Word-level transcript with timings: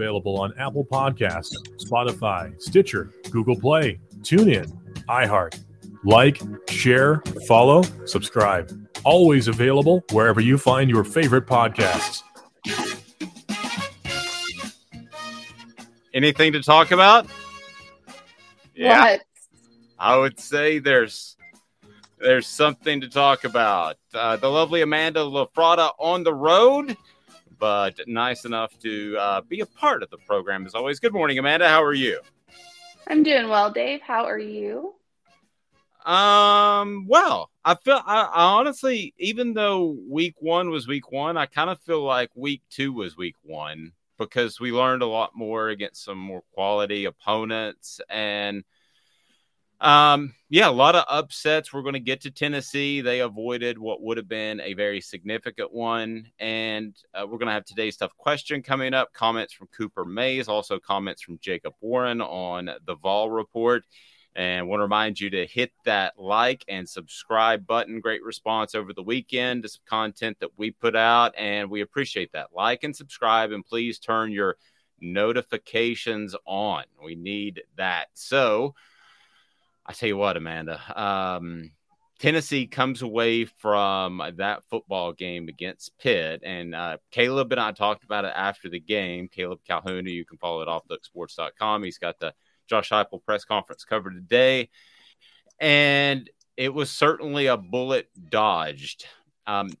Available 0.00 0.40
on 0.40 0.54
Apple 0.56 0.82
Podcasts, 0.82 1.54
Spotify, 1.76 2.58
Stitcher, 2.58 3.12
Google 3.30 3.54
Play, 3.54 4.00
TuneIn, 4.22 4.72
iHeart. 5.10 5.62
Like, 6.06 6.40
share, 6.70 7.22
follow, 7.46 7.82
subscribe. 8.06 8.72
Always 9.04 9.46
available 9.46 10.02
wherever 10.12 10.40
you 10.40 10.56
find 10.56 10.88
your 10.88 11.04
favorite 11.04 11.46
podcasts. 11.46 12.22
Anything 16.14 16.54
to 16.54 16.62
talk 16.62 16.92
about? 16.92 17.26
Yeah, 18.74 19.02
What? 19.02 19.20
I 19.98 20.16
would 20.16 20.40
say 20.40 20.78
there's 20.78 21.36
there's 22.18 22.46
something 22.46 23.02
to 23.02 23.08
talk 23.10 23.44
about. 23.44 23.96
Uh, 24.14 24.36
the 24.36 24.48
lovely 24.48 24.80
Amanda 24.80 25.20
LaFratta 25.20 25.90
on 25.98 26.24
the 26.24 26.32
road, 26.32 26.96
but 27.60 28.00
nice 28.08 28.46
enough 28.46 28.76
to 28.78 29.16
uh, 29.20 29.40
be 29.42 29.60
a 29.60 29.66
part 29.66 30.02
of 30.02 30.10
the 30.10 30.16
program 30.16 30.66
as 30.66 30.74
always. 30.74 30.98
Good 30.98 31.12
morning, 31.12 31.38
Amanda. 31.38 31.68
How 31.68 31.84
are 31.84 31.94
you? 31.94 32.20
I'm 33.06 33.22
doing 33.22 33.48
well, 33.48 33.70
Dave. 33.70 34.00
How 34.00 34.24
are 34.24 34.38
you? 34.38 34.94
Um, 36.04 37.06
well, 37.06 37.50
I 37.62 37.74
feel 37.74 38.00
I, 38.06 38.22
I 38.22 38.44
honestly, 38.44 39.12
even 39.18 39.52
though 39.52 39.98
week 40.08 40.34
one 40.38 40.70
was 40.70 40.88
week 40.88 41.12
one, 41.12 41.36
I 41.36 41.44
kind 41.44 41.68
of 41.68 41.78
feel 41.80 42.02
like 42.02 42.30
week 42.34 42.62
two 42.70 42.92
was 42.94 43.18
week 43.18 43.36
one 43.42 43.92
because 44.18 44.58
we 44.58 44.72
learned 44.72 45.02
a 45.02 45.06
lot 45.06 45.36
more 45.36 45.68
against 45.68 46.04
some 46.04 46.18
more 46.18 46.42
quality 46.54 47.04
opponents 47.04 48.00
and 48.08 48.64
um 49.80 50.34
yeah 50.50 50.68
a 50.68 50.70
lot 50.70 50.94
of 50.94 51.04
upsets 51.08 51.72
we're 51.72 51.82
going 51.82 51.94
to 51.94 52.00
get 52.00 52.20
to 52.20 52.30
tennessee 52.30 53.00
they 53.00 53.20
avoided 53.20 53.78
what 53.78 54.02
would 54.02 54.16
have 54.18 54.28
been 54.28 54.60
a 54.60 54.74
very 54.74 55.00
significant 55.00 55.72
one 55.72 56.26
and 56.38 56.94
uh, 57.14 57.22
we're 57.22 57.38
going 57.38 57.46
to 57.46 57.52
have 57.52 57.64
today's 57.64 57.96
tough 57.96 58.14
question 58.16 58.62
coming 58.62 58.92
up 58.92 59.12
comments 59.14 59.54
from 59.54 59.68
cooper 59.68 60.04
mays 60.04 60.48
also 60.48 60.78
comments 60.78 61.22
from 61.22 61.38
jacob 61.40 61.72
warren 61.80 62.20
on 62.20 62.70
the 62.84 62.96
vol 62.96 63.30
report 63.30 63.84
and 64.36 64.68
want 64.68 64.78
to 64.78 64.84
remind 64.84 65.18
you 65.18 65.30
to 65.30 65.46
hit 65.46 65.72
that 65.84 66.14
like 66.16 66.64
and 66.68 66.88
subscribe 66.88 67.66
button. 67.66 68.00
Great 68.00 68.22
response 68.22 68.74
over 68.74 68.92
the 68.92 69.02
weekend 69.02 69.62
to 69.62 69.68
some 69.68 69.82
content 69.86 70.36
that 70.40 70.56
we 70.56 70.70
put 70.70 70.94
out, 70.94 71.34
and 71.36 71.68
we 71.68 71.80
appreciate 71.80 72.32
that. 72.32 72.48
Like 72.54 72.84
and 72.84 72.94
subscribe, 72.94 73.52
and 73.52 73.64
please 73.64 73.98
turn 73.98 74.30
your 74.30 74.56
notifications 75.00 76.36
on. 76.46 76.84
We 77.02 77.16
need 77.16 77.62
that. 77.76 78.06
So, 78.14 78.74
I 79.90 79.92
tell 79.92 80.06
you 80.08 80.16
what, 80.16 80.36
Amanda, 80.36 80.80
um, 80.94 81.72
Tennessee 82.20 82.68
comes 82.68 83.02
away 83.02 83.44
from 83.44 84.22
that 84.36 84.62
football 84.70 85.12
game 85.12 85.48
against 85.48 85.98
Pitt, 85.98 86.42
and 86.44 86.76
uh, 86.76 86.98
Caleb 87.10 87.50
and 87.50 87.60
I 87.60 87.72
talked 87.72 88.04
about 88.04 88.24
it 88.24 88.32
after 88.36 88.68
the 88.68 88.78
game. 88.78 89.26
Caleb 89.26 89.58
Calhoun, 89.66 90.06
you 90.06 90.24
can 90.24 90.38
follow 90.38 90.62
at 90.62 90.68
offthesports.com. 90.68 91.82
He's 91.82 91.98
got 91.98 92.20
the 92.20 92.32
Josh 92.68 92.90
Heupel 92.90 93.24
press 93.24 93.44
conference 93.44 93.84
covered 93.84 94.14
today, 94.14 94.68
and 95.58 96.30
it 96.56 96.72
was 96.72 96.92
certainly 96.92 97.46
a 97.46 97.56
bullet 97.56 98.10
dodged. 98.28 99.06
Um, 99.48 99.72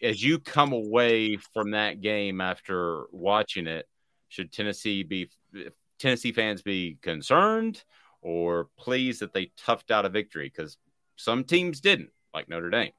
as 0.00 0.22
you 0.22 0.38
come 0.38 0.72
away 0.72 1.38
from 1.38 1.72
that 1.72 2.00
game 2.00 2.40
after 2.40 3.06
watching 3.10 3.66
it, 3.66 3.88
should 4.28 4.52
Tennessee 4.52 5.02
be 5.02 5.28
Tennessee 5.98 6.30
fans 6.30 6.62
be 6.62 6.98
concerned 7.02 7.82
or 8.22 8.68
pleased 8.78 9.20
that 9.20 9.32
they 9.32 9.52
toughed 9.58 9.90
out 9.90 10.04
a 10.04 10.08
victory? 10.08 10.50
Because 10.54 10.76
some 11.16 11.44
teams 11.44 11.80
didn't, 11.80 12.10
like 12.32 12.48
Notre 12.48 12.70
Dame. 12.70 12.92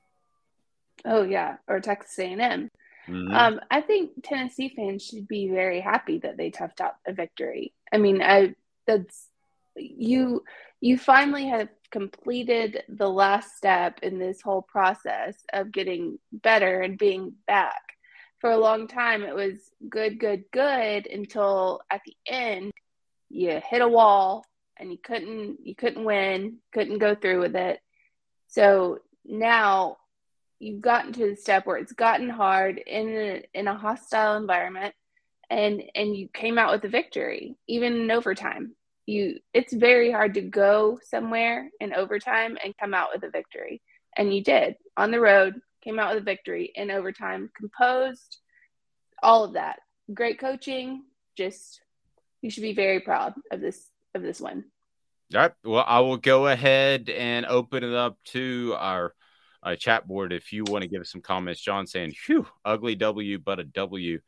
Oh 1.06 1.24
yeah, 1.24 1.58
or 1.68 1.80
Texas 1.80 2.20
A&M. 2.20 2.70
Mhm. 3.08 3.34
Um, 3.34 3.59
I 3.72 3.82
think 3.82 4.12
Tennessee 4.24 4.70
fans 4.76 5.06
should 5.06 5.28
be 5.28 5.50
very 5.50 5.80
happy 5.80 6.20
that 6.20 6.38
they 6.38 6.52
toughed 6.52 6.82
out 6.82 6.96
a 7.06 7.14
victory. 7.14 7.74
I 7.92 7.98
mean, 7.98 8.22
I 8.22 8.56
that's 8.86 9.28
you 9.76 10.44
you 10.80 10.98
finally 10.98 11.48
have 11.48 11.70
completed 11.92 12.84
the 12.90 13.09
last 13.09 13.58
step 13.58 14.00
in 14.02 14.18
this 14.18 14.42
whole 14.42 14.62
process 14.62 15.35
of 15.53 15.72
getting 15.72 16.20
better 16.32 16.82
and 16.82 16.97
being 16.97 17.34
back. 17.47 17.82
For 18.40 18.50
a 18.50 18.58
long 18.58 18.88
time, 18.88 19.23
it 19.23 19.35
was 19.35 19.72
good, 19.88 20.20
good, 20.20 20.46
good 20.52 21.06
until 21.06 21.82
at 21.91 22.02
the 22.06 22.16
end 22.26 22.72
you 23.29 23.62
hit 23.64 23.82
a 23.82 23.88
wall 23.88 24.44
and 24.82 24.92
you 24.92 24.98
couldn't 24.98 25.60
you 25.64 25.76
couldn't 25.76 26.04
win, 26.04 26.58
couldn't 26.74 26.98
go 26.98 27.16
through 27.16 27.40
with 27.40 27.56
it. 27.56 27.80
So 28.48 29.00
now 29.24 29.98
you've 30.60 30.82
gotten 30.82 31.14
to 31.14 31.30
the 31.30 31.36
step 31.36 31.66
where 31.66 31.78
it's 31.78 31.94
gotten 31.94 32.30
hard 32.30 32.80
in 32.80 33.08
a, 33.10 33.44
in 33.54 33.68
a 33.68 33.78
hostile 33.78 34.36
environment 34.36 34.94
and 35.50 35.84
and 35.96 36.18
you 36.18 36.28
came 36.34 36.58
out 36.58 36.74
with 36.74 36.84
a 36.84 36.90
victory 36.90 37.56
even 37.68 37.94
in 37.94 38.12
overtime. 38.12 38.76
You 39.06 39.40
it's 39.54 39.74
very 39.74 40.12
hard 40.12 40.34
to 40.34 40.42
go 40.42 41.00
somewhere 41.04 41.70
in 41.80 41.94
overtime 41.94 42.58
and 42.64 42.78
come 42.78 42.94
out 42.94 43.10
with 43.14 43.24
a 43.24 43.30
victory. 43.30 43.82
And 44.18 44.34
you 44.34 44.44
did 44.44 44.76
on 44.98 45.12
the 45.12 45.20
road 45.20 45.62
came 45.84 46.00
out 46.00 46.14
with 46.14 46.24
a 46.24 46.26
victory 46.26 46.72
in 46.76 46.92
overtime 46.92 47.52
composed 47.56 48.40
all 49.22 49.44
of 49.44 49.54
that. 49.54 49.80
Great 50.12 50.40
coaching 50.40 51.04
just 51.38 51.82
you 52.42 52.50
should 52.50 52.64
be 52.64 52.74
very 52.74 53.00
proud 53.00 53.34
of 53.52 53.62
this 53.62 53.92
of 54.13 54.22
this 54.22 54.41
one. 54.41 54.66
All 55.34 55.41
right. 55.41 55.52
Well, 55.63 55.85
I 55.87 55.99
will 56.02 56.17
go 56.17 56.47
ahead 56.47 57.09
and 57.09 57.46
open 57.46 57.84
it 57.84 57.93
up 57.93 58.17
to 58.25 58.75
our 58.78 59.13
uh, 59.63 59.75
chat 59.75 60.08
board 60.08 60.34
if 60.34 60.52
you 60.52 60.63
want 60.66 60.81
to 60.81 60.90
give 60.90 61.02
us 61.02 61.11
some 61.11 61.22
comments. 61.22 61.61
John 61.61 61.87
saying, 61.87 62.11
"Phew, 62.11 62.47
ugly 62.66 62.96
W, 62.96 63.40
but 63.40 63.59
a 63.59 63.63
W." 63.63 64.19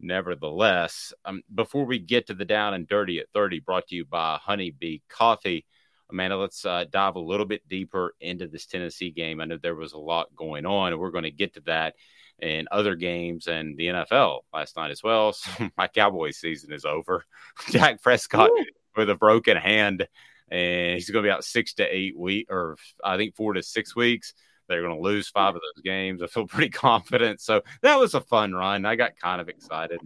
Nevertheless, 0.00 1.12
um, 1.24 1.42
before 1.54 1.86
we 1.86 1.98
get 1.98 2.26
to 2.26 2.34
the 2.34 2.44
down 2.44 2.74
and 2.74 2.86
dirty 2.86 3.20
at 3.20 3.30
30, 3.32 3.60
brought 3.60 3.86
to 3.88 3.94
you 3.94 4.04
by 4.04 4.38
Honeybee 4.42 4.98
Coffee, 5.08 5.64
Amanda, 6.10 6.36
let's 6.36 6.64
uh, 6.66 6.84
dive 6.90 7.14
a 7.16 7.20
little 7.20 7.46
bit 7.46 7.66
deeper 7.68 8.14
into 8.20 8.46
this 8.46 8.66
Tennessee 8.66 9.10
game. 9.10 9.40
I 9.40 9.46
know 9.46 9.56
there 9.56 9.74
was 9.74 9.92
a 9.92 9.98
lot 9.98 10.34
going 10.36 10.66
on, 10.66 10.92
and 10.92 11.00
we're 11.00 11.12
going 11.12 11.24
to 11.24 11.30
get 11.30 11.54
to 11.54 11.60
that 11.62 11.94
in 12.40 12.66
other 12.70 12.96
games 12.96 13.46
and 13.46 13.76
the 13.76 13.86
NFL 13.86 14.40
last 14.52 14.76
night 14.76 14.90
as 14.90 15.02
well. 15.02 15.32
So 15.58 15.70
my 15.76 15.88
Cowboys 15.88 16.38
season 16.38 16.72
is 16.72 16.84
over. 16.84 17.24
Dak 17.70 18.02
Prescott 18.02 18.50
Ooh. 18.50 18.64
With 18.96 19.10
a 19.10 19.14
broken 19.14 19.56
hand, 19.56 20.06
and 20.50 20.94
he's 20.94 21.10
going 21.10 21.22
to 21.22 21.26
be 21.26 21.32
out 21.32 21.44
six 21.44 21.74
to 21.74 21.84
eight 21.84 22.18
weeks, 22.18 22.50
or 22.50 22.76
I 23.02 23.16
think 23.16 23.34
four 23.34 23.54
to 23.54 23.62
six 23.62 23.94
weeks. 23.94 24.34
They're 24.68 24.82
going 24.82 24.96
to 24.96 25.02
lose 25.02 25.28
five 25.28 25.54
of 25.54 25.60
those 25.60 25.82
games. 25.82 26.22
I 26.22 26.26
feel 26.26 26.46
pretty 26.48 26.70
confident. 26.70 27.40
So 27.40 27.62
that 27.82 27.98
was 27.98 28.14
a 28.14 28.20
fun 28.20 28.52
run. 28.54 28.84
I 28.84 28.96
got 28.96 29.16
kind 29.16 29.40
of 29.40 29.48
excited. 29.48 30.00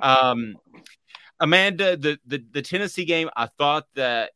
Um, 0.00 0.56
Amanda, 1.40 1.96
the, 1.96 2.18
the 2.26 2.44
the 2.52 2.62
Tennessee 2.62 3.04
game, 3.04 3.30
I 3.36 3.46
thought 3.46 3.86
that 3.94 4.32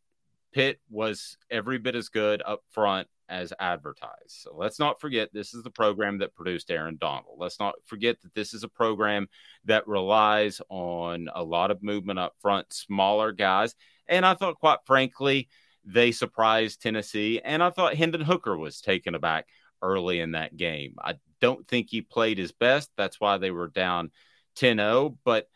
Pitt 0.52 0.80
was 0.90 1.36
every 1.50 1.78
bit 1.78 1.94
as 1.94 2.08
good 2.08 2.42
up 2.44 2.62
front 2.70 3.08
as 3.28 3.52
advertised. 3.58 4.12
So 4.28 4.54
let's 4.56 4.78
not 4.78 5.00
forget 5.00 5.30
this 5.32 5.54
is 5.54 5.62
the 5.62 5.70
program 5.70 6.18
that 6.18 6.34
produced 6.34 6.70
Aaron 6.70 6.98
Donald. 7.00 7.36
Let's 7.38 7.58
not 7.58 7.74
forget 7.84 8.20
that 8.22 8.34
this 8.34 8.54
is 8.54 8.62
a 8.62 8.68
program 8.68 9.28
that 9.64 9.86
relies 9.88 10.60
on 10.68 11.28
a 11.34 11.42
lot 11.42 11.70
of 11.70 11.82
movement 11.82 12.18
up 12.18 12.34
front, 12.40 12.72
smaller 12.72 13.32
guys. 13.32 13.74
And 14.08 14.26
I 14.26 14.34
thought, 14.34 14.58
quite 14.58 14.80
frankly, 14.86 15.48
they 15.84 16.12
surprised 16.12 16.82
Tennessee. 16.82 17.40
And 17.44 17.62
I 17.62 17.70
thought 17.70 17.94
Hendon 17.94 18.20
Hooker 18.20 18.56
was 18.56 18.80
taken 18.80 19.14
aback 19.14 19.46
early 19.82 20.20
in 20.20 20.32
that 20.32 20.56
game. 20.56 20.96
I 20.98 21.14
don't 21.40 21.66
think 21.68 21.88
he 21.90 22.00
played 22.00 22.38
his 22.38 22.52
best. 22.52 22.90
That's 22.96 23.20
why 23.20 23.38
they 23.38 23.50
were 23.50 23.68
down 23.68 24.10
10 24.56 24.78
0. 24.78 25.18
But 25.24 25.48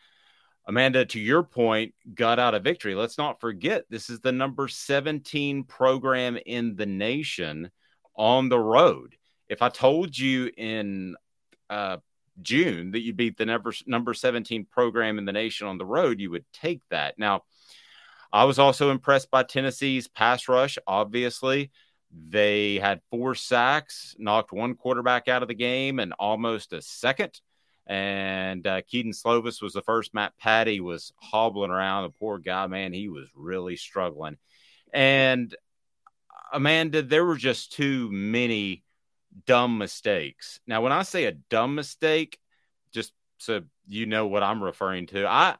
Amanda, 0.68 1.06
to 1.06 1.18
your 1.18 1.42
point, 1.42 1.94
got 2.14 2.38
out 2.38 2.54
a 2.54 2.60
victory. 2.60 2.94
Let's 2.94 3.16
not 3.16 3.40
forget 3.40 3.86
this 3.88 4.10
is 4.10 4.20
the 4.20 4.32
number 4.32 4.68
17 4.68 5.64
program 5.64 6.38
in 6.44 6.76
the 6.76 6.84
nation 6.84 7.70
on 8.14 8.50
the 8.50 8.60
road. 8.60 9.16
If 9.48 9.62
I 9.62 9.70
told 9.70 10.16
you 10.16 10.50
in 10.54 11.16
uh, 11.70 11.96
June 12.42 12.90
that 12.90 13.00
you 13.00 13.14
beat 13.14 13.38
the 13.38 13.46
number 13.46 13.72
number 13.86 14.12
17 14.12 14.66
program 14.66 15.18
in 15.18 15.24
the 15.24 15.32
nation 15.32 15.66
on 15.66 15.78
the 15.78 15.86
road, 15.86 16.20
you 16.20 16.30
would 16.30 16.44
take 16.52 16.82
that. 16.90 17.18
Now, 17.18 17.44
I 18.30 18.44
was 18.44 18.58
also 18.58 18.90
impressed 18.90 19.30
by 19.30 19.44
Tennessee's 19.44 20.06
pass 20.06 20.48
rush. 20.48 20.76
Obviously, 20.86 21.70
they 22.10 22.78
had 22.78 23.00
four 23.10 23.34
sacks, 23.34 24.14
knocked 24.18 24.52
one 24.52 24.74
quarterback 24.74 25.28
out 25.28 25.40
of 25.40 25.48
the 25.48 25.54
game, 25.54 25.98
and 25.98 26.12
almost 26.18 26.74
a 26.74 26.82
second. 26.82 27.40
And 27.88 28.66
uh, 28.66 28.82
Kedon 28.82 29.12
Slovis 29.12 29.62
was 29.62 29.72
the 29.72 29.80
first. 29.80 30.12
Matt 30.12 30.36
Patti 30.38 30.80
was 30.80 31.12
hobbling 31.16 31.70
around. 31.70 32.04
The 32.04 32.10
poor 32.10 32.38
guy, 32.38 32.66
man, 32.66 32.92
he 32.92 33.08
was 33.08 33.26
really 33.34 33.76
struggling. 33.76 34.36
And 34.92 35.54
Amanda, 36.52 37.02
there 37.02 37.24
were 37.24 37.36
just 37.36 37.72
too 37.72 38.10
many 38.12 38.84
dumb 39.46 39.78
mistakes. 39.78 40.60
Now, 40.66 40.82
when 40.82 40.92
I 40.92 41.02
say 41.02 41.24
a 41.24 41.32
dumb 41.32 41.74
mistake, 41.74 42.38
just 42.92 43.12
so 43.38 43.62
you 43.86 44.04
know 44.06 44.26
what 44.26 44.42
I'm 44.42 44.62
referring 44.62 45.06
to, 45.08 45.26
I 45.26 45.56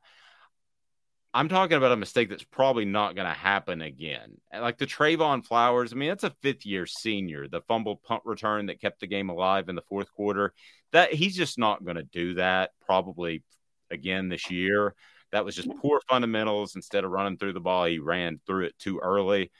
I'm 1.38 1.48
talking 1.48 1.76
about 1.76 1.92
a 1.92 1.96
mistake 1.96 2.30
that's 2.30 2.42
probably 2.42 2.84
not 2.84 3.14
going 3.14 3.28
to 3.28 3.32
happen 3.32 3.80
again. 3.80 4.38
Like 4.52 4.76
the 4.76 4.88
Trevon 4.88 5.44
Flowers, 5.44 5.92
I 5.92 5.96
mean, 5.96 6.08
that's 6.08 6.24
a 6.24 6.34
fifth 6.42 6.66
year 6.66 6.84
senior. 6.84 7.46
The 7.46 7.60
fumbled 7.60 8.02
punt 8.02 8.22
return 8.24 8.66
that 8.66 8.80
kept 8.80 8.98
the 8.98 9.06
game 9.06 9.30
alive 9.30 9.68
in 9.68 9.76
the 9.76 9.82
fourth 9.82 10.12
quarter. 10.12 10.52
That 10.90 11.12
he's 11.12 11.36
just 11.36 11.56
not 11.56 11.84
going 11.84 11.94
to 11.96 12.02
do 12.02 12.34
that 12.34 12.70
probably 12.84 13.44
again 13.88 14.28
this 14.28 14.50
year. 14.50 14.96
That 15.30 15.44
was 15.44 15.54
just 15.54 15.70
poor 15.76 16.00
fundamentals. 16.08 16.74
Instead 16.74 17.04
of 17.04 17.12
running 17.12 17.38
through 17.38 17.52
the 17.52 17.60
ball, 17.60 17.84
he 17.84 18.00
ran 18.00 18.40
through 18.44 18.64
it 18.64 18.78
too 18.80 18.98
early. 18.98 19.52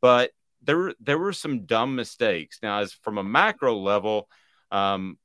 But 0.00 0.30
there 0.62 0.94
there 1.00 1.18
were 1.18 1.32
some 1.32 1.66
dumb 1.66 1.96
mistakes. 1.96 2.60
Now, 2.62 2.78
as 2.78 2.92
from 2.92 3.18
a 3.18 3.24
macro 3.24 3.74
level, 3.74 4.28
um, 4.70 5.18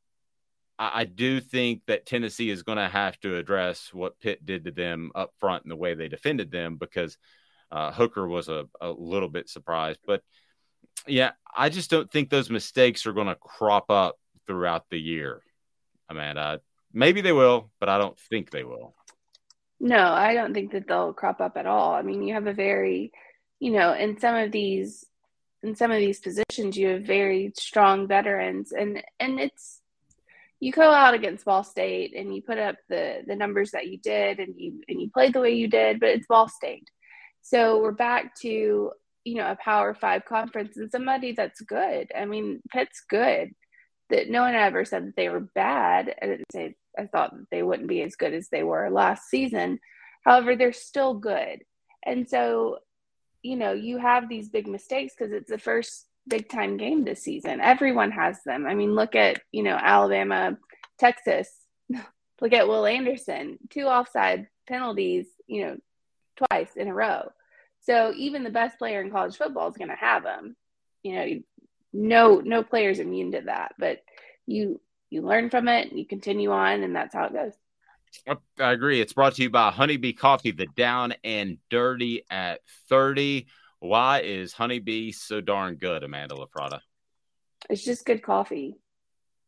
I 0.94 1.06
do 1.06 1.39
think 1.39 1.81
that 1.88 2.06
Tennessee 2.06 2.50
is 2.50 2.63
going 2.63 2.77
to 2.77 2.88
have 2.88 3.19
to 3.21 3.38
address 3.38 3.94
what 3.94 4.19
Pitt 4.19 4.45
did 4.45 4.65
to 4.65 4.71
them 4.71 5.12
up 5.13 5.31
front 5.39 5.63
and 5.63 5.71
the 5.71 5.75
way 5.75 5.94
they 5.94 6.07
defended 6.07 6.51
them 6.51 6.77
because 6.77 7.18
uh, 7.71 7.91
Hooker 7.91 8.27
was 8.27 8.50
a, 8.50 8.65
a 8.81 8.89
little 8.89 9.30
bit 9.30 9.50
surprised. 9.50 10.00
But 10.06 10.21
yeah, 11.07 11.31
I 11.56 11.69
just 11.69 11.89
don't 11.89 12.12
think 12.12 12.30
those 12.30 12.50
mistakes 12.50 13.06
are 13.06 13.13
going 13.13 13.27
to 13.27 13.35
crop 13.35 13.89
up 13.89 14.18
throughout 14.47 14.85
the 14.89 15.00
year. 15.00 15.41
I 16.09 16.13
Amanda, 16.13 16.62
maybe 16.91 17.21
they 17.21 17.31
will, 17.31 17.71
but 17.80 17.89
I 17.89 17.97
don't 17.97 18.19
think 18.30 18.51
they 18.51 18.63
will. 18.63 18.95
No, 19.80 20.12
I 20.12 20.33
don't 20.33 20.53
think 20.53 20.71
that 20.71 20.88
they'll 20.88 21.13
crop 21.13 21.41
up 21.41 21.57
at 21.57 21.65
all. 21.65 21.94
I 21.94 22.01
mean, 22.01 22.24
you 22.24 22.33
have 22.33 22.47
a 22.47 22.53
very, 22.53 23.12
you 23.59 23.71
know, 23.71 23.94
in 23.94 24.19
some 24.19 24.35
of 24.35 24.51
these 24.51 25.06
in 25.63 25.75
some 25.75 25.91
of 25.91 25.97
these 25.97 26.19
positions 26.19 26.75
you 26.75 26.89
have 26.89 27.03
very 27.03 27.53
strong 27.57 28.07
veterans 28.07 28.74
and 28.74 29.01
and 29.19 29.39
it's 29.39 29.80
you 30.63 30.71
go 30.71 30.92
out 30.92 31.13
against 31.13 31.44
Ball 31.44 31.62
State 31.62 32.15
and 32.15 32.33
you 32.33 32.42
put 32.42 32.57
up 32.57 32.77
the 32.88 33.21
the 33.27 33.36
numbers 33.36 33.71
that 33.71 33.88
you 33.88 33.98
did 33.98 34.39
and 34.39 34.56
you 34.57 34.81
and 34.88 35.01
you 35.01 35.10
played 35.10 35.33
the 35.33 35.42
way 35.42 35.51
you 35.51 35.68
did, 35.68 36.00
but 36.00 36.10
it's 36.10 36.25
Ball 36.25 36.48
State. 36.48 36.89
So 37.42 37.81
we're 37.81 37.92
back 37.92 38.33
to 38.42 38.94
you 39.25 39.36
know 39.36 39.51
a 39.51 39.57
Power 39.62 39.94
Five 39.94 40.24
conference 40.24 40.77
and 40.77 40.89
somebody 40.89 41.33
that's 41.33 41.60
good. 41.60 42.10
I 42.18 42.24
mean, 42.24 42.62
Pitt's 42.71 43.04
good. 43.10 43.51
That 44.10 44.30
no 44.30 44.44
one 44.44 44.56
ever 44.56 44.86
said 44.86 45.07
that 45.07 45.15
they 45.18 45.27
were 45.27 45.42
bad. 45.42 46.15
I 46.21 46.27
didn't 46.27 46.51
say 46.54 46.75
I 46.98 47.07
thought 47.07 47.31
that 47.31 47.48
they 47.51 47.62
wouldn't 47.62 47.89
be 47.89 48.01
as 48.01 48.16
good 48.16 48.33
as 48.33 48.48
they 48.48 48.63
were 48.63 48.89
last 48.89 49.30
season. 49.30 49.80
However, 50.24 50.56
they're 50.56 50.71
still 50.71 51.13
good. 51.13 51.59
And 52.06 52.30
so, 52.30 52.80
you 53.42 53.57
know, 53.57 53.74
you 53.74 53.98
have 53.98 54.30
these 54.30 54.48
big 54.48 54.68
mistakes 54.68 55.13
because 55.18 55.33
it's 55.33 55.50
the 55.50 55.57
first 55.57 56.06
big 56.27 56.49
time 56.49 56.77
game 56.77 57.03
this 57.03 57.23
season. 57.23 57.59
Everyone 57.59 58.11
has 58.11 58.41
them. 58.43 58.65
I 58.65 58.75
mean, 58.75 58.95
look 58.95 59.15
at, 59.15 59.41
you 59.51 59.63
know, 59.63 59.77
Alabama, 59.79 60.57
Texas. 60.99 61.49
look 62.41 62.53
at 62.53 62.67
Will 62.67 62.85
Anderson, 62.85 63.57
two 63.69 63.83
offside 63.83 64.47
penalties, 64.67 65.27
you 65.47 65.65
know, 65.65 65.77
twice 66.35 66.75
in 66.75 66.87
a 66.87 66.93
row. 66.93 67.31
So 67.81 68.13
even 68.15 68.43
the 68.43 68.49
best 68.49 68.77
player 68.77 69.01
in 69.01 69.11
college 69.11 69.35
football 69.35 69.69
is 69.69 69.77
going 69.77 69.89
to 69.89 69.95
have 69.95 70.23
them. 70.23 70.55
You 71.03 71.15
know, 71.15 71.27
no 71.91 72.39
no 72.39 72.63
player's 72.63 72.99
immune 72.99 73.33
to 73.33 73.41
that, 73.41 73.75
but 73.77 73.99
you 74.47 74.79
you 75.09 75.21
learn 75.21 75.49
from 75.49 75.68
it, 75.68 75.92
you 75.92 76.06
continue 76.06 76.51
on, 76.51 76.81
and 76.81 76.95
that's 76.95 77.13
how 77.13 77.25
it 77.25 77.33
goes. 77.33 77.53
I 78.59 78.71
agree. 78.71 79.01
It's 79.01 79.13
brought 79.13 79.35
to 79.35 79.44
you 79.44 79.49
by 79.49 79.71
Honeybee 79.71 80.13
Coffee, 80.13 80.51
the 80.51 80.68
down 80.75 81.13
and 81.23 81.57
dirty 81.69 82.23
at 82.30 82.61
30. 82.89 83.47
Why 83.83 84.21
is 84.21 84.54
honeybee 84.54 85.11
so 85.11 85.42
darn 85.42 85.75
good, 85.75 86.06
Amanda 86.06 86.35
LaFratta? 86.35 86.80
It's 87.69 87.83
just 87.83 88.06
good 88.06 88.23
coffee. 88.23 88.78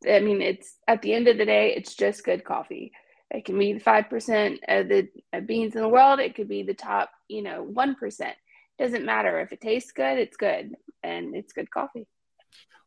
I 0.06 0.20
mean, 0.20 0.42
it's 0.42 0.76
at 0.86 1.00
the 1.00 1.14
end 1.14 1.26
of 1.26 1.38
the 1.38 1.46
day, 1.46 1.72
it's 1.74 1.94
just 1.94 2.22
good 2.22 2.44
coffee. 2.44 2.92
It 3.30 3.46
can 3.46 3.58
be 3.58 3.72
the 3.72 3.80
five 3.80 4.10
percent 4.10 4.60
of 4.68 4.88
the 4.88 5.08
beans 5.46 5.74
in 5.74 5.80
the 5.80 5.88
world. 5.88 6.20
It 6.20 6.34
could 6.34 6.50
be 6.50 6.62
the 6.62 6.74
top, 6.74 7.10
you 7.28 7.40
know, 7.40 7.62
one 7.62 7.94
percent. 7.94 8.36
Doesn't 8.78 9.06
matter 9.06 9.40
if 9.40 9.52
it 9.52 9.62
tastes 9.62 9.92
good. 9.92 10.18
It's 10.18 10.36
good, 10.36 10.74
and 11.02 11.34
it's 11.34 11.54
good 11.54 11.70
coffee. 11.70 12.06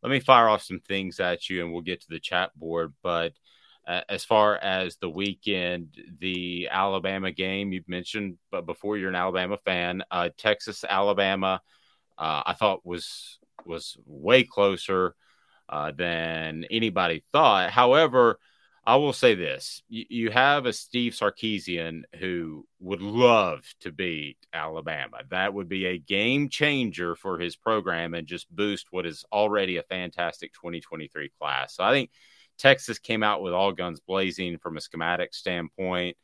Let 0.04 0.12
me 0.12 0.20
fire 0.20 0.50
off 0.50 0.62
some 0.62 0.82
things 0.88 1.20
at 1.20 1.50
you, 1.50 1.64
and 1.64 1.74
we'll 1.74 1.82
get 1.82 2.02
to 2.02 2.10
the 2.10 2.20
chat 2.20 2.52
board. 2.56 2.94
But 3.02 3.34
uh, 3.90 4.02
as 4.08 4.24
far 4.24 4.56
as 4.56 4.98
the 4.98 5.10
weekend, 5.10 5.98
the 6.20 6.70
Alabama 6.72 7.32
game 7.32 7.74
you've 7.74 7.90
mentioned, 7.90 8.38
but 8.52 8.68
before 8.68 8.98
you're 8.98 9.10
an 9.10 9.16
Alabama 9.16 9.58
fan, 9.66 10.04
uh, 10.12 10.30
Texas 10.38 10.86
Alabama, 10.88 11.60
uh, 12.20 12.44
I 12.46 12.54
thought 12.54 12.86
was 12.86 13.40
was 13.66 13.98
way 14.06 14.44
closer 14.44 15.16
uh, 15.68 15.92
than 15.92 16.66
anybody 16.70 17.24
thought. 17.32 17.72
However, 17.72 18.38
I 18.86 18.98
will 18.98 19.12
say 19.14 19.34
this: 19.34 19.82
you, 19.90 20.06
you 20.08 20.30
have 20.30 20.68
a 20.68 20.74
Steve 20.74 21.14
Sarkisian 21.14 22.04
who 22.20 22.68
would 22.80 23.02
love 23.02 23.66
to 23.80 23.92
beat 23.92 24.38
Alabama. 24.54 25.22
That 25.32 25.56
would 25.56 25.68
be 25.68 25.88
a 25.88 25.98
game 25.98 26.50
changer 26.50 27.16
for 27.16 27.40
his 27.40 27.56
program 27.56 28.14
and 28.14 28.28
just 28.28 28.56
boost 28.56 28.86
what 28.92 29.08
is 29.08 29.26
already 29.32 29.78
a 29.78 29.84
fantastic 29.84 30.54
2023 30.54 31.32
class. 31.40 31.76
So 31.76 31.84
I 31.84 31.92
think 31.92 32.12
Texas 32.60 33.00
came 33.00 33.24
out 33.24 33.42
with 33.42 33.54
all 33.54 33.72
guns 33.72 34.02
blazing 34.02 34.58
from 34.60 34.78
a 34.78 34.82
schematic 34.82 35.34
standpoint. 35.34 36.18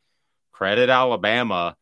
Credit 0.52 0.88
Alabama. 0.88 1.76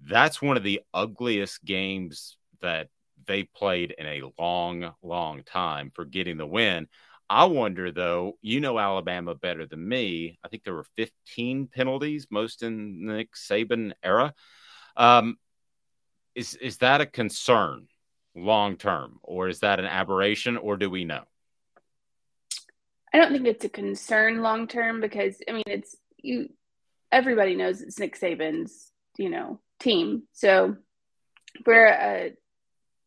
That's 0.00 0.40
one 0.40 0.56
of 0.56 0.62
the 0.62 0.82
ugliest 0.92 1.64
games 1.64 2.36
that 2.60 2.88
they 3.26 3.44
played 3.44 3.94
in 3.96 4.06
a 4.06 4.22
long, 4.38 4.92
long 5.02 5.42
time 5.42 5.90
for 5.94 6.04
getting 6.04 6.36
the 6.36 6.46
win. 6.46 6.88
I 7.28 7.44
wonder 7.44 7.90
though, 7.90 8.38
you 8.42 8.60
know 8.60 8.78
Alabama 8.78 9.34
better 9.34 9.66
than 9.66 9.88
me. 9.88 10.38
I 10.44 10.48
think 10.48 10.62
there 10.62 10.74
were 10.74 10.86
15 10.96 11.68
penalties, 11.68 12.26
most 12.30 12.62
in 12.62 13.06
the 13.06 13.12
Nick 13.14 13.32
Saban 13.34 13.92
era. 14.02 14.34
Um, 14.96 15.38
is 16.34 16.54
is 16.56 16.78
that 16.78 17.00
a 17.00 17.06
concern 17.06 17.88
long 18.34 18.76
term, 18.76 19.20
or 19.22 19.48
is 19.48 19.60
that 19.60 19.78
an 19.78 19.86
aberration, 19.86 20.56
or 20.56 20.76
do 20.76 20.90
we 20.90 21.04
know? 21.04 21.24
I 23.14 23.18
don't 23.18 23.30
think 23.30 23.46
it's 23.46 23.64
a 23.64 23.68
concern 23.68 24.42
long 24.42 24.66
term 24.66 25.00
because 25.00 25.36
I 25.48 25.52
mean 25.52 25.62
it's 25.66 25.96
you 26.18 26.48
everybody 27.12 27.54
knows 27.54 27.80
it's 27.80 28.00
Nick 28.00 28.18
Saban's, 28.18 28.90
you 29.16 29.30
know, 29.30 29.60
team. 29.78 30.24
So 30.32 30.76
for 31.64 31.86
uh, 31.86 32.30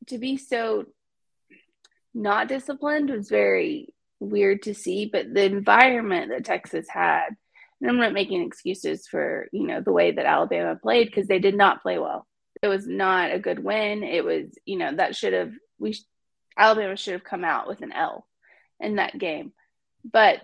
to 0.08 0.18
be 0.18 0.38
so 0.38 0.86
not 2.14 2.48
disciplined 2.48 3.10
was 3.10 3.28
very 3.28 3.94
weird 4.22 4.64
to 4.64 4.74
see, 4.74 5.10
but 5.12 5.34
the 5.34 5.44
environment 5.44 6.30
that 6.30 6.46
Texas 6.46 6.88
had, 6.90 7.36
and 7.82 7.90
I'm 7.90 7.98
not 7.98 8.14
making 8.14 8.44
excuses 8.44 9.08
for, 9.08 9.50
you 9.52 9.68
know, 9.68 9.82
the 9.82 9.92
way 9.92 10.12
that 10.12 10.26
Alabama 10.26 10.80
played 10.82 11.08
because 11.08 11.28
they 11.28 11.40
did 11.40 11.56
not 11.56 11.82
play 11.82 12.00
well. 12.00 12.26
It 12.62 12.70
was 12.70 12.88
not 12.88 13.34
a 13.34 13.40
good 13.40 13.62
win. 13.62 14.04
It 14.04 14.24
was, 14.24 14.46
you 14.66 14.78
know, 14.78 14.96
that 14.96 15.18
should 15.18 15.34
have 15.34 15.52
we 15.78 15.98
Alabama 16.58 16.96
should 16.96 17.14
have 17.14 17.26
come 17.26 17.44
out 17.44 17.68
with 17.68 17.82
an 17.82 17.92
L 17.92 18.26
in 18.80 18.96
that 18.96 19.20
game. 19.20 19.52
But 20.12 20.42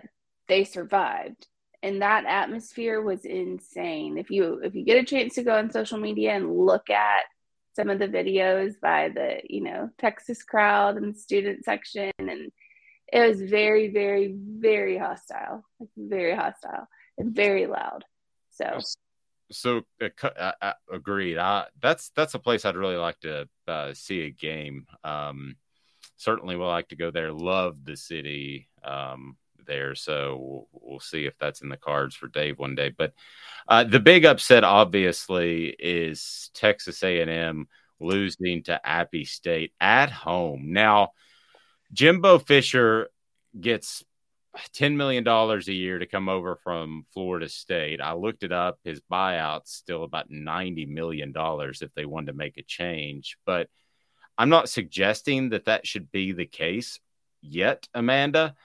they 0.47 0.63
survived. 0.63 1.47
And 1.81 2.01
that 2.01 2.25
atmosphere 2.25 3.01
was 3.01 3.25
insane. 3.25 4.17
If 4.17 4.29
you 4.29 4.61
if 4.63 4.73
you 4.73 4.85
get 4.85 5.01
a 5.01 5.05
chance 5.05 5.35
to 5.35 5.43
go 5.43 5.57
on 5.57 5.69
social 5.69 5.97
media 5.97 6.31
and 6.31 6.57
look 6.57 6.89
at 6.89 7.23
some 7.75 7.89
of 7.89 7.99
the 7.99 8.07
videos 8.07 8.79
by 8.79 9.09
the 9.09 9.41
you 9.49 9.61
know 9.61 9.89
texas 9.97 10.43
crowd 10.43 10.95
and 10.95 11.15
the 11.15 11.19
student 11.19 11.65
section 11.65 12.11
and 12.19 12.51
it 13.11 13.27
was 13.27 13.41
very 13.41 13.89
very 13.89 14.35
very 14.37 14.95
hostile 14.95 15.65
like 15.79 15.89
very 15.97 16.35
hostile 16.35 16.87
and 17.17 17.35
very 17.35 17.67
loud. 17.67 18.05
So 18.51 18.79
so 19.51 19.81
uh, 20.01 20.51
uh, 20.61 20.73
agreed. 20.91 21.37
I, 21.37 21.65
that's 21.81 22.09
that's 22.15 22.33
a 22.33 22.39
place 22.39 22.65
i'd 22.65 22.75
really 22.75 22.95
like 22.95 23.19
to 23.21 23.47
uh, 23.67 23.93
see 23.93 24.21
a 24.21 24.31
game. 24.31 24.87
Um, 25.03 25.55
certainly 26.17 26.55
would 26.55 26.65
like 26.65 26.89
to 26.89 26.95
go 26.95 27.11
there. 27.11 27.31
Love 27.31 27.83
the 27.83 27.95
city. 27.95 28.69
Um, 28.83 29.37
there. 29.65 29.95
So 29.95 30.67
we'll, 30.71 30.99
see 30.99 31.25
if 31.25 31.33
that's 31.39 31.61
in 31.61 31.69
the 31.69 31.77
cards 31.77 32.15
for 32.15 32.27
Dave 32.27 32.59
one 32.59 32.75
day. 32.75 32.89
But 32.95 33.13
uh, 33.67 33.83
the 33.83 33.99
big 33.99 34.25
upset, 34.25 34.63
obviously, 34.63 35.75
is 35.79 36.49
Texas 36.53 37.03
A&M 37.03 37.67
losing 37.99 38.63
to 38.63 38.79
Appy 38.87 39.25
State 39.25 39.73
at 39.81 40.11
home. 40.11 40.71
Now, 40.71 41.09
Jimbo 41.91 42.39
Fisher 42.39 43.09
gets 43.59 44.03
$10 44.75 44.95
million 44.95 45.27
a 45.27 45.71
year 45.71 45.99
to 45.99 46.05
come 46.05 46.29
over 46.29 46.55
from 46.63 47.05
Florida 47.13 47.49
State. 47.49 48.01
I 48.01 48.13
looked 48.13 48.43
it 48.43 48.51
up. 48.51 48.79
His 48.83 49.01
buyout's 49.11 49.73
still 49.73 50.03
about 50.03 50.29
$90 50.29 50.87
million 50.87 51.33
if 51.35 51.93
they 51.95 52.05
wanted 52.05 52.27
to 52.27 52.37
make 52.37 52.57
a 52.57 52.63
change. 52.63 53.37
But 53.45 53.67
I'm 54.37 54.49
not 54.49 54.69
suggesting 54.69 55.49
that 55.49 55.65
that 55.65 55.87
should 55.87 56.11
be 56.11 56.31
the 56.31 56.45
case 56.45 56.99
yet, 57.41 57.87
Amanda. 57.93 58.55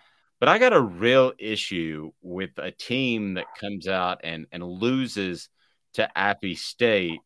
But 0.40 0.49
I 0.49 0.59
got 0.59 0.73
a 0.73 0.80
real 0.80 1.33
issue 1.38 2.12
with 2.23 2.50
a 2.59 2.71
team 2.71 3.35
that 3.35 3.54
comes 3.61 3.88
out 3.88 4.21
and, 4.23 4.47
and 4.52 4.62
loses 4.62 5.49
to 5.95 6.18
Appy 6.18 6.54
State 6.54 7.21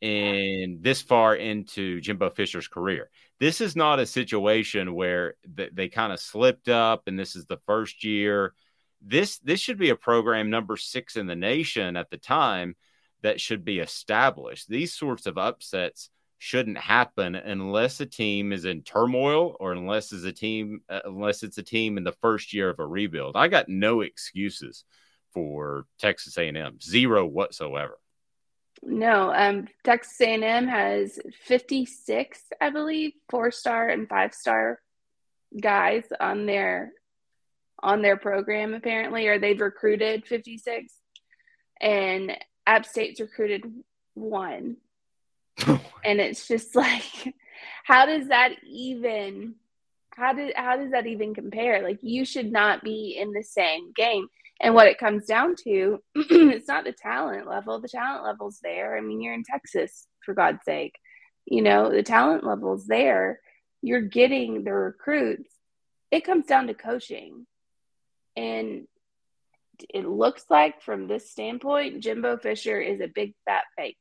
in 0.00 0.80
this 0.82 1.00
far 1.00 1.34
into 1.34 2.00
Jimbo 2.02 2.30
Fisher's 2.30 2.68
career. 2.68 3.08
This 3.40 3.62
is 3.62 3.74
not 3.74 3.98
a 3.98 4.06
situation 4.06 4.94
where 4.94 5.34
they, 5.48 5.70
they 5.72 5.88
kind 5.88 6.12
of 6.12 6.20
slipped 6.20 6.68
up 6.68 7.04
and 7.06 7.18
this 7.18 7.34
is 7.34 7.46
the 7.46 7.60
first 7.66 8.04
year. 8.04 8.52
This 9.00 9.38
this 9.38 9.60
should 9.60 9.78
be 9.78 9.90
a 9.90 9.96
program 9.96 10.50
number 10.50 10.76
six 10.76 11.16
in 11.16 11.26
the 11.26 11.34
nation 11.34 11.96
at 11.96 12.10
the 12.10 12.18
time 12.18 12.76
that 13.22 13.40
should 13.40 13.64
be 13.64 13.78
established. 13.78 14.68
These 14.68 14.92
sorts 14.92 15.26
of 15.26 15.38
upsets 15.38 16.10
shouldn't 16.44 16.76
happen 16.76 17.34
unless 17.34 18.00
a 18.00 18.06
team 18.06 18.52
is 18.52 18.66
in 18.66 18.82
turmoil 18.82 19.56
or 19.58 19.72
unless 19.72 20.12
it's 20.12 20.24
a 20.24 20.32
team 20.32 20.82
uh, 20.90 21.00
unless 21.06 21.42
it's 21.42 21.56
a 21.56 21.62
team 21.62 21.96
in 21.96 22.04
the 22.04 22.12
first 22.20 22.52
year 22.52 22.68
of 22.68 22.78
a 22.78 22.86
rebuild. 22.86 23.34
I 23.34 23.48
got 23.48 23.70
no 23.70 24.02
excuses 24.02 24.84
for 25.32 25.86
Texas 25.98 26.36
A&M, 26.36 26.78
zero 26.82 27.24
whatsoever. 27.24 27.98
No, 28.82 29.32
um, 29.34 29.68
Texas 29.84 30.20
A&M 30.20 30.68
has 30.68 31.18
56, 31.46 32.42
I 32.60 32.68
believe, 32.68 33.12
four-star 33.30 33.88
and 33.88 34.06
five-star 34.06 34.80
guys 35.58 36.04
on 36.20 36.44
their 36.44 36.92
on 37.82 38.02
their 38.02 38.18
program 38.18 38.74
apparently, 38.74 39.28
or 39.28 39.38
they've 39.38 39.60
recruited 39.60 40.26
56, 40.26 40.92
and 41.80 42.36
App 42.66 42.84
State's 42.84 43.20
recruited 43.20 43.64
one. 44.12 44.76
and 46.04 46.20
it's 46.20 46.46
just 46.48 46.74
like 46.76 47.34
how 47.84 48.06
does 48.06 48.28
that 48.28 48.52
even 48.66 49.54
how 50.16 50.32
did 50.32 50.54
how 50.56 50.76
does 50.76 50.92
that 50.92 51.06
even 51.06 51.34
compare? 51.34 51.82
Like 51.82 51.98
you 52.02 52.24
should 52.24 52.50
not 52.50 52.82
be 52.82 53.16
in 53.18 53.32
the 53.32 53.42
same 53.42 53.92
game. 53.94 54.28
And 54.60 54.74
what 54.74 54.86
it 54.86 54.98
comes 54.98 55.26
down 55.26 55.56
to 55.64 56.00
it's 56.14 56.68
not 56.68 56.84
the 56.84 56.92
talent 56.92 57.48
level. 57.48 57.80
The 57.80 57.88
talent 57.88 58.24
level's 58.24 58.58
there. 58.62 58.96
I 58.96 59.00
mean 59.00 59.20
you're 59.20 59.34
in 59.34 59.44
texas 59.44 60.06
for 60.24 60.34
god's 60.34 60.64
sake. 60.64 60.94
You 61.44 61.62
know 61.62 61.90
the 61.90 62.02
talent 62.02 62.44
level's 62.44 62.86
there. 62.86 63.40
You're 63.82 64.00
getting 64.00 64.64
the 64.64 64.72
recruits. 64.72 65.50
It 66.10 66.24
comes 66.24 66.46
down 66.46 66.68
to 66.68 66.74
coaching. 66.74 67.46
And 68.36 68.86
it 69.92 70.06
looks 70.06 70.44
like 70.48 70.82
from 70.82 71.08
this 71.08 71.30
standpoint 71.30 72.00
jimbo 72.00 72.36
fisher 72.38 72.80
is 72.80 73.00
a 73.00 73.08
big 73.08 73.34
fat 73.44 73.64
fake 73.76 73.98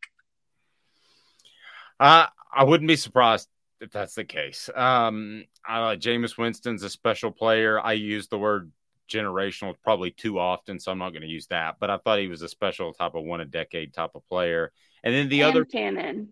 uh, 1.99 2.27
I 2.51 2.63
wouldn't 2.63 2.87
be 2.87 2.95
surprised 2.95 3.49
if 3.81 3.91
that's 3.91 4.15
the 4.15 4.23
case. 4.23 4.69
Um, 4.73 5.45
uh, 5.67 5.95
Jameis 5.95 6.37
Winston's 6.37 6.83
a 6.83 6.89
special 6.89 7.31
player. 7.31 7.79
I 7.79 7.93
use 7.93 8.27
the 8.27 8.37
word 8.37 8.71
generational 9.09 9.75
probably 9.83 10.11
too 10.11 10.39
often, 10.39 10.79
so 10.79 10.91
I'm 10.91 10.97
not 10.97 11.11
going 11.11 11.21
to 11.21 11.27
use 11.27 11.47
that. 11.47 11.75
But 11.79 11.89
I 11.89 11.97
thought 11.97 12.19
he 12.19 12.27
was 12.27 12.41
a 12.41 12.49
special 12.49 12.93
type 12.93 13.15
of 13.15 13.23
one 13.23 13.41
a 13.41 13.45
decade 13.45 13.93
type 13.93 14.11
of 14.15 14.27
player. 14.27 14.71
And 15.03 15.13
then 15.13 15.29
the 15.29 15.43
other 15.43 15.65
cannon. 15.65 16.29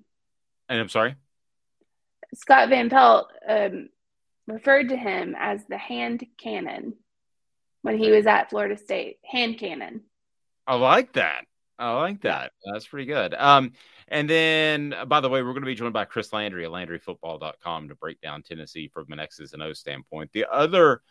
And 0.70 0.80
I'm 0.80 0.90
sorry. 0.90 1.16
Scott 2.34 2.70
Van 2.70 2.90
Pelt 2.90 3.28
um, 3.48 3.90
referred 4.48 4.90
to 4.90 4.96
him 4.96 5.36
as 5.38 5.66
the 5.68 5.78
hand 5.78 6.26
cannon 6.38 6.94
when 7.82 7.98
he 7.98 8.12
was 8.12 8.26
at 8.26 8.50
Florida 8.50 8.78
State. 8.78 9.18
Hand 9.30 9.58
cannon. 9.60 10.02
I 10.66 10.76
like 10.76 11.14
that. 11.14 11.46
I 11.82 11.96
like 11.96 12.22
that. 12.22 12.52
That's 12.64 12.86
pretty 12.86 13.08
good. 13.08 13.34
Um, 13.34 13.72
and 14.08 14.30
then, 14.30 14.94
by 15.08 15.20
the 15.20 15.30
way, 15.30 15.42
we're 15.42 15.54
going 15.54 15.64
to 15.64 15.66
be 15.66 15.74
joined 15.74 15.94
by 15.94 16.06
Chris 16.06 16.32
Landry 16.32 16.64
at 16.64 16.72
LandryFootball.com 16.72 17.90
to 17.90 17.96
break 17.96 18.22
down 18.22 18.44
Tennessee 18.44 18.88
from 18.94 19.12
an 19.12 19.20
X's 19.20 19.54
and 19.54 19.64
O 19.64 19.74
standpoint. 19.74 20.30
The 20.32 20.46
other 20.46 21.02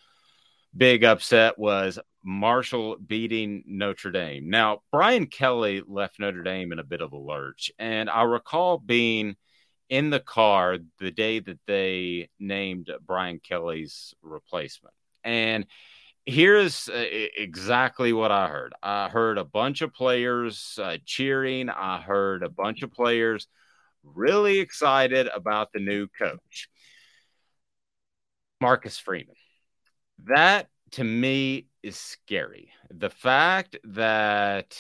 big 0.77 1.03
upset 1.03 1.59
was 1.59 1.99
Marshall 2.23 2.99
beating 3.05 3.65
Notre 3.67 4.13
Dame. 4.13 4.49
Now, 4.49 4.83
Brian 4.93 5.27
Kelly 5.27 5.83
left 5.85 6.21
Notre 6.21 6.45
Dame 6.45 6.71
in 6.71 6.79
a 6.79 6.85
bit 6.85 7.01
of 7.01 7.13
a 7.13 7.19
lurch, 7.19 7.73
and 7.81 8.09
I 8.09 8.23
recall 8.23 8.79
being 8.79 9.35
in 9.89 10.11
the 10.11 10.21
car 10.21 10.79
the 11.01 11.11
day 11.11 11.41
that 11.41 11.59
they 11.67 12.29
named 12.39 12.93
Brian 13.05 13.41
Kelly's 13.41 14.15
replacement, 14.23 14.95
and 15.25 15.67
here's 16.31 16.89
uh, 16.89 17.05
exactly 17.37 18.13
what 18.13 18.31
I 18.31 18.49
heard. 18.49 18.73
I 18.83 19.09
heard 19.09 19.39
a 19.39 19.45
bunch 19.45 19.83
of 19.83 19.93
players 19.93 20.79
uh, 20.83 20.99
cheering. 21.05 21.69
I 21.69 22.01
heard 22.01 22.43
a 22.43 22.49
bunch 22.49 22.83
of 22.83 22.93
players 22.93 23.49
really 24.03 24.61
excited 24.61 25.29
about 25.29 25.73
the 25.73 25.81
new 25.81 26.07
coach, 26.07 26.69
Marcus 28.61 28.99
Freeman. 28.99 29.35
That 30.25 30.69
to 30.93 31.05
me 31.05 31.67
is 31.83 31.97
scary. 31.97 32.71
The 32.91 33.11
fact 33.11 33.77
that 33.85 34.77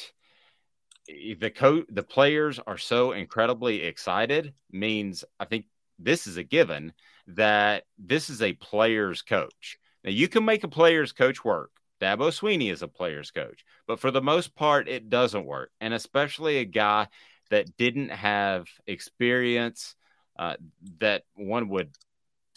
the 1.07 1.50
co- 1.50 1.85
the 1.88 2.02
players 2.02 2.61
are 2.66 2.78
so 2.78 3.12
incredibly 3.12 3.83
excited 3.83 4.54
means 4.71 5.25
I 5.38 5.45
think 5.45 5.66
this 5.99 6.26
is 6.26 6.37
a 6.37 6.45
given 6.45 6.92
that 7.26 7.85
this 7.99 8.30
is 8.30 8.42
a 8.42 8.52
player's 8.54 9.23
coach 9.23 9.78
now, 10.04 10.11
you 10.11 10.28
can 10.28 10.45
make 10.45 10.64
a 10.64 10.69
player's 10.69 11.12
coach 11.12 11.45
work. 11.45 11.71
Dabo 12.00 12.28
Swinney 12.28 12.73
is 12.73 12.83
a 12.83 12.88
player's 12.88 13.30
coach, 13.30 13.64
but 13.87 14.00
for 14.00 14.11
the 14.11 14.23
most 14.23 14.54
part, 14.54 14.88
it 14.88 15.11
doesn't 15.11 15.45
work. 15.45 15.71
And 15.80 15.92
especially 15.92 16.59
a 16.59 16.64
guy 16.64 17.09
that 17.50 17.76
didn't 17.76 18.09
have 18.09 18.66
experience 18.87 19.95
uh, 20.38 20.57
that 21.00 21.25
one 21.35 21.69
would 21.69 21.90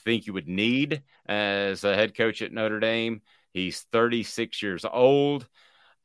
think 0.05 0.25
you 0.25 0.33
would 0.33 0.47
need 0.47 1.03
as 1.25 1.83
a 1.83 1.95
head 1.95 2.15
coach 2.15 2.41
at 2.41 2.53
Notre 2.53 2.79
Dame. 2.79 3.21
He's 3.51 3.81
36 3.91 4.61
years 4.61 4.85
old. 4.85 5.47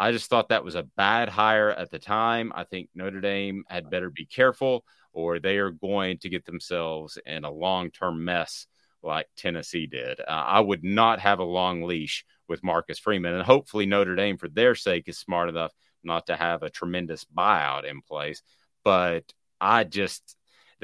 I 0.00 0.10
just 0.10 0.30
thought 0.30 0.48
that 0.48 0.64
was 0.64 0.74
a 0.74 0.88
bad 0.96 1.28
hire 1.28 1.70
at 1.70 1.90
the 1.90 1.98
time. 1.98 2.52
I 2.54 2.64
think 2.64 2.88
Notre 2.94 3.20
Dame 3.20 3.64
had 3.68 3.90
better 3.90 4.10
be 4.10 4.26
careful, 4.26 4.84
or 5.12 5.38
they 5.38 5.58
are 5.58 5.70
going 5.70 6.18
to 6.18 6.28
get 6.28 6.44
themselves 6.44 7.18
in 7.24 7.44
a 7.44 7.50
long 7.50 7.90
term 7.90 8.24
mess 8.24 8.66
like 9.02 9.26
Tennessee 9.36 9.86
did. 9.86 10.20
Uh, 10.20 10.24
I 10.28 10.60
would 10.60 10.84
not 10.84 11.20
have 11.20 11.38
a 11.38 11.44
long 11.44 11.82
leash 11.82 12.24
with 12.48 12.64
Marcus 12.64 12.98
Freeman, 12.98 13.34
and 13.34 13.42
hopefully 13.42 13.86
Notre 13.86 14.16
Dame, 14.16 14.38
for 14.38 14.48
their 14.48 14.74
sake, 14.74 15.04
is 15.08 15.18
smart 15.18 15.48
enough 15.48 15.72
not 16.02 16.26
to 16.26 16.36
have 16.36 16.62
a 16.62 16.70
tremendous 16.70 17.24
buyout 17.24 17.84
in 17.84 18.00
place. 18.02 18.42
But 18.84 19.24
I 19.60 19.84
just, 19.84 20.36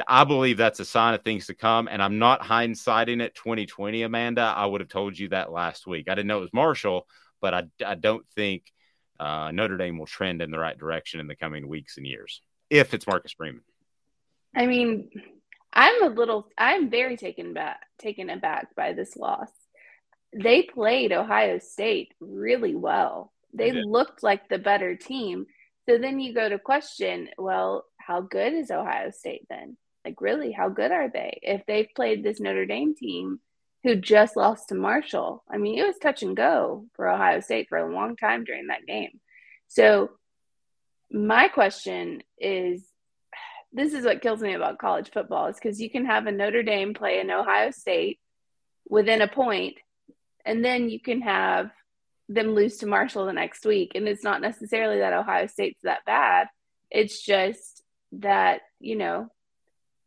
I 0.06 0.24
believe 0.24 0.56
that's 0.56 0.80
a 0.80 0.84
sign 0.84 1.14
of 1.14 1.22
things 1.22 1.46
to 1.46 1.54
come, 1.54 1.88
and 1.88 2.02
I'm 2.02 2.18
not 2.18 2.42
hindsighting 2.42 3.22
it 3.22 3.34
2020, 3.34 4.02
Amanda. 4.02 4.42
I 4.42 4.66
would 4.66 4.80
have 4.80 4.90
told 4.90 5.18
you 5.18 5.28
that 5.28 5.52
last 5.52 5.86
week. 5.86 6.08
I 6.08 6.14
didn't 6.14 6.28
know 6.28 6.38
it 6.38 6.42
was 6.42 6.52
Marshall, 6.52 7.06
but 7.40 7.54
I, 7.54 7.64
I 7.84 7.94
don't 7.94 8.26
think 8.34 8.72
uh, 9.18 9.50
Notre 9.52 9.76
Dame 9.76 9.98
will 9.98 10.06
trend 10.06 10.42
in 10.42 10.50
the 10.50 10.58
right 10.58 10.76
direction 10.76 11.20
in 11.20 11.26
the 11.26 11.36
coming 11.36 11.68
weeks 11.68 11.96
and 11.96 12.06
years 12.06 12.42
if 12.70 12.94
it's 12.94 13.06
Marcus 13.06 13.32
Freeman. 13.32 13.62
I 14.56 14.66
mean, 14.66 15.10
I'm 15.74 16.04
a 16.04 16.08
little, 16.08 16.48
I'm 16.56 16.88
very 16.88 17.16
taken 17.16 17.52
back, 17.52 17.80
taken 17.98 18.30
aback 18.30 18.74
by 18.76 18.92
this 18.92 19.16
loss. 19.16 19.50
They 20.32 20.62
played 20.62 21.12
Ohio 21.12 21.58
State 21.58 22.14
really 22.20 22.74
well. 22.74 23.32
They, 23.52 23.72
looked 23.72 24.22
like 24.22 24.48
the 24.48 24.58
better 24.58 24.96
team. 24.96 25.46
So 25.88 25.98
then 25.98 26.18
you 26.18 26.34
go 26.34 26.48
to 26.48 26.58
question, 26.58 27.28
well, 27.38 27.84
how 27.98 28.20
good 28.20 28.52
is 28.52 28.70
Ohio 28.70 29.10
State 29.10 29.46
then? 29.48 29.76
Like, 30.04 30.20
really, 30.20 30.52
how 30.52 30.68
good 30.68 30.92
are 30.92 31.08
they? 31.08 31.38
If 31.42 31.64
they've 31.66 31.88
played 31.94 32.22
this 32.22 32.40
Notre 32.40 32.66
Dame 32.66 32.94
team 32.94 33.40
who 33.82 33.96
just 33.96 34.36
lost 34.36 34.68
to 34.68 34.74
Marshall, 34.74 35.44
I 35.50 35.56
mean, 35.56 35.78
it 35.78 35.86
was 35.86 35.98
touch 35.98 36.22
and 36.22 36.36
go 36.36 36.86
for 36.94 37.08
Ohio 37.08 37.40
State 37.40 37.68
for 37.68 37.78
a 37.78 37.92
long 37.92 38.16
time 38.16 38.44
during 38.44 38.68
that 38.68 38.86
game. 38.86 39.20
So, 39.68 40.10
my 41.10 41.48
question 41.48 42.22
is 42.38 42.82
this 43.74 43.92
is 43.92 44.04
what 44.04 44.22
kills 44.22 44.40
me 44.40 44.54
about 44.54 44.78
college 44.78 45.10
football 45.10 45.48
is 45.48 45.56
because 45.56 45.80
you 45.80 45.90
can 45.90 46.06
have 46.06 46.26
a 46.26 46.32
Notre 46.32 46.62
Dame 46.62 46.94
play 46.94 47.18
an 47.18 47.30
Ohio 47.30 47.72
State 47.72 48.20
within 48.88 49.20
a 49.20 49.28
point, 49.28 49.74
and 50.44 50.64
then 50.64 50.88
you 50.88 51.00
can 51.00 51.22
have 51.22 51.70
them 52.28 52.54
lose 52.54 52.78
to 52.78 52.86
Marshall 52.86 53.26
the 53.26 53.32
next 53.32 53.66
week. 53.66 53.92
And 53.96 54.06
it's 54.06 54.22
not 54.22 54.40
necessarily 54.40 54.98
that 54.98 55.12
Ohio 55.12 55.48
State's 55.48 55.80
that 55.82 56.04
bad. 56.06 56.46
It's 56.90 57.22
just 57.22 57.82
that, 58.12 58.60
you 58.78 58.96
know, 58.96 59.28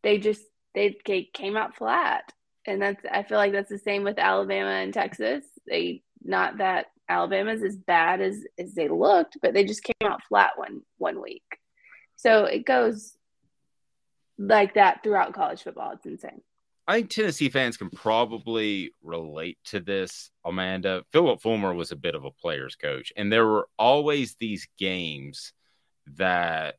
they 0.02 0.18
just 0.18 0.42
they, 0.74 0.96
came 1.34 1.58
out 1.58 1.76
flat. 1.76 2.32
And 2.66 2.82
that's 2.82 3.04
I 3.12 3.24
feel 3.24 3.38
like 3.38 3.52
that's 3.52 3.70
the 3.70 3.78
same 3.78 4.04
with 4.04 4.18
Alabama 4.18 4.70
and 4.70 4.94
Texas. 4.94 5.44
They 5.68 6.04
not 6.24 6.60
that 6.60 6.88
Alabama's 7.10 7.64
as 7.64 7.76
bad 7.76 8.22
as 8.22 8.42
as 8.58 8.74
they 8.74 8.88
looked, 8.88 9.38
but 9.42 9.54
they 9.54 9.66
just 9.66 9.84
came 9.84 9.96
out 10.10 10.24
flat 10.30 10.52
one 10.56 10.82
one 10.98 11.22
week. 11.22 11.44
So 12.16 12.46
it 12.46 12.66
goes 12.66 13.17
like 14.38 14.76
that 14.76 15.04
throughout 15.04 15.34
college 15.34 15.64
football. 15.64 15.92
It's 15.92 16.06
insane. 16.06 16.42
I 16.88 16.96
think 16.96 17.10
Tennessee 17.10 17.50
fans 17.50 17.76
can 17.76 17.90
probably 17.90 18.92
relate 19.04 19.58
to 19.66 19.82
this, 19.82 20.32
Amanda. 20.46 21.04
Phillip 21.12 21.42
Fulmer 21.42 21.74
was 21.74 21.92
a 21.92 21.98
bit 21.98 22.16
of 22.16 22.24
a 22.24 22.32
player's 22.32 22.76
coach, 22.76 23.12
and 23.18 23.32
there 23.32 23.46
were 23.46 23.68
always 23.78 24.36
these 24.36 24.70
games 24.78 25.52
that 26.16 26.76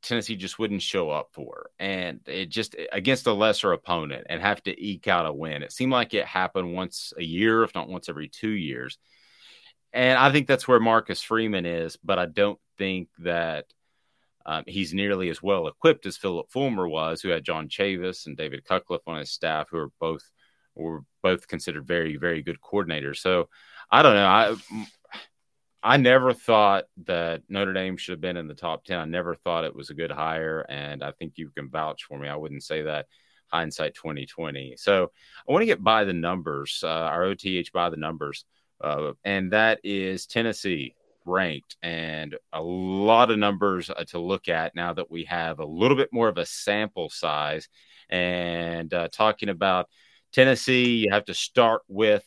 Tennessee 0.00 0.36
just 0.36 0.58
wouldn't 0.58 0.80
show 0.80 1.10
up 1.10 1.28
for, 1.32 1.70
and 1.78 2.20
it 2.26 2.46
just 2.46 2.74
against 2.90 3.26
a 3.26 3.34
lesser 3.34 3.72
opponent 3.72 4.26
and 4.30 4.40
have 4.40 4.62
to 4.62 4.82
eke 4.82 5.08
out 5.08 5.26
a 5.26 5.32
win. 5.32 5.62
It 5.62 5.72
seemed 5.72 5.92
like 5.92 6.14
it 6.14 6.24
happened 6.26 6.74
once 6.74 7.12
a 7.18 7.22
year, 7.22 7.64
if 7.64 7.74
not 7.74 7.88
once 7.88 8.08
every 8.08 8.28
two 8.28 8.48
years. 8.48 8.98
And 9.92 10.18
I 10.18 10.32
think 10.32 10.46
that's 10.46 10.66
where 10.66 10.80
Marcus 10.80 11.22
Freeman 11.22 11.66
is, 11.66 11.96
but 12.02 12.18
I 12.18 12.26
don't 12.26 12.58
think 12.78 13.08
that 13.18 13.66
um, 14.46 14.64
he's 14.66 14.92
nearly 14.92 15.30
as 15.30 15.42
well 15.42 15.66
equipped 15.66 16.06
as 16.06 16.16
Phillip 16.16 16.50
Fulmer 16.50 16.88
was, 16.88 17.22
who 17.22 17.30
had 17.30 17.44
John 17.44 17.68
Chavis 17.68 18.26
and 18.26 18.36
David 18.36 18.64
Cutcliffe 18.64 19.06
on 19.06 19.18
his 19.18 19.30
staff, 19.30 19.68
who 19.70 19.78
are 19.78 19.90
both 20.00 20.30
were 20.74 21.04
both 21.22 21.46
considered 21.46 21.86
very, 21.86 22.16
very 22.16 22.42
good 22.42 22.58
coordinators. 22.60 23.18
So 23.18 23.48
I 23.90 24.02
don't 24.02 24.14
know. 24.14 24.26
I 24.26 24.56
I 25.82 25.96
never 25.96 26.32
thought 26.32 26.84
that 27.04 27.42
Notre 27.48 27.72
Dame 27.72 27.96
should 27.96 28.12
have 28.12 28.20
been 28.20 28.36
in 28.36 28.48
the 28.48 28.54
top 28.54 28.84
ten. 28.84 28.98
I 28.98 29.04
never 29.04 29.34
thought 29.34 29.64
it 29.64 29.74
was 29.74 29.90
a 29.90 29.94
good 29.94 30.10
hire, 30.10 30.66
and 30.68 31.02
I 31.02 31.12
think 31.12 31.34
you 31.36 31.50
can 31.50 31.70
vouch 31.70 32.04
for 32.04 32.18
me. 32.18 32.28
I 32.28 32.36
wouldn't 32.36 32.64
say 32.64 32.82
that 32.82 33.06
hindsight 33.48 33.94
2020. 33.94 34.74
So 34.76 35.10
I 35.48 35.52
want 35.52 35.62
to 35.62 35.66
get 35.66 35.82
by 35.82 36.04
the 36.04 36.12
numbers, 36.12 36.80
uh, 36.82 36.88
our 36.88 37.26
OTH 37.26 37.70
by 37.72 37.88
the 37.90 37.96
numbers, 37.96 38.44
uh, 38.82 39.12
and 39.24 39.52
that 39.52 39.80
is 39.84 40.26
Tennessee 40.26 40.96
ranked 41.24 41.76
and 41.82 42.36
a 42.52 42.62
lot 42.62 43.30
of 43.30 43.38
numbers 43.38 43.90
uh, 43.90 44.04
to 44.08 44.18
look 44.18 44.48
at 44.48 44.74
now 44.74 44.92
that 44.92 45.10
we 45.10 45.24
have 45.24 45.58
a 45.58 45.64
little 45.64 45.96
bit 45.96 46.10
more 46.12 46.28
of 46.28 46.38
a 46.38 46.46
sample 46.46 47.08
size. 47.10 47.68
And 48.10 48.92
uh, 48.92 49.08
talking 49.08 49.48
about 49.48 49.88
Tennessee, 50.32 50.96
you 50.96 51.10
have 51.12 51.24
to 51.26 51.34
start 51.34 51.82
with 51.88 52.24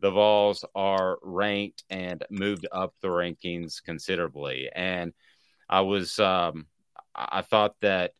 the 0.00 0.10
Vols 0.10 0.64
are 0.74 1.18
ranked 1.22 1.84
and 1.90 2.24
moved 2.30 2.66
up 2.72 2.94
the 3.00 3.08
rankings 3.08 3.82
considerably. 3.82 4.70
And 4.74 5.12
I 5.68 5.82
was, 5.82 6.18
um, 6.18 6.66
I 7.14 7.42
thought 7.42 7.74
that, 7.82 8.12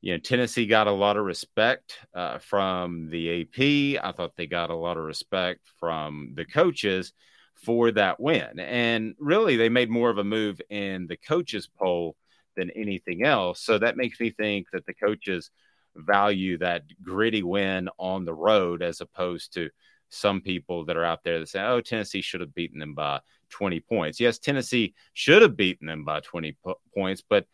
you 0.00 0.12
know, 0.12 0.18
Tennessee 0.18 0.66
got 0.66 0.86
a 0.86 0.92
lot 0.92 1.16
of 1.16 1.24
respect 1.24 1.98
uh, 2.14 2.38
from 2.38 3.10
the 3.10 3.42
AP. 3.42 4.02
I 4.02 4.12
thought 4.12 4.36
they 4.36 4.46
got 4.46 4.70
a 4.70 4.76
lot 4.76 4.96
of 4.96 5.04
respect 5.04 5.60
from 5.78 6.32
the 6.36 6.44
coaches 6.44 7.12
for 7.62 7.90
that 7.92 8.20
win. 8.20 8.58
And 8.58 9.14
really, 9.18 9.56
they 9.56 9.68
made 9.68 9.90
more 9.90 10.10
of 10.10 10.18
a 10.18 10.24
move 10.24 10.60
in 10.70 11.06
the 11.06 11.16
coaches 11.16 11.68
poll 11.78 12.16
than 12.56 12.70
anything 12.70 13.24
else. 13.24 13.60
So 13.62 13.78
that 13.78 13.96
makes 13.96 14.20
me 14.20 14.30
think 14.30 14.68
that 14.72 14.86
the 14.86 14.94
coaches 14.94 15.50
value 15.96 16.58
that 16.58 16.82
gritty 17.02 17.42
win 17.42 17.88
on 17.98 18.24
the 18.24 18.34
road 18.34 18.82
as 18.82 19.00
opposed 19.00 19.54
to 19.54 19.70
some 20.08 20.40
people 20.40 20.84
that 20.84 20.96
are 20.96 21.04
out 21.04 21.22
there 21.24 21.38
that 21.38 21.48
say, 21.48 21.62
oh, 21.62 21.80
Tennessee 21.80 22.20
should 22.20 22.40
have 22.40 22.54
beaten 22.54 22.78
them 22.80 22.94
by 22.94 23.20
20 23.50 23.80
points. 23.80 24.20
Yes, 24.20 24.38
Tennessee 24.38 24.94
should 25.12 25.42
have 25.42 25.56
beaten 25.56 25.86
them 25.86 26.04
by 26.04 26.20
20 26.20 26.56
po- 26.64 26.80
points, 26.94 27.22
but 27.28 27.46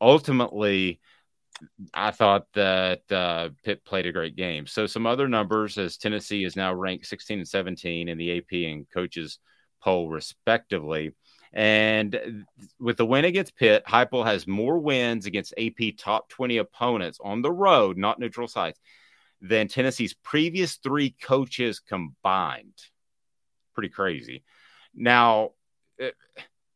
ultimately, 0.00 1.00
I 1.92 2.10
thought 2.10 2.46
that 2.54 3.10
uh, 3.12 3.50
Pitt 3.64 3.84
played 3.84 4.06
a 4.06 4.12
great 4.12 4.34
game. 4.34 4.66
So, 4.66 4.86
some 4.86 5.06
other 5.06 5.28
numbers 5.28 5.76
as 5.78 5.96
Tennessee 5.96 6.44
is 6.44 6.56
now 6.56 6.72
ranked 6.72 7.06
16 7.06 7.38
and 7.38 7.48
17 7.48 8.08
in 8.08 8.18
the 8.18 8.38
AP 8.38 8.52
and 8.52 8.86
coaches 8.90 9.38
poll, 9.80 10.08
respectively. 10.08 11.12
And 11.52 12.44
with 12.78 12.96
the 12.96 13.06
win 13.06 13.24
against 13.24 13.56
Pitt, 13.56 13.84
Heupel 13.86 14.24
has 14.24 14.46
more 14.46 14.78
wins 14.78 15.26
against 15.26 15.54
AP 15.58 15.96
top 15.98 16.28
20 16.28 16.58
opponents 16.58 17.18
on 17.22 17.42
the 17.42 17.50
road, 17.50 17.96
not 17.96 18.20
neutral 18.20 18.46
sites, 18.46 18.78
than 19.40 19.66
Tennessee's 19.68 20.14
previous 20.14 20.76
three 20.76 21.10
coaches 21.10 21.80
combined. 21.80 22.78
Pretty 23.74 23.88
crazy. 23.88 24.44
Now, 24.94 25.50
eh, 25.98 26.10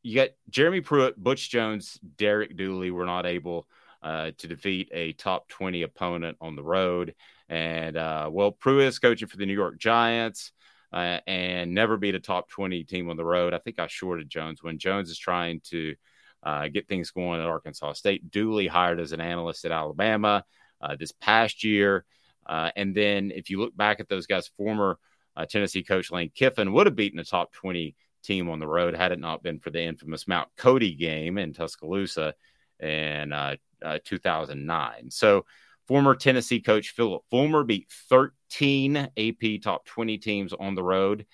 you 0.02 0.16
got 0.16 0.30
Jeremy 0.50 0.80
Pruitt, 0.80 1.22
Butch 1.22 1.50
Jones, 1.50 1.98
Derek 2.16 2.56
Dooley 2.56 2.90
were 2.90 3.06
not 3.06 3.26
able 3.26 3.68
uh, 4.02 4.32
to 4.38 4.48
defeat 4.48 4.90
a 4.92 5.12
top 5.12 5.48
20 5.48 5.82
opponent 5.82 6.36
on 6.40 6.56
the 6.56 6.62
road. 6.62 7.14
And, 7.48 7.96
uh, 7.96 8.28
well, 8.30 8.50
Pruitt 8.50 8.88
is 8.88 8.98
coaching 8.98 9.28
for 9.28 9.36
the 9.36 9.46
New 9.46 9.54
York 9.54 9.78
Giants 9.78 10.52
uh, 10.94 11.18
and 11.26 11.74
never 11.74 11.96
beat 11.96 12.14
a 12.14 12.20
top 12.20 12.48
20 12.48 12.84
team 12.84 13.10
on 13.10 13.16
the 13.16 13.24
road. 13.24 13.52
I 13.52 13.58
think 13.58 13.80
I 13.80 13.88
shorted 13.88 14.30
Jones 14.30 14.62
when 14.62 14.78
Jones 14.78 15.10
is 15.10 15.18
trying 15.18 15.60
to 15.70 15.96
uh, 16.44 16.68
get 16.68 16.86
things 16.86 17.10
going 17.10 17.40
at 17.40 17.46
Arkansas 17.46 17.94
State. 17.94 18.30
Dooley 18.30 18.68
hired 18.68 19.00
as 19.00 19.10
an 19.10 19.20
analyst 19.20 19.64
at 19.64 19.72
Alabama 19.72 20.44
uh, 20.80 20.94
this 20.94 21.10
past 21.10 21.64
year. 21.64 22.04
Uh, 22.46 22.70
and 22.76 22.94
then 22.94 23.32
if 23.32 23.50
you 23.50 23.58
look 23.58 23.76
back 23.76 23.98
at 23.98 24.08
those 24.08 24.28
guys, 24.28 24.46
former 24.56 25.00
uh, 25.36 25.44
Tennessee 25.46 25.82
coach 25.82 26.12
Lane 26.12 26.30
Kiffin 26.32 26.72
would 26.72 26.86
have 26.86 26.94
beaten 26.94 27.18
a 27.18 27.24
top 27.24 27.52
20 27.52 27.96
team 28.22 28.48
on 28.48 28.60
the 28.60 28.66
road 28.68 28.94
had 28.94 29.10
it 29.10 29.18
not 29.18 29.42
been 29.42 29.58
for 29.58 29.70
the 29.70 29.82
infamous 29.82 30.28
Mount 30.28 30.48
Cody 30.56 30.94
game 30.94 31.38
in 31.38 31.52
Tuscaloosa 31.52 32.34
in 32.78 33.32
uh, 33.32 33.56
2009. 34.04 35.10
So, 35.10 35.44
Former 35.86 36.14
Tennessee 36.14 36.60
coach 36.60 36.90
Phillip 36.90 37.22
Fulmer 37.30 37.64
beat 37.64 37.88
13 38.08 38.96
AP 38.96 39.62
top 39.62 39.84
20 39.84 40.18
teams 40.18 40.52
on 40.52 40.74
the 40.74 40.82
road 40.82 41.26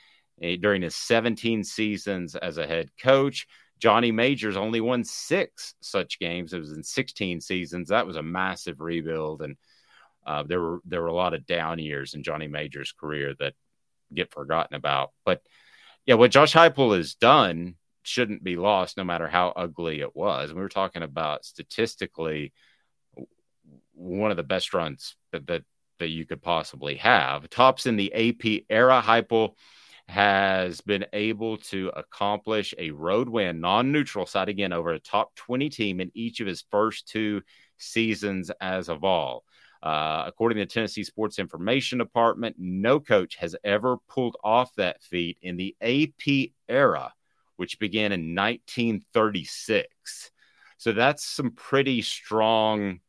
eh, 0.42 0.56
during 0.60 0.82
his 0.82 0.96
17 0.96 1.62
seasons 1.64 2.34
as 2.34 2.58
a 2.58 2.66
head 2.66 2.90
coach. 3.00 3.46
Johnny 3.78 4.12
Majors 4.12 4.56
only 4.56 4.80
won 4.80 5.04
six 5.04 5.74
such 5.80 6.18
games. 6.18 6.52
It 6.52 6.58
was 6.58 6.72
in 6.72 6.82
16 6.82 7.40
seasons. 7.40 7.88
That 7.88 8.06
was 8.06 8.16
a 8.16 8.22
massive 8.22 8.80
rebuild, 8.80 9.42
and 9.42 9.56
uh, 10.26 10.42
there 10.42 10.60
were 10.60 10.80
there 10.84 11.00
were 11.00 11.08
a 11.08 11.14
lot 11.14 11.32
of 11.32 11.46
down 11.46 11.78
years 11.78 12.14
in 12.14 12.22
Johnny 12.22 12.46
Majors' 12.46 12.92
career 12.92 13.34
that 13.38 13.54
get 14.14 14.32
forgotten 14.32 14.76
about. 14.76 15.12
But 15.24 15.42
yeah, 16.04 16.16
what 16.16 16.30
Josh 16.30 16.52
Heupel 16.52 16.96
has 16.96 17.14
done 17.14 17.76
shouldn't 18.02 18.44
be 18.44 18.56
lost, 18.56 18.96
no 18.96 19.04
matter 19.04 19.28
how 19.28 19.52
ugly 19.56 20.00
it 20.00 20.14
was. 20.14 20.52
we 20.52 20.60
were 20.60 20.68
talking 20.68 21.02
about 21.02 21.44
statistically 21.44 22.52
one 24.00 24.30
of 24.30 24.36
the 24.36 24.42
best 24.42 24.74
runs 24.74 25.16
that 25.32 25.46
that, 25.46 25.62
that 25.98 26.08
you 26.08 26.24
could 26.26 26.42
possibly 26.42 26.96
have. 26.96 27.48
Tops 27.50 27.86
in 27.86 27.96
the 27.96 28.12
AP 28.12 28.64
era, 28.70 29.02
Heupel 29.04 29.54
has 30.08 30.80
been 30.80 31.06
able 31.12 31.56
to 31.58 31.92
accomplish 31.94 32.74
a 32.78 32.90
road 32.90 33.28
win, 33.28 33.60
non-neutral 33.60 34.26
side 34.26 34.48
again 34.48 34.72
over 34.72 34.90
a 34.90 34.98
top 34.98 35.34
20 35.36 35.68
team 35.68 36.00
in 36.00 36.10
each 36.14 36.40
of 36.40 36.48
his 36.48 36.64
first 36.70 37.06
two 37.06 37.40
seasons 37.78 38.50
as 38.60 38.88
a 38.88 38.96
Vol. 38.96 39.44
Uh, 39.82 40.24
according 40.26 40.56
to 40.58 40.64
the 40.64 40.66
Tennessee 40.66 41.04
Sports 41.04 41.38
Information 41.38 41.98
Department, 41.98 42.56
no 42.58 42.98
coach 42.98 43.36
has 43.36 43.54
ever 43.62 43.98
pulled 44.08 44.36
off 44.42 44.74
that 44.74 45.02
feat 45.02 45.38
in 45.42 45.56
the 45.56 45.76
AP 45.80 46.50
era, 46.68 47.12
which 47.56 47.78
began 47.78 48.12
in 48.12 48.34
1936. 48.34 50.30
So 50.76 50.92
that's 50.92 51.24
some 51.24 51.52
pretty 51.52 52.02
strong 52.02 53.00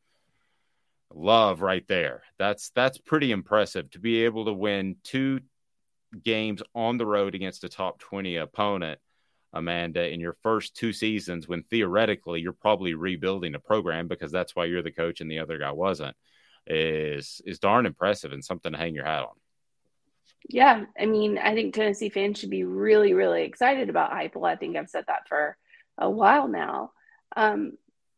love 1.13 1.61
right 1.61 1.87
there. 1.87 2.23
That's 2.37 2.69
that's 2.71 2.97
pretty 2.97 3.31
impressive 3.31 3.89
to 3.91 3.99
be 3.99 4.25
able 4.25 4.45
to 4.45 4.53
win 4.53 4.97
two 5.03 5.41
games 6.23 6.61
on 6.75 6.97
the 6.97 7.05
road 7.05 7.35
against 7.35 7.63
a 7.63 7.69
top 7.69 7.99
20 7.99 8.37
opponent, 8.37 8.99
Amanda, 9.53 10.09
in 10.09 10.19
your 10.19 10.35
first 10.41 10.75
two 10.75 10.93
seasons, 10.93 11.47
when 11.47 11.63
theoretically 11.63 12.41
you're 12.41 12.53
probably 12.53 12.93
rebuilding 12.93 13.55
a 13.55 13.59
program 13.59 14.07
because 14.07 14.31
that's 14.31 14.55
why 14.55 14.65
you're 14.65 14.81
the 14.81 14.91
coach 14.91 15.21
and 15.21 15.31
the 15.31 15.39
other 15.39 15.57
guy 15.57 15.71
wasn't, 15.71 16.15
is 16.67 17.41
is 17.45 17.59
darn 17.59 17.85
impressive 17.85 18.33
and 18.33 18.43
something 18.43 18.71
to 18.71 18.77
hang 18.77 18.95
your 18.95 19.05
hat 19.05 19.23
on. 19.23 19.35
Yeah, 20.49 20.85
I 20.99 21.05
mean, 21.05 21.37
I 21.37 21.53
think 21.53 21.73
Tennessee 21.73 22.09
fans 22.09 22.39
should 22.39 22.49
be 22.49 22.63
really, 22.63 23.13
really 23.13 23.43
excited 23.43 23.89
about 23.89 24.11
Heupel. 24.11 24.47
I 24.47 24.55
think 24.55 24.75
I've 24.75 24.89
said 24.89 25.05
that 25.07 25.27
for 25.27 25.55
a 25.97 26.09
while 26.09 26.47
now. 26.47 26.91
Um, 27.35 27.73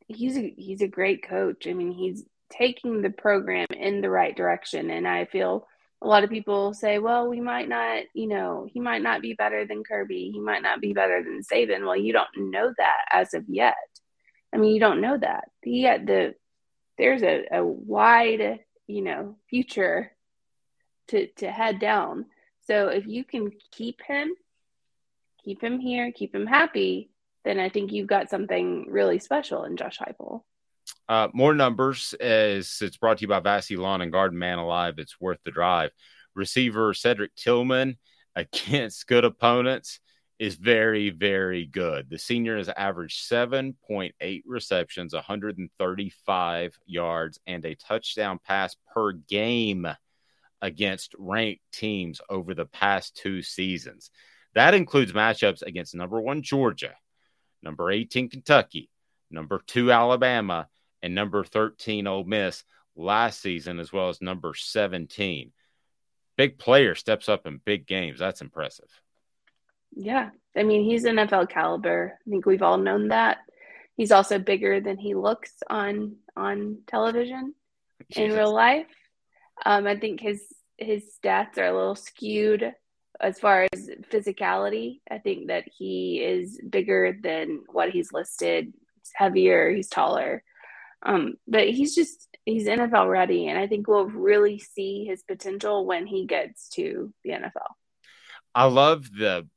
he's 0.08 0.38
a 0.38 0.54
he's 0.58 0.82
a 0.82 0.88
great 0.88 1.28
coach. 1.28 1.68
I 1.68 1.74
mean, 1.74 1.92
he's 1.92 2.24
taking 2.52 3.02
the 3.02 3.10
program 3.10 3.68
in 3.72 4.02
the 4.02 4.10
right 4.10 4.36
direction, 4.36 4.90
and 4.90 5.08
I 5.08 5.26
feel 5.26 5.68
a 6.02 6.08
lot 6.08 6.26
of 6.26 6.30
people 6.30 6.74
say, 6.74 7.00
well, 7.00 7.30
we 7.30 7.40
might 7.40 7.70
not, 7.70 8.04
you 8.14 8.28
know, 8.28 8.68
he 8.70 8.82
might 8.82 9.02
not 9.02 9.22
be 9.22 9.34
better 9.34 9.66
than 9.66 9.86
Kirby. 9.86 10.32
He 10.34 10.40
might 10.40 10.62
not 10.62 10.82
be 10.82 10.92
better 10.92 11.24
than 11.24 11.42
Saban. 11.42 11.86
Well, 11.86 11.96
you 11.96 12.12
don't 12.12 12.52
know 12.52 12.74
that 12.78 13.06
as 13.10 13.34
of 13.34 13.46
yet. 13.48 13.76
I 14.54 14.58
mean, 14.58 14.74
you 14.74 14.82
don't 14.82 15.00
know 15.00 15.18
that. 15.18 15.46
He 15.62 15.84
had 15.84 16.06
the, 16.06 16.36
there's 16.98 17.24
a, 17.24 17.46
a 17.54 17.66
wide, 17.66 18.60
you 18.86 19.02
know, 19.02 19.38
future 19.50 20.12
to, 21.08 21.28
to 21.38 21.50
head 21.50 21.80
down. 21.80 22.26
So 22.68 22.90
if 22.90 23.08
you 23.08 23.24
can 23.24 23.52
keep 23.72 24.02
him, 24.06 24.34
keep 25.44 25.64
him 25.64 25.80
here, 25.80 26.12
keep 26.12 26.36
him 26.36 26.48
happy, 26.48 27.12
then 27.46 27.60
I 27.60 27.70
think 27.70 27.94
you've 27.94 28.08
got 28.08 28.30
something 28.30 28.88
really 28.90 29.20
special 29.20 29.64
in 29.64 29.78
Josh 29.78 30.00
Heupel. 30.00 30.42
Uh, 31.10 31.28
more 31.34 31.54
numbers 31.54 32.14
as 32.20 32.78
it's 32.82 32.98
brought 32.98 33.18
to 33.18 33.24
you 33.24 33.28
by 33.28 33.40
Vassy 33.40 33.76
Lawn 33.76 34.02
and 34.02 34.12
Garden 34.12 34.40
Man 34.40 34.58
Alive. 34.58 34.96
It's 34.98 35.20
worth 35.20 35.40
the 35.44 35.52
drive. 35.52 35.92
Receiver 36.34 36.94
Cedric 36.94 37.36
Tillman 37.36 37.98
against 38.36 39.08
good 39.08 39.26
opponents 39.26 40.00
is 40.40 40.56
very, 40.56 41.10
very 41.10 41.66
good. 41.66 42.10
The 42.10 42.18
senior 42.18 42.58
has 42.58 42.70
averaged 42.70 43.30
7.8 43.30 44.44
receptions, 44.46 45.14
135 45.14 46.80
yards, 46.86 47.40
and 47.46 47.66
a 47.66 47.76
touchdown 47.76 48.40
pass 48.44 48.76
per 48.94 49.12
game 49.12 49.88
against 50.62 51.14
ranked 51.18 51.62
teams 51.72 52.22
over 52.30 52.54
the 52.54 52.66
past 52.66 53.16
two 53.16 53.42
seasons. 53.42 54.10
That 54.56 54.74
includes 54.74 55.14
matchups 55.14 55.62
against 55.62 55.96
number 55.96 56.20
one 56.22 56.42
Georgia, 56.42 56.96
number 57.62 57.92
18 57.92 58.30
Kentucky, 58.30 58.90
number 59.30 59.62
two 59.66 59.92
Alabama, 59.92 60.68
and 61.04 61.14
number 61.14 61.44
13 61.44 62.08
Ole 62.08 62.24
Miss 62.24 62.64
last 62.96 63.42
season, 63.42 63.80
as 63.80 63.94
well 63.94 64.10
as 64.10 64.22
number 64.22 64.54
17. 64.56 65.52
Big 66.38 66.58
player 66.58 66.96
steps 66.96 67.30
up 67.30 67.46
in 67.46 67.62
big 67.64 67.86
games. 67.86 68.18
That's 68.18 68.42
impressive. 68.42 68.90
Yeah. 69.92 70.30
I 70.56 70.64
mean, 70.64 70.84
he's 70.84 71.04
NFL 71.04 71.50
caliber. 71.50 72.18
I 72.26 72.30
think 72.30 72.46
we've 72.46 72.64
all 72.64 72.78
known 72.78 73.10
that. 73.10 73.40
He's 73.96 74.12
also 74.12 74.40
bigger 74.40 74.80
than 74.80 74.98
he 74.98 75.14
looks 75.14 75.52
on 75.70 76.16
on 76.36 76.80
television 76.88 77.54
in 78.10 78.30
yes. 78.30 78.34
real 78.34 78.54
life. 78.54 78.88
Um, 79.64 79.86
I 79.86 79.98
think 79.98 80.20
his 80.20 80.42
his 80.78 81.04
stats 81.24 81.60
are 81.60 81.66
a 81.66 81.74
little 81.74 81.96
skewed 81.96 82.74
as 83.20 83.40
far 83.40 83.68
as 83.72 83.90
physicality. 84.10 85.02
I 85.12 85.20
think 85.20 85.48
that 85.48 85.66
he 85.68 86.24
is 86.24 86.60
bigger 86.68 87.16
than 87.22 87.64
what 87.72 87.92
he's 87.92 88.12
listed. 88.12 88.74
He's 89.00 89.12
heavier, 89.14 89.70
he's 89.70 89.90
taller. 89.90 90.44
Um, 91.06 91.36
but 91.48 91.70
he's 91.70 91.96
just 91.96 92.28
he's 92.46 92.68
NFL 92.68 93.10
ready, 93.10 93.48
and 93.48 93.60
I 93.60 93.68
think 93.68 93.88
we'll 93.88 94.06
really 94.06 94.60
see 94.60 95.06
his 95.06 95.24
potential 95.24 95.86
when 95.86 96.06
he 96.06 96.26
gets 96.26 96.70
to 96.70 97.14
the 97.24 97.32
NFL. 97.32 97.74
I 98.56 98.66
love 98.66 99.10
the 99.12 99.48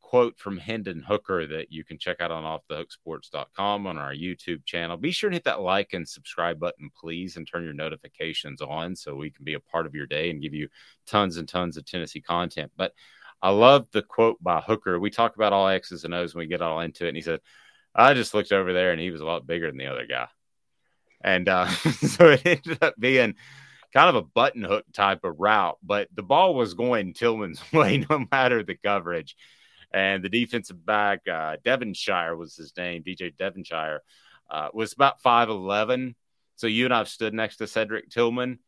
quote 0.00 0.38
from 0.38 0.58
Hendon 0.58 1.00
Hooker 1.00 1.46
that 1.46 1.72
you 1.72 1.84
can 1.84 1.98
check 1.98 2.20
out 2.20 2.30
on 2.30 2.44
offthehooksports.com 2.44 3.86
on 3.86 3.96
our 3.96 4.12
YouTube 4.12 4.62
channel. 4.66 4.98
Be 4.98 5.10
sure 5.10 5.30
to 5.30 5.36
hit 5.36 5.44
that 5.44 5.62
like 5.62 5.94
and 5.94 6.06
subscribe 6.06 6.60
button, 6.60 6.90
please, 6.94 7.38
and 7.38 7.48
turn 7.48 7.64
your 7.64 7.72
notifications 7.72 8.60
on 8.60 8.94
so 8.94 9.14
we 9.14 9.30
can 9.30 9.44
be 9.44 9.54
a 9.54 9.60
part 9.60 9.86
of 9.86 9.94
your 9.94 10.04
day 10.04 10.28
and 10.28 10.42
give 10.42 10.52
you 10.52 10.68
tons 11.06 11.38
and 11.38 11.48
tons 11.48 11.78
of 11.78 11.86
Tennessee 11.86 12.20
content. 12.20 12.70
But 12.76 12.92
I 13.40 13.50
love 13.50 13.90
the 13.90 14.02
quote 14.02 14.36
by 14.42 14.60
Hooker. 14.60 15.00
We 15.00 15.08
talk 15.08 15.34
about 15.34 15.54
all 15.54 15.68
X's 15.68 16.04
and 16.04 16.12
O's 16.12 16.34
when 16.34 16.44
we 16.44 16.46
get 16.46 16.60
all 16.60 16.80
into 16.80 17.06
it. 17.06 17.08
And 17.08 17.16
he 17.16 17.22
said, 17.22 17.40
I 17.94 18.12
just 18.12 18.34
looked 18.34 18.52
over 18.52 18.74
there 18.74 18.92
and 18.92 19.00
he 19.00 19.10
was 19.10 19.22
a 19.22 19.26
lot 19.26 19.46
bigger 19.46 19.68
than 19.68 19.78
the 19.78 19.86
other 19.86 20.06
guy. 20.06 20.28
And 21.22 21.48
uh, 21.48 21.68
so 21.68 22.28
it 22.30 22.42
ended 22.44 22.78
up 22.82 22.94
being 22.98 23.34
kind 23.92 24.08
of 24.08 24.16
a 24.16 24.22
button 24.22 24.62
hook 24.62 24.84
type 24.92 25.24
of 25.24 25.38
route, 25.38 25.78
but 25.82 26.08
the 26.14 26.22
ball 26.22 26.54
was 26.54 26.74
going 26.74 27.14
Tillman's 27.14 27.62
way 27.72 28.04
no 28.08 28.26
matter 28.30 28.62
the 28.62 28.76
coverage. 28.76 29.36
And 29.92 30.24
the 30.24 30.30
defensive 30.30 30.84
back, 30.84 31.28
uh, 31.28 31.56
Devonshire 31.62 32.34
was 32.34 32.56
his 32.56 32.72
name, 32.76 33.02
DJ 33.02 33.36
Devonshire, 33.36 34.00
uh, 34.50 34.68
was 34.72 34.94
about 34.94 35.22
5'11. 35.22 36.14
So 36.56 36.66
you 36.66 36.86
and 36.86 36.94
I've 36.94 37.08
stood 37.08 37.34
next 37.34 37.58
to 37.58 37.66
Cedric 37.66 38.08
Tillman. 38.08 38.58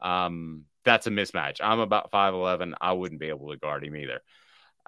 Um, 0.00 0.64
that's 0.84 1.06
a 1.06 1.10
mismatch. 1.10 1.60
I'm 1.62 1.80
about 1.80 2.10
5'11. 2.10 2.74
I 2.80 2.92
wouldn't 2.92 3.20
be 3.20 3.28
able 3.28 3.50
to 3.50 3.58
guard 3.58 3.84
him 3.84 3.96
either. 3.96 4.20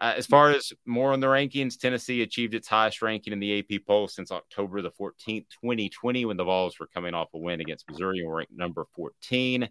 Uh, 0.00 0.14
as 0.16 0.26
far 0.26 0.50
as 0.50 0.72
more 0.84 1.12
on 1.12 1.20
the 1.20 1.26
rankings, 1.26 1.78
Tennessee 1.78 2.22
achieved 2.22 2.54
its 2.54 2.66
highest 2.66 3.00
ranking 3.00 3.32
in 3.32 3.38
the 3.38 3.60
AP 3.60 3.86
poll 3.86 4.08
since 4.08 4.32
October 4.32 4.82
the 4.82 4.90
14th, 4.90 5.46
2020, 5.62 6.24
when 6.24 6.36
the 6.36 6.44
Vols 6.44 6.78
were 6.80 6.88
coming 6.88 7.14
off 7.14 7.28
a 7.32 7.38
win 7.38 7.60
against 7.60 7.88
Missouri 7.88 8.18
and 8.18 8.28
were 8.28 8.36
ranked 8.36 8.52
number 8.52 8.86
14. 8.96 9.68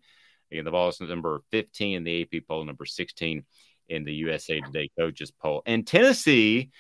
Again, 0.52 0.66
the 0.66 0.72
Vols 0.72 1.02
number 1.02 1.42
15 1.52 1.98
in 1.98 2.04
the 2.04 2.22
AP 2.22 2.44
poll, 2.48 2.64
number 2.64 2.86
16 2.86 3.44
in 3.90 4.04
the 4.06 4.14
USA 4.14 4.62
Today 4.62 4.90
coaches 4.98 5.32
poll. 5.32 5.62
And 5.66 5.86
Tennessee 5.86 6.72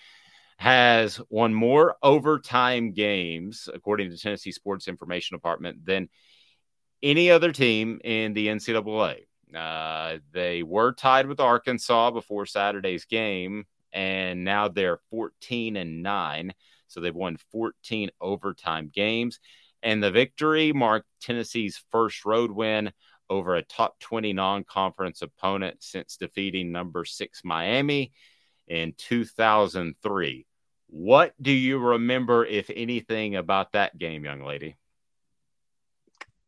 has 0.58 1.20
won 1.30 1.54
more 1.54 1.96
overtime 2.02 2.94
games, 2.94 3.68
according 3.74 4.10
to 4.10 4.18
Tennessee 4.18 4.54
Sports 4.54 4.88
Information 4.88 5.36
Department, 5.36 5.86
than 5.86 6.08
any 7.02 7.30
other 7.30 7.52
team 7.52 8.00
in 8.04 8.34
the 8.34 8.48
NCAA. 8.48 9.26
Uh, 9.56 10.18
they 10.32 10.63
were 10.63 10.94
tied 10.94 11.28
with 11.28 11.39
Arkansas 11.39 12.12
before 12.12 12.46
Saturday's 12.46 13.06
game, 13.06 13.66
and 13.92 14.44
now 14.44 14.68
they're 14.68 15.00
14 15.10 15.76
and 15.78 16.04
9. 16.04 16.54
So 16.88 17.00
they've 17.00 17.13
won 17.13 17.38
14 17.52 18.12
overtime 18.22 18.92
games. 18.94 19.39
And 19.82 20.02
the 20.02 20.12
victory 20.12 20.72
marked 20.72 21.08
Tennessee's 21.22 21.84
first 21.92 22.24
road 22.24 22.52
win 22.52 22.92
over 23.30 23.56
a 23.56 23.63
top 23.63 24.00
20 24.00 24.34
non 24.34 24.63
conference 24.63 25.22
opponent 25.22 25.78
since 25.84 26.18
defeating 26.18 26.72
number 26.72 27.04
six 27.06 27.42
Miami 27.44 28.12
in 28.68 28.94
2003. 28.98 30.46
What 30.88 31.34
do 31.42 31.52
you 31.52 31.80
remember, 31.80 32.46
if 32.46 32.70
anything, 32.74 33.36
about 33.36 33.72
that 33.72 33.98
game, 33.98 34.24
young 34.24 34.44
lady? 34.44 34.78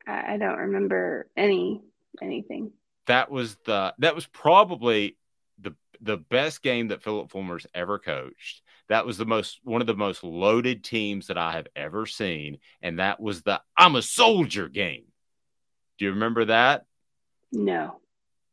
I 0.07 0.37
don't 0.37 0.57
remember 0.57 1.27
any 1.35 1.81
anything. 2.21 2.71
That 3.07 3.29
was 3.29 3.55
the 3.65 3.93
that 3.99 4.15
was 4.15 4.25
probably 4.27 5.17
the 5.59 5.75
the 6.01 6.17
best 6.17 6.61
game 6.61 6.89
that 6.89 7.03
Phillip 7.03 7.29
Fulmer's 7.29 7.67
ever 7.73 7.99
coached. 7.99 8.61
That 8.89 9.05
was 9.05 9.17
the 9.17 9.25
most 9.25 9.59
one 9.63 9.81
of 9.81 9.87
the 9.87 9.95
most 9.95 10.23
loaded 10.23 10.83
teams 10.83 11.27
that 11.27 11.37
I 11.37 11.53
have 11.53 11.67
ever 11.75 12.05
seen, 12.05 12.59
and 12.81 12.99
that 12.99 13.19
was 13.19 13.41
the 13.41 13.61
I'm 13.77 13.95
a 13.95 14.01
soldier 14.01 14.69
game. 14.69 15.05
Do 15.97 16.05
you 16.05 16.11
remember 16.11 16.45
that? 16.45 16.85
No. 17.51 17.99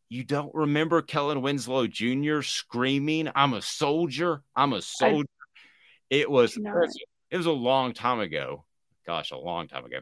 You 0.09 0.25
don't 0.25 0.55
remember 0.55 1.01
Kellen 1.01 1.41
Winslow 1.41 1.87
Jr. 1.87 2.43
screaming, 2.43 3.31
I'm 3.35 3.55
a 3.55 3.63
soldier, 3.63 4.43
I'm 4.55 4.75
a 4.75 4.83
soldier. 4.83 5.27
I, 5.27 6.15
it 6.15 6.31
was 6.31 6.59
it 7.31 7.37
was 7.37 7.47
a 7.47 7.53
long 7.53 7.95
time 7.95 8.21
ago. 8.21 8.65
Gosh, 9.07 9.33
a 9.33 9.37
long 9.37 9.69
time 9.69 9.85
ago. 9.85 9.99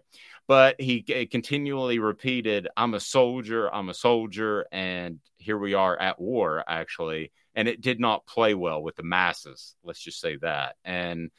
But 0.47 0.81
he 0.81 1.03
continually 1.31 1.99
repeated, 1.99 2.69
I'm 2.77 2.95
a 2.95 3.01
soldier, 3.01 3.73
I'm 3.73 3.89
a 3.89 3.95
soldier. 3.95 4.67
And 4.71 5.21
here 5.39 5.59
we 5.59 5.75
are 5.75 5.99
at 5.99 6.21
war, 6.21 6.63
actually. 6.67 7.33
And 7.55 7.67
it 7.67 7.81
did 7.81 7.99
not 7.99 8.27
play 8.27 8.55
well 8.55 8.83
with 8.83 8.97
the 8.97 9.03
masses. 9.03 9.75
Let's 9.83 10.03
just 10.03 10.21
say 10.21 10.37
that. 10.43 10.77
And 10.85 11.31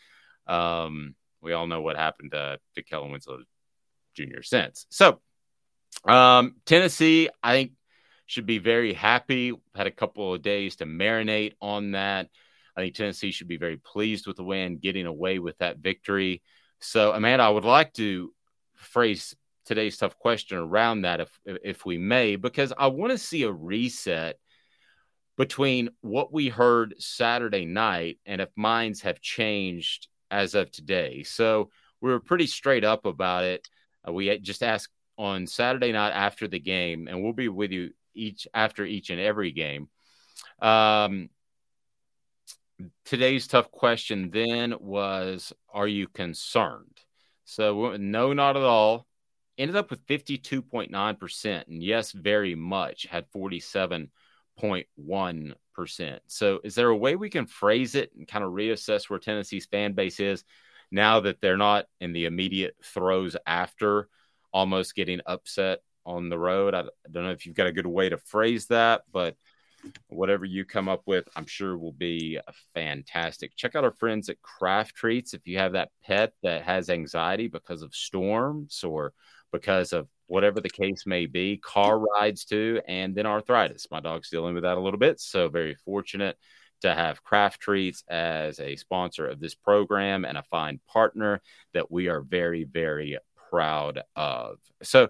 um, 0.47 1.15
we 1.41 1.53
all 1.53 1.67
know 1.67 1.81
what 1.81 1.97
happened 1.97 2.31
to, 2.31 2.59
to 2.75 2.83
Kellen 2.83 3.11
Winslow 3.11 3.39
Jr. 4.15 4.41
since. 4.41 4.85
So 4.89 5.19
um, 6.05 6.55
Tennessee, 6.65 7.29
I 7.43 7.53
think, 7.53 7.71
should 8.25 8.45
be 8.45 8.59
very 8.59 8.93
happy. 8.93 9.53
Had 9.75 9.87
a 9.87 9.91
couple 9.91 10.33
of 10.33 10.41
days 10.41 10.77
to 10.77 10.85
marinate 10.85 11.53
on 11.61 11.91
that. 11.91 12.29
I 12.75 12.81
think 12.81 12.95
Tennessee 12.95 13.31
should 13.31 13.49
be 13.49 13.57
very 13.57 13.77
pleased 13.77 14.25
with 14.25 14.37
the 14.37 14.43
win, 14.43 14.77
getting 14.77 15.05
away 15.05 15.39
with 15.39 15.57
that 15.57 15.79
victory. 15.79 16.41
So, 16.81 17.13
Amanda, 17.13 17.43
I 17.43 17.49
would 17.49 17.65
like 17.65 17.93
to 17.93 18.33
phrase 18.75 19.35
today's 19.65 19.97
tough 19.97 20.17
question 20.17 20.57
around 20.57 21.03
that, 21.03 21.21
if 21.21 21.39
if 21.45 21.85
we 21.85 21.97
may, 21.97 22.35
because 22.35 22.73
I 22.77 22.87
want 22.87 23.11
to 23.11 23.17
see 23.17 23.43
a 23.43 23.51
reset 23.51 24.37
between 25.37 25.89
what 26.01 26.33
we 26.33 26.49
heard 26.49 26.95
Saturday 26.97 27.65
night 27.65 28.19
and 28.25 28.41
if 28.41 28.49
minds 28.55 29.01
have 29.01 29.21
changed 29.21 30.07
as 30.29 30.55
of 30.55 30.71
today. 30.71 31.23
So 31.23 31.69
we 32.01 32.09
were 32.09 32.19
pretty 32.19 32.47
straight 32.47 32.83
up 32.83 33.05
about 33.05 33.43
it. 33.43 33.67
Uh, 34.07 34.11
we 34.13 34.37
just 34.39 34.63
asked 34.63 34.89
on 35.17 35.47
Saturday 35.47 35.91
night 35.91 36.11
after 36.11 36.47
the 36.47 36.59
game, 36.59 37.07
and 37.07 37.21
we'll 37.21 37.33
be 37.33 37.47
with 37.47 37.71
you 37.71 37.91
each 38.13 38.47
after 38.53 38.85
each 38.85 39.09
and 39.09 39.19
every 39.19 39.51
game. 39.51 39.87
Um, 40.61 41.29
today's 43.05 43.47
tough 43.47 43.71
question 43.71 44.29
then 44.31 44.75
was 44.79 45.53
Are 45.73 45.87
you 45.87 46.07
concerned? 46.07 46.97
So, 47.45 47.95
no, 47.97 48.33
not 48.33 48.57
at 48.57 48.63
all. 48.63 49.07
Ended 49.57 49.75
up 49.75 49.89
with 49.89 50.05
52.9%. 50.07 51.67
And 51.67 51.83
yes, 51.83 52.11
very 52.11 52.55
much 52.55 53.07
had 53.09 53.25
47.1%. 53.35 56.19
So, 56.27 56.59
is 56.63 56.75
there 56.75 56.89
a 56.89 56.97
way 56.97 57.15
we 57.15 57.29
can 57.29 57.45
phrase 57.45 57.95
it 57.95 58.11
and 58.17 58.27
kind 58.27 58.43
of 58.43 58.51
reassess 58.51 59.09
where 59.09 59.19
Tennessee's 59.19 59.65
fan 59.65 59.93
base 59.93 60.19
is 60.19 60.43
now 60.91 61.21
that 61.21 61.41
they're 61.41 61.57
not 61.57 61.85
in 61.99 62.13
the 62.13 62.25
immediate 62.25 62.75
throes 62.83 63.35
after 63.45 64.09
almost 64.53 64.95
getting 64.95 65.21
upset 65.25 65.79
on 66.05 66.29
the 66.29 66.39
road? 66.39 66.73
I 66.73 66.83
don't 67.09 67.23
know 67.23 67.31
if 67.31 67.45
you've 67.45 67.55
got 67.55 67.67
a 67.67 67.73
good 67.73 67.87
way 67.87 68.09
to 68.09 68.17
phrase 68.17 68.67
that, 68.67 69.03
but 69.11 69.35
whatever 70.07 70.45
you 70.45 70.65
come 70.65 70.89
up 70.89 71.01
with, 71.05 71.27
I'm 71.35 71.45
sure 71.45 71.77
will 71.77 71.93
be 71.93 72.39
fantastic. 72.73 73.55
Check 73.55 73.75
out 73.75 73.83
our 73.83 73.93
friends 73.93 74.29
at 74.29 74.41
Craft 74.41 74.95
Treats. 74.95 75.33
If 75.33 75.47
you 75.47 75.57
have 75.57 75.73
that 75.73 75.91
pet 76.03 76.33
that 76.43 76.63
has 76.63 76.89
anxiety 76.89 77.47
because 77.47 77.81
of 77.81 77.95
storms 77.95 78.83
or 78.83 79.13
because 79.51 79.93
of 79.93 80.07
whatever 80.27 80.61
the 80.61 80.69
case 80.69 81.05
may 81.05 81.25
be, 81.25 81.57
car 81.57 81.99
rides 81.99 82.45
too, 82.45 82.81
and 82.87 83.13
then 83.13 83.25
arthritis. 83.25 83.87
My 83.91 83.99
dog's 83.99 84.29
dealing 84.29 84.53
with 84.53 84.63
that 84.63 84.77
a 84.77 84.81
little 84.81 84.99
bit. 84.99 85.19
So, 85.19 85.49
very 85.49 85.75
fortunate 85.75 86.37
to 86.81 86.95
have 86.95 87.23
Craft 87.23 87.59
Treats 87.61 88.03
as 88.09 88.59
a 88.59 88.75
sponsor 88.75 89.27
of 89.27 89.39
this 89.39 89.53
program 89.53 90.25
and 90.25 90.37
a 90.37 90.43
fine 90.43 90.79
partner 90.87 91.41
that 91.73 91.91
we 91.91 92.07
are 92.07 92.21
very, 92.21 92.63
very 92.63 93.17
proud 93.49 94.01
of. 94.15 94.57
So, 94.81 95.09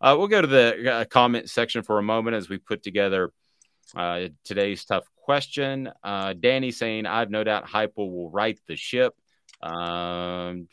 uh, 0.00 0.16
we'll 0.18 0.28
go 0.28 0.40
to 0.40 0.46
the 0.46 0.92
uh, 0.92 1.04
comment 1.06 1.50
section 1.50 1.82
for 1.82 1.98
a 1.98 2.02
moment 2.02 2.36
as 2.36 2.48
we 2.48 2.58
put 2.58 2.82
together 2.82 3.32
uh, 3.96 4.28
today's 4.44 4.84
tough 4.84 5.04
question. 5.16 5.90
Uh, 6.02 6.34
Danny 6.34 6.70
saying, 6.70 7.06
I've 7.06 7.30
no 7.30 7.44
doubt 7.44 7.66
Heupel 7.66 8.10
will 8.10 8.30
right 8.30 8.58
the 8.66 8.76
ship. 8.76 9.14
Um, 9.62 10.68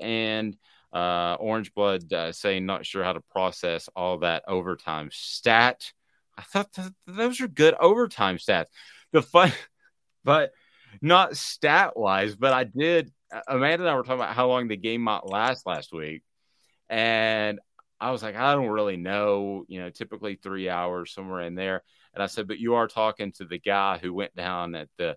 and 0.00 0.56
uh, 0.92 1.36
Orange 1.38 1.72
Blood 1.74 2.12
uh, 2.12 2.32
saying, 2.32 2.66
not 2.66 2.84
sure 2.84 3.04
how 3.04 3.12
to 3.12 3.20
process 3.20 3.88
all 3.94 4.18
that 4.18 4.44
overtime 4.48 5.10
stat. 5.12 5.92
I 6.36 6.42
thought 6.42 6.72
th- 6.72 6.88
those 7.06 7.40
are 7.40 7.48
good 7.48 7.74
overtime 7.74 8.38
stats. 8.38 8.66
The 9.12 9.22
fun, 9.22 9.52
but 10.24 10.52
not 11.00 11.36
stat 11.36 11.96
wise, 11.96 12.34
but 12.34 12.52
I 12.52 12.64
did. 12.64 13.12
Amanda 13.48 13.84
and 13.84 13.90
I 13.90 13.94
were 13.94 14.02
talking 14.02 14.20
about 14.20 14.34
how 14.34 14.48
long 14.48 14.68
the 14.68 14.76
game 14.76 15.02
might 15.02 15.26
last 15.26 15.66
last 15.66 15.92
week. 15.92 16.22
And 16.90 17.60
I 17.98 18.10
was 18.10 18.22
like, 18.22 18.36
I 18.36 18.54
don't 18.54 18.68
really 18.68 18.96
know, 18.96 19.64
you 19.68 19.80
know, 19.80 19.88
typically 19.88 20.34
three 20.34 20.68
hours, 20.68 21.14
somewhere 21.14 21.42
in 21.42 21.54
there. 21.54 21.82
And 22.14 22.22
I 22.22 22.26
said, 22.26 22.48
but 22.48 22.58
you 22.58 22.74
are 22.74 22.88
talking 22.88 23.32
to 23.32 23.44
the 23.44 23.58
guy 23.58 23.98
who 23.98 24.12
went 24.12 24.34
down 24.34 24.74
at 24.74 24.88
the 24.98 25.16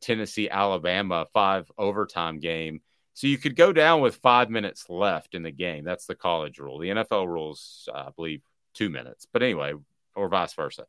Tennessee 0.00 0.48
Alabama 0.48 1.26
five 1.32 1.70
overtime 1.76 2.38
game. 2.40 2.80
So 3.14 3.26
you 3.26 3.38
could 3.38 3.56
go 3.56 3.72
down 3.72 4.00
with 4.00 4.16
five 4.16 4.50
minutes 4.50 4.88
left 4.88 5.34
in 5.34 5.42
the 5.42 5.50
game. 5.50 5.84
That's 5.84 6.06
the 6.06 6.14
college 6.14 6.58
rule. 6.58 6.78
The 6.78 6.90
NFL 6.90 7.26
rules, 7.26 7.88
uh, 7.92 8.04
I 8.06 8.10
believe, 8.14 8.42
two 8.72 8.88
minutes. 8.88 9.26
But 9.30 9.42
anyway, 9.42 9.74
or 10.14 10.28
vice 10.28 10.54
versa. 10.54 10.86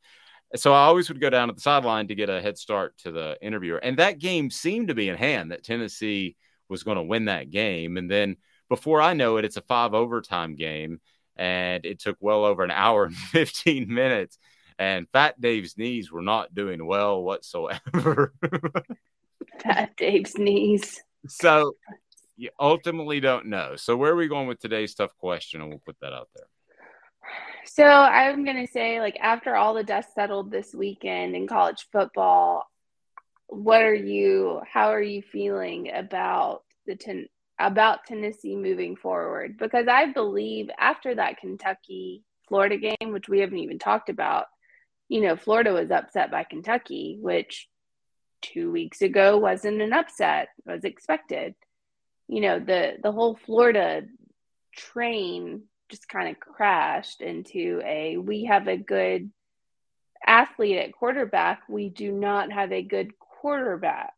So 0.56 0.74
I 0.74 0.84
always 0.84 1.10
would 1.10 1.22
go 1.22 1.30
down 1.30 1.48
to 1.48 1.54
the 1.54 1.62
sideline 1.62 2.08
to 2.10 2.16
get 2.16 2.30
a 2.30 2.42
head 2.42 2.58
start 2.58 2.98
to 3.00 3.12
the 3.12 3.38
interviewer. 3.42 3.78
And 3.78 3.98
that 3.98 4.20
game 4.20 4.50
seemed 4.50 4.90
to 4.90 4.96
be 4.96 5.10
in 5.10 5.16
hand 5.16 5.52
that 5.52 5.64
Tennessee 5.64 6.36
was 6.70 6.84
going 6.84 6.98
to 6.98 7.04
win 7.04 7.26
that 7.26 7.50
game. 7.50 7.98
And 7.98 8.10
then 8.10 8.38
before 8.70 9.02
I 9.02 9.14
know 9.14 9.38
it, 9.38 9.46
it's 9.46 9.58
a 9.58 9.62
five 9.62 9.94
overtime 9.94 10.56
game. 10.56 11.00
And 11.38 11.86
it 11.86 12.00
took 12.00 12.18
well 12.20 12.44
over 12.44 12.64
an 12.64 12.72
hour 12.72 13.06
and 13.06 13.16
15 13.32 13.92
minutes 13.94 14.38
and 14.82 15.08
Fat 15.14 15.40
Dave's 15.40 15.78
knees 15.78 16.12
were 16.12 16.24
not 16.24 16.56
doing 16.56 16.84
well 16.88 17.22
whatsoever. 17.22 18.34
Fat 19.64 19.96
Dave's 19.96 20.40
knees. 20.40 21.00
So 21.28 21.76
you 22.36 22.50
ultimately 22.60 23.20
don't 23.20 23.46
know. 23.46 23.76
So 23.76 23.96
where 23.96 24.12
are 24.12 24.16
we 24.16 24.28
going 24.28 24.48
with 24.48 24.60
today's 24.60 24.96
tough 24.96 25.16
question? 25.18 25.62
And 25.62 25.70
we'll 25.70 25.84
put 25.86 25.98
that 26.02 26.14
out 26.14 26.30
there. 26.34 26.48
So 27.64 27.86
I'm 27.86 28.44
gonna 28.44 28.66
say, 28.66 29.00
like, 29.00 29.20
after 29.22 29.56
all 29.56 29.76
the 29.76 29.84
dust 29.84 30.16
settled 30.16 30.50
this 30.50 30.74
weekend 30.74 31.36
in 31.36 31.46
college 31.48 31.86
football, 31.92 32.64
what 33.46 33.84
are 33.84 33.94
you? 33.94 34.62
How 34.68 34.88
are 34.88 35.02
you 35.02 35.22
feeling 35.22 35.92
about 35.94 36.64
the 36.88 36.96
ten, 36.96 37.28
about 37.60 38.06
Tennessee 38.08 38.56
moving 38.56 38.96
forward? 38.96 39.60
Because 39.60 39.86
I 39.88 40.12
believe 40.12 40.72
after 40.80 41.14
that 41.14 41.38
Kentucky 41.38 42.24
Florida 42.48 42.78
game, 42.78 43.12
which 43.12 43.30
we 43.30 43.42
haven't 43.42 43.60
even 43.60 43.78
talked 43.78 44.10
about, 44.10 44.48
you 45.12 45.20
know, 45.20 45.36
Florida 45.36 45.74
was 45.74 45.92
upset 45.92 46.32
by 46.32 46.46
Kentucky, 46.46 47.18
which 47.20 47.68
two 48.42 48.72
weeks 48.72 49.02
ago 49.02 49.36
wasn't 49.36 49.82
an 49.82 49.92
upset, 49.92 50.48
was 50.66 50.86
expected. 50.86 51.54
You 52.30 52.40
know, 52.40 52.60
the 52.60 52.94
the 53.04 53.12
whole 53.12 53.36
Florida 53.36 54.04
train 54.74 55.64
just 55.90 56.08
kind 56.08 56.30
of 56.30 56.40
crashed 56.40 57.20
into 57.20 57.82
a 57.84 58.16
we 58.16 58.46
have 58.46 58.70
a 58.70 58.78
good 58.78 59.30
athlete 60.26 60.78
at 60.78 60.94
quarterback, 60.94 61.64
we 61.68 61.90
do 61.90 62.14
not 62.14 62.50
have 62.50 62.72
a 62.72 62.82
good 62.82 63.12
quarterback. 63.20 64.14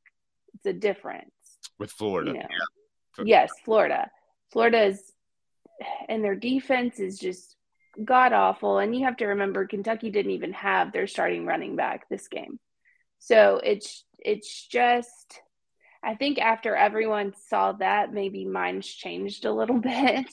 It's 0.54 0.68
a 0.68 0.74
difference. 0.74 1.32
With 1.80 1.90
Florida. 1.90 2.34
You 2.34 2.38
know? 2.38 2.48
yeah. 3.18 3.24
Yes, 3.26 3.52
Florida. 3.66 4.12
Florida's 4.52 5.12
and 6.08 6.24
their 6.24 6.36
defense 6.36 7.00
is 7.00 7.18
just 7.18 7.56
god 8.04 8.34
awful. 8.34 8.80
And 8.80 8.96
you 8.96 9.06
have 9.06 9.18
to 9.18 9.28
remember 9.28 9.68
Kentucky 9.68 10.10
didn't 10.10 10.32
even 10.32 10.54
have 10.54 10.92
their 10.92 11.08
starting 11.08 11.46
running 11.46 11.76
back 11.76 12.08
this 12.10 12.28
game. 12.28 12.60
So 13.20 13.60
it's 13.64 14.06
it's 14.20 14.68
just 14.68 15.42
I 16.04 16.16
think 16.16 16.38
after 16.38 16.76
everyone 16.76 17.34
saw 17.48 17.72
that, 17.74 18.14
maybe 18.14 18.46
minds 18.46 18.88
changed 18.88 19.46
a 19.46 19.54
little 19.54 19.78
bit 19.80 20.28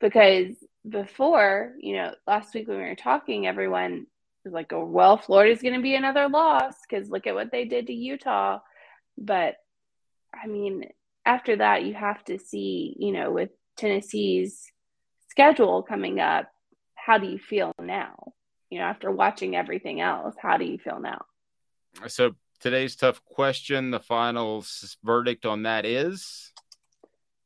because 0.00 0.56
before, 0.88 1.74
you 1.78 1.96
know, 1.96 2.14
last 2.26 2.54
week 2.54 2.68
when 2.68 2.78
we 2.78 2.84
were 2.84 2.94
talking, 2.94 3.46
everyone 3.46 4.06
was 4.44 4.54
like, 4.54 4.72
oh, 4.72 4.84
well, 4.84 5.18
Florida's 5.18 5.62
going 5.62 5.74
to 5.74 5.82
be 5.82 5.94
another 5.94 6.28
loss 6.28 6.74
because 6.88 7.10
look 7.10 7.26
at 7.26 7.34
what 7.34 7.52
they 7.52 7.64
did 7.64 7.88
to 7.88 7.92
Utah. 7.92 8.60
But 9.18 9.56
I 10.34 10.46
mean, 10.46 10.84
after 11.24 11.56
that, 11.56 11.84
you 11.84 11.94
have 11.94 12.24
to 12.24 12.38
see, 12.38 12.96
you 12.98 13.12
know, 13.12 13.32
with 13.32 13.50
Tennessee's 13.76 14.70
schedule 15.28 15.82
coming 15.82 16.20
up, 16.20 16.48
how 17.06 17.18
do 17.18 17.26
you 17.26 17.38
feel 17.38 17.72
now? 17.80 18.32
You 18.70 18.80
know, 18.80 18.84
after 18.86 19.10
watching 19.10 19.54
everything 19.54 20.00
else, 20.00 20.34
how 20.40 20.56
do 20.56 20.64
you 20.64 20.78
feel 20.78 20.98
now? 20.98 21.24
So 22.08 22.32
today's 22.60 22.96
tough 22.96 23.24
question, 23.24 23.92
the 23.92 24.00
final 24.00 24.64
verdict 25.04 25.46
on 25.46 25.62
that 25.62 25.86
is 25.86 26.52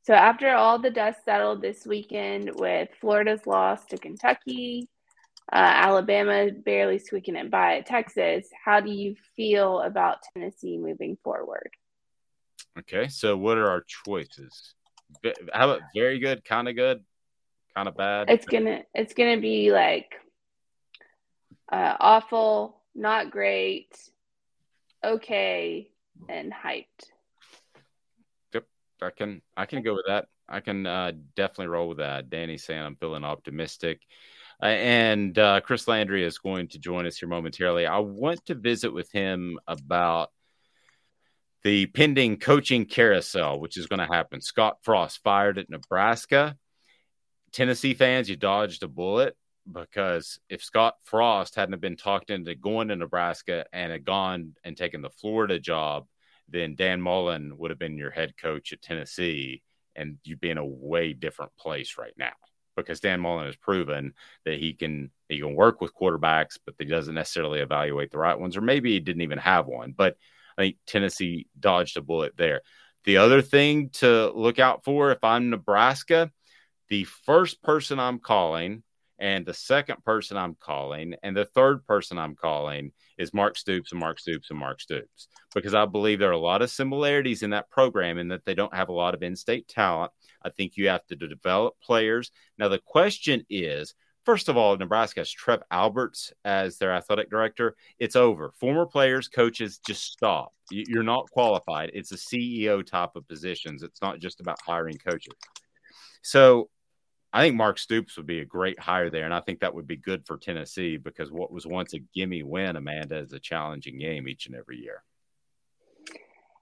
so 0.03 0.15
after 0.15 0.49
all 0.49 0.79
the 0.79 0.89
dust 0.89 1.23
settled 1.23 1.61
this 1.61 1.85
weekend 1.85 2.51
with 2.55 2.89
Florida's 2.99 3.45
loss 3.45 3.85
to 3.85 3.97
Kentucky, 3.97 4.89
uh, 5.53 5.55
Alabama 5.55 6.49
barely 6.51 6.97
squeaking 6.97 7.35
it 7.35 7.51
by 7.51 7.77
at 7.77 7.85
Texas, 7.85 8.49
how 8.65 8.79
do 8.79 8.91
you 8.91 9.15
feel 9.35 9.81
about 9.81 10.17
Tennessee 10.33 10.79
moving 10.79 11.17
forward? 11.23 11.69
Okay, 12.79 13.09
so 13.09 13.37
what 13.37 13.59
are 13.59 13.69
our 13.69 13.85
choices? 13.87 14.73
How 15.53 15.69
about 15.69 15.81
very 15.95 16.17
good, 16.17 16.43
kind 16.43 16.67
of 16.67 16.75
good, 16.75 17.03
kind 17.75 17.87
of 17.87 17.95
bad? 17.95 18.29
It's 18.29 18.45
gonna 18.45 18.83
it's 18.93 19.13
gonna 19.13 19.39
be 19.39 19.71
like 19.71 20.13
uh, 21.71 21.95
awful, 21.99 22.81
not 22.95 23.31
great, 23.31 23.95
okay, 25.03 25.89
and 26.29 26.51
hyped. 26.51 27.09
Yep, 28.53 28.65
I 29.01 29.09
can 29.09 29.41
I 29.55 29.65
can 29.65 29.83
go 29.83 29.93
with 29.93 30.05
that. 30.07 30.27
I 30.49 30.59
can 30.59 30.85
uh, 30.85 31.13
definitely 31.35 31.67
roll 31.67 31.87
with 31.87 31.99
that. 31.99 32.29
Danny 32.29 32.57
saying 32.57 32.81
I'm 32.81 32.97
feeling 32.97 33.23
optimistic. 33.23 34.01
Uh, 34.61 34.67
and 34.67 35.39
uh, 35.39 35.61
Chris 35.61 35.87
Landry 35.87 36.23
is 36.23 36.37
going 36.37 36.67
to 36.67 36.79
join 36.79 37.07
us 37.07 37.17
here 37.17 37.29
momentarily. 37.29 37.87
I 37.87 37.99
want 37.99 38.45
to 38.45 38.55
visit 38.55 38.93
with 38.93 39.11
him 39.11 39.57
about 39.65 40.29
the 41.63 41.87
pending 41.87 42.37
coaching 42.37 42.85
carousel, 42.85 43.59
which 43.59 43.77
is 43.77 43.87
going 43.87 43.99
to 43.99 44.13
happen. 44.13 44.41
Scott 44.41 44.77
Frost 44.83 45.21
fired 45.23 45.57
at 45.57 45.69
Nebraska. 45.69 46.57
Tennessee 47.51 47.93
fans, 47.93 48.29
you 48.29 48.35
dodged 48.35 48.83
a 48.83 48.87
bullet 48.87 49.35
because 49.71 50.39
if 50.49 50.63
Scott 50.63 50.95
Frost 51.03 51.55
hadn't 51.55 51.81
been 51.81 51.97
talked 51.97 52.29
into 52.29 52.55
going 52.55 52.87
to 52.87 52.95
Nebraska 52.95 53.65
and 53.73 53.91
had 53.91 54.05
gone 54.05 54.55
and 54.63 54.75
taken 54.75 55.01
the 55.01 55.09
Florida 55.09 55.59
job, 55.59 56.07
then 56.49 56.75
Dan 56.75 57.01
Mullen 57.01 57.57
would 57.57 57.71
have 57.71 57.79
been 57.79 57.97
your 57.97 58.11
head 58.11 58.33
coach 58.37 58.73
at 58.73 58.81
Tennessee, 58.81 59.63
and 59.95 60.17
you'd 60.23 60.41
be 60.41 60.49
in 60.49 60.57
a 60.57 60.65
way 60.65 61.13
different 61.13 61.51
place 61.57 61.95
right 61.97 62.13
now 62.17 62.33
because 62.75 62.99
Dan 62.99 63.19
Mullen 63.19 63.45
has 63.45 63.55
proven 63.55 64.13
that 64.45 64.57
he 64.57 64.73
can 64.73 65.11
he 65.29 65.39
can 65.39 65.55
work 65.55 65.81
with 65.81 65.95
quarterbacks, 65.95 66.57
but 66.65 66.75
he 66.79 66.85
doesn't 66.85 67.15
necessarily 67.15 67.59
evaluate 67.59 68.11
the 68.11 68.17
right 68.17 68.39
ones, 68.39 68.57
or 68.57 68.61
maybe 68.61 68.91
he 68.91 68.99
didn't 68.99 69.21
even 69.21 69.37
have 69.37 69.67
one. 69.67 69.93
But 69.95 70.17
I 70.57 70.61
think 70.61 70.77
Tennessee 70.85 71.47
dodged 71.59 71.97
a 71.97 72.01
bullet 72.01 72.33
there. 72.37 72.61
The 73.05 73.17
other 73.17 73.41
thing 73.41 73.89
to 73.93 74.31
look 74.31 74.59
out 74.59 74.83
for 74.83 75.11
if 75.11 75.23
I'm 75.23 75.49
Nebraska 75.49 76.31
the 76.91 77.05
first 77.05 77.63
person 77.63 77.99
I'm 78.01 78.19
calling, 78.19 78.83
And 79.17 79.45
the 79.45 79.53
second 79.53 80.03
person 80.03 80.35
I'm 80.35 80.55
calling, 80.59 81.13
and 81.21 81.37
the 81.37 81.45
third 81.45 81.85
person 81.85 82.17
I'm 82.17 82.35
calling 82.35 82.91
is 83.19 83.35
Mark 83.35 83.55
Stoops 83.55 83.91
and 83.91 83.99
Mark 83.99 84.19
Stoops 84.19 84.49
and 84.49 84.59
Mark 84.59 84.81
Stoops, 84.81 85.27
because 85.53 85.75
I 85.75 85.85
believe 85.85 86.17
there 86.17 86.31
are 86.31 86.33
a 86.33 86.39
lot 86.39 86.63
of 86.63 86.71
similarities 86.71 87.43
in 87.43 87.51
that 87.51 87.69
program 87.69 88.17
in 88.17 88.29
that 88.29 88.45
they 88.45 88.55
don't 88.55 88.73
have 88.73 88.89
a 88.89 88.93
lot 88.93 89.13
of 89.13 89.21
in 89.21 89.35
state 89.35 89.67
talent. 89.67 90.11
I 90.43 90.49
think 90.49 90.75
you 90.75 90.87
have 90.87 91.05
to 91.05 91.15
develop 91.15 91.75
players. 91.81 92.31
Now, 92.57 92.67
the 92.67 92.79
question 92.79 93.45
is, 93.49 93.93
First 94.25 94.49
of 94.49 94.57
all, 94.57 94.77
Nebraska 94.77 95.21
has 95.21 95.31
Trev 95.31 95.63
Alberts 95.71 96.31
as 96.45 96.77
their 96.77 96.93
athletic 96.93 97.29
director. 97.31 97.75
It's 97.97 98.15
over. 98.15 98.53
Former 98.59 98.85
players, 98.85 99.27
coaches, 99.27 99.79
just 99.87 100.03
stop. 100.11 100.53
You're 100.69 101.01
not 101.01 101.31
qualified. 101.31 101.89
It's 101.95 102.11
a 102.11 102.17
CEO 102.17 102.85
type 102.85 103.15
of 103.15 103.27
positions. 103.27 103.81
It's 103.81 103.99
not 103.99 104.19
just 104.19 104.39
about 104.39 104.59
hiring 104.63 104.97
coaches. 104.97 105.33
So 106.21 106.69
I 107.33 107.41
think 107.41 107.55
Mark 107.55 107.79
Stoops 107.79 108.17
would 108.17 108.27
be 108.27 108.39
a 108.39 108.45
great 108.45 108.79
hire 108.79 109.09
there. 109.09 109.25
And 109.25 109.33
I 109.33 109.39
think 109.39 109.61
that 109.61 109.73
would 109.73 109.87
be 109.87 109.95
good 109.95 110.25
for 110.25 110.37
Tennessee 110.37 110.97
because 110.97 111.31
what 111.31 111.51
was 111.51 111.65
once 111.65 111.93
a 111.93 111.99
gimme 111.99 112.43
win, 112.43 112.75
Amanda, 112.75 113.17
is 113.17 113.31
a 113.31 113.39
challenging 113.39 113.97
game 113.97 114.27
each 114.27 114.47
and 114.47 114.55
every 114.55 114.79
year. 114.79 115.03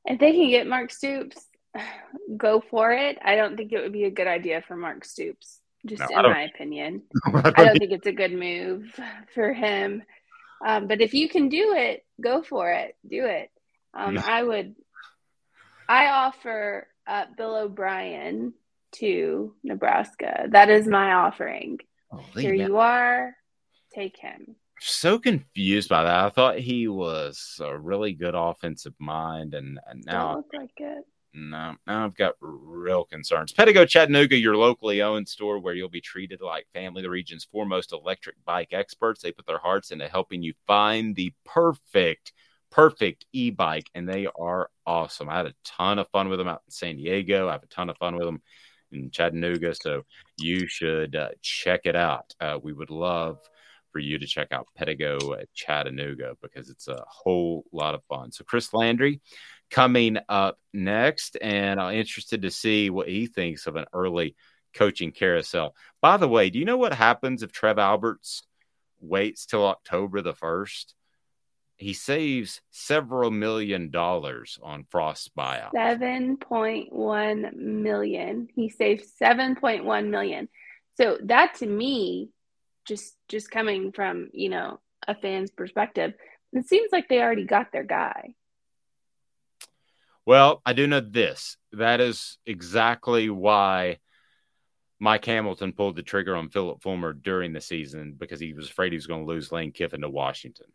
If 0.05 0.19
they 0.19 0.31
can 0.31 0.49
get 0.49 0.67
Mark 0.67 0.91
Stoops, 0.91 1.43
go 2.37 2.61
for 2.69 2.91
it. 2.91 3.17
I 3.23 3.35
don't 3.35 3.57
think 3.57 3.71
it 3.71 3.81
would 3.81 3.93
be 3.93 4.05
a 4.05 4.11
good 4.11 4.27
idea 4.27 4.63
for 4.67 4.75
Mark 4.75 5.05
Stoops 5.05 5.59
just 5.85 6.03
no, 6.11 6.19
in 6.19 6.31
my 6.31 6.41
opinion. 6.43 7.03
I 7.25 7.31
don't, 7.31 7.59
I 7.59 7.63
don't 7.65 7.77
think 7.77 7.91
it's 7.91 8.07
a 8.07 8.11
good 8.11 8.33
move 8.33 8.99
for 9.33 9.53
him. 9.53 10.03
Um, 10.65 10.87
but 10.87 11.01
if 11.01 11.13
you 11.13 11.29
can 11.29 11.49
do 11.49 11.73
it, 11.75 12.05
go 12.21 12.41
for 12.41 12.69
it. 12.71 12.95
Do 13.07 13.25
it. 13.25 13.49
Um, 13.93 14.17
I 14.17 14.43
would. 14.43 14.75
I 15.87 16.07
offer 16.07 16.87
uh, 17.07 17.25
Bill 17.35 17.55
O'Brien 17.55 18.53
to 18.93 19.55
Nebraska. 19.63 20.47
That 20.49 20.69
is 20.69 20.87
my 20.87 21.13
offering. 21.13 21.79
Oh, 22.11 22.23
Here 22.35 22.53
you 22.53 22.77
are. 22.77 23.35
Take 23.93 24.17
him. 24.17 24.55
So 24.81 25.19
confused 25.19 25.89
by 25.89 26.03
that. 26.03 26.25
I 26.25 26.29
thought 26.29 26.59
he 26.59 26.87
was 26.87 27.59
a 27.61 27.77
really 27.77 28.13
good 28.13 28.35
offensive 28.35 28.93
mind, 28.97 29.53
and, 29.53 29.79
and 29.87 30.03
now 30.05 30.37
look 30.37 30.45
like 30.53 30.71
it. 30.77 31.03
No, 31.33 31.75
now 31.85 32.05
I've 32.05 32.15
got 32.15 32.35
real 32.39 33.03
concerns. 33.03 33.53
Pedego 33.53 33.87
Chattanooga, 33.87 34.35
your 34.35 34.55
locally 34.55 35.01
owned 35.01 35.27
store 35.27 35.59
where 35.59 35.75
you'll 35.75 35.89
be 35.89 36.01
treated 36.01 36.41
like 36.41 36.65
family, 36.73 37.01
the 37.01 37.09
region's 37.09 37.45
foremost 37.45 37.93
electric 37.93 38.43
bike 38.45 38.69
experts. 38.71 39.21
They 39.21 39.31
put 39.31 39.45
their 39.45 39.59
hearts 39.59 39.91
into 39.91 40.07
helping 40.07 40.41
you 40.41 40.53
find 40.65 41.15
the 41.15 41.33
perfect, 41.45 42.33
perfect 42.71 43.25
e 43.31 43.51
bike, 43.51 43.89
and 43.93 44.09
they 44.09 44.27
are 44.39 44.69
awesome. 44.87 45.29
I 45.29 45.37
had 45.37 45.45
a 45.45 45.55
ton 45.63 45.99
of 45.99 46.09
fun 46.09 46.29
with 46.29 46.39
them 46.39 46.47
out 46.47 46.63
in 46.65 46.71
San 46.71 46.95
Diego. 46.95 47.47
I 47.47 47.51
have 47.51 47.63
a 47.63 47.67
ton 47.67 47.89
of 47.89 47.97
fun 47.97 48.15
with 48.15 48.25
them 48.25 48.41
in 48.91 49.11
Chattanooga. 49.11 49.73
So 49.75 50.03
you 50.37 50.67
should 50.67 51.15
uh, 51.15 51.29
check 51.41 51.81
it 51.85 51.95
out. 51.95 52.33
Uh, 52.39 52.59
we 52.61 52.73
would 52.73 52.89
love 52.89 53.39
for 53.91 53.99
you 53.99 54.19
to 54.19 54.27
check 54.27 54.49
out 54.51 54.67
Pedego 54.79 55.39
at 55.39 55.53
Chattanooga 55.53 56.35
because 56.41 56.69
it's 56.69 56.87
a 56.87 57.03
whole 57.07 57.65
lot 57.71 57.95
of 57.95 58.03
fun. 58.05 58.31
So, 58.31 58.43
Chris 58.43 58.73
Landry, 58.73 59.21
coming 59.69 60.17
up 60.27 60.59
next, 60.73 61.37
and 61.41 61.79
I'm 61.79 61.95
interested 61.95 62.43
to 62.43 62.51
see 62.51 62.89
what 62.89 63.07
he 63.07 63.27
thinks 63.27 63.67
of 63.67 63.75
an 63.75 63.85
early 63.93 64.35
coaching 64.73 65.11
carousel. 65.11 65.75
By 66.01 66.17
the 66.17 66.27
way, 66.27 66.49
do 66.49 66.59
you 66.59 66.65
know 66.65 66.77
what 66.77 66.93
happens 66.93 67.43
if 67.43 67.51
Trev 67.51 67.79
Alberts 67.79 68.43
waits 68.99 69.45
till 69.45 69.65
October 69.65 70.21
the 70.21 70.33
1st? 70.33 70.93
He 71.79 71.93
saves 71.93 72.59
several 72.71 73.31
million 73.31 73.89
dollars 73.89 74.59
on 74.61 74.83
Frost 74.89 75.33
buyout. 75.33 75.71
7.1 75.73 77.55
million. 77.55 78.49
He 78.53 78.69
saved 78.69 79.05
7.1 79.19 80.09
million. 80.09 80.49
So 80.97 81.17
that 81.23 81.55
to 81.55 81.65
me, 81.65 82.31
just 82.85 83.15
just 83.29 83.49
coming 83.49 83.93
from, 83.93 84.29
you 84.33 84.49
know, 84.49 84.81
a 85.07 85.15
fan's 85.15 85.51
perspective, 85.51 86.13
it 86.51 86.67
seems 86.67 86.89
like 86.91 87.07
they 87.07 87.21
already 87.21 87.45
got 87.45 87.71
their 87.71 87.85
guy. 87.85 88.35
Well, 90.25 90.61
I 90.65 90.73
do 90.73 90.85
know 90.85 90.99
this. 90.99 91.55
That 91.71 92.01
is 92.01 92.37
exactly 92.45 93.29
why 93.29 93.99
Mike 94.99 95.23
Hamilton 95.23 95.71
pulled 95.71 95.95
the 95.95 96.03
trigger 96.03 96.35
on 96.35 96.49
Phillip 96.49 96.83
Fulmer 96.83 97.13
during 97.13 97.53
the 97.53 97.61
season 97.61 98.15
because 98.17 98.41
he 98.41 98.51
was 98.53 98.69
afraid 98.69 98.91
he 98.91 98.97
was 98.97 99.07
going 99.07 99.21
to 99.21 99.31
lose 99.31 99.53
Lane 99.53 99.71
Kiffin 99.71 100.01
to 100.01 100.09
Washington. 100.09 100.67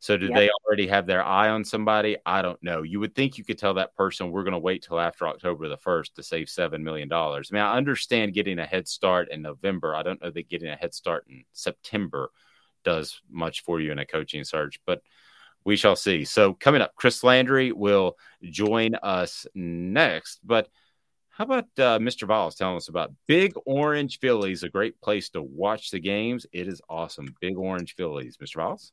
So, 0.00 0.16
did 0.16 0.30
yep. 0.30 0.38
they 0.38 0.50
already 0.66 0.86
have 0.88 1.06
their 1.06 1.24
eye 1.24 1.48
on 1.48 1.64
somebody? 1.64 2.16
I 2.26 2.42
don't 2.42 2.62
know. 2.62 2.82
You 2.82 3.00
would 3.00 3.14
think 3.14 3.38
you 3.38 3.44
could 3.44 3.58
tell 3.58 3.74
that 3.74 3.96
person 3.96 4.30
we're 4.30 4.42
going 4.42 4.52
to 4.52 4.58
wait 4.58 4.82
till 4.82 5.00
after 5.00 5.26
October 5.26 5.68
the 5.68 5.78
1st 5.78 6.14
to 6.14 6.22
save 6.22 6.48
$7 6.48 6.80
million. 6.80 7.10
I 7.12 7.40
mean, 7.50 7.62
I 7.62 7.76
understand 7.76 8.34
getting 8.34 8.58
a 8.58 8.66
head 8.66 8.86
start 8.86 9.30
in 9.30 9.40
November. 9.40 9.94
I 9.94 10.02
don't 10.02 10.20
know 10.22 10.30
that 10.30 10.48
getting 10.48 10.68
a 10.68 10.76
head 10.76 10.94
start 10.94 11.26
in 11.28 11.44
September 11.52 12.30
does 12.84 13.20
much 13.30 13.62
for 13.62 13.80
you 13.80 13.90
in 13.90 13.98
a 13.98 14.06
coaching 14.06 14.44
search, 14.44 14.78
but 14.86 15.02
we 15.64 15.76
shall 15.76 15.96
see. 15.96 16.24
So 16.24 16.52
coming 16.52 16.82
up, 16.82 16.94
Chris 16.94 17.24
Landry 17.24 17.72
will 17.72 18.16
join 18.42 18.94
us 18.96 19.46
next. 19.54 20.40
But 20.44 20.68
how 21.30 21.44
about 21.44 21.64
uh, 21.78 21.98
Mr. 21.98 22.28
Viles 22.28 22.54
telling 22.54 22.76
us 22.76 22.88
about 22.88 23.12
Big 23.26 23.54
Orange 23.66 24.20
Phillies, 24.20 24.62
a 24.62 24.68
great 24.68 25.00
place 25.00 25.30
to 25.30 25.42
watch 25.42 25.90
the 25.90 25.98
games. 25.98 26.46
It 26.52 26.68
is 26.68 26.80
awesome. 26.88 27.34
Big 27.40 27.56
Orange 27.56 27.96
Phillies. 27.96 28.36
Mr. 28.36 28.56
Viles? 28.56 28.92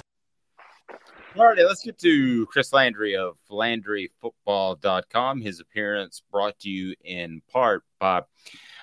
All 1.37 1.47
right, 1.47 1.57
let's 1.59 1.81
get 1.81 1.97
to 1.99 2.45
Chris 2.47 2.73
Landry 2.73 3.15
of 3.15 3.37
LandryFootball.com. 3.49 5.39
His 5.39 5.61
appearance 5.61 6.21
brought 6.29 6.59
to 6.59 6.69
you 6.69 6.93
in 7.05 7.41
part 7.49 7.83
by 8.01 8.23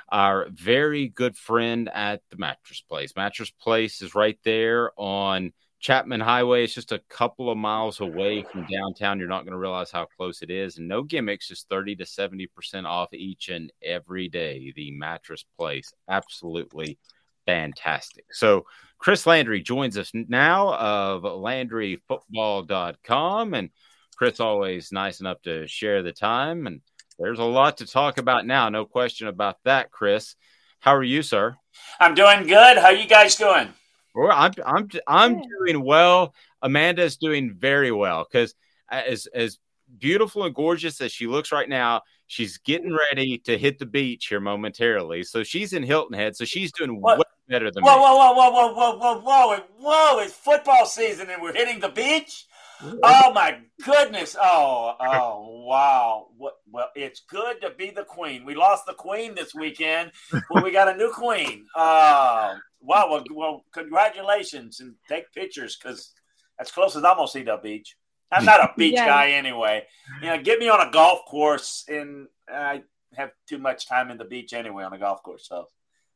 our 0.08 0.46
very 0.50 1.08
good 1.08 1.36
friend 1.36 1.90
at 1.92 2.22
the 2.30 2.38
Mattress 2.38 2.80
Place. 2.80 3.12
Mattress 3.14 3.50
Place 3.50 4.00
is 4.00 4.14
right 4.14 4.38
there 4.44 4.92
on 4.96 5.52
Chapman 5.78 6.20
Highway. 6.20 6.64
It's 6.64 6.72
just 6.72 6.90
a 6.90 7.02
couple 7.10 7.50
of 7.50 7.58
miles 7.58 8.00
away 8.00 8.44
from 8.50 8.66
downtown. 8.66 9.18
You're 9.18 9.28
not 9.28 9.44
going 9.44 9.52
to 9.52 9.58
realize 9.58 9.90
how 9.90 10.06
close 10.16 10.40
it 10.40 10.50
is. 10.50 10.78
And 10.78 10.88
no 10.88 11.02
gimmicks, 11.02 11.48
just 11.48 11.68
30 11.68 11.96
to 11.96 12.04
70% 12.04 12.48
off 12.86 13.12
each 13.12 13.50
and 13.50 13.70
every 13.82 14.30
day. 14.30 14.72
The 14.74 14.90
Mattress 14.92 15.44
Place. 15.58 15.92
Absolutely 16.08 16.98
fantastic. 17.44 18.24
So, 18.32 18.64
Chris 18.98 19.26
Landry 19.26 19.62
joins 19.62 19.96
us 19.96 20.10
now 20.12 20.74
of 20.74 21.22
LandryFootball.com. 21.22 23.54
And 23.54 23.70
Chris, 24.16 24.40
always 24.40 24.92
nice 24.92 25.20
enough 25.20 25.40
to 25.42 25.68
share 25.68 26.02
the 26.02 26.12
time. 26.12 26.66
And 26.66 26.80
there's 27.18 27.38
a 27.38 27.44
lot 27.44 27.78
to 27.78 27.86
talk 27.86 28.18
about 28.18 28.46
now. 28.46 28.68
No 28.68 28.84
question 28.84 29.28
about 29.28 29.56
that, 29.64 29.90
Chris. 29.90 30.34
How 30.80 30.94
are 30.94 31.02
you, 31.02 31.22
sir? 31.22 31.56
I'm 31.98 32.14
doing 32.14 32.46
good. 32.46 32.76
How 32.78 32.90
you 32.90 33.08
guys 33.08 33.36
doing? 33.36 33.68
Well, 34.14 34.30
I'm 34.32 34.52
I'm 34.64 34.88
I'm 35.06 35.42
doing 35.42 35.84
well. 35.84 36.34
Amanda's 36.62 37.16
doing 37.16 37.54
very 37.54 37.92
well 37.92 38.26
because 38.30 38.54
uh, 38.90 39.02
as 39.06 39.26
as 39.26 39.58
beautiful 39.98 40.44
and 40.44 40.54
gorgeous 40.54 41.00
as 41.00 41.12
she 41.12 41.26
looks 41.26 41.52
right 41.52 41.68
now, 41.68 42.02
she's 42.28 42.58
getting 42.58 42.96
ready 42.96 43.38
to 43.38 43.58
hit 43.58 43.78
the 43.78 43.86
beach 43.86 44.26
here 44.26 44.40
momentarily. 44.40 45.24
So 45.24 45.42
she's 45.42 45.72
in 45.72 45.82
Hilton 45.82 46.16
Head, 46.16 46.36
so 46.36 46.44
she's 46.44 46.70
doing 46.70 47.00
what? 47.00 47.18
way 47.18 47.24
better 47.48 47.70
than 47.70 47.82
whoa, 47.82 47.96
me. 47.96 48.00
Whoa, 48.00 48.16
whoa, 48.16 48.32
whoa, 48.32 48.50
whoa, 48.50 48.72
whoa, 48.72 48.98
whoa, 48.98 49.20
whoa, 49.20 49.58
whoa! 49.78 50.18
It's 50.20 50.34
football 50.34 50.86
season 50.86 51.28
and 51.30 51.42
we're 51.42 51.54
hitting 51.54 51.80
the 51.80 51.88
beach. 51.88 52.46
Oh 52.80 53.32
my 53.32 53.58
goodness! 53.84 54.36
Oh, 54.40 54.94
oh, 55.00 55.64
wow! 55.66 56.28
What, 56.36 56.58
well, 56.70 56.90
it's 56.94 57.20
good 57.28 57.60
to 57.62 57.70
be 57.70 57.90
the 57.90 58.04
queen. 58.04 58.44
We 58.44 58.54
lost 58.54 58.86
the 58.86 58.94
queen 58.94 59.34
this 59.34 59.52
weekend, 59.52 60.12
but 60.30 60.62
we 60.62 60.70
got 60.70 60.86
a 60.86 60.96
new 60.96 61.10
queen. 61.10 61.66
Uh, 61.74 62.54
wow! 62.80 63.10
Well, 63.10 63.24
well, 63.34 63.64
congratulations 63.74 64.78
and 64.78 64.94
take 65.08 65.32
pictures 65.32 65.76
because 65.76 66.12
as 66.60 66.70
close 66.70 66.94
as 66.94 67.04
I'm 67.04 67.16
gonna 67.16 67.26
see 67.26 67.42
the 67.42 67.58
beach. 67.60 67.96
I'm 68.30 68.44
not 68.44 68.60
a 68.60 68.72
beach 68.76 68.94
yeah. 68.94 69.06
guy 69.06 69.30
anyway. 69.32 69.84
You 70.22 70.28
know, 70.28 70.42
get 70.42 70.58
me 70.58 70.68
on 70.68 70.86
a 70.86 70.90
golf 70.90 71.20
course, 71.26 71.84
and 71.88 72.28
I 72.48 72.82
have 73.14 73.30
too 73.48 73.58
much 73.58 73.88
time 73.88 74.10
in 74.10 74.18
the 74.18 74.24
beach 74.24 74.52
anyway 74.52 74.84
on 74.84 74.92
a 74.92 74.98
golf 74.98 75.22
course. 75.22 75.46
So, 75.48 75.68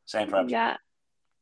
same 0.05 0.29
problem. 0.29 0.49
Yeah. 0.49 0.77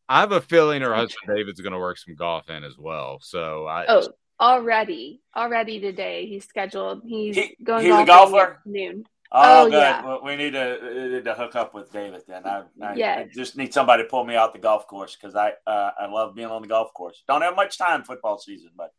I 0.09 0.19
have 0.19 0.33
a 0.33 0.41
feeling 0.41 0.81
her 0.81 0.93
husband 0.93 1.33
David's 1.33 1.61
going 1.61 1.71
to 1.71 1.79
work 1.79 1.97
some 1.97 2.15
golf 2.15 2.49
in 2.49 2.63
as 2.63 2.77
well. 2.77 3.19
So 3.21 3.65
I. 3.65 3.85
Oh, 3.87 4.07
already, 4.41 5.21
already 5.35 5.79
today 5.79 6.25
he's 6.25 6.45
scheduled. 6.45 7.03
He's 7.05 7.35
he, 7.35 7.55
going. 7.63 7.85
He's 7.85 7.95
a 7.95 8.05
golfer. 8.05 8.59
noon. 8.65 9.05
Oh, 9.31 9.63
oh 9.63 9.69
good. 9.69 9.77
Yeah. 9.77 10.05
Well, 10.05 10.21
we 10.25 10.35
need 10.35 10.51
to, 10.51 11.09
need 11.09 11.23
to 11.23 11.33
hook 11.33 11.55
up 11.55 11.73
with 11.73 11.93
David 11.93 12.23
then. 12.27 12.45
I, 12.45 12.63
I, 12.81 12.95
yes. 12.95 13.19
I 13.19 13.29
just 13.33 13.55
need 13.55 13.73
somebody 13.73 14.03
to 14.03 14.09
pull 14.09 14.25
me 14.25 14.35
out 14.35 14.51
the 14.51 14.59
golf 14.59 14.87
course 14.87 15.15
because 15.15 15.35
I 15.35 15.53
uh, 15.65 15.91
I 15.97 16.07
love 16.07 16.35
being 16.35 16.49
on 16.49 16.61
the 16.61 16.67
golf 16.67 16.93
course. 16.93 17.23
Don't 17.27 17.41
have 17.41 17.55
much 17.55 17.77
time 17.77 18.03
football 18.03 18.37
season, 18.37 18.71
but 18.75 18.91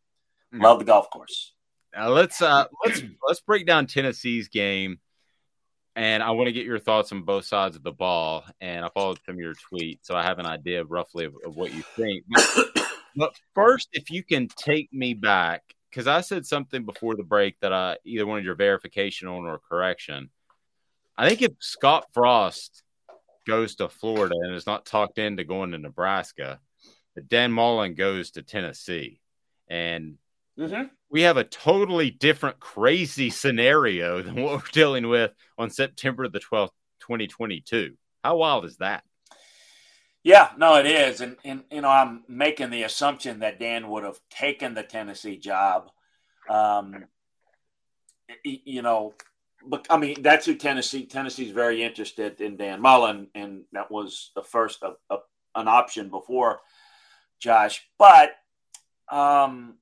mm-hmm. 0.51 0.63
love 0.63 0.79
the 0.79 0.85
golf 0.85 1.11
course. 1.11 1.53
Now 1.95 2.09
let's 2.09 2.41
uh 2.41 2.65
let's 2.85 3.01
let's 3.27 3.41
break 3.41 3.65
down 3.65 3.87
Tennessee's 3.87 4.47
game, 4.47 4.99
and 5.95 6.23
I 6.23 6.31
want 6.31 6.47
to 6.47 6.53
get 6.53 6.65
your 6.65 6.79
thoughts 6.79 7.11
on 7.11 7.23
both 7.23 7.45
sides 7.45 7.75
of 7.75 7.83
the 7.83 7.91
ball. 7.91 8.45
And 8.61 8.85
I 8.85 8.89
followed 8.89 9.19
some 9.25 9.35
of 9.35 9.39
your 9.39 9.55
tweets, 9.55 9.99
so 10.03 10.15
I 10.15 10.23
have 10.23 10.39
an 10.39 10.45
idea 10.45 10.83
roughly 10.83 11.25
of, 11.25 11.35
of 11.45 11.55
what 11.55 11.73
you 11.73 11.83
think. 11.95 12.25
but 13.15 13.35
first, 13.53 13.89
if 13.93 14.09
you 14.09 14.23
can 14.23 14.47
take 14.47 14.91
me 14.91 15.13
back 15.13 15.63
because 15.93 16.07
I 16.07 16.21
said 16.21 16.43
something 16.43 16.85
before 16.85 17.15
the 17.15 17.23
break 17.23 17.59
that 17.59 17.71
I 17.71 17.97
either 18.03 18.25
wanted 18.25 18.45
your 18.45 18.55
verification 18.55 19.27
on 19.27 19.45
or 19.45 19.59
correction. 19.59 20.31
I 21.15 21.29
think 21.29 21.43
if 21.43 21.51
Scott 21.59 22.07
Frost 22.13 22.81
goes 23.45 23.75
to 23.75 23.89
Florida 23.89 24.33
and 24.41 24.55
is 24.55 24.65
not 24.65 24.87
talked 24.87 25.19
into 25.19 25.43
going 25.43 25.69
to 25.71 25.77
Nebraska, 25.77 26.59
that 27.13 27.27
Dan 27.27 27.51
Mullen 27.51 27.93
goes 27.93 28.31
to 28.31 28.41
Tennessee. 28.41 29.21
And 29.67 30.17
mm-hmm. 30.57 30.83
we 31.09 31.21
have 31.21 31.37
a 31.37 31.43
totally 31.43 32.11
different, 32.11 32.59
crazy 32.59 33.29
scenario 33.29 34.21
than 34.21 34.35
what 34.41 34.53
we're 34.53 34.71
dealing 34.71 35.07
with 35.07 35.31
on 35.57 35.69
September 35.69 36.27
the 36.27 36.39
12th, 36.39 36.71
2022. 37.01 37.95
How 38.23 38.37
wild 38.37 38.65
is 38.65 38.77
that? 38.77 39.03
Yeah, 40.23 40.51
no, 40.57 40.75
it 40.75 40.85
is, 40.85 41.19
and 41.19 41.35
and 41.43 41.63
you 41.69 41.81
know 41.81 41.89
I'm 41.89 42.23
making 42.29 42.69
the 42.69 42.83
assumption 42.83 43.39
that 43.39 43.59
Dan 43.59 43.89
would 43.89 44.05
have 44.05 44.17
taken 44.29 44.73
the 44.73 44.83
Tennessee 44.83 45.37
job. 45.37 45.89
Um, 46.49 47.05
you 48.45 48.81
know, 48.81 49.15
but 49.67 49.85
I 49.89 49.97
mean 49.97 50.21
that's 50.21 50.45
who 50.45 50.55
Tennessee 50.55 51.05
Tennessee's 51.07 51.51
very 51.51 51.83
interested 51.83 52.39
in 52.39 52.55
Dan 52.55 52.79
Mullen, 52.79 53.27
and 53.35 53.63
that 53.73 53.91
was 53.91 54.31
the 54.33 54.43
first 54.43 54.81
of, 54.81 54.95
of 55.09 55.23
an 55.55 55.67
option 55.67 56.09
before 56.09 56.61
Josh. 57.41 57.85
But 57.99 58.31
um, 59.11 59.75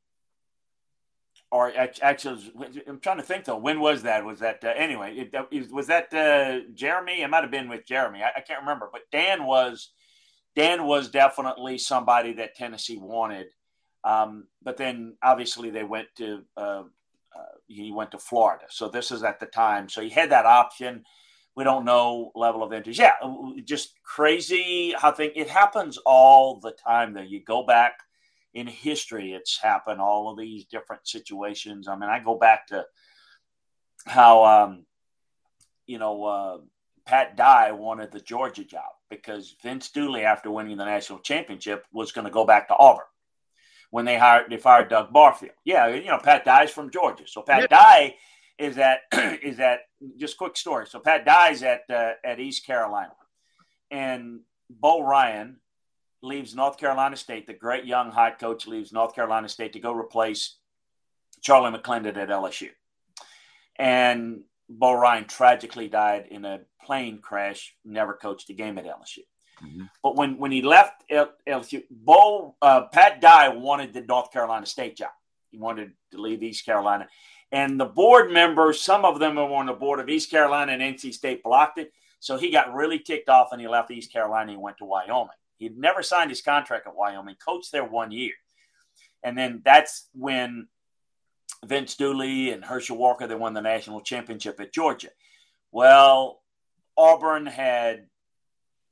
or 1.52 1.74
actually, 1.76 2.52
I'm 2.88 3.00
trying 3.00 3.18
to 3.18 3.24
think 3.24 3.46
though. 3.46 3.58
When 3.58 3.82
was 3.82 4.04
that? 4.04 4.24
Was 4.24 4.40
that 4.40 4.64
uh, 4.64 4.70
anyway? 4.76 5.30
It, 5.52 5.72
was 5.72 5.88
that 5.88 6.14
uh, 6.14 6.72
Jeremy? 6.74 7.22
It 7.22 7.30
might 7.30 7.44
have 7.44 7.52
been 7.52 7.70
with 7.70 7.86
Jeremy. 7.86 8.24
I, 8.24 8.30
I 8.38 8.42
can't 8.42 8.62
remember. 8.62 8.90
But 8.92 9.02
Dan 9.12 9.46
was 9.46 9.92
Dan 10.56 10.86
was 10.86 11.10
definitely 11.10 11.78
somebody 11.78 12.34
that 12.34 12.56
Tennessee 12.56 12.98
wanted. 12.98 13.48
Um, 14.04 14.48
but 14.64 14.78
then 14.78 15.18
obviously 15.22 15.70
they 15.70 15.84
went 15.84 16.08
to 16.18 16.44
uh, 16.56 16.84
uh, 17.36 17.56
he 17.68 17.92
went 17.92 18.12
to 18.12 18.18
Florida. 18.18 18.66
So 18.70 18.88
this 18.88 19.12
is 19.12 19.24
at 19.24 19.40
the 19.42 19.46
time. 19.46 19.90
So 19.90 20.02
he 20.02 20.10
had 20.10 20.32
that 20.32 20.46
option. 20.46 21.04
We 21.56 21.66
don't 21.66 21.84
know 21.84 22.32
level 22.34 22.64
of 22.64 22.72
interest. 22.72 22.98
Yeah, 22.98 23.16
just 23.66 23.94
crazy 24.04 24.96
how 24.98 25.12
thing 25.12 25.32
it 25.36 25.50
happens 25.50 25.98
all 26.06 26.62
the 26.62 26.72
time. 26.72 27.14
Though 27.14 27.22
you 27.22 27.44
go 27.44 27.66
back 27.66 27.96
in 28.54 28.68
history, 28.68 29.34
it's 29.34 29.58
happened. 29.58 30.02
All 30.02 30.30
of 30.30 30.38
these 30.38 30.66
different 30.66 31.08
situations. 31.08 31.88
I 31.88 31.96
mean, 31.96 32.10
I 32.10 32.20
go 32.20 32.36
back 32.36 32.68
to 32.68 32.86
how 34.06 34.44
um, 34.44 34.86
you 35.88 36.00
know 36.00 36.24
uh, 36.24 36.58
Pat 37.06 37.38
Dye 37.38 37.72
wanted 37.72 38.12
the 38.12 38.20
Georgia 38.20 38.64
job 38.64 38.92
because 39.10 39.56
Vince 39.64 39.90
Dooley, 39.92 40.24
after 40.24 40.52
winning 40.52 40.78
the 40.78 40.86
national 40.86 41.20
championship, 41.20 41.86
was 41.92 42.12
going 42.12 42.26
to 42.26 42.32
go 42.32 42.46
back 42.46 42.68
to 42.68 42.76
Auburn 42.76 43.06
when 43.90 44.06
they 44.06 44.18
hired 44.18 44.50
they 44.50 44.58
fired 44.58 44.90
Doug 44.90 45.14
Barfield. 45.14 45.56
Yeah, 45.64 45.88
you 45.88 46.08
know 46.08 46.20
Pat 46.20 46.44
Dye's 46.46 46.72
from 46.72 46.90
Georgia, 46.90 47.28
so 47.28 47.42
Pat 47.42 47.62
yeah. 47.62 47.68
Dye 47.68 48.16
is 48.58 48.76
that 48.76 49.02
is 49.44 49.58
that 49.58 49.82
just 50.18 50.38
quick 50.38 50.58
story. 50.58 50.88
So 50.88 51.00
Pat 51.00 51.26
Dye's 51.26 51.64
at 51.64 51.82
uh, 51.90 52.14
at 52.24 52.40
East 52.40 52.66
Carolina, 52.66 53.14
and 53.92 54.42
Bo 54.70 55.02
Rein 55.02 55.58
leaves 56.22 56.56
North 56.56 56.78
Carolina 56.78 57.16
State. 57.16 57.48
The 57.48 57.54
great 57.54 57.86
young 57.86 58.12
hot 58.12 58.40
coach 58.40 58.68
leaves 58.68 58.92
North 58.92 59.16
Carolina 59.16 59.50
State 59.50 59.74
to 59.74 59.80
go 59.80 59.94
replace 59.94 60.58
Charlie 61.42 61.78
McClendon 61.78 62.18
at 62.18 62.30
LSU, 62.30 62.70
and 63.78 64.42
Bo 64.70 64.94
Rein 64.94 65.26
tragically 65.26 65.88
died 65.88 66.28
in 66.30 66.46
a 66.46 66.62
plane 66.84 67.20
crash, 67.20 67.76
never 67.84 68.14
coached 68.14 68.50
a 68.50 68.54
game 68.54 68.78
at 68.78 68.86
LSU. 68.86 69.20
Mm-hmm. 69.64 69.84
But 70.02 70.16
when, 70.16 70.38
when 70.38 70.52
he 70.52 70.62
left 70.62 71.04
LSU, 71.12 71.84
Bo, 71.90 72.56
uh, 72.62 72.84
Pat 72.88 73.22
Dye 73.22 73.50
wanted 73.50 73.94
the 73.94 74.02
North 74.02 74.32
Carolina 74.32 74.66
State 74.66 74.98
job. 74.98 75.12
He 75.50 75.58
wanted 75.58 75.92
to 76.12 76.22
leave 76.22 76.42
East 76.42 76.66
Carolina. 76.66 77.08
And 77.52 77.80
the 77.80 77.86
board 77.86 78.32
members, 78.32 78.82
some 78.82 79.04
of 79.04 79.20
them 79.20 79.36
were 79.36 79.44
on 79.44 79.66
the 79.66 79.74
board 79.74 80.00
of 80.00 80.10
East 80.10 80.32
Carolina 80.32 80.72
and 80.72 80.82
NC 80.82 81.14
State, 81.14 81.44
blocked 81.44 81.78
it. 81.78 81.92
So 82.20 82.38
he 82.38 82.52
got 82.52 82.74
really 82.74 83.00
ticked 83.00 83.30
off 83.30 83.50
and 83.52 83.60
he 83.60 83.68
left 83.68 83.92
East 83.92 84.14
Carolina 84.14 84.54
and 84.54 84.62
went 84.62 84.78
to 84.78 84.86
Wyoming. 84.86 85.30
He'd 85.62 85.78
never 85.78 86.02
signed 86.02 86.32
his 86.32 86.42
contract 86.42 86.88
at 86.88 86.96
Wyoming, 86.96 87.36
coached 87.36 87.72
there 87.72 87.86
one 87.86 88.12
year. 88.12 88.34
And 89.22 89.38
then 89.38 89.62
that's 89.64 90.10
when 90.16 90.68
Vince 91.64 91.96
Dooley 91.96 92.50
and 92.50 92.66
Herschel 92.66 92.98
Walker, 92.98 93.28
they 93.28 93.36
won 93.36 93.54
the 93.54 93.62
national 93.62 94.02
championship 94.02 94.60
at 94.60 94.74
Georgia. 94.74 95.10
Well, 95.72 96.42
Auburn 96.98 97.46
had 97.46 98.08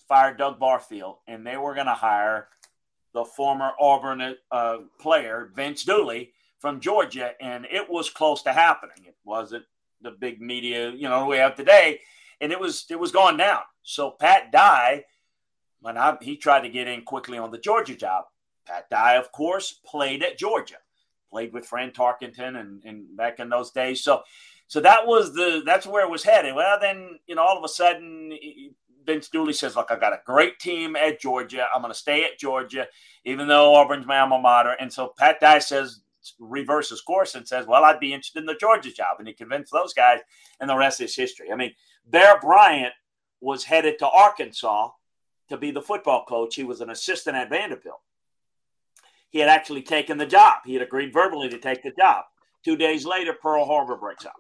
fired 0.08 0.38
Doug 0.38 0.60
Barfield, 0.60 1.18
and 1.28 1.44
they 1.44 1.58
were 1.58 1.74
going 1.74 1.88
to 1.88 1.94
hire 1.94 2.50
the 3.16 3.26
former 3.26 3.72
Auburn 3.80 4.36
uh, 4.52 4.78
player, 5.00 5.52
Vince 5.56 5.84
Dooley, 5.84 6.34
from 6.60 6.82
Georgia, 6.82 7.32
and 7.42 7.66
it 7.66 7.90
was 7.90 8.12
close 8.12 8.44
to 8.44 8.54
happening. 8.54 9.06
It 9.08 9.16
wasn't 9.24 9.66
the 10.04 10.12
big 10.12 10.40
media, 10.40 10.92
you 10.92 11.10
know, 11.10 11.26
we 11.26 11.38
have 11.38 11.56
today, 11.56 12.02
and 12.40 12.52
it 12.52 12.60
was 12.60 12.86
it 12.92 13.00
was 13.00 13.12
going 13.12 13.38
down. 13.38 13.62
So 13.82 14.12
Pat 14.12 14.52
Dye, 14.52 15.06
when 15.82 15.98
I, 15.98 16.18
he 16.22 16.38
tried 16.38 16.62
to 16.62 16.70
get 16.70 16.88
in 16.88 17.02
quickly 17.04 17.38
on 17.38 17.52
the 17.52 17.58
Georgia 17.58 17.96
job, 17.96 18.26
Pat 18.66 18.90
Dye, 18.90 19.16
of 19.16 19.32
course, 19.32 19.80
played 19.86 20.24
at 20.24 20.38
Georgia 20.38 20.78
played 21.30 21.54
with 21.54 21.66
Fran 21.66 21.92
Tarkenton 21.92 22.60
and, 22.60 22.84
and 22.84 23.16
back 23.16 23.40
in 23.40 23.50
those 23.50 23.72
days. 23.72 24.04
So, 24.04 24.24
so 24.68 24.80
that 24.82 25.06
was 25.06 25.34
the 25.34 25.62
that's 25.66 25.88
where 25.88 26.06
it 26.06 26.12
was 26.12 26.24
headed. 26.24 26.56
Well, 26.56 26.78
then 26.80 27.20
you 27.28 27.36
know, 27.36 27.44
all 27.44 27.58
of 27.58 27.64
a 27.64 27.70
sudden, 27.70 28.32
Vince 29.06 29.30
Dooley 29.30 29.54
says, 29.54 29.76
"Look, 29.76 29.90
I 29.90 29.98
got 29.98 30.14
a 30.14 30.22
great 30.26 30.60
team 30.60 30.96
at 30.96 31.20
Georgia. 31.20 31.68
I'm 31.74 31.82
going 31.82 31.94
to 31.94 32.00
stay 32.00 32.24
at 32.24 32.40
Georgia, 32.40 32.88
even 33.26 33.48
though 33.48 33.76
Auburn's 33.76 34.06
my 34.06 34.20
alma 34.20 34.40
mater." 34.40 34.76
And 34.80 34.92
so 34.92 35.14
Pat 35.18 35.40
Dye 35.40 35.60
says, 35.60 36.02
reverses 36.40 37.02
course 37.02 37.34
and 37.34 37.48
says, 37.48 37.66
"Well, 37.66 37.84
I'd 37.84 38.00
be 38.00 38.14
interested 38.14 38.40
in 38.40 38.46
the 38.46 38.56
Georgia 38.56 38.92
job," 38.92 39.18
and 39.18 39.28
he 39.28 39.34
convinced 39.34 39.72
those 39.72 39.94
guys, 39.94 40.20
and 40.60 40.70
the 40.70 40.78
rest 40.78 41.02
is 41.02 41.16
history. 41.16 41.52
I 41.52 41.56
mean, 41.56 41.74
Bear 42.06 42.40
Bryant 42.40 42.94
was 43.42 43.64
headed 43.64 43.98
to 44.00 44.10
Arkansas 44.10 44.90
to 45.50 45.58
be 45.58 45.72
the 45.72 45.82
football 45.82 46.26
coach. 46.26 46.56
He 46.56 46.64
was 46.64 46.82
an 46.82 46.90
assistant 46.90 47.36
at 47.36 47.50
Vanderbilt. 47.50 48.02
He 49.30 49.40
had 49.40 49.50
actually 49.50 49.84
taken 49.84 50.18
the 50.18 50.26
job. 50.26 50.60
He 50.66 50.74
had 50.74 50.82
agreed 50.82 51.14
verbally 51.14 51.50
to 51.50 51.60
take 51.60 51.84
the 51.84 51.92
job. 52.00 52.26
Two 52.66 52.76
days 52.76 53.06
later, 53.06 53.34
Pearl 53.34 53.66
Harbor 53.66 53.96
breaks 53.96 54.26
out. 54.26 54.34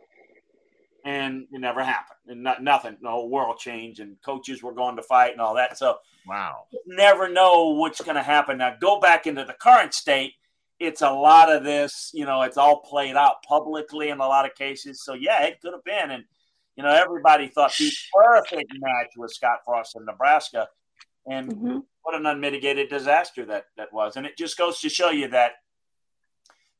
And 1.05 1.47
it 1.51 1.59
never 1.59 1.83
happened. 1.83 2.19
And 2.27 2.43
not, 2.43 2.61
nothing, 2.61 2.97
whole 3.03 3.29
world 3.29 3.57
changed, 3.57 3.99
and 3.99 4.17
coaches 4.21 4.61
were 4.61 4.73
going 4.73 4.95
to 4.97 5.03
fight 5.03 5.31
and 5.31 5.41
all 5.41 5.55
that. 5.55 5.77
So, 5.77 5.97
wow. 6.27 6.63
Never 6.85 7.29
know 7.29 7.69
what's 7.69 8.01
going 8.01 8.15
to 8.15 8.23
happen. 8.23 8.57
Now, 8.57 8.75
go 8.79 8.99
back 8.99 9.25
into 9.25 9.45
the 9.45 9.53
current 9.53 9.93
state. 9.93 10.33
It's 10.79 11.01
a 11.01 11.11
lot 11.11 11.51
of 11.51 11.63
this, 11.63 12.11
you 12.13 12.25
know, 12.25 12.41
it's 12.41 12.57
all 12.57 12.81
played 12.81 13.15
out 13.15 13.43
publicly 13.47 14.09
in 14.09 14.19
a 14.19 14.27
lot 14.27 14.45
of 14.45 14.55
cases. 14.55 15.03
So, 15.03 15.13
yeah, 15.13 15.43
it 15.43 15.61
could 15.61 15.73
have 15.73 15.83
been. 15.83 16.11
And, 16.11 16.23
you 16.75 16.83
know, 16.83 16.89
everybody 16.89 17.47
thought 17.47 17.73
the 17.77 17.91
perfect 18.13 18.71
match 18.79 19.09
was 19.17 19.35
Scott 19.35 19.59
Frost 19.65 19.95
in 19.95 20.05
Nebraska. 20.05 20.67
And 21.29 21.51
mm-hmm. 21.51 21.77
what 22.01 22.15
an 22.15 22.25
unmitigated 22.25 22.89
disaster 22.89 23.45
that 23.45 23.65
that 23.77 23.93
was. 23.93 24.15
And 24.15 24.25
it 24.25 24.37
just 24.37 24.57
goes 24.57 24.79
to 24.81 24.89
show 24.89 25.09
you 25.11 25.27
that 25.29 25.53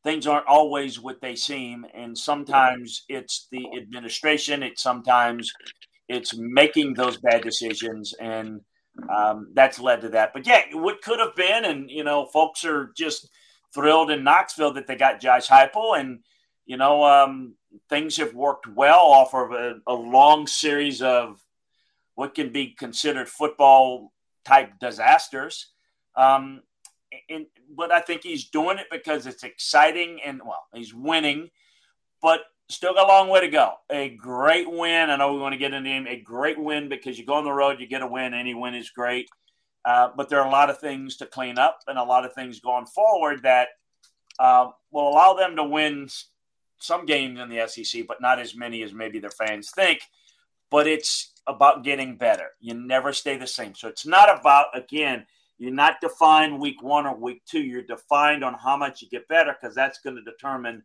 things 0.03 0.27
aren't 0.27 0.47
always 0.47 0.99
what 0.99 1.21
they 1.21 1.35
seem. 1.35 1.85
And 1.93 2.17
sometimes 2.17 3.03
it's 3.09 3.47
the 3.51 3.65
administration, 3.77 4.63
it's 4.63 4.81
sometimes 4.81 5.53
it's 6.07 6.35
making 6.37 6.93
those 6.93 7.17
bad 7.17 7.43
decisions. 7.43 8.13
And 8.19 8.61
um, 9.07 9.51
that's 9.53 9.79
led 9.79 10.01
to 10.01 10.09
that. 10.09 10.33
But 10.33 10.47
yeah, 10.47 10.63
what 10.73 11.01
could 11.01 11.19
have 11.19 11.35
been, 11.35 11.65
and 11.65 11.89
you 11.89 12.03
know, 12.03 12.25
folks 12.25 12.65
are 12.65 12.91
just 12.97 13.29
thrilled 13.73 14.11
in 14.11 14.23
Knoxville 14.23 14.73
that 14.73 14.87
they 14.87 14.95
got 14.95 15.21
Josh 15.21 15.47
Heupel, 15.47 15.99
and 15.99 16.19
you 16.65 16.77
know, 16.77 17.03
um, 17.03 17.55
things 17.89 18.17
have 18.17 18.33
worked 18.33 18.67
well 18.67 18.99
off 18.99 19.33
of 19.33 19.51
a, 19.51 19.75
a 19.87 19.93
long 19.93 20.47
series 20.47 21.01
of 21.01 21.39
what 22.15 22.35
can 22.35 22.51
be 22.51 22.67
considered 22.67 23.29
football 23.29 24.11
type 24.45 24.79
disasters. 24.79 25.67
Um, 26.15 26.61
and, 27.29 27.47
but 27.75 27.91
I 27.91 28.01
think 28.01 28.23
he's 28.23 28.49
doing 28.49 28.77
it 28.77 28.87
because 28.91 29.25
it's 29.25 29.43
exciting 29.43 30.19
and 30.23 30.41
well, 30.43 30.63
he's 30.73 30.93
winning, 30.93 31.49
but 32.21 32.41
still 32.69 32.93
got 32.93 33.05
a 33.05 33.07
long 33.07 33.29
way 33.29 33.41
to 33.41 33.49
go. 33.49 33.73
A 33.89 34.09
great 34.09 34.69
win. 34.69 35.09
I 35.09 35.15
know 35.15 35.33
we 35.33 35.39
want 35.39 35.53
to 35.53 35.59
get 35.59 35.73
into 35.73 35.89
him. 35.89 36.07
A 36.07 36.19
great 36.19 36.59
win 36.59 36.87
because 36.87 37.17
you 37.17 37.25
go 37.25 37.33
on 37.33 37.43
the 37.43 37.51
road, 37.51 37.79
you 37.79 37.87
get 37.87 38.01
a 38.01 38.07
win. 38.07 38.33
Any 38.33 38.53
win 38.53 38.75
is 38.75 38.91
great. 38.91 39.27
Uh, 39.85 40.09
but 40.15 40.29
there 40.29 40.39
are 40.39 40.47
a 40.47 40.51
lot 40.51 40.69
of 40.69 40.79
things 40.79 41.17
to 41.17 41.25
clean 41.25 41.57
up 41.57 41.79
and 41.87 41.97
a 41.97 42.03
lot 42.03 42.25
of 42.25 42.33
things 42.33 42.59
going 42.59 42.85
forward 42.85 43.41
that 43.43 43.69
uh, 44.37 44.67
will 44.91 45.09
allow 45.09 45.33
them 45.33 45.55
to 45.55 45.63
win 45.63 46.07
some 46.79 47.05
games 47.05 47.39
in 47.39 47.49
the 47.49 47.67
SEC, 47.67 48.05
but 48.07 48.21
not 48.21 48.39
as 48.39 48.55
many 48.55 48.83
as 48.83 48.93
maybe 48.93 49.19
their 49.19 49.31
fans 49.31 49.71
think. 49.71 49.99
But 50.69 50.87
it's 50.87 51.33
about 51.49 51.83
getting 51.83 52.15
better. 52.15 52.49
You 52.59 52.75
never 52.75 53.11
stay 53.11 53.37
the 53.37 53.47
same. 53.47 53.73
So 53.75 53.87
it's 53.87 54.05
not 54.05 54.39
about, 54.39 54.67
again, 54.73 55.25
you're 55.57 55.73
not 55.73 55.99
defined 55.99 56.59
week 56.59 56.81
one 56.81 57.05
or 57.05 57.15
week 57.15 57.41
two. 57.45 57.61
You're 57.61 57.81
defined 57.81 58.43
on 58.43 58.53
how 58.53 58.77
much 58.77 59.01
you 59.01 59.09
get 59.09 59.27
better 59.27 59.55
because 59.59 59.75
that's 59.75 59.99
going 59.99 60.15
to 60.15 60.21
determine, 60.21 60.83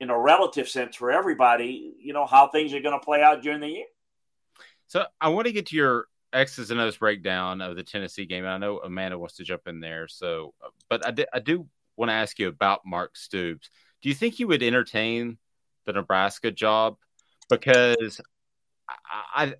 in 0.00 0.10
a 0.10 0.18
relative 0.18 0.68
sense 0.68 0.96
for 0.96 1.10
everybody, 1.10 1.94
you 1.98 2.12
know, 2.12 2.26
how 2.26 2.48
things 2.48 2.74
are 2.74 2.80
going 2.80 2.98
to 2.98 3.04
play 3.04 3.22
out 3.22 3.42
during 3.42 3.60
the 3.60 3.68
year. 3.68 3.86
So 4.88 5.06
I 5.20 5.30
want 5.30 5.46
to 5.46 5.52
get 5.52 5.66
to 5.66 5.76
your 5.76 6.08
X's 6.32 6.70
and 6.70 6.80
O's 6.80 6.98
breakdown 6.98 7.62
of 7.62 7.76
the 7.76 7.82
Tennessee 7.82 8.26
game. 8.26 8.44
I 8.44 8.58
know 8.58 8.78
Amanda 8.78 9.18
wants 9.18 9.36
to 9.36 9.44
jump 9.44 9.62
in 9.66 9.80
there. 9.80 10.08
So, 10.08 10.52
but 10.90 11.06
I, 11.06 11.38
do 11.38 11.66
want 11.96 12.10
to 12.10 12.14
ask 12.14 12.38
you 12.38 12.48
about 12.48 12.84
Mark 12.84 13.16
Stoops. 13.16 13.70
Do 14.02 14.10
you 14.10 14.14
think 14.14 14.34
he 14.34 14.44
would 14.44 14.62
entertain 14.62 15.38
the 15.86 15.92
Nebraska 15.94 16.50
job? 16.50 16.96
Because 17.48 18.20
I, 18.88 19.44
I 19.44 19.54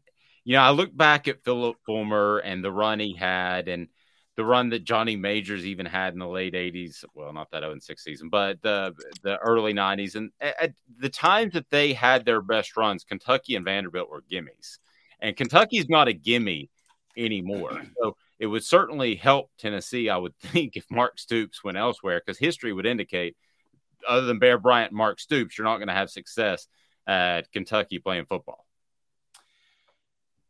you 0.46 0.52
know, 0.52 0.62
I 0.62 0.70
look 0.70 0.96
back 0.96 1.26
at 1.26 1.42
Phillip 1.42 1.76
Fulmer 1.84 2.38
and 2.38 2.62
the 2.62 2.70
run 2.70 3.00
he 3.00 3.16
had, 3.16 3.66
and 3.66 3.88
the 4.36 4.44
run 4.44 4.70
that 4.70 4.84
Johnny 4.84 5.16
Majors 5.16 5.66
even 5.66 5.86
had 5.86 6.12
in 6.12 6.20
the 6.20 6.28
late 6.28 6.54
'80s. 6.54 7.04
Well, 7.14 7.32
not 7.32 7.50
that 7.50 7.64
0 7.64 7.76
6 7.80 8.04
season, 8.04 8.28
but 8.28 8.62
the 8.62 8.94
the 9.24 9.38
early 9.38 9.74
'90s, 9.74 10.14
and 10.14 10.30
at 10.40 10.72
the 11.00 11.08
times 11.08 11.54
that 11.54 11.68
they 11.70 11.92
had 11.92 12.24
their 12.24 12.40
best 12.40 12.76
runs, 12.76 13.02
Kentucky 13.02 13.56
and 13.56 13.64
Vanderbilt 13.64 14.08
were 14.08 14.22
gimmies, 14.30 14.78
and 15.18 15.36
Kentucky's 15.36 15.88
not 15.88 16.06
a 16.06 16.12
gimme 16.12 16.70
anymore. 17.16 17.82
So 18.00 18.16
it 18.38 18.46
would 18.46 18.62
certainly 18.62 19.16
help 19.16 19.50
Tennessee, 19.58 20.08
I 20.08 20.16
would 20.16 20.36
think, 20.38 20.76
if 20.76 20.84
Mark 20.92 21.18
Stoops 21.18 21.64
went 21.64 21.76
elsewhere, 21.76 22.22
because 22.24 22.38
history 22.38 22.72
would 22.72 22.86
indicate, 22.86 23.36
other 24.06 24.26
than 24.26 24.38
Bear 24.38 24.58
Bryant, 24.58 24.92
Mark 24.92 25.18
Stoops, 25.18 25.58
you're 25.58 25.64
not 25.64 25.78
going 25.78 25.88
to 25.88 25.94
have 25.94 26.08
success 26.08 26.68
at 27.04 27.50
Kentucky 27.50 27.98
playing 27.98 28.26
football. 28.26 28.65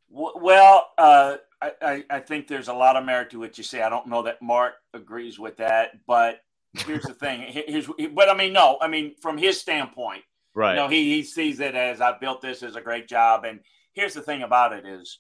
Well, 0.09 0.89
uh, 0.99 1.37
I, 1.61 2.05
I 2.11 2.21
think 2.21 2.49
there's 2.49 2.69
a 2.69 2.75
lot 2.75 2.97
of 2.97 3.05
merit 3.05 3.31
to 3.31 3.39
what 3.39 3.59
you 3.59 3.65
say. 3.65 3.83
I 3.83 3.89
don't 3.89 4.07
know 4.07 4.23
that 4.23 4.43
Mark 4.43 4.75
agrees 4.95 5.39
with 5.39 5.57
that, 5.57 5.93
but 6.07 6.41
here's 6.75 7.05
the 7.05 7.15
thing. 7.15 7.41
Here's, 7.41 7.89
but 8.15 8.29
I 8.29 8.35
mean, 8.35 8.53
no, 8.53 8.79
I 8.81 8.89
mean, 8.89 9.15
from 9.21 9.39
his 9.39 9.61
standpoint, 9.61 10.23
right? 10.55 10.73
You 10.73 10.77
know, 10.77 10.89
he 10.89 11.15
he 11.15 11.23
sees 11.23 11.61
it 11.61 11.75
as 11.75 12.01
I 12.01 12.17
built 12.19 12.43
this 12.43 12.63
as 12.63 12.77
a 12.77 12.81
great 12.81 13.09
job, 13.09 13.45
and 13.45 13.61
here's 13.95 14.15
the 14.15 14.23
thing 14.23 14.43
about 14.43 14.73
it 14.73 14.87
is, 14.87 15.19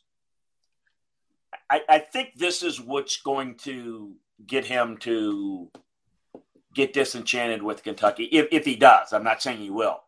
I, 1.70 1.82
I 1.88 1.98
think 1.98 2.34
this 2.36 2.62
is 2.62 2.80
what's 2.80 3.20
going 3.22 3.56
to 3.64 4.14
get 4.46 4.66
him 4.66 4.98
to 4.98 5.70
get 6.74 6.92
disenchanted 6.92 7.62
with 7.62 7.82
Kentucky 7.82 8.24
if 8.24 8.48
if 8.52 8.64
he 8.64 8.76
does. 8.76 9.12
I'm 9.12 9.24
not 9.24 9.42
saying 9.42 9.58
he 9.58 9.70
will 9.70 10.00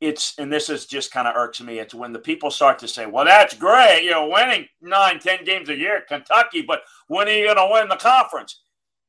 it's 0.00 0.38
and 0.38 0.50
this 0.50 0.70
is 0.70 0.86
just 0.86 1.12
kind 1.12 1.28
of 1.28 1.36
irks 1.36 1.60
me. 1.60 1.78
It's 1.78 1.94
when 1.94 2.12
the 2.12 2.18
people 2.18 2.50
start 2.50 2.78
to 2.80 2.88
say, 2.88 3.06
"Well, 3.06 3.26
that's 3.26 3.54
great, 3.54 4.02
you 4.02 4.10
know, 4.10 4.28
winning 4.28 4.66
nine, 4.80 5.18
ten 5.18 5.44
games 5.44 5.68
a 5.68 5.76
year 5.76 5.98
at 5.98 6.08
Kentucky, 6.08 6.62
but 6.62 6.82
when 7.08 7.28
are 7.28 7.32
you 7.32 7.44
going 7.44 7.56
to 7.56 7.72
win 7.72 7.88
the 7.88 7.96
conference?" 7.96 8.62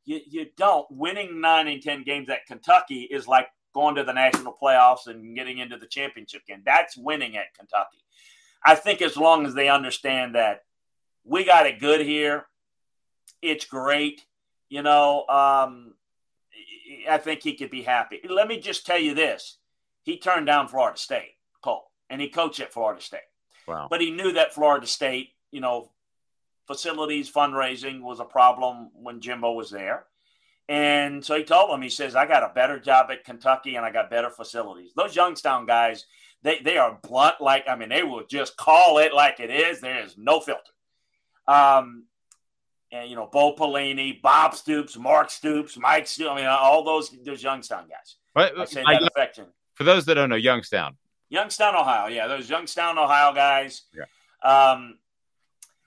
You, 0.03 0.19
you 0.27 0.47
don't. 0.57 0.85
Winning 0.89 1.39
nine 1.39 1.67
and 1.67 1.81
ten 1.81 2.03
games 2.03 2.29
at 2.29 2.45
Kentucky 2.45 3.03
is 3.03 3.27
like 3.27 3.47
going 3.73 3.95
to 3.95 4.03
the 4.03 4.11
national 4.11 4.57
playoffs 4.61 5.07
and 5.07 5.35
getting 5.35 5.59
into 5.59 5.77
the 5.77 5.87
championship 5.87 6.45
game. 6.45 6.61
That's 6.65 6.97
winning 6.97 7.37
at 7.37 7.53
Kentucky. 7.57 8.03
I 8.65 8.75
think 8.75 9.01
as 9.01 9.15
long 9.15 9.45
as 9.45 9.53
they 9.53 9.69
understand 9.69 10.35
that 10.35 10.63
we 11.23 11.45
got 11.45 11.67
it 11.67 11.79
good 11.79 12.01
here, 12.01 12.45
it's 13.41 13.65
great. 13.65 14.25
You 14.69 14.81
know, 14.81 15.25
um, 15.27 15.93
I 17.09 17.17
think 17.17 17.43
he 17.43 17.55
could 17.55 17.69
be 17.69 17.81
happy. 17.81 18.19
Let 18.27 18.47
me 18.47 18.59
just 18.59 18.85
tell 18.85 18.99
you 18.99 19.13
this 19.13 19.57
he 20.03 20.17
turned 20.17 20.47
down 20.47 20.67
Florida 20.67 20.97
State, 20.97 21.35
Cole, 21.61 21.91
and 22.09 22.19
he 22.19 22.29
coached 22.29 22.59
at 22.59 22.73
Florida 22.73 23.01
State. 23.01 23.19
Wow. 23.67 23.87
But 23.89 24.01
he 24.01 24.11
knew 24.11 24.33
that 24.33 24.53
Florida 24.53 24.87
State, 24.87 25.29
you 25.51 25.61
know, 25.61 25.91
facilities, 26.67 27.31
fundraising 27.31 28.01
was 28.01 28.19
a 28.19 28.25
problem 28.25 28.89
when 28.93 29.21
Jimbo 29.21 29.51
was 29.53 29.69
there. 29.69 30.05
And 30.69 31.23
so 31.23 31.35
he 31.35 31.43
told 31.43 31.69
him, 31.69 31.81
he 31.81 31.89
says, 31.89 32.15
I 32.15 32.25
got 32.25 32.49
a 32.49 32.53
better 32.53 32.79
job 32.79 33.11
at 33.11 33.25
Kentucky 33.25 33.75
and 33.75 33.85
I 33.85 33.91
got 33.91 34.09
better 34.09 34.29
facilities. 34.29 34.93
Those 34.95 35.15
Youngstown 35.15 35.65
guys, 35.65 36.05
they, 36.43 36.59
they 36.59 36.77
are 36.77 36.97
blunt, 37.03 37.41
like, 37.41 37.65
I 37.67 37.75
mean, 37.75 37.89
they 37.89 38.03
will 38.03 38.25
just 38.25 38.55
call 38.55 38.99
it 38.99 39.13
like 39.13 39.39
it 39.39 39.49
is. 39.49 39.81
There 39.81 40.01
is 40.03 40.17
no 40.17 40.39
filter. 40.39 40.61
Um, 41.47 42.05
and, 42.91 43.09
you 43.09 43.15
know, 43.15 43.27
Bo 43.31 43.55
Pelini, 43.55 44.21
Bob 44.21 44.55
Stoops, 44.55 44.97
Mark 44.97 45.29
Stoops, 45.29 45.77
Mike 45.77 46.07
Stoops, 46.07 46.29
I 46.31 46.35
mean, 46.35 46.45
all 46.45 46.83
those, 46.83 47.13
those 47.25 47.43
Youngstown 47.43 47.89
guys. 47.89 48.15
But, 48.33 48.57
I 48.57 48.65
say 48.65 48.81
that 48.81 49.03
I, 49.03 49.07
affection 49.07 49.47
for 49.81 49.85
those 49.85 50.05
that 50.05 50.15
don't 50.15 50.29
know, 50.29 50.35
Youngstown. 50.35 50.95
Youngstown, 51.29 51.75
Ohio. 51.75 52.07
Yeah, 52.07 52.27
those 52.27 52.49
Youngstown, 52.49 52.97
Ohio 52.99 53.33
guys. 53.33 53.83
Yeah. 53.95 54.03
Um, 54.43 54.99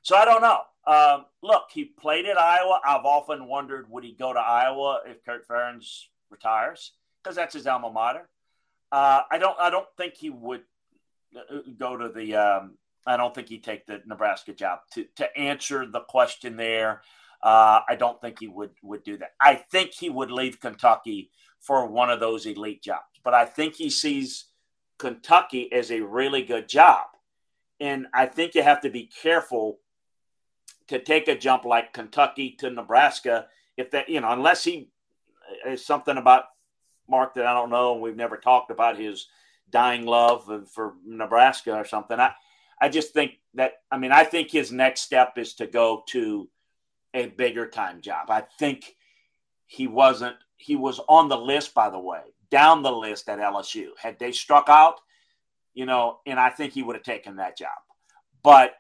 so 0.03 0.17
I 0.17 0.25
don't 0.25 0.43
know. 0.43 0.61
Um, 0.87 1.27
look, 1.43 1.69
he 1.73 1.85
played 1.85 2.27
at 2.27 2.37
Iowa. 2.37 2.81
I've 2.85 3.05
often 3.05 3.47
wondered 3.47 3.89
would 3.91 4.05
he 4.05 4.13
go 4.13 4.33
to 4.33 4.41
Iowa 4.41 5.01
if 5.07 5.25
Kirk 5.25 5.47
Ferentz 5.47 6.07
retires 6.29 6.93
because 7.23 7.37
that's 7.37 7.55
his 7.55 7.67
alma 7.67 7.91
mater. 7.91 8.29
Uh, 8.91 9.23
I 9.31 9.39
don't. 9.39 9.59
I 9.61 9.71
don't 9.71 9.89
think 9.97 10.15
he 10.17 10.31
would 10.31 10.63
uh, 11.37 11.59
go 11.79 11.97
to 11.97 12.09
the. 12.09 12.35
Um, 12.35 12.75
I 13.07 13.17
don't 13.17 13.35
think 13.35 13.49
he'd 13.49 13.65
take 13.65 13.87
the 13.87 14.03
Nebraska 14.07 14.55
job 14.55 14.81
to 14.95 15.07
to 15.17 15.37
answer 15.39 15.87
the 15.87 16.01
question 16.01 16.57
there. 16.57 17.03
Uh, 17.43 17.81
I 17.89 17.95
don't 17.97 18.21
think 18.21 18.41
he 18.41 18.49
would 18.49 18.71
would 18.83 19.05
do 19.05 19.19
that. 19.19 19.35
I 19.41 19.55
think 19.55 19.93
he 19.93 20.11
would 20.11 20.31
leave 20.31 20.61
Kentucky 20.61 21.31
for 21.67 21.87
one 21.87 22.11
of 22.11 22.21
those 22.21 22.47
elite 22.47 22.83
jobs 22.83 23.15
but 23.25 23.35
I 23.35 23.47
think 23.47 23.75
he 23.75 23.91
sees 23.91 24.45
Kentucky 24.99 25.73
as 25.73 25.91
a 25.91 26.01
really 26.01 26.43
good 26.43 26.69
job. 26.69 27.07
And 27.81 28.07
I 28.15 28.27
think 28.27 28.55
you 28.55 28.63
have 28.63 28.83
to 28.83 28.91
be 28.91 29.11
careful 29.23 29.81
to 30.89 30.99
take 30.99 31.27
a 31.27 31.37
jump 31.37 31.65
like 31.65 31.93
Kentucky 31.93 32.55
to 32.61 32.71
Nebraska 32.71 33.47
if 33.77 33.91
that, 33.91 34.09
you 34.09 34.21
know, 34.21 34.31
unless 34.31 34.63
he 34.63 34.91
uh, 35.67 35.71
is 35.71 35.85
something 35.85 36.17
about 36.17 36.45
Mark 37.09 37.35
that 37.35 37.47
I 37.47 37.55
don't 37.55 37.71
know. 37.71 37.95
and 37.95 38.03
We've 38.03 38.15
never 38.15 38.37
talked 38.37 38.71
about 38.71 38.99
his 38.99 39.27
dying 39.71 40.07
love 40.07 40.49
for 40.71 40.95
Nebraska 41.05 41.75
or 41.75 41.85
something. 41.85 42.21
I, 42.21 42.33
I 42.81 42.91
just 42.91 43.13
think 43.13 43.41
that, 43.55 43.73
I 43.91 43.99
mean, 43.99 44.13
I 44.13 44.25
think 44.25 44.51
his 44.51 44.71
next 44.71 45.01
step 45.01 45.39
is 45.39 45.55
to 45.55 45.67
go 45.67 46.05
to 46.09 46.49
a 47.15 47.27
bigger 47.27 47.67
time 47.67 48.03
job. 48.03 48.31
I 48.31 48.45
think 48.59 48.95
he 49.67 49.87
wasn't, 49.87 50.37
he 50.57 50.77
was 50.77 51.01
on 51.09 51.29
the 51.29 51.37
list, 51.37 51.75
by 51.75 51.91
the 51.91 51.99
way, 51.99 52.21
down 52.51 52.83
the 52.83 52.93
list 52.93 53.29
at 53.29 53.39
LSU. 53.39 53.89
Had 53.99 54.19
they 54.19 54.33
struck 54.33 54.69
out, 54.69 55.01
you 55.75 55.87
know, 55.87 56.19
and 56.27 56.39
I 56.39 56.51
think 56.51 56.73
he 56.73 56.83
would 56.83 56.97
have 56.97 57.05
taken 57.05 57.37
that 57.37 57.59
job. 57.59 57.71
But 58.43 58.75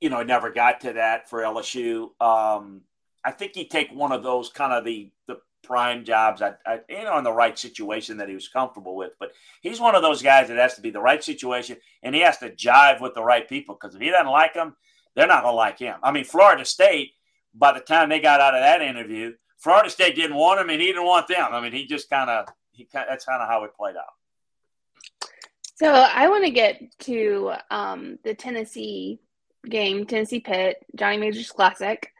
you 0.00 0.08
know, 0.08 0.22
never 0.22 0.50
got 0.50 0.80
to 0.80 0.94
that 0.94 1.28
for 1.28 1.40
LSU. 1.40 2.10
Um, 2.20 2.82
I 3.22 3.32
think 3.32 3.54
he'd 3.54 3.70
take 3.70 3.90
one 3.92 4.12
of 4.12 4.22
those 4.22 4.48
kind 4.48 4.72
of 4.72 4.84
the 4.84 5.10
the 5.26 5.38
prime 5.62 6.04
jobs, 6.04 6.40
I, 6.42 6.54
I, 6.66 6.80
you 6.88 7.04
know, 7.04 7.18
in 7.18 7.24
the 7.24 7.32
right 7.32 7.58
situation 7.58 8.16
that 8.16 8.28
he 8.28 8.34
was 8.34 8.48
comfortable 8.48 8.96
with. 8.96 9.12
But 9.20 9.32
he's 9.60 9.78
one 9.78 9.94
of 9.94 10.02
those 10.02 10.22
guys 10.22 10.48
that 10.48 10.56
has 10.56 10.74
to 10.76 10.80
be 10.80 10.90
the 10.90 11.00
right 11.00 11.22
situation, 11.22 11.76
and 12.02 12.14
he 12.14 12.22
has 12.22 12.38
to 12.38 12.50
jive 12.50 13.00
with 13.00 13.14
the 13.14 13.22
right 13.22 13.48
people 13.48 13.76
because 13.80 13.94
if 13.94 14.00
he 14.00 14.10
doesn't 14.10 14.32
like 14.32 14.54
them, 14.54 14.74
they're 15.14 15.26
not 15.26 15.42
going 15.42 15.52
to 15.52 15.56
like 15.56 15.78
him. 15.78 15.96
I 16.02 16.12
mean, 16.12 16.24
Florida 16.24 16.64
State, 16.64 17.12
by 17.54 17.72
the 17.72 17.80
time 17.80 18.08
they 18.08 18.20
got 18.20 18.40
out 18.40 18.54
of 18.54 18.60
that 18.60 18.80
interview, 18.82 19.34
Florida 19.60 19.90
State 19.90 20.16
didn't 20.16 20.36
want 20.36 20.60
him, 20.60 20.70
and 20.70 20.80
he 20.80 20.88
didn't 20.88 21.04
want 21.04 21.28
them. 21.28 21.48
I 21.52 21.60
mean, 21.60 21.72
he 21.72 21.86
just 21.86 22.10
kind 22.10 22.30
of 22.30 22.46
he 22.72 22.88
that's 22.92 23.24
kind 23.24 23.42
of 23.42 23.48
how 23.48 23.64
it 23.64 23.76
played 23.76 23.96
out. 23.96 25.28
So 25.76 25.90
I 25.90 26.28
want 26.28 26.44
to 26.44 26.50
get 26.50 26.80
to 27.00 27.52
um, 27.70 28.18
the 28.22 28.34
Tennessee 28.34 29.18
game, 29.66 30.06
Tennessee 30.06 30.40
Pitt, 30.40 30.76
Johnny 30.94 31.16
Majors 31.16 31.50
Classic, 31.50 32.12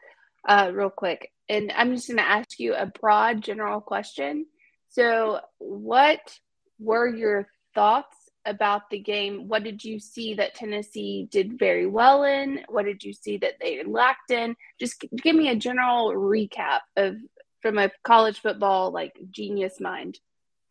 uh, 0.47 0.71
real 0.73 0.89
quick. 0.89 1.31
And 1.47 1.71
I'm 1.75 1.93
just 1.93 2.07
going 2.07 2.17
to 2.17 2.27
ask 2.27 2.59
you 2.59 2.73
a 2.73 2.85
broad 2.85 3.41
general 3.41 3.81
question. 3.81 4.45
So, 4.89 5.41
what 5.59 6.39
were 6.79 7.07
your 7.07 7.47
thoughts 7.75 8.15
about 8.45 8.89
the 8.89 8.99
game? 8.99 9.47
What 9.47 9.63
did 9.63 9.83
you 9.83 9.99
see 9.99 10.33
that 10.35 10.55
Tennessee 10.55 11.27
did 11.31 11.59
very 11.59 11.85
well 11.85 12.23
in? 12.23 12.63
What 12.69 12.85
did 12.85 13.03
you 13.03 13.13
see 13.13 13.37
that 13.37 13.55
they 13.59 13.83
lacked 13.83 14.31
in? 14.31 14.55
Just 14.79 15.03
give 15.23 15.35
me 15.35 15.49
a 15.49 15.55
general 15.55 16.11
recap 16.13 16.79
of 16.97 17.15
from 17.61 17.77
a 17.77 17.91
college 18.03 18.39
football 18.39 18.91
like 18.91 19.15
genius 19.29 19.79
mind. 19.79 20.19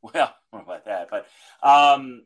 Well, 0.02 0.34
about 0.52 0.84
that? 0.86 1.08
But 1.10 1.26
um, 1.62 2.22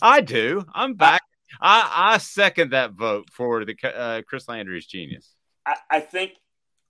I 0.00 0.20
do. 0.20 0.64
I'm 0.72 0.94
back. 0.94 1.22
I, 1.60 2.12
I 2.14 2.18
second 2.18 2.72
that 2.72 2.92
vote 2.92 3.28
for 3.32 3.64
the 3.64 3.76
uh, 3.84 4.22
Chris 4.22 4.48
Landry's 4.48 4.86
genius. 4.86 5.32
I, 5.64 5.76
I 5.90 6.00
think 6.00 6.32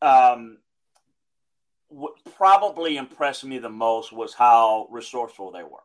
um, 0.02 0.58
what 1.88 2.14
probably 2.36 2.96
impressed 2.96 3.44
me 3.44 3.58
the 3.58 3.68
most 3.68 4.12
was 4.12 4.34
how 4.34 4.88
resourceful 4.90 5.52
they 5.52 5.62
were. 5.62 5.80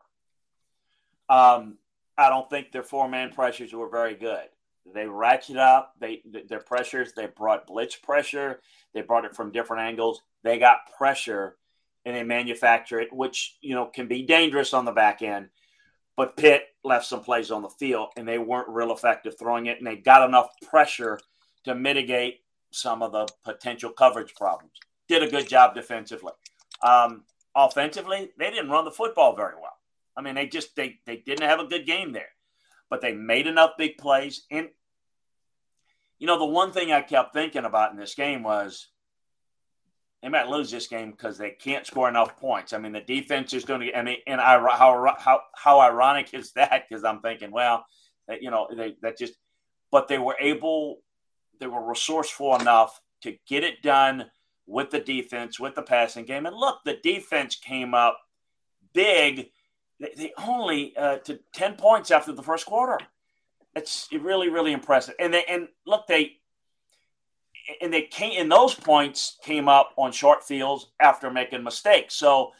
Um, 1.28 1.78
I 2.18 2.28
don't 2.28 2.48
think 2.50 2.72
their 2.72 2.82
four 2.82 3.08
man 3.08 3.30
pressures 3.30 3.72
were 3.72 3.88
very 3.88 4.14
good. 4.14 4.48
They 4.94 5.06
ratchet 5.06 5.56
up 5.56 5.94
they 6.00 6.22
their 6.48 6.60
pressures. 6.60 7.12
They 7.12 7.26
brought 7.26 7.66
blitz 7.66 7.96
pressure. 7.96 8.60
They 8.94 9.02
brought 9.02 9.24
it 9.24 9.34
from 9.34 9.52
different 9.52 9.82
angles. 9.82 10.22
They 10.42 10.58
got 10.58 10.92
pressure 10.96 11.56
and 12.04 12.16
they 12.16 12.24
manufacture 12.24 13.00
it, 13.00 13.12
which 13.12 13.56
you 13.60 13.74
know 13.74 13.86
can 13.86 14.08
be 14.08 14.22
dangerous 14.22 14.74
on 14.74 14.84
the 14.84 14.92
back 14.92 15.22
end. 15.22 15.48
But 16.16 16.36
Pitt 16.36 16.66
left 16.84 17.06
some 17.06 17.22
plays 17.22 17.50
on 17.50 17.62
the 17.62 17.70
field 17.70 18.08
and 18.16 18.26
they 18.26 18.38
weren't 18.38 18.68
real 18.68 18.92
effective 18.92 19.38
throwing 19.38 19.66
it, 19.66 19.78
and 19.78 19.86
they 19.86 19.96
got 19.96 20.28
enough 20.28 20.50
pressure 20.68 21.18
to 21.64 21.74
mitigate 21.74 22.40
some 22.70 23.02
of 23.02 23.12
the 23.12 23.28
potential 23.44 23.90
coverage 23.90 24.34
problems. 24.34 24.72
Did 25.08 25.22
a 25.22 25.30
good 25.30 25.48
job 25.48 25.74
defensively. 25.74 26.32
Um, 26.82 27.24
offensively, 27.54 28.30
they 28.38 28.50
didn't 28.50 28.70
run 28.70 28.84
the 28.84 28.90
football 28.90 29.36
very 29.36 29.54
well. 29.54 29.76
I 30.16 30.22
mean, 30.22 30.34
they 30.34 30.46
just 30.46 30.74
they 30.76 30.98
they 31.06 31.16
didn't 31.16 31.48
have 31.48 31.60
a 31.60 31.66
good 31.66 31.86
game 31.86 32.12
there, 32.12 32.30
but 32.90 33.00
they 33.00 33.12
made 33.12 33.46
enough 33.46 33.72
big 33.78 33.98
plays. 33.98 34.44
And 34.50 34.68
you 36.18 36.26
know, 36.26 36.38
the 36.38 36.44
one 36.44 36.72
thing 36.72 36.92
I 36.92 37.00
kept 37.00 37.32
thinking 37.32 37.64
about 37.64 37.92
in 37.92 37.98
this 37.98 38.14
game 38.14 38.42
was 38.42 38.88
they 40.22 40.28
might 40.28 40.48
lose 40.48 40.70
this 40.70 40.86
game 40.86 41.10
because 41.10 41.36
they 41.36 41.50
can't 41.50 41.86
score 41.86 42.08
enough 42.08 42.36
points. 42.36 42.72
I 42.72 42.78
mean, 42.78 42.92
the 42.92 43.00
defense 43.00 43.52
is 43.52 43.64
going 43.64 43.80
to. 43.80 43.96
I 43.96 44.02
mean, 44.02 44.18
and 44.26 44.40
I 44.40 44.58
how 44.76 45.14
how 45.18 45.40
how 45.54 45.80
ironic 45.80 46.32
is 46.32 46.52
that? 46.52 46.84
Because 46.88 47.04
I'm 47.04 47.20
thinking, 47.20 47.50
well, 47.50 47.84
you 48.40 48.50
know, 48.50 48.68
they 48.74 48.96
that 49.02 49.18
just, 49.18 49.34
but 49.90 50.08
they 50.08 50.18
were 50.18 50.36
able, 50.38 51.00
they 51.58 51.66
were 51.66 51.84
resourceful 51.84 52.56
enough 52.56 53.00
to 53.22 53.36
get 53.48 53.64
it 53.64 53.82
done 53.82 54.30
with 54.66 54.90
the 54.90 55.00
defense, 55.00 55.58
with 55.58 55.74
the 55.74 55.82
passing 55.82 56.24
game. 56.24 56.46
And 56.46 56.56
look, 56.56 56.78
the 56.84 56.98
defense 57.02 57.56
came 57.56 57.94
up 57.94 58.18
big. 58.92 59.50
They, 60.02 60.12
they 60.16 60.32
only 60.36 60.94
uh, 60.96 61.18
to 61.18 61.38
ten 61.54 61.74
points 61.76 62.10
after 62.10 62.32
the 62.32 62.42
first 62.42 62.66
quarter. 62.66 62.98
It's 63.74 64.08
really 64.12 64.50
really 64.50 64.72
impressive. 64.72 65.14
And 65.18 65.32
they 65.32 65.44
and 65.48 65.68
look, 65.86 66.06
they 66.06 66.38
and 67.80 67.92
they 67.92 68.02
came 68.02 68.34
and 68.40 68.50
those 68.50 68.74
points 68.74 69.38
came 69.42 69.68
up 69.68 69.92
on 69.96 70.12
short 70.12 70.44
fields 70.44 70.88
after 71.00 71.30
making 71.30 71.62
mistakes. 71.62 72.14
So 72.16 72.52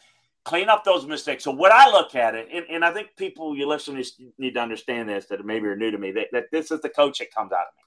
clean 0.45 0.69
up 0.69 0.83
those 0.83 1.05
mistakes. 1.05 1.43
So 1.43 1.51
what 1.51 1.71
I 1.71 1.89
look 1.89 2.15
at 2.15 2.35
it, 2.35 2.49
and, 2.53 2.65
and 2.69 2.85
I 2.85 2.91
think 2.91 3.09
people 3.17 3.55
you 3.55 3.67
listeners 3.67 4.19
need 4.37 4.55
to 4.55 4.61
understand 4.61 5.09
this 5.09 5.25
that 5.27 5.45
maybe 5.45 5.67
are 5.67 5.75
new 5.75 5.91
to 5.91 5.97
me 5.97 6.11
that, 6.13 6.27
that 6.31 6.51
this 6.51 6.71
is 6.71 6.81
the 6.81 6.89
coach 6.89 7.19
that 7.19 7.33
comes 7.33 7.51
out 7.51 7.67
of 7.67 7.75
me. 7.77 7.83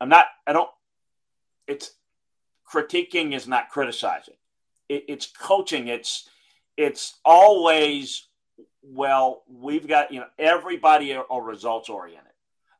I'm 0.00 0.08
not. 0.08 0.26
I 0.46 0.52
don't. 0.52 0.70
It's 1.66 1.92
critiquing 2.72 3.34
is 3.34 3.48
not 3.48 3.70
criticizing. 3.70 4.36
It, 4.88 5.04
it's 5.08 5.26
coaching. 5.26 5.88
It's 5.88 6.28
it's 6.76 7.18
always 7.24 8.27
well. 8.88 9.42
We've 9.48 9.86
got 9.86 10.12
you 10.12 10.20
know 10.20 10.26
everybody 10.38 11.14
are, 11.14 11.24
are 11.30 11.42
results 11.42 11.88
oriented. 11.88 12.32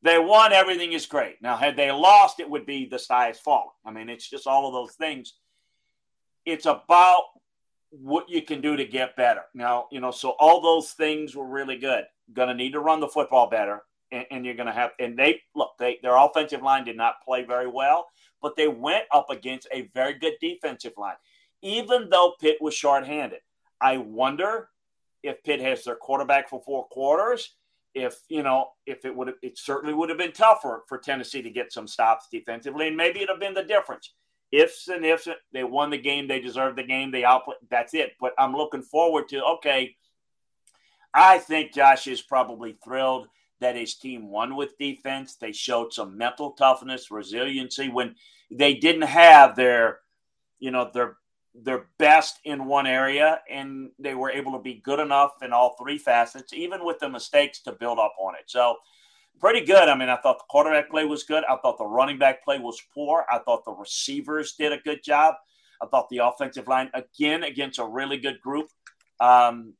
They 0.02 0.18
won, 0.18 0.52
everything 0.52 0.92
is 0.92 1.06
great. 1.06 1.42
Now, 1.42 1.56
had 1.56 1.76
they 1.76 1.90
lost, 1.90 2.38
it 2.38 2.48
would 2.48 2.66
be 2.66 2.86
the 2.86 2.98
sky 2.98 3.32
falling. 3.32 3.70
I 3.84 3.90
mean, 3.90 4.08
it's 4.08 4.28
just 4.28 4.46
all 4.46 4.68
of 4.68 4.72
those 4.72 4.94
things. 4.94 5.34
It's 6.44 6.66
about 6.66 7.24
what 7.90 8.28
you 8.28 8.42
can 8.42 8.60
do 8.60 8.76
to 8.76 8.84
get 8.84 9.16
better. 9.16 9.42
Now, 9.54 9.86
you 9.90 10.00
know, 10.00 10.10
so 10.10 10.36
all 10.38 10.60
those 10.60 10.92
things 10.92 11.34
were 11.34 11.46
really 11.46 11.78
good. 11.78 12.04
Going 12.32 12.48
to 12.48 12.54
need 12.54 12.72
to 12.72 12.80
run 12.80 13.00
the 13.00 13.08
football 13.08 13.48
better, 13.48 13.82
and, 14.12 14.26
and 14.30 14.44
you're 14.44 14.54
going 14.54 14.66
to 14.66 14.72
have. 14.72 14.92
And 15.00 15.18
they 15.18 15.40
look, 15.54 15.72
they 15.78 15.98
their 16.02 16.16
offensive 16.16 16.62
line 16.62 16.84
did 16.84 16.96
not 16.96 17.22
play 17.24 17.44
very 17.44 17.66
well, 17.66 18.06
but 18.40 18.56
they 18.56 18.68
went 18.68 19.04
up 19.10 19.30
against 19.30 19.66
a 19.72 19.90
very 19.94 20.14
good 20.14 20.34
defensive 20.40 20.92
line, 20.96 21.16
even 21.62 22.08
though 22.08 22.34
Pitt 22.40 22.58
was 22.60 22.74
shorthanded. 22.74 23.40
I 23.80 23.96
wonder 23.96 24.68
if 25.22 25.42
Pitt 25.42 25.60
has 25.60 25.84
their 25.84 25.96
quarterback 25.96 26.48
for 26.48 26.60
four 26.60 26.86
quarters 26.88 27.54
if 27.94 28.20
you 28.28 28.42
know 28.42 28.70
if 28.86 29.04
it 29.04 29.14
would 29.14 29.28
have 29.28 29.36
it 29.42 29.58
certainly 29.58 29.94
would 29.94 30.08
have 30.08 30.18
been 30.18 30.32
tougher 30.32 30.84
for 30.88 30.98
Tennessee 30.98 31.42
to 31.42 31.50
get 31.50 31.72
some 31.72 31.88
stops 31.88 32.28
defensively, 32.30 32.88
and 32.88 32.96
maybe 32.96 33.18
it'd 33.18 33.28
have 33.28 33.40
been 33.40 33.54
the 33.54 33.62
difference. 33.62 34.12
Ifs 34.50 34.88
and 34.88 35.04
ifs, 35.04 35.28
they 35.52 35.64
won 35.64 35.90
the 35.90 35.98
game, 35.98 36.26
they 36.26 36.40
deserved 36.40 36.78
the 36.78 36.82
game, 36.82 37.10
they 37.10 37.24
output. 37.24 37.56
That's 37.70 37.94
it. 37.94 38.12
But 38.20 38.32
I'm 38.38 38.54
looking 38.54 38.82
forward 38.82 39.28
to 39.28 39.44
okay. 39.44 39.96
I 41.12 41.38
think 41.38 41.74
Josh 41.74 42.06
is 42.06 42.22
probably 42.22 42.78
thrilled 42.84 43.28
that 43.60 43.76
his 43.76 43.94
team 43.96 44.28
won 44.28 44.54
with 44.56 44.78
defense. 44.78 45.34
They 45.34 45.52
showed 45.52 45.92
some 45.92 46.16
mental 46.16 46.52
toughness, 46.52 47.10
resiliency 47.10 47.88
when 47.88 48.14
they 48.50 48.74
didn't 48.74 49.02
have 49.02 49.56
their, 49.56 50.00
you 50.60 50.70
know, 50.70 50.90
their 50.92 51.16
their 51.54 51.86
best 51.98 52.38
in 52.44 52.66
one 52.66 52.86
area 52.86 53.40
and 53.50 53.90
they 53.98 54.14
were 54.14 54.30
able 54.30 54.52
to 54.52 54.58
be 54.58 54.74
good 54.74 55.00
enough 55.00 55.32
in 55.42 55.52
all 55.52 55.76
three 55.76 55.98
facets, 55.98 56.52
even 56.52 56.84
with 56.84 56.98
the 56.98 57.08
mistakes 57.08 57.60
to 57.62 57.72
build 57.72 57.98
up 57.98 58.14
on 58.20 58.34
it. 58.34 58.44
So, 58.46 58.76
pretty 59.40 59.64
good. 59.64 59.88
I 59.88 59.96
mean, 59.96 60.08
I 60.08 60.16
thought 60.16 60.38
the 60.38 60.44
quarterback 60.48 60.90
play 60.90 61.04
was 61.04 61.22
good. 61.22 61.44
I 61.48 61.56
thought 61.56 61.78
the 61.78 61.86
running 61.86 62.18
back 62.18 62.44
play 62.44 62.58
was 62.58 62.80
poor. 62.94 63.24
I 63.30 63.38
thought 63.38 63.64
the 63.64 63.72
receivers 63.72 64.54
did 64.54 64.72
a 64.72 64.78
good 64.78 65.02
job. 65.02 65.34
I 65.80 65.86
thought 65.86 66.08
the 66.08 66.18
offensive 66.18 66.66
line, 66.66 66.90
again, 66.94 67.44
against 67.44 67.78
a 67.78 67.84
really 67.84 68.18
good 68.18 68.40
group. 68.40 68.70
Um, 69.20 69.74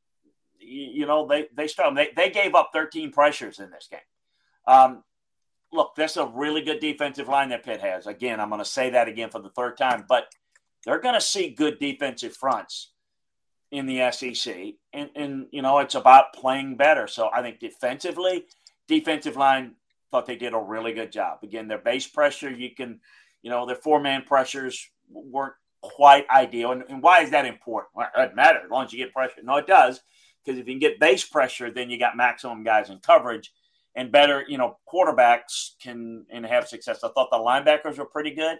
you, 0.60 1.06
know, 1.06 1.26
they, 1.26 1.48
they 1.54 1.66
started, 1.66 1.96
they, 1.96 2.10
they 2.14 2.30
gave 2.30 2.54
up 2.54 2.70
13 2.72 3.10
pressures 3.10 3.58
in 3.58 3.70
this 3.70 3.88
game. 3.90 4.00
Um, 4.66 5.02
look, 5.72 5.94
that's 5.96 6.16
a 6.16 6.26
really 6.26 6.62
good 6.62 6.80
defensive 6.80 7.28
line 7.28 7.48
that 7.50 7.64
Pitt 7.64 7.80
has. 7.80 8.06
Again, 8.06 8.40
I'm 8.40 8.48
going 8.48 8.60
to 8.60 8.64
say 8.64 8.90
that 8.90 9.08
again 9.08 9.30
for 9.30 9.40
the 9.40 9.50
third 9.50 9.76
time, 9.76 10.04
but 10.08 10.26
they're 10.84 11.00
going 11.00 11.14
to 11.14 11.20
see 11.20 11.50
good 11.50 11.78
defensive 11.78 12.36
fronts 12.36 12.90
in 13.70 13.86
the 13.86 14.10
SEC. 14.10 14.54
And, 14.92 15.10
and, 15.14 15.46
you 15.50 15.62
know, 15.62 15.78
it's 15.78 15.94
about 15.94 16.32
playing 16.32 16.76
better. 16.76 17.06
So 17.06 17.30
I 17.32 17.42
think 17.42 17.58
defensively, 17.58 18.46
defensive 18.86 19.36
line 19.36 19.74
thought 20.10 20.26
they 20.26 20.36
did 20.36 20.54
a 20.54 20.58
really 20.58 20.92
good 20.92 21.12
job. 21.12 21.38
Again, 21.42 21.68
their 21.68 21.78
base 21.78 22.06
pressure, 22.06 22.50
you 22.50 22.74
can, 22.74 23.00
you 23.42 23.50
know, 23.50 23.66
their 23.66 23.76
four 23.76 24.00
man 24.00 24.22
pressures 24.22 24.88
weren't 25.10 25.54
quite 25.82 26.28
ideal. 26.30 26.72
And, 26.72 26.84
and 26.88 27.02
why 27.02 27.22
is 27.22 27.30
that 27.30 27.44
important? 27.44 27.90
Well, 27.94 28.08
it 28.14 28.16
doesn't 28.16 28.36
matter 28.36 28.60
as 28.64 28.70
long 28.70 28.86
as 28.86 28.92
you 28.92 28.98
get 28.98 29.12
pressure. 29.12 29.42
No, 29.42 29.56
it 29.56 29.66
does. 29.66 30.00
Because 30.44 30.58
if 30.58 30.66
you 30.66 30.74
can 30.74 30.80
get 30.80 31.00
base 31.00 31.24
pressure, 31.24 31.70
then 31.70 31.90
you 31.90 31.98
got 31.98 32.16
maximum 32.16 32.64
guys 32.64 32.88
in 32.88 32.98
coverage 33.00 33.52
and 33.94 34.12
better, 34.12 34.44
you 34.48 34.56
know, 34.58 34.78
quarterbacks 34.92 35.72
can 35.82 36.24
and 36.30 36.46
have 36.46 36.68
success. 36.68 37.02
I 37.02 37.08
thought 37.08 37.30
the 37.30 37.36
linebackers 37.36 37.98
were 37.98 38.06
pretty 38.06 38.30
good. 38.30 38.58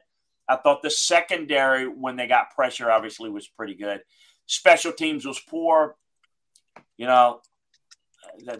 I 0.49 0.57
thought 0.57 0.83
the 0.83 0.91
secondary, 0.91 1.87
when 1.87 2.17
they 2.17 2.27
got 2.27 2.55
pressure, 2.55 2.91
obviously 2.91 3.29
was 3.29 3.47
pretty 3.47 3.75
good. 3.75 4.01
Special 4.47 4.93
teams 4.93 5.27
was 5.27 5.39
poor. 5.39 5.97
You 6.97 7.07
know, 7.07 7.41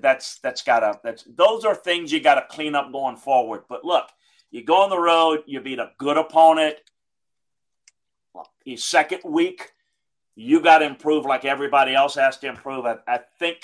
that's 0.01 0.39
that's 0.41 0.63
got 0.63 0.81
to 0.81 1.01
that's 1.03 1.25
those 1.25 1.65
are 1.65 1.75
things 1.75 2.13
you 2.13 2.21
got 2.21 2.35
to 2.35 2.55
clean 2.55 2.75
up 2.75 2.93
going 2.93 3.17
forward. 3.17 3.63
But 3.69 3.85
look, 3.85 4.07
you 4.51 4.65
go 4.65 4.83
on 4.83 4.91
the 4.91 4.99
road, 4.99 5.45
you 5.47 5.61
beat 5.61 5.79
a 5.79 5.93
good 5.99 6.17
opponent. 6.17 6.77
Second 8.77 9.23
week, 9.25 9.73
you 10.37 10.61
got 10.61 10.79
to 10.79 10.85
improve 10.85 11.25
like 11.25 11.47
everybody 11.47 11.95
else 11.95 12.15
has 12.17 12.37
to 12.39 12.49
improve. 12.49 12.85
I, 12.85 12.99
I 13.09 13.21
think 13.39 13.61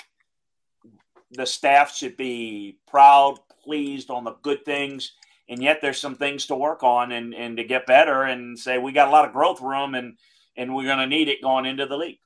the 1.31 1.45
staff 1.45 1.95
should 1.95 2.17
be 2.17 2.79
proud, 2.87 3.37
pleased 3.63 4.09
on 4.09 4.23
the 4.23 4.33
good 4.41 4.65
things 4.65 5.13
and 5.47 5.61
yet 5.61 5.79
there's 5.81 5.99
some 5.99 6.15
things 6.15 6.47
to 6.47 6.55
work 6.55 6.83
on 6.83 7.11
and, 7.11 7.33
and 7.33 7.57
to 7.57 7.63
get 7.63 7.85
better 7.85 8.23
and 8.23 8.57
say 8.57 8.77
we 8.77 8.91
got 8.91 9.07
a 9.07 9.11
lot 9.11 9.25
of 9.25 9.33
growth 9.33 9.61
room 9.61 9.95
and 9.95 10.17
and 10.57 10.73
we're 10.73 10.85
going 10.85 10.99
to 10.99 11.07
need 11.07 11.27
it 11.27 11.41
going 11.41 11.65
into 11.65 11.85
the 11.85 11.97
league. 11.97 12.19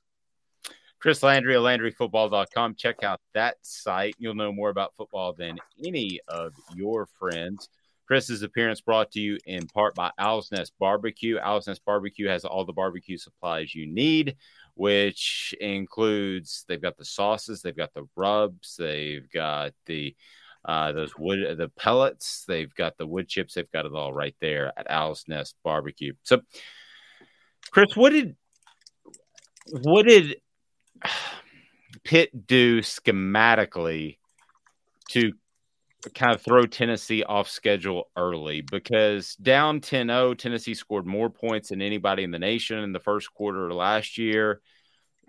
Chris 1.00 1.22
Landry 1.22 1.56
of 1.56 1.62
LandryFootball.com. 1.62 2.74
Check 2.76 3.02
out 3.02 3.20
that 3.34 3.56
site. 3.62 4.14
You'll 4.18 4.34
know 4.34 4.52
more 4.52 4.68
about 4.68 4.94
football 4.96 5.32
than 5.32 5.58
any 5.84 6.20
of 6.28 6.52
your 6.76 7.08
friends. 7.18 7.68
Chris's 8.06 8.42
appearance 8.42 8.80
brought 8.80 9.12
to 9.12 9.20
you 9.20 9.38
in 9.46 9.66
part 9.68 9.94
by 9.94 10.10
Owl's 10.18 10.50
Nest 10.52 10.72
Barbecue. 10.78 11.38
Owl's 11.38 11.68
Nest 11.68 11.84
Barbecue 11.86 12.28
has 12.28 12.44
all 12.44 12.64
the 12.64 12.72
barbecue 12.72 13.16
supplies 13.16 13.74
you 13.74 13.86
need, 13.86 14.36
which 14.74 15.54
includes 15.60 16.64
they've 16.68 16.82
got 16.82 16.98
the 16.98 17.04
sauces, 17.04 17.62
they've 17.62 17.76
got 17.76 17.94
the 17.94 18.08
rubs, 18.16 18.76
they've 18.76 19.30
got 19.30 19.72
the 19.86 20.14
uh, 20.64 20.92
those 20.92 21.12
wood 21.18 21.40
the 21.56 21.68
pellets, 21.68 22.44
they've 22.46 22.74
got 22.74 22.98
the 22.98 23.06
wood 23.06 23.28
chips, 23.28 23.54
they've 23.54 23.70
got 23.72 23.86
it 23.86 23.92
all 23.92 24.12
right 24.12 24.34
there 24.40 24.72
at 24.76 24.90
Owl's 24.90 25.24
Nest 25.28 25.54
Barbecue. 25.64 26.12
So, 26.22 26.40
Chris, 27.70 27.96
what 27.96 28.10
did 28.10 28.36
what 29.72 30.06
did 30.06 30.36
Pitt 32.04 32.46
do 32.46 32.80
schematically 32.80 34.18
to 35.10 35.32
kind 36.14 36.34
of 36.34 36.40
throw 36.40 36.64
Tennessee 36.66 37.22
off 37.22 37.48
schedule 37.48 38.10
early 38.16 38.62
because 38.62 39.34
down 39.36 39.80
10 39.80 40.08
0, 40.08 40.34
Tennessee 40.34 40.74
scored 40.74 41.06
more 41.06 41.28
points 41.28 41.68
than 41.68 41.82
anybody 41.82 42.24
in 42.24 42.30
the 42.30 42.38
nation 42.38 42.78
in 42.78 42.92
the 42.92 43.00
first 43.00 43.32
quarter 43.34 43.72
last 43.72 44.16
year. 44.16 44.60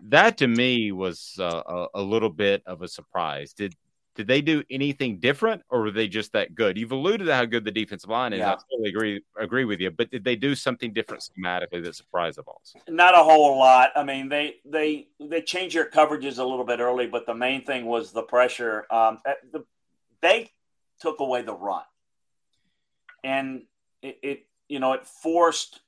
That 0.05 0.37
to 0.37 0.47
me 0.47 0.91
was 0.91 1.35
uh, 1.39 1.61
a, 1.65 1.87
a, 1.95 2.01
little 2.01 2.29
bit 2.29 2.63
of 2.65 2.81
a 2.81 2.87
surprise. 2.87 3.53
Did 3.53 3.75
did 4.15 4.27
they 4.27 4.41
do 4.41 4.63
anything 4.69 5.19
different 5.19 5.63
or 5.69 5.81
were 5.81 5.91
they 5.91 6.07
just 6.07 6.33
that 6.33 6.53
good? 6.53 6.77
You've 6.77 6.91
alluded 6.91 7.27
to 7.27 7.35
how 7.35 7.45
good 7.45 7.63
the 7.63 7.71
defensive 7.71 8.09
line 8.09 8.33
is. 8.33 8.39
Yeah. 8.39 8.53
I 8.53 8.57
totally 8.69 8.89
agree 8.89 9.21
agree 9.37 9.65
with 9.65 9.79
you, 9.79 9.91
but 9.91 10.11
did 10.11 10.23
they 10.23 10.35
do 10.35 10.53
something 10.55 10.93
different 10.93 11.23
schematically 11.23 11.83
that 11.83 11.95
surprised 11.95 12.37
the 12.37 12.43
Vols? 12.43 12.75
Not 12.89 13.15
a 13.15 13.23
whole 13.23 13.57
lot. 13.57 13.91
I 13.95 14.03
mean, 14.03 14.29
they 14.29 14.55
they 14.65 15.07
they 15.19 15.41
changed 15.41 15.75
their 15.75 15.89
coverages 15.89 16.39
a 16.39 16.43
little 16.43 16.65
bit 16.65 16.79
early, 16.79 17.07
but 17.07 17.25
the 17.25 17.35
main 17.35 17.63
thing 17.63 17.85
was 17.85 18.11
the 18.11 18.23
pressure. 18.23 18.85
Um, 18.91 19.19
the, 19.51 19.63
they 20.21 20.51
took 21.01 21.19
away 21.19 21.41
the 21.41 21.53
run. 21.53 21.83
And 23.23 23.63
it, 24.01 24.19
it 24.21 24.45
you 24.67 24.79
know, 24.79 24.93
it 24.93 25.05
forced 25.05 25.81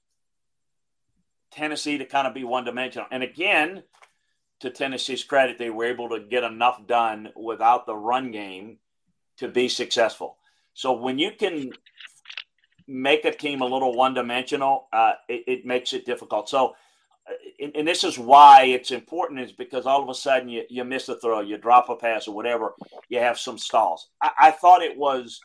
Tennessee 1.52 1.98
to 2.00 2.06
kind 2.06 2.28
of 2.28 2.34
be 2.34 2.44
one 2.44 2.66
dimensional. 2.66 3.08
And 3.12 3.24
again, 3.24 3.84
to 4.64 4.70
Tennessee's 4.70 5.26
credit, 5.26 5.58
they 5.58 5.70
were 5.70 5.84
able 5.84 6.08
to 6.08 6.22
get 6.22 6.46
enough 6.46 6.88
done 6.88 7.28
without 7.36 7.86
the 7.86 7.96
run 7.96 8.32
game 8.32 8.78
to 9.36 9.50
be 9.50 9.68
successful. 9.68 10.38
So 10.74 10.94
when 10.94 11.20
you 11.20 11.32
can 11.32 11.72
make 12.88 13.26
a 13.26 13.32
team 13.34 13.62
a 13.62 13.66
little 13.66 13.94
one 13.94 14.14
dimensional, 14.14 14.88
uh, 14.94 15.14
it, 15.28 15.44
it, 15.48 15.66
makes 15.66 15.92
it 15.92 16.06
difficult. 16.06 16.48
So, 16.48 16.76
and, 17.60 17.76
and, 17.76 17.86
this 17.86 18.06
is 18.06 18.18
why 18.18 18.64
it's 18.64 18.92
important, 18.92 19.42
is 19.42 19.52
because 19.52 19.86
all 19.86 20.02
of 20.02 20.08
a 20.08 20.16
sudden 20.16 20.48
you, 20.48 20.64
you 20.70 20.86
miss 20.86 21.10
a 21.10 21.20
throw, 21.20 21.42
you 21.42 21.58
drop 21.58 21.90
a 21.90 21.98
pass 21.98 22.30
or 22.30 22.34
whatever, 22.34 22.74
you 23.10 23.20
have 23.20 23.38
some 23.38 23.58
stalls. 23.58 24.12
I, 24.22 24.32
I 24.40 24.52
thought 24.52 24.82
it 24.82 24.98
was 24.98 25.42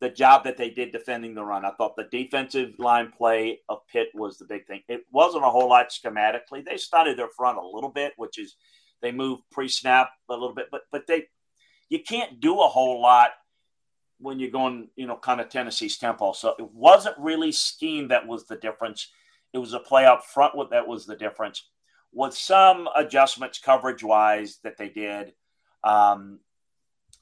the 0.00 0.08
job 0.08 0.44
that 0.44 0.56
they 0.56 0.70
did 0.70 0.92
defending 0.92 1.34
the 1.34 1.44
run. 1.44 1.64
I 1.64 1.72
thought 1.72 1.96
the 1.96 2.04
defensive 2.04 2.74
line 2.78 3.10
play 3.16 3.60
of 3.68 3.86
Pitt 3.92 4.08
was 4.14 4.38
the 4.38 4.44
big 4.44 4.66
thing. 4.66 4.82
It 4.88 5.04
wasn't 5.12 5.44
a 5.44 5.50
whole 5.50 5.68
lot 5.68 5.90
schematically. 5.90 6.64
They 6.64 6.76
studied 6.76 7.18
their 7.18 7.28
front 7.28 7.58
a 7.58 7.66
little 7.66 7.90
bit, 7.90 8.12
which 8.16 8.38
is 8.38 8.56
they 9.02 9.12
moved 9.12 9.42
pre-snap 9.50 10.10
a 10.28 10.32
little 10.32 10.54
bit, 10.54 10.68
but 10.70 10.82
but 10.92 11.06
they 11.06 11.26
you 11.88 12.00
can't 12.00 12.40
do 12.40 12.60
a 12.60 12.68
whole 12.68 13.00
lot 13.00 13.30
when 14.20 14.38
you're 14.40 14.50
going, 14.50 14.88
you 14.96 15.06
know, 15.06 15.16
kind 15.16 15.40
of 15.40 15.48
Tennessee's 15.48 15.96
tempo. 15.96 16.32
So 16.32 16.54
it 16.58 16.70
wasn't 16.72 17.16
really 17.18 17.52
scheme 17.52 18.08
that 18.08 18.26
was 18.26 18.46
the 18.46 18.56
difference. 18.56 19.10
It 19.52 19.58
was 19.58 19.72
a 19.72 19.78
play 19.78 20.04
up 20.04 20.24
front 20.24 20.54
that 20.70 20.86
was 20.86 21.06
the 21.06 21.16
difference. 21.16 21.68
With 22.12 22.34
some 22.34 22.88
adjustments 22.96 23.58
coverage 23.58 24.02
wise 24.02 24.58
that 24.64 24.76
they 24.76 24.88
did, 24.88 25.34
um, 25.84 26.40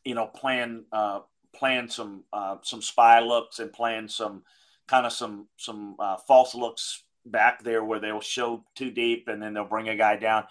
you 0.04 0.14
know, 0.14 0.26
plan 0.26 0.84
uh, 0.92 1.20
plan 1.56 1.88
some 1.88 2.24
uh, 2.32 2.56
some 2.62 2.82
spy 2.82 3.20
looks 3.20 3.58
and 3.58 3.72
plan 3.72 4.08
some 4.08 4.42
kind 4.86 5.06
of 5.06 5.12
some 5.12 5.48
some 5.56 5.96
uh, 5.98 6.16
false 6.16 6.54
looks 6.54 7.02
back 7.24 7.62
there 7.62 7.84
where 7.84 7.98
they'll 7.98 8.20
show 8.20 8.64
too 8.74 8.90
deep 8.90 9.28
and 9.28 9.42
then 9.42 9.54
they'll 9.54 9.64
bring 9.64 9.88
a 9.88 9.96
guy 9.96 10.16
down. 10.16 10.44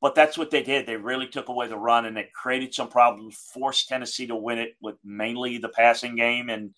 But 0.00 0.14
that's 0.14 0.38
what 0.38 0.50
they 0.50 0.62
did. 0.62 0.86
They 0.86 0.96
really 0.96 1.26
took 1.26 1.48
away 1.48 1.68
the 1.68 1.76
run 1.76 2.06
and 2.06 2.16
it 2.16 2.32
created 2.32 2.74
some 2.74 2.88
problems, 2.88 3.36
forced 3.36 3.88
Tennessee 3.88 4.26
to 4.28 4.36
win 4.36 4.58
it 4.58 4.76
with 4.80 4.96
mainly 5.04 5.58
the 5.58 5.68
passing 5.68 6.16
game. 6.16 6.48
And, 6.48 6.74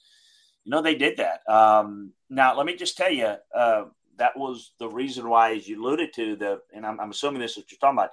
you 0.65 0.71
know, 0.71 0.83
they 0.83 0.97
did 0.97 1.19
that. 1.19 1.49
Um, 1.49 2.13
now, 2.29 2.57
let 2.57 2.67
me 2.67 2.75
just 2.75 2.97
tell 2.97 3.11
you, 3.11 3.37
uh, 3.55 3.85
that 4.17 4.37
was 4.37 4.73
the 4.79 4.89
reason 4.89 5.29
why, 5.29 5.55
as 5.55 5.69
you 5.69 5.81
alluded 5.81 6.13
to, 6.15 6.37
the 6.37 6.61
and 6.75 6.85
I'm, 6.85 7.01
I'm 7.01 7.11
assuming 7.11 7.41
this 7.41 7.53
is 7.53 7.59
what 7.59 7.73
you're 7.73 7.79
talking 7.79 7.99
about. 7.99 8.11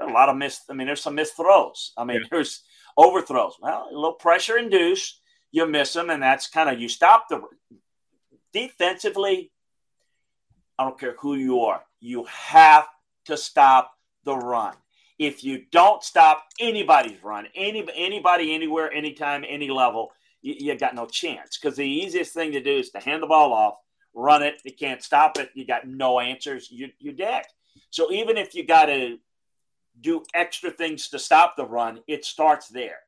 a 0.00 0.12
lot 0.12 0.28
of 0.28 0.36
missed. 0.36 0.62
I 0.68 0.74
mean, 0.74 0.86
there's 0.86 1.02
some 1.02 1.14
missed 1.14 1.36
throws. 1.36 1.92
I 1.96 2.04
mean, 2.04 2.20
yeah. 2.20 2.28
there's 2.30 2.62
overthrows. 2.98 3.54
Well, 3.62 3.88
a 3.90 3.94
little 3.94 4.12
pressure 4.12 4.58
induced, 4.58 5.20
you 5.52 5.66
miss 5.66 5.94
them, 5.94 6.10
and 6.10 6.22
that's 6.22 6.48
kind 6.48 6.68
of 6.68 6.78
you 6.78 6.88
stop 6.88 7.28
the 7.30 7.40
defensively. 8.52 9.50
I 10.78 10.84
don't 10.84 10.98
care 10.98 11.14
who 11.18 11.36
you 11.36 11.60
are, 11.60 11.82
you 12.00 12.24
have 12.24 12.86
to 13.26 13.36
stop 13.36 13.92
the 14.24 14.36
run. 14.36 14.74
If 15.18 15.42
you 15.42 15.64
don't 15.72 16.02
stop 16.02 16.44
anybody's 16.60 17.22
run, 17.22 17.46
any 17.54 17.86
anybody, 17.96 18.54
anywhere, 18.54 18.92
anytime, 18.92 19.44
any 19.48 19.70
level, 19.70 20.12
you, 20.42 20.54
you 20.58 20.74
got 20.76 20.94
no 20.94 21.06
chance. 21.06 21.58
Because 21.58 21.76
the 21.76 21.86
easiest 21.86 22.34
thing 22.34 22.52
to 22.52 22.60
do 22.60 22.78
is 22.78 22.90
to 22.90 23.00
hand 23.00 23.22
the 23.22 23.26
ball 23.26 23.52
off, 23.52 23.74
run 24.14 24.42
it. 24.42 24.60
You 24.64 24.72
can't 24.72 25.02
stop 25.02 25.38
it. 25.38 25.50
You 25.54 25.66
got 25.66 25.88
no 25.88 26.20
answers. 26.20 26.68
You, 26.70 26.90
you're 27.00 27.14
dead. 27.14 27.44
So 27.90 28.12
even 28.12 28.36
if 28.36 28.54
you 28.54 28.64
got 28.64 28.86
to 28.86 29.18
do 30.00 30.22
extra 30.34 30.70
things 30.70 31.08
to 31.08 31.18
stop 31.18 31.56
the 31.56 31.66
run, 31.66 32.00
it 32.06 32.24
starts 32.24 32.68
there. 32.68 32.98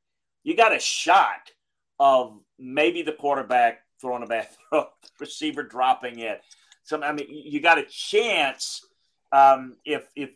You 0.43 0.57
got 0.57 0.74
a 0.74 0.78
shot 0.78 1.51
of 1.99 2.38
maybe 2.59 3.03
the 3.03 3.12
quarterback 3.12 3.80
throwing 4.01 4.22
a 4.22 4.26
bad 4.26 4.49
throw, 4.70 4.86
receiver 5.18 5.62
dropping 5.62 6.18
it. 6.20 6.43
So 6.82 7.01
I 7.03 7.12
mean, 7.12 7.26
you 7.28 7.61
got 7.61 7.78
a 7.78 7.84
chance 7.84 8.84
um, 9.32 9.76
if 9.84 10.09
if 10.16 10.30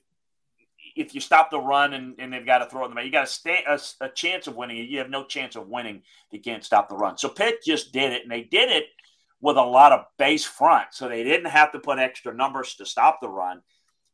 if 0.97 1.15
you 1.15 1.21
stop 1.21 1.51
the 1.51 1.59
run 1.59 1.95
and, 1.95 2.15
and 2.19 2.33
they've 2.33 2.47
got 2.47 2.59
to 2.59 2.67
throw 2.67 2.83
it 2.83 2.85
in 2.85 2.91
the 2.91 2.95
middle, 2.95 3.07
you 3.07 3.13
got 3.13 3.29
a, 3.47 3.73
a, 3.73 4.07
a, 4.07 4.09
chance 4.11 4.47
of 4.47 4.55
winning. 4.55 4.77
You 4.77 4.99
have 4.99 5.11
no 5.11 5.25
chance 5.25 5.57
of 5.57 5.67
winning 5.67 6.03
you 6.31 6.41
can't 6.41 6.63
stop 6.63 6.89
the 6.89 6.95
run. 6.95 7.19
So 7.19 7.29
Pitt 7.29 7.65
just 7.65 7.93
did 7.93 8.13
it, 8.13 8.23
and 8.23 8.31
they 8.31 8.43
did 8.43 8.71
it 8.71 8.85
with 9.41 9.57
a 9.57 9.63
lot 9.63 9.93
of 9.93 10.07
base 10.19 10.45
front, 10.45 10.89
so 10.93 11.09
they 11.09 11.25
didn't 11.25 11.51
have 11.51 11.73
to 11.73 11.79
put 11.79 11.99
extra 11.99 12.35
numbers 12.35 12.75
to 12.77 12.87
stop 12.87 13.21
the 13.21 13.29
run, 13.29 13.61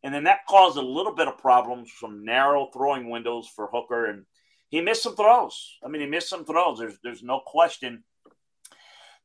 and 0.03 0.14
then 0.14 0.24
that 0.24 0.46
caused 0.48 0.78
a 0.78 0.82
little 0.82 1.14
bit 1.14 1.28
of 1.28 1.38
problems 1.38 1.90
from 1.90 2.24
narrow 2.24 2.66
throwing 2.72 3.11
windows 3.11 3.48
for 3.55 3.68
Hooker, 3.72 4.07
and 4.07 4.24
he 4.68 4.80
missed 4.80 5.03
some 5.03 5.16
throws. 5.16 5.78
I 5.84 5.88
mean, 5.88 6.01
he 6.01 6.07
missed 6.07 6.28
some 6.28 6.44
throws. 6.44 6.78
There's 6.78 6.98
there's 7.03 7.22
no 7.22 7.40
question. 7.44 8.05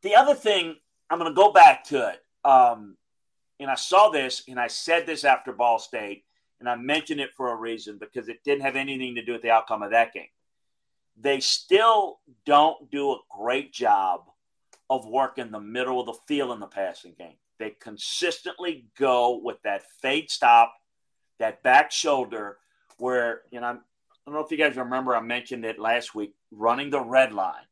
The 0.01 0.15
other 0.15 0.35
thing, 0.35 0.75
I'm 1.09 1.19
going 1.19 1.31
to 1.31 1.35
go 1.35 1.51
back 1.51 1.85
to 1.85 2.09
it, 2.09 2.19
um, 2.47 2.97
and 3.59 3.71
I 3.71 3.75
saw 3.75 4.09
this, 4.09 4.43
and 4.47 4.59
I 4.59 4.67
said 4.67 5.05
this 5.05 5.23
after 5.23 5.51
Ball 5.51 5.79
State 5.79 6.25
and 6.59 6.69
I 6.69 6.75
mention 6.75 7.19
it 7.19 7.33
for 7.35 7.51
a 7.51 7.55
reason 7.55 7.97
because 7.99 8.27
it 8.27 8.43
didn't 8.43 8.63
have 8.63 8.75
anything 8.75 9.15
to 9.15 9.25
do 9.25 9.33
with 9.33 9.41
the 9.41 9.51
outcome 9.51 9.83
of 9.83 9.91
that 9.91 10.13
game. 10.13 10.27
They 11.17 11.39
still 11.39 12.19
don't 12.45 12.89
do 12.91 13.11
a 13.11 13.19
great 13.29 13.73
job 13.73 14.21
of 14.89 15.05
working 15.05 15.51
the 15.51 15.59
middle 15.59 15.99
of 15.99 16.05
the 16.05 16.17
field 16.27 16.51
in 16.51 16.59
the 16.59 16.67
passing 16.67 17.13
game. 17.17 17.37
They 17.59 17.71
consistently 17.79 18.85
go 18.97 19.39
with 19.43 19.61
that 19.63 19.83
fade 20.01 20.29
stop, 20.29 20.73
that 21.39 21.63
back 21.63 21.91
shoulder, 21.91 22.57
where, 22.97 23.41
you 23.51 23.59
know, 23.61 23.67
I 23.67 23.77
don't 24.25 24.35
know 24.35 24.43
if 24.43 24.51
you 24.51 24.57
guys 24.57 24.75
remember, 24.75 25.15
I 25.15 25.21
mentioned 25.21 25.65
it 25.65 25.79
last 25.79 26.15
week, 26.15 26.33
running 26.51 26.89
the 26.89 27.01
red 27.01 27.33
line. 27.33 27.65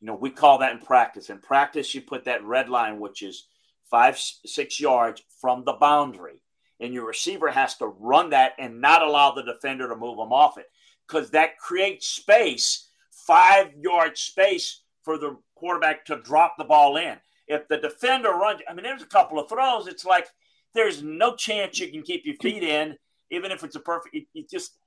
You 0.00 0.08
know, 0.08 0.14
we 0.14 0.30
call 0.30 0.58
that 0.58 0.72
in 0.72 0.80
practice. 0.80 1.30
In 1.30 1.38
practice, 1.38 1.94
you 1.94 2.02
put 2.02 2.24
that 2.24 2.44
red 2.44 2.68
line, 2.68 3.00
which 3.00 3.22
is 3.22 3.46
five, 3.90 4.18
six 4.18 4.78
yards 4.78 5.22
from 5.40 5.64
the 5.64 5.72
boundary 5.74 6.40
and 6.80 6.92
your 6.92 7.06
receiver 7.06 7.50
has 7.50 7.76
to 7.76 7.86
run 7.86 8.30
that 8.30 8.52
and 8.58 8.80
not 8.80 9.02
allow 9.02 9.32
the 9.32 9.42
defender 9.42 9.88
to 9.88 9.96
move 9.96 10.16
them 10.16 10.32
off 10.32 10.58
it 10.58 10.66
because 11.06 11.30
that 11.30 11.58
creates 11.58 12.06
space, 12.06 12.88
five 13.10 13.72
yard 13.78 14.18
space 14.18 14.82
for 15.02 15.18
the 15.18 15.36
quarterback 15.54 16.04
to 16.04 16.20
drop 16.22 16.54
the 16.58 16.64
ball 16.64 16.96
in. 16.96 17.16
If 17.48 17.68
the 17.68 17.76
defender 17.78 18.30
runs, 18.30 18.60
I 18.68 18.74
mean, 18.74 18.84
there's 18.84 19.02
a 19.02 19.06
couple 19.06 19.38
of 19.38 19.48
throws. 19.48 19.86
It's 19.86 20.04
like 20.04 20.26
there's 20.74 21.02
no 21.02 21.34
chance 21.36 21.78
you 21.78 21.88
can 21.88 22.02
keep 22.02 22.26
your 22.26 22.36
feet 22.36 22.62
in, 22.62 22.96
even 23.30 23.50
if 23.50 23.64
it's 23.64 23.76
a 23.76 23.80
perfect. 23.80 24.14
It, 24.14 24.26
it 24.34 24.50
just 24.50 24.78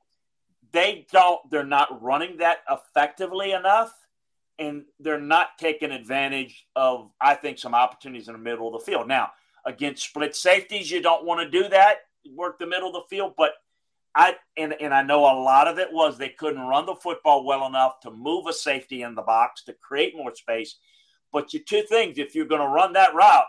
they 0.71 1.07
don't. 1.11 1.39
They're 1.49 1.63
not 1.63 2.01
running 2.01 2.37
that 2.37 2.59
effectively 2.69 3.51
enough, 3.51 3.93
and 4.57 4.83
they're 4.99 5.19
not 5.19 5.57
taking 5.57 5.91
advantage 5.91 6.65
of. 6.75 7.11
I 7.19 7.35
think 7.35 7.57
some 7.57 7.75
opportunities 7.75 8.27
in 8.27 8.33
the 8.33 8.39
middle 8.39 8.67
of 8.67 8.73
the 8.73 8.91
field 8.91 9.07
now 9.07 9.31
against 9.65 10.03
split 10.03 10.35
safeties. 10.35 10.91
You 10.91 11.01
don't 11.01 11.25
want 11.25 11.41
to 11.41 11.49
do 11.49 11.69
that, 11.69 11.97
work 12.35 12.59
the 12.59 12.67
middle 12.67 12.89
of 12.89 12.93
the 12.93 13.15
field. 13.15 13.33
But 13.37 13.53
I 14.15 14.35
and, 14.57 14.73
and 14.79 14.93
I 14.93 15.03
know 15.03 15.21
a 15.21 15.39
lot 15.41 15.67
of 15.67 15.79
it 15.79 15.91
was 15.91 16.17
they 16.17 16.29
couldn't 16.29 16.61
run 16.61 16.85
the 16.85 16.95
football 16.95 17.45
well 17.45 17.65
enough 17.65 17.99
to 18.01 18.11
move 18.11 18.47
a 18.47 18.53
safety 18.53 19.01
in 19.03 19.15
the 19.15 19.21
box 19.21 19.63
to 19.65 19.73
create 19.73 20.15
more 20.15 20.33
space. 20.35 20.77
But 21.31 21.53
you 21.53 21.59
two 21.63 21.83
things: 21.83 22.17
if 22.17 22.35
you're 22.35 22.45
going 22.45 22.61
to 22.61 22.67
run 22.67 22.93
that 22.93 23.13
route, 23.13 23.45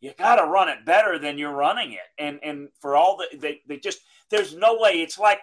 you 0.00 0.12
got 0.18 0.36
to 0.36 0.44
run 0.44 0.68
it 0.68 0.84
better 0.84 1.18
than 1.18 1.38
you're 1.38 1.54
running 1.54 1.92
it. 1.92 2.00
And 2.18 2.40
and 2.42 2.68
for 2.80 2.96
all 2.96 3.16
the 3.16 3.36
they 3.36 3.62
they 3.66 3.78
just 3.78 4.00
there's 4.30 4.54
no 4.54 4.78
way. 4.78 5.02
It's 5.02 5.18
like 5.18 5.40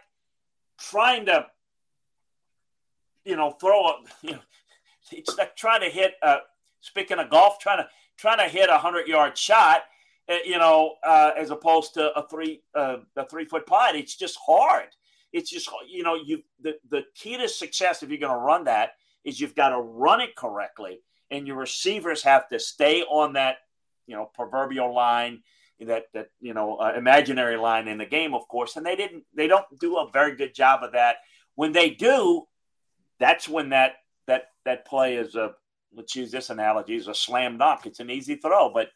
trying 0.77 1.25
to 1.27 1.47
you 3.25 3.35
know 3.35 3.51
throw 3.51 3.87
a 3.87 3.95
you 4.21 4.31
know 4.31 4.39
it's 5.11 5.37
like 5.37 5.55
trying 5.55 5.81
to 5.81 5.89
hit. 5.89 6.13
a 6.21 6.37
speaking 6.81 7.19
of 7.19 7.29
golf, 7.29 7.59
trying 7.59 7.79
to 7.79 7.87
trying 8.17 8.37
to 8.37 8.47
hit 8.47 8.69
a 8.69 8.77
hundred 8.77 9.07
yard 9.07 9.37
shot. 9.37 9.83
Uh, 10.29 10.35
you 10.45 10.57
know, 10.59 10.95
uh, 11.03 11.31
as 11.35 11.49
opposed 11.49 11.95
to 11.95 12.11
a 12.17 12.27
three 12.27 12.61
uh, 12.75 12.97
a 13.15 13.27
three 13.27 13.45
foot 13.45 13.65
putt, 13.65 13.95
it's 13.95 14.15
just 14.15 14.37
hard. 14.45 14.87
It's 15.31 15.49
just 15.49 15.69
you 15.87 16.03
know 16.03 16.15
you 16.15 16.43
the 16.61 16.77
the 16.89 17.03
key 17.15 17.37
to 17.37 17.47
success 17.47 18.03
if 18.03 18.09
you're 18.09 18.19
going 18.19 18.33
to 18.33 18.37
run 18.37 18.65
that 18.65 18.91
is 19.23 19.39
you've 19.39 19.55
got 19.55 19.69
to 19.69 19.79
run 19.79 20.21
it 20.21 20.35
correctly, 20.35 21.01
and 21.31 21.47
your 21.47 21.57
receivers 21.57 22.23
have 22.23 22.47
to 22.49 22.59
stay 22.59 23.03
on 23.03 23.33
that 23.33 23.57
you 24.07 24.15
know 24.15 24.29
proverbial 24.33 24.93
line 24.93 25.41
that 25.81 26.05
that 26.13 26.29
you 26.41 26.53
know 26.53 26.77
uh, 26.77 26.93
imaginary 26.97 27.57
line 27.57 27.87
in 27.87 27.97
the 27.97 28.05
game, 28.05 28.33
of 28.33 28.47
course, 28.47 28.75
and 28.75 28.85
they 28.85 28.95
didn't 28.95 29.23
they 29.35 29.47
don't 29.47 29.65
do 29.79 29.97
a 29.97 30.09
very 30.11 30.35
good 30.35 30.53
job 30.53 30.83
of 30.83 30.93
that. 30.93 31.17
When 31.55 31.71
they 31.71 31.89
do, 31.91 32.43
that's 33.19 33.47
when 33.47 33.69
that 33.69 33.93
that 34.27 34.49
that 34.65 34.85
play 34.85 35.15
is 35.15 35.35
a 35.35 35.53
let's 35.95 36.15
use 36.15 36.31
this 36.31 36.49
analogy 36.49 36.95
is 36.95 37.07
a 37.07 37.13
slam 37.13 37.57
dunk. 37.57 37.85
It's 37.85 37.99
an 37.99 38.09
easy 38.09 38.35
throw, 38.35 38.71
but 38.73 38.89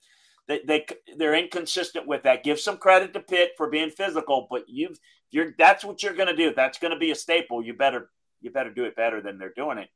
they, 0.48 0.62
they 0.66 0.86
they're 1.18 1.36
inconsistent 1.36 2.06
with 2.06 2.24
that. 2.24 2.44
Give 2.44 2.60
some 2.60 2.78
credit 2.78 3.14
to 3.14 3.22
Pitt 3.22 3.52
for 3.56 3.70
being 3.70 3.90
physical, 3.90 4.48
but 4.50 4.66
you've 4.68 5.00
you're 5.32 5.54
that's 5.58 5.86
what 5.86 6.04
you're 6.04 6.14
going 6.14 6.28
to 6.28 6.36
do. 6.36 6.54
That's 6.54 6.80
going 6.80 6.94
to 6.94 7.00
be 7.00 7.12
a 7.12 7.16
staple. 7.16 7.64
You 7.64 7.74
better 7.74 8.10
you 8.42 8.52
better 8.52 8.74
do 8.74 8.84
it 8.84 8.96
better 8.96 9.22
than 9.22 9.38
they're 9.38 9.54
doing 9.56 9.78
it 9.78 9.90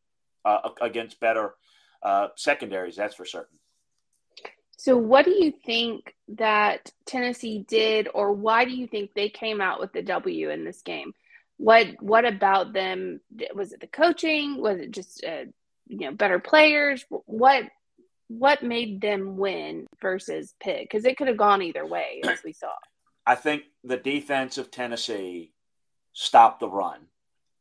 uh, 0.45 0.69
against 0.81 1.19
better 1.19 1.55
uh, 2.03 2.29
secondaries. 2.35 2.95
That's 2.95 3.15
for 3.15 3.25
certain. 3.25 3.57
So, 4.77 4.95
what 4.95 5.25
do 5.25 5.31
you 5.31 5.51
think 5.65 6.13
that 6.29 6.91
Tennessee 7.05 7.65
did, 7.67 8.07
or 8.13 8.31
why 8.31 8.63
do 8.65 8.71
you 8.71 8.87
think 8.87 9.13
they 9.13 9.29
came 9.29 9.59
out 9.59 9.79
with 9.79 9.91
the 9.91 10.03
W 10.03 10.49
in 10.51 10.63
this 10.63 10.81
game? 10.81 11.13
What 11.57 11.87
What 11.99 12.25
about 12.25 12.73
them? 12.73 13.19
Was 13.55 13.73
it 13.73 13.81
the 13.81 13.87
coaching? 13.87 14.61
Was 14.61 14.79
it 14.79 14.91
just 14.91 15.23
uh, 15.25 15.45
you 15.87 15.99
know 15.99 16.11
better 16.11 16.39
players? 16.39 17.03
What 17.09 17.65
what 18.27 18.61
made 18.61 19.01
them 19.01 19.37
win 19.37 19.87
versus 20.01 20.53
Pitt? 20.59 20.81
Because 20.83 21.05
it 21.05 21.17
could 21.17 21.27
have 21.27 21.37
gone 21.37 21.61
either 21.61 21.85
way, 21.85 22.21
as 22.23 22.43
we 22.43 22.53
saw. 22.53 22.71
I 23.25 23.35
think 23.35 23.63
the 23.83 23.97
defense 23.97 24.57
of 24.57 24.69
Tennessee 24.69 25.53
stopped 26.13 26.59
the 26.59 26.69
run, 26.69 26.99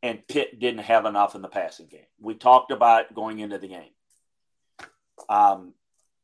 and 0.02 0.26
Pitt 0.28 0.60
didn't 0.60 0.84
have 0.84 1.06
enough 1.06 1.34
in 1.34 1.42
the 1.42 1.48
passing 1.48 1.86
game. 1.86 2.06
We 2.20 2.34
talked 2.34 2.70
about 2.70 3.14
going 3.14 3.38
into 3.38 3.58
the 3.58 3.68
game. 3.68 3.90
Um, 5.28 5.74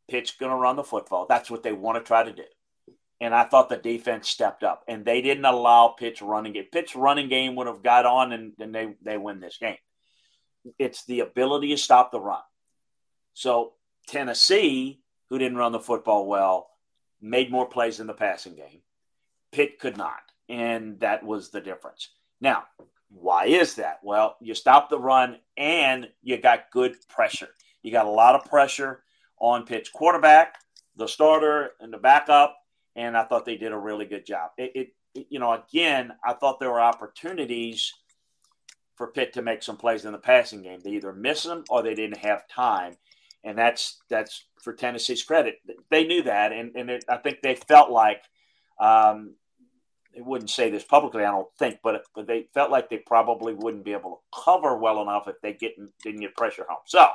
Pitt's 0.09 0.33
going 0.33 0.51
to 0.51 0.57
run 0.57 0.77
the 0.77 0.85
football. 0.85 1.27
That's 1.29 1.51
what 1.51 1.63
they 1.63 1.73
want 1.73 1.99
to 1.99 2.07
try 2.07 2.23
to 2.23 2.33
do. 2.33 2.45
And 3.21 3.35
I 3.35 3.45
thought 3.45 3.69
the 3.69 3.77
defense 3.77 4.29
stepped 4.29 4.65
up, 4.65 4.83
and 4.89 5.05
they 5.05 5.23
didn't 5.23 5.45
allow 5.45 5.89
Pitt's 5.89 6.21
running 6.21 6.55
game. 6.55 6.67
Pitt's 6.73 6.97
running 6.97 7.29
game 7.29 7.55
would 7.55 7.69
have 7.69 7.83
got 7.83 8.05
on, 8.05 8.33
and, 8.33 8.53
and 8.59 8.75
they 8.75 8.95
they 9.01 9.17
win 9.17 9.39
this 9.41 9.59
game. 9.59 9.77
It's 10.79 11.05
the 11.05 11.21
ability 11.21 11.69
to 11.69 11.77
stop 11.77 12.11
the 12.11 12.21
run. 12.21 12.43
So 13.35 13.75
Tennessee, 14.09 15.01
who 15.31 15.39
didn't 15.39 15.59
run 15.59 15.73
the 15.73 15.81
football 15.81 16.27
well, 16.27 16.69
made 17.21 17.51
more 17.51 17.67
plays 17.67 18.01
in 18.01 18.07
the 18.07 18.13
passing 18.13 18.57
game. 18.57 18.83
Pitt 19.53 19.79
could 19.79 19.97
not. 19.97 20.21
And 20.49 21.01
that 21.01 21.23
was 21.25 21.51
the 21.51 21.61
difference. 21.61 22.09
Now, 22.41 22.65
why 23.09 23.47
is 23.47 23.77
that? 23.77 24.01
Well, 24.03 24.37
you 24.41 24.55
stop 24.55 24.91
the 24.91 24.99
run 24.99 25.39
and 25.57 26.09
you 26.23 26.39
got 26.39 26.71
good 26.73 26.97
pressure. 27.09 27.49
You 27.83 27.93
got 27.93 28.07
a 28.07 28.11
lot 28.11 28.35
of 28.35 28.45
pressure 28.45 29.03
on 29.39 29.65
Pitt's 29.65 29.91
quarterback, 29.91 30.57
the 30.97 31.09
starter, 31.09 31.73
and 31.81 31.93
the 31.93 31.99
backup. 31.99 32.57
And 32.95 33.17
I 33.17 33.25
thought 33.25 33.45
they 33.45 33.57
did 33.57 33.73
a 33.73 33.79
really 33.79 34.05
good 34.05 34.27
job. 34.27 34.51
It, 34.59 34.73
it 35.15 35.29
you 35.31 35.39
know, 35.39 35.53
again, 35.53 36.13
I 36.25 36.35
thought 36.35 36.61
there 36.61 36.71
were 36.71 36.81
opportunities 36.81 37.93
for 38.97 39.09
Pitt 39.09 39.33
to 39.35 39.43
make 39.43 39.63
some 39.63 39.77
plays 39.77 40.05
in 40.05 40.13
the 40.13 40.19
passing 40.19 40.63
game. 40.63 40.81
They 40.83 40.93
either 40.93 41.13
miss 41.13 41.43
them 41.43 41.65
or 41.69 41.83
they 41.83 41.95
didn't 41.95 42.19
have 42.19 42.49
time 42.49 42.97
and 43.45 43.59
that's 43.59 44.01
that's 44.09 44.45
for 44.63 44.73
Tennessee's 44.73 45.23
credit. 45.23 45.57
They 45.91 46.05
knew 46.05 46.23
that, 46.25 46.53
and 46.53 46.75
and 46.77 46.91
it, 46.91 47.05
I 47.09 47.17
think 47.17 47.39
they 47.43 47.55
felt 47.55 47.91
like 47.91 48.23
um, 48.79 49.35
they 50.15 50.21
wouldn't 50.21 50.51
say 50.51 50.71
this 50.71 50.85
publicly, 50.85 51.25
I 51.25 51.31
don't 51.31 51.49
think, 51.59 51.79
but 51.83 52.05
but 52.15 52.27
they 52.27 52.49
felt 52.55 52.71
like 52.71 52.89
they 52.89 52.99
probably 52.99 53.55
wouldn't 53.55 53.85
be 53.85 53.93
able 53.93 54.11
to 54.11 54.41
cover 54.45 54.77
well 54.77 55.03
enough 55.03 55.29
if 55.29 55.37
they 55.43 55.53
get 55.55 55.73
didn't 56.03 56.21
get 56.21 56.37
pressure 56.37 56.67
home. 56.69 56.79
So 56.87 57.07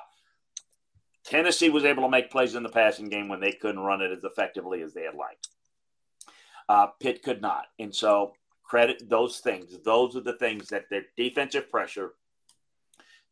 Tennessee 1.28 1.70
was 1.70 1.84
able 1.84 2.04
to 2.04 2.10
make 2.10 2.32
plays 2.32 2.56
in 2.56 2.64
the 2.64 2.70
passing 2.70 3.10
game 3.10 3.28
when 3.28 3.42
they 3.42 3.52
couldn't 3.52 3.82
run 3.82 4.02
it 4.02 4.12
as 4.12 4.24
effectively 4.24 4.82
as 4.82 4.94
they 4.94 5.04
had 5.04 5.16
liked. 5.16 5.50
Uh, 6.70 6.88
Pitt 7.00 7.22
could 7.22 7.42
not, 7.42 7.66
and 7.80 7.94
so 7.94 8.34
credit 8.64 9.10
those 9.10 9.40
things. 9.40 9.78
Those 9.84 10.16
are 10.16 10.22
the 10.22 10.38
things 10.38 10.70
that 10.70 10.90
their 10.90 11.04
defensive 11.16 11.70
pressure 11.70 12.14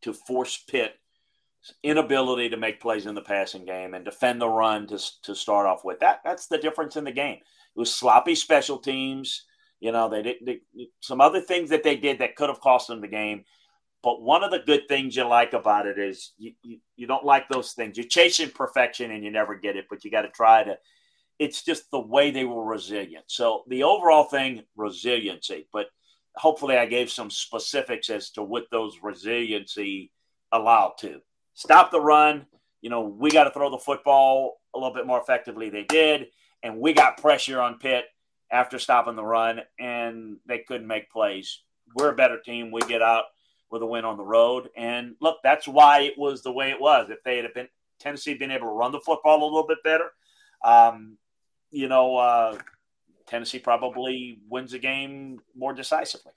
to 0.02 0.14
force 0.14 0.58
Pitt 0.58 0.96
inability 1.84 2.50
to 2.50 2.58
make 2.58 2.80
plays 2.80 3.06
in 3.06 3.16
the 3.16 3.22
passing 3.22 3.66
game 3.66 3.94
and 3.94 4.06
defend 4.06 4.40
the 4.40 4.48
run 4.48 4.88
to, 4.88 5.00
to 5.24 5.36
start 5.36 5.66
off 5.66 5.84
with. 5.84 6.00
That 6.00 6.22
that's 6.24 6.48
the 6.48 6.58
difference 6.58 6.96
in 6.96 7.04
the 7.04 7.12
game. 7.12 7.38
It 7.38 7.80
was 7.80 7.94
sloppy 7.94 8.36
special 8.36 8.78
teams. 8.78 9.46
You 9.80 9.92
know, 9.92 10.10
they 10.10 10.22
did 10.22 10.36
they, 10.46 10.60
some 11.00 11.22
other 11.22 11.42
things 11.42 11.70
that 11.70 11.84
they 11.84 11.96
did 11.96 12.20
that 12.20 12.36
could 12.36 12.50
have 12.50 12.62
cost 12.62 12.88
them 12.88 13.02
the 13.02 13.08
game. 13.08 13.46
But 14.06 14.22
one 14.22 14.44
of 14.44 14.52
the 14.52 14.60
good 14.60 14.88
things 14.88 15.16
you 15.16 15.28
like 15.28 15.54
about 15.54 15.88
it 15.88 15.98
is 15.98 16.34
you, 16.38 16.52
you, 16.62 16.78
you 16.96 17.08
don't 17.08 17.26
like 17.26 17.50
those 17.50 17.72
things. 17.72 17.98
You're 17.98 18.06
chasing 18.06 18.52
perfection 18.52 19.10
and 19.10 19.24
you 19.24 19.32
never 19.32 19.56
get 19.56 19.76
it, 19.76 19.88
but 19.90 20.06
you 20.06 20.12
got 20.12 20.22
to 20.22 20.30
try 20.30 20.64
to. 20.64 20.78
It's 21.40 21.64
just 21.64 21.90
the 21.90 22.00
way 22.00 22.30
they 22.30 22.46
were 22.46 22.64
resilient. 22.64 23.26
So 23.26 23.64
the 23.68 23.82
overall 23.82 24.26
thing, 24.26 24.62
resiliency. 24.78 25.68
But 25.74 25.88
hopefully, 26.36 26.78
I 26.78 26.86
gave 26.86 27.10
some 27.10 27.32
specifics 27.32 28.12
as 28.12 28.30
to 28.34 28.44
what 28.44 28.66
those 28.70 29.00
resiliency 29.02 30.12
allowed 30.52 31.00
to 31.00 31.22
stop 31.56 31.90
the 31.90 32.00
run. 32.00 32.46
You 32.82 32.92
know, 32.92 33.02
we 33.02 33.32
got 33.32 33.46
to 33.46 33.52
throw 33.52 33.72
the 33.72 33.80
football 33.80 34.62
a 34.76 34.78
little 34.78 34.94
bit 34.94 35.08
more 35.08 35.20
effectively. 35.20 35.72
They 35.72 35.84
did, 35.84 36.28
and 36.62 36.80
we 36.80 36.94
got 36.94 37.18
pressure 37.18 37.60
on 37.60 37.80
Pitt 37.80 38.06
after 38.52 38.78
stopping 38.78 39.16
the 39.16 39.26
run, 39.26 39.62
and 39.80 40.38
they 40.46 40.60
couldn't 40.60 40.86
make 40.86 41.10
plays. 41.10 41.62
We're 41.96 42.12
a 42.12 42.16
better 42.16 42.40
team. 42.40 42.72
We 42.72 42.82
get 42.82 43.02
out 43.02 43.24
with 43.72 43.82
a 43.82 43.86
win 43.86 44.06
on 44.06 44.18
the 44.18 44.24
road, 44.24 44.70
and 44.76 45.16
look, 45.20 45.38
that's 45.44 45.68
why 45.68 46.02
it 46.02 46.18
was 46.18 46.42
the 46.42 46.52
way 46.52 46.70
it 46.70 46.80
was. 46.80 47.10
If 47.10 47.24
they 47.24 47.38
had 47.38 47.54
been 47.54 47.68
Tennessee 48.00 48.36
been 48.36 48.52
able 48.52 48.68
to 48.68 48.74
run 48.74 48.92
the 48.92 49.00
football 49.00 49.44
a 49.44 49.46
little 49.46 49.68
bit 49.68 49.84
better, 49.84 50.12
um, 50.64 51.18
you 51.72 51.88
know, 51.88 52.18
uh, 52.18 52.58
Tennessee 53.26 53.60
probably 53.60 54.40
wins 54.50 54.72
the 54.72 54.80
game 54.80 55.42
more 55.56 55.74
decisively. 55.74 56.32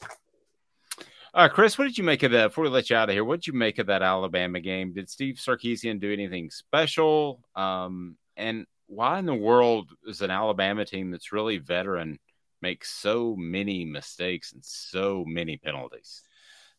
Uh, 1.34 1.48
Chris, 1.48 1.76
what 1.76 1.84
did 1.84 1.98
you 1.98 2.04
make 2.04 2.22
of 2.22 2.32
that? 2.32 2.48
Before 2.48 2.64
we 2.64 2.70
let 2.70 2.88
you 2.88 2.96
out 2.96 3.10
of 3.10 3.12
here, 3.12 3.24
what 3.24 3.40
did 3.40 3.48
you 3.48 3.52
make 3.52 3.78
of 3.78 3.86
that 3.88 4.02
Alabama 4.02 4.60
game? 4.60 4.94
Did 4.94 5.10
Steve 5.10 5.36
Sarkisian 5.36 6.00
do 6.00 6.12
anything 6.12 6.50
special? 6.50 7.44
Um, 7.54 8.16
and 8.36 8.66
why 8.86 9.18
in 9.18 9.26
the 9.26 9.34
world 9.34 9.92
is 10.06 10.22
an 10.22 10.30
Alabama 10.30 10.84
team 10.84 11.10
that's 11.10 11.32
really 11.32 11.58
veteran 11.58 12.18
make 12.62 12.84
so 12.84 13.36
many 13.36 13.84
mistakes 13.84 14.52
and 14.52 14.64
so 14.64 15.24
many 15.26 15.58
penalties? 15.58 16.22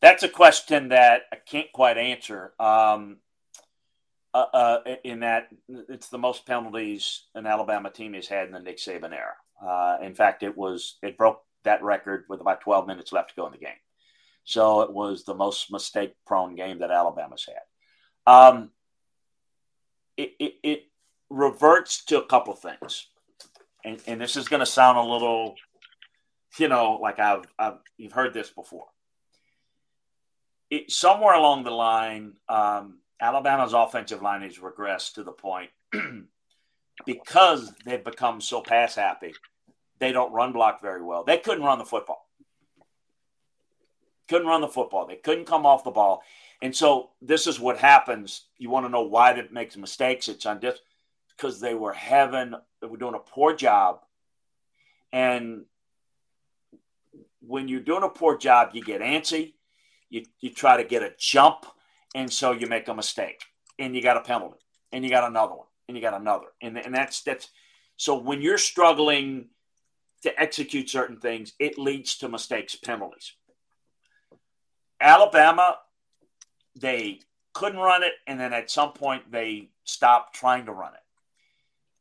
That's 0.02 0.24
a 0.24 0.30
question 0.30 0.90
that 0.90 1.24
I 1.32 1.36
can't 1.36 1.72
quite 1.74 1.98
answer. 1.98 2.54
Um, 2.60 3.18
uh, 4.34 4.46
uh, 4.54 4.96
in 5.04 5.22
that 5.22 5.48
it's 5.68 6.10
the 6.10 6.18
most 6.18 6.46
penalties 6.46 7.24
an 7.34 7.48
Alabama 7.48 7.90
team 7.90 8.14
has 8.14 8.28
had 8.28 8.46
in 8.46 8.54
the 8.54 8.60
Nick 8.60 8.78
Saban 8.78 9.12
era. 9.12 9.34
Uh, 9.62 9.98
in 10.04 10.14
fact, 10.14 10.44
it 10.44 10.56
was 10.56 10.98
it 11.02 11.18
broke 11.18 11.42
that 11.64 11.84
record 11.84 12.26
with 12.30 12.40
about 12.40 12.62
12 12.62 12.88
minutes 12.88 13.12
left 13.12 13.30
to 13.30 13.36
go 13.36 13.48
in 13.48 13.52
the 13.52 13.58
game. 13.58 13.72
So 14.44 14.82
it 14.82 14.94
was 14.94 15.24
the 15.24 15.34
most 15.34 15.72
mistake 15.72 16.14
prone 16.26 16.56
game 16.56 16.80
that 16.80 16.92
Alabama's 16.92 17.48
had. 17.48 18.32
Um, 18.32 18.72
it, 20.18 20.34
it, 20.40 20.54
it, 20.64 20.84
reverts 21.32 22.04
to 22.06 22.18
a 22.18 22.26
couple 22.26 22.56
things. 22.56 23.06
And, 23.86 24.02
and 24.08 24.20
this 24.20 24.36
is 24.36 24.48
going 24.48 24.62
to 24.62 24.66
sound 24.66 24.98
a 24.98 25.04
little, 25.04 25.54
you 26.58 26.68
know, 26.68 26.98
like 27.00 27.20
I've, 27.20 27.46
I've 27.60 27.78
you've 27.98 28.14
heard 28.14 28.34
this 28.34 28.50
before. 28.50 28.88
It, 30.70 30.92
somewhere 30.92 31.34
along 31.34 31.64
the 31.64 31.72
line, 31.72 32.34
um, 32.48 33.00
Alabama's 33.20 33.74
offensive 33.74 34.22
line 34.22 34.44
has 34.44 34.58
regressed 34.58 35.14
to 35.14 35.24
the 35.24 35.32
point 35.32 35.72
because 37.06 37.74
they've 37.86 38.04
become 38.04 38.40
so 38.40 38.62
pass 38.62 38.96
happy, 38.96 39.34
they 40.00 40.12
don't 40.12 40.32
run 40.32 40.54
block 40.54 40.82
very 40.82 41.04
well. 41.04 41.24
They 41.24 41.38
couldn't 41.38 41.64
run 41.64 41.80
the 41.80 41.86
football 41.86 42.30
couldn't 44.30 44.48
run 44.48 44.62
the 44.62 44.68
football. 44.68 45.08
They 45.08 45.16
couldn't 45.16 45.46
come 45.46 45.66
off 45.66 45.84
the 45.84 45.92
ball. 45.92 46.22
And 46.62 46.74
so 46.74 47.10
this 47.22 47.48
is 47.48 47.60
what 47.60 47.78
happens. 47.78 48.46
You 48.58 48.70
want 48.70 48.86
to 48.86 48.92
know 48.92 49.02
why 49.02 49.32
it 49.32 49.52
makes 49.52 49.76
mistakes. 49.76 50.30
It's 50.30 50.46
on 50.46 50.60
this 50.60 50.80
because 51.36 51.60
they 51.60 51.74
were 51.74 51.94
having 51.94 52.54
they 52.80 52.88
were 52.88 52.98
doing 52.98 53.16
a 53.16 53.20
poor 53.20 53.56
job. 53.56 54.02
And 55.12 55.66
when 57.42 57.68
you're 57.68 57.80
doing 57.80 58.04
a 58.04 58.10
poor 58.10 58.38
job, 58.38 58.70
you 58.74 58.84
get 58.84 59.02
antsy. 59.02 59.54
You, 60.10 60.26
you 60.40 60.54
try 60.54 60.78
to 60.78 60.88
get 60.88 61.04
a 61.04 61.12
jump, 61.18 61.66
and 62.16 62.32
so 62.32 62.52
you 62.52 62.68
make 62.68 62.88
a 62.88 62.94
mistake, 62.94 63.44
and 63.78 63.96
you 63.96 64.02
got 64.02 64.18
a 64.18 64.22
penalty. 64.22 64.60
and 64.92 65.04
you 65.04 65.10
got 65.10 65.30
another 65.30 65.56
one, 65.56 65.68
and 65.88 65.96
you 65.96 66.02
got 66.02 66.20
another, 66.20 66.48
and 66.62 66.78
and 66.78 66.94
that's 66.94 67.22
that's 67.22 67.50
so 67.98 68.16
when 68.16 68.42
you're 68.42 68.58
struggling 68.58 69.50
to 70.24 70.42
execute 70.42 70.90
certain 70.90 71.20
things, 71.20 71.54
it 71.60 71.78
leads 71.78 72.18
to 72.18 72.30
mistakes, 72.30 72.76
penalties. 72.76 73.34
Alabama, 75.00 75.78
they 76.80 77.20
couldn't 77.54 77.80
run 77.80 78.04
it, 78.04 78.14
and 78.28 78.40
then 78.40 78.54
at 78.54 78.72
some 78.72 78.94
point 78.94 79.32
they 79.32 79.70
stopped 79.84 80.36
trying 80.36 80.66
to 80.66 80.74
run 80.74 80.94
it. 80.94 81.00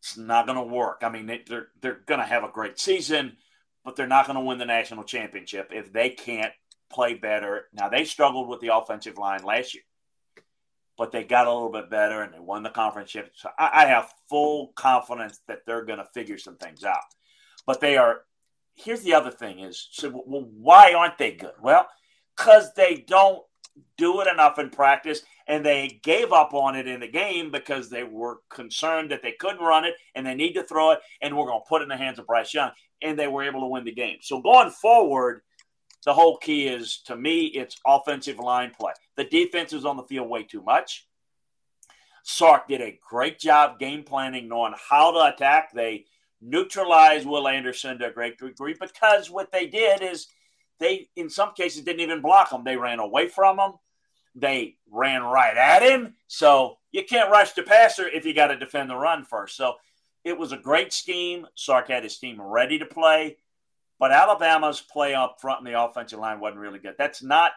It's 0.00 0.16
not 0.16 0.46
going 0.46 0.58
to 0.58 0.74
work. 0.74 1.02
I 1.02 1.08
mean, 1.08 1.26
they, 1.26 1.42
they're 1.46 1.68
they're 1.80 2.00
going 2.06 2.20
to 2.20 2.26
have 2.26 2.44
a 2.44 2.48
great 2.48 2.78
season, 2.78 3.36
but 3.84 3.96
they're 3.96 4.06
not 4.06 4.26
going 4.26 4.38
to 4.38 4.44
win 4.44 4.58
the 4.58 4.64
national 4.64 5.04
championship 5.04 5.70
if 5.72 5.92
they 5.92 6.10
can't 6.10 6.52
play 6.90 7.14
better. 7.14 7.66
Now 7.72 7.88
they 7.88 8.04
struggled 8.04 8.48
with 8.48 8.60
the 8.60 8.74
offensive 8.74 9.18
line 9.18 9.42
last 9.42 9.74
year, 9.74 9.84
but 10.96 11.12
they 11.12 11.24
got 11.24 11.46
a 11.46 11.52
little 11.52 11.72
bit 11.72 11.90
better 11.90 12.22
and 12.22 12.32
they 12.32 12.40
won 12.40 12.62
the 12.62 12.70
conference. 12.70 13.12
So 13.12 13.50
I, 13.58 13.70
I 13.72 13.86
have 13.86 14.12
full 14.28 14.68
confidence 14.74 15.40
that 15.48 15.60
they're 15.66 15.84
going 15.84 15.98
to 15.98 16.08
figure 16.14 16.38
some 16.38 16.56
things 16.56 16.84
out. 16.84 16.96
But 17.66 17.80
they 17.80 17.96
are. 17.96 18.22
Here's 18.74 19.02
the 19.02 19.14
other 19.14 19.30
thing: 19.30 19.60
is 19.60 19.88
so 19.90 20.22
well, 20.26 20.48
why 20.56 20.92
aren't 20.94 21.18
they 21.18 21.32
good? 21.32 21.54
Well, 21.60 21.86
because 22.36 22.72
they 22.74 23.04
don't 23.06 23.42
do 23.96 24.20
it 24.20 24.28
enough 24.28 24.58
in 24.58 24.70
practice 24.70 25.22
and 25.46 25.64
they 25.64 26.00
gave 26.02 26.32
up 26.32 26.52
on 26.52 26.76
it 26.76 26.86
in 26.86 27.00
the 27.00 27.08
game 27.08 27.50
because 27.50 27.88
they 27.88 28.04
were 28.04 28.40
concerned 28.50 29.10
that 29.10 29.22
they 29.22 29.32
couldn't 29.32 29.60
run 29.64 29.84
it 29.84 29.94
and 30.14 30.26
they 30.26 30.34
need 30.34 30.52
to 30.52 30.62
throw 30.62 30.92
it 30.92 31.00
and 31.22 31.36
we're 31.36 31.46
going 31.46 31.60
to 31.60 31.68
put 31.68 31.80
it 31.80 31.84
in 31.84 31.88
the 31.88 31.96
hands 31.96 32.18
of 32.18 32.26
Bryce 32.26 32.52
Young 32.52 32.70
and 33.02 33.18
they 33.18 33.26
were 33.26 33.42
able 33.42 33.60
to 33.60 33.66
win 33.66 33.84
the 33.84 33.92
game. 33.92 34.18
So 34.20 34.40
going 34.40 34.70
forward, 34.70 35.42
the 36.08 36.14
whole 36.14 36.38
key 36.38 36.66
is 36.66 37.02
to 37.04 37.14
me 37.14 37.48
it's 37.48 37.76
offensive 37.86 38.38
line 38.38 38.70
play. 38.70 38.94
The 39.16 39.24
defense 39.24 39.74
is 39.74 39.84
on 39.84 39.98
the 39.98 40.04
field 40.04 40.30
way 40.30 40.42
too 40.42 40.62
much. 40.62 41.06
Sark 42.22 42.66
did 42.66 42.80
a 42.80 42.98
great 43.06 43.38
job 43.38 43.78
game 43.78 44.04
planning, 44.04 44.48
knowing 44.48 44.72
how 44.88 45.12
to 45.12 45.34
attack. 45.34 45.70
They 45.74 46.06
neutralized 46.40 47.26
Will 47.26 47.46
Anderson 47.46 47.98
to 47.98 48.06
a 48.06 48.10
great 48.10 48.38
degree 48.38 48.74
because 48.80 49.30
what 49.30 49.52
they 49.52 49.66
did 49.66 50.00
is 50.00 50.28
they, 50.80 51.08
in 51.14 51.28
some 51.28 51.52
cases, 51.52 51.82
didn't 51.82 52.00
even 52.00 52.22
block 52.22 52.52
him. 52.52 52.64
They 52.64 52.78
ran 52.78 53.00
away 53.00 53.28
from 53.28 53.58
him. 53.58 53.72
They 54.34 54.76
ran 54.90 55.22
right 55.22 55.58
at 55.58 55.82
him. 55.82 56.14
So 56.26 56.78
you 56.90 57.04
can't 57.04 57.30
rush 57.30 57.52
the 57.52 57.64
passer 57.64 58.08
if 58.08 58.24
you 58.24 58.32
got 58.32 58.46
to 58.46 58.56
defend 58.56 58.88
the 58.88 58.96
run 58.96 59.26
first. 59.26 59.58
So 59.58 59.74
it 60.24 60.38
was 60.38 60.52
a 60.52 60.56
great 60.56 60.94
scheme. 60.94 61.46
Sark 61.54 61.88
had 61.88 62.02
his 62.02 62.16
team 62.16 62.40
ready 62.40 62.78
to 62.78 62.86
play, 62.86 63.36
but 63.98 64.12
Alabama's 64.12 64.80
play 64.80 65.14
up 65.14 65.40
front 65.40 65.66
in 65.66 65.72
the 65.72 65.80
offensive 65.80 66.18
line 66.18 66.40
wasn't 66.40 66.60
really 66.60 66.78
good. 66.78 66.94
That's 66.98 67.22
not 67.22 67.52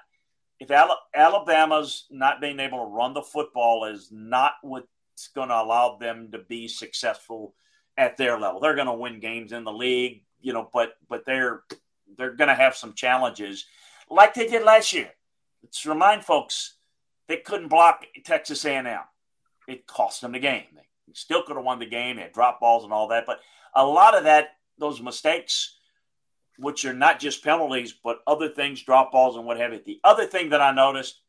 if 0.60 0.70
Alabama's 1.16 2.06
not 2.12 2.40
being 2.40 2.60
able 2.60 2.80
to 2.80 2.92
run 2.92 3.16
the 3.16 3.22
football 3.24 3.86
is 3.86 4.10
not 4.12 4.54
what's 4.62 4.86
going 5.34 5.50
to 5.50 5.60
allow 5.60 5.98
them 5.98 6.30
to 6.32 6.38
be 6.38 6.68
successful 6.68 7.56
at 7.98 8.16
their 8.16 8.40
level. 8.40 8.60
They're 8.60 8.76
going 8.76 8.86
to 8.86 8.94
win 8.94 9.20
games 9.20 9.54
in 9.54 9.64
the 9.64 9.74
league, 9.74 10.24
you 10.40 10.54
know, 10.54 10.70
but 10.72 10.94
but 11.10 11.26
they're 11.26 11.64
they're 12.18 12.36
going 12.36 12.48
to 12.48 12.56
have 12.56 12.76
some 12.76 12.94
challenges 12.94 13.66
like 14.10 14.34
they 14.34 14.48
did 14.48 14.64
last 14.64 14.94
year. 14.94 15.10
Let's 15.64 15.86
remind 15.86 16.26
folks 16.26 16.76
they 17.28 17.38
couldn't 17.38 17.70
block 17.70 18.06
Texas 18.24 18.66
A&M. 18.66 18.88
It 19.68 19.88
cost 19.88 20.22
them 20.22 20.34
the 20.34 20.40
game. 20.40 20.66
They 20.76 20.82
still 21.14 21.44
could 21.44 21.56
have 21.56 21.66
won 21.66 21.80
the 21.80 21.86
game. 21.86 22.18
They 22.18 22.24
had 22.24 22.34
drop 22.34 22.60
balls 22.60 22.84
and 22.84 22.94
all 22.94 23.08
that, 23.08 23.26
but 23.26 23.40
a 23.74 23.86
lot 23.86 24.16
of 24.16 24.26
that, 24.26 24.50
those 24.78 25.02
mistakes, 25.02 25.78
which 26.58 26.86
are 26.86 26.94
not 26.94 27.20
just 27.20 27.44
penalties, 27.44 27.94
but 28.04 28.20
other 28.28 28.50
things, 28.50 28.84
drop 28.84 29.12
balls 29.12 29.36
and 29.36 29.46
what 29.46 29.60
have 29.60 29.74
you. 29.74 29.82
The 29.86 30.00
other 30.04 30.26
thing 30.26 30.50
that 30.50 30.62
I 30.62 30.72
noticed, 30.72 31.20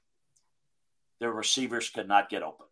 the 1.20 1.30
receivers 1.30 1.88
could 1.88 2.08
not 2.08 2.28
get 2.28 2.42
open. 2.42 2.66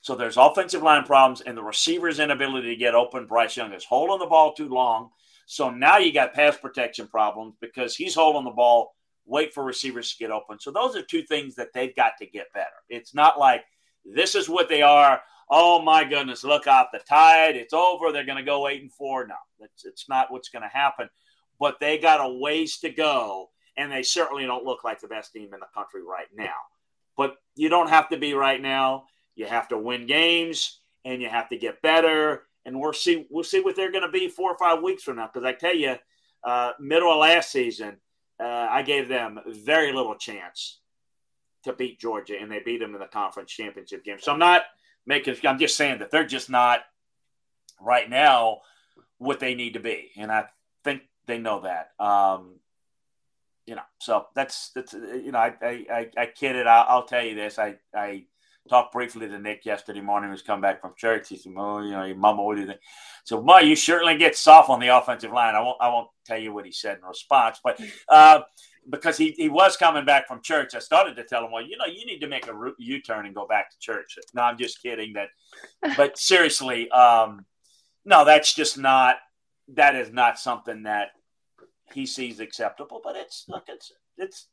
So 0.00 0.14
there's 0.14 0.36
offensive 0.36 0.82
line 0.82 1.04
problems 1.04 1.40
and 1.40 1.56
the 1.56 1.62
receivers' 1.62 2.20
inability 2.20 2.68
to 2.68 2.76
get 2.76 2.94
open. 2.94 3.26
Bryce 3.26 3.56
Young 3.56 3.72
is 3.72 3.84
holding 3.84 4.20
the 4.20 4.30
ball 4.30 4.52
too 4.52 4.68
long. 4.68 5.10
So 5.46 5.70
now 5.70 5.98
you 5.98 6.12
got 6.12 6.34
pass 6.34 6.56
protection 6.56 7.08
problems 7.08 7.54
because 7.60 7.96
he's 7.96 8.14
holding 8.14 8.44
the 8.44 8.50
ball, 8.50 8.94
wait 9.24 9.52
for 9.52 9.64
receivers 9.64 10.12
to 10.12 10.18
get 10.18 10.30
open. 10.30 10.60
So 10.60 10.70
those 10.70 10.96
are 10.96 11.02
two 11.02 11.22
things 11.22 11.56
that 11.56 11.72
they've 11.74 11.94
got 11.94 12.12
to 12.20 12.26
get 12.26 12.52
better. 12.54 12.66
It's 12.88 13.14
not 13.14 13.38
like 13.38 13.64
this 14.04 14.34
is 14.34 14.48
what 14.48 14.68
they 14.68 14.82
are. 14.82 15.20
Oh 15.50 15.82
my 15.82 16.04
goodness, 16.04 16.44
look 16.44 16.66
out 16.66 16.88
the 16.92 17.00
tide. 17.00 17.56
It's 17.56 17.72
over. 17.72 18.12
They're 18.12 18.24
going 18.24 18.38
to 18.38 18.44
go 18.44 18.68
eight 18.68 18.82
and 18.82 18.92
four. 18.92 19.26
No, 19.26 19.34
it's, 19.60 19.84
it's 19.84 20.08
not 20.08 20.30
what's 20.30 20.48
going 20.48 20.62
to 20.62 20.68
happen. 20.68 21.08
But 21.58 21.80
they 21.80 21.98
got 21.98 22.24
a 22.24 22.32
ways 22.32 22.78
to 22.78 22.90
go, 22.90 23.50
and 23.76 23.90
they 23.90 24.02
certainly 24.02 24.44
don't 24.44 24.64
look 24.64 24.84
like 24.84 25.00
the 25.00 25.08
best 25.08 25.32
team 25.32 25.54
in 25.54 25.60
the 25.60 25.66
country 25.74 26.02
right 26.02 26.28
now. 26.34 26.54
But 27.16 27.36
you 27.54 27.68
don't 27.68 27.88
have 27.88 28.10
to 28.10 28.16
be 28.16 28.34
right 28.34 28.60
now. 28.60 29.04
You 29.34 29.46
have 29.46 29.68
to 29.68 29.78
win 29.78 30.06
games, 30.06 30.80
and 31.04 31.22
you 31.22 31.28
have 31.28 31.48
to 31.48 31.56
get 31.56 31.82
better 31.82 32.42
and 32.66 32.78
we'll 32.78 32.92
see 32.92 33.26
we'll 33.30 33.44
see 33.44 33.60
what 33.60 33.76
they're 33.76 33.92
going 33.92 34.04
to 34.04 34.10
be 34.10 34.28
four 34.28 34.50
or 34.50 34.58
five 34.58 34.82
weeks 34.82 35.04
from 35.04 35.16
now. 35.16 35.30
Because 35.32 35.46
I 35.46 35.52
tell 35.52 35.74
you, 35.74 35.94
uh, 36.44 36.72
middle 36.78 37.10
of 37.10 37.18
last 37.18 37.50
season, 37.50 37.96
uh, 38.38 38.66
I 38.68 38.82
gave 38.82 39.08
them 39.08 39.38
very 39.46 39.92
little 39.92 40.16
chance 40.16 40.80
to 41.62 41.72
beat 41.72 42.00
Georgia, 42.00 42.36
and 42.38 42.50
they 42.50 42.58
beat 42.58 42.80
them 42.80 42.94
in 42.94 43.00
the 43.00 43.06
conference 43.06 43.52
championship 43.52 44.04
game. 44.04 44.18
So 44.20 44.32
I'm 44.32 44.38
not 44.38 44.62
making. 45.06 45.36
I'm 45.44 45.58
just 45.58 45.76
saying 45.76 46.00
that 46.00 46.10
they're 46.10 46.26
just 46.26 46.50
not 46.50 46.80
right 47.80 48.10
now 48.10 48.58
what 49.18 49.40
they 49.40 49.54
need 49.54 49.74
to 49.74 49.80
be, 49.80 50.10
and 50.16 50.30
I 50.30 50.46
think 50.84 51.02
they 51.26 51.38
know 51.38 51.60
that. 51.60 51.90
Um, 51.98 52.60
you 53.66 53.74
know, 53.74 53.82
so 53.98 54.26
that's 54.34 54.70
that's 54.70 54.92
you 54.92 55.32
know, 55.32 55.38
I 55.38 55.54
I, 55.62 56.10
I 56.16 56.26
kid 56.26 56.56
it. 56.56 56.66
I'll, 56.66 56.86
I'll 56.88 57.06
tell 57.06 57.24
you 57.24 57.34
this. 57.34 57.58
I 57.58 57.76
I 57.94 58.24
talked 58.68 58.92
briefly 58.92 59.28
to 59.28 59.38
Nick 59.38 59.64
yesterday 59.64 60.00
morning. 60.00 60.30
He 60.30 60.32
was 60.32 60.42
coming 60.42 60.62
back 60.62 60.80
from 60.80 60.92
church. 60.96 61.28
He 61.28 61.36
said, 61.36 61.52
"Oh, 61.56 61.80
you 61.80 61.90
know, 61.90 62.04
your 62.04 62.16
mama, 62.16 62.42
what 62.42 62.54
do 62.54 62.60
you 62.62 62.66
think?" 62.66 62.80
So, 63.24 63.42
Ma, 63.42 63.58
you 63.58 63.76
certainly 63.76 64.16
get 64.16 64.36
soft 64.36 64.70
on 64.70 64.80
the 64.80 64.88
offensive 64.88 65.32
line. 65.32 65.54
I 65.54 65.60
won't, 65.60 65.78
I 65.80 65.88
won't 65.88 66.08
tell 66.24 66.38
you 66.38 66.52
what 66.52 66.64
he 66.64 66.72
said 66.72 66.98
in 66.98 67.04
response, 67.04 67.60
but 67.62 67.80
uh, 68.08 68.40
because 68.88 69.16
he, 69.16 69.32
he 69.32 69.48
was 69.48 69.76
coming 69.76 70.04
back 70.04 70.28
from 70.28 70.42
church, 70.42 70.74
I 70.74 70.78
started 70.78 71.16
to 71.16 71.24
tell 71.24 71.44
him, 71.44 71.52
"Well, 71.52 71.66
you 71.66 71.76
know, 71.76 71.86
you 71.86 72.06
need 72.06 72.20
to 72.20 72.28
make 72.28 72.46
a 72.46 72.72
U 72.78 73.02
turn 73.02 73.26
and 73.26 73.34
go 73.34 73.46
back 73.46 73.70
to 73.70 73.78
church." 73.78 74.16
No, 74.34 74.42
I'm 74.42 74.58
just 74.58 74.82
kidding. 74.82 75.14
That, 75.14 75.28
but 75.96 76.18
seriously, 76.18 76.90
um, 76.90 77.46
no, 78.04 78.24
that's 78.24 78.54
just 78.54 78.78
not. 78.78 79.16
That 79.74 79.94
is 79.94 80.12
not 80.12 80.38
something 80.38 80.84
that 80.84 81.08
he 81.92 82.06
sees 82.06 82.40
acceptable. 82.40 83.00
But 83.02 83.16
it's 83.16 83.44
look, 83.48 83.64
it's 83.68 83.92
it's 84.16 84.46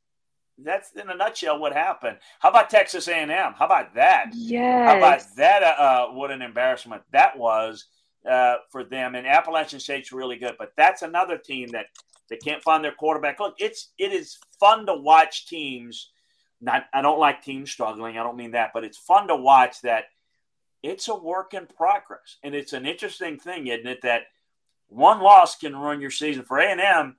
that's 0.57 0.91
in 0.93 1.09
a 1.09 1.15
nutshell 1.15 1.59
what 1.59 1.73
happened. 1.73 2.17
How 2.39 2.49
about 2.49 2.69
Texas 2.69 3.07
A&M? 3.07 3.29
How 3.29 3.65
about 3.65 3.95
that? 3.95 4.27
Yeah. 4.33 4.85
How 4.85 4.97
about 4.97 5.23
that? 5.37 5.63
Uh, 5.63 5.81
uh, 5.81 6.07
what 6.13 6.31
an 6.31 6.41
embarrassment 6.41 7.01
that 7.11 7.37
was 7.37 7.85
uh, 8.29 8.55
for 8.69 8.83
them. 8.83 9.15
And 9.15 9.25
Appalachian 9.27 9.79
State's 9.79 10.11
really 10.11 10.37
good, 10.37 10.55
but 10.57 10.73
that's 10.77 11.01
another 11.01 11.37
team 11.37 11.69
that 11.69 11.87
they 12.29 12.37
can't 12.37 12.63
find 12.63 12.83
their 12.83 12.93
quarterback. 12.93 13.39
Look, 13.39 13.55
it's 13.59 13.91
it 13.97 14.13
is 14.13 14.37
fun 14.59 14.85
to 14.85 14.95
watch 14.95 15.47
teams. 15.47 16.11
Not 16.61 16.85
I 16.93 17.01
don't 17.01 17.19
like 17.19 17.43
teams 17.43 17.71
struggling. 17.71 18.17
I 18.17 18.23
don't 18.23 18.37
mean 18.37 18.51
that, 18.51 18.71
but 18.73 18.83
it's 18.83 18.97
fun 18.97 19.27
to 19.27 19.35
watch 19.35 19.81
that. 19.81 20.05
It's 20.81 21.07
a 21.07 21.15
work 21.15 21.53
in 21.53 21.65
progress, 21.65 22.37
and 22.43 22.53
it's 22.53 22.73
an 22.73 22.85
interesting 22.85 23.37
thing, 23.37 23.67
isn't 23.67 23.87
it? 23.87 24.01
That 24.03 24.23
one 24.93 25.21
loss 25.21 25.57
can 25.57 25.75
ruin 25.75 26.01
your 26.01 26.11
season 26.11 26.43
for 26.43 26.59
A 26.59 26.71
and 26.71 26.81
M 26.81 27.15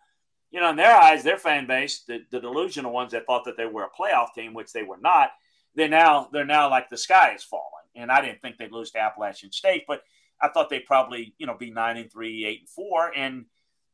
you 0.55 0.61
know, 0.61 0.70
in 0.70 0.77
their 0.77 0.95
eyes, 0.95 1.25
their 1.25 1.37
fan 1.37 1.66
base, 1.66 2.05
the, 2.07 2.22
the 2.31 2.39
delusional 2.39 2.93
ones 2.93 3.11
that 3.11 3.27
thought 3.27 3.45
that 3.45 3.57
they 3.57 3.66
were 3.66 3.83
a 3.83 3.91
playoff 3.91 4.33
team, 4.37 4.55
which 4.55 4.72
they 4.72 4.85
were 4.85 5.01
not, 5.01 5.31
they're 5.75 5.89
now 5.89 6.29
they're 6.33 6.45
now 6.45 6.70
like 6.70 6.89
the 6.89 6.97
sky 6.97 7.35
is 7.35 7.43
falling. 7.43 7.64
And 7.97 8.09
I 8.09 8.20
didn't 8.20 8.41
think 8.41 8.57
they'd 8.57 8.70
lose 8.70 8.93
to 8.93 9.01
Appalachian 9.01 9.51
State, 9.51 9.83
but 9.89 10.05
I 10.41 10.49
thought 10.49 10.70
they'd 10.70 10.87
probably 10.87 11.35
you 11.39 11.47
know 11.49 11.57
be 11.57 11.72
nine 11.72 11.97
and 11.97 12.11
three, 12.11 12.45
eight 12.45 12.61
and 12.61 12.68
four, 12.68 13.11
and 13.16 13.47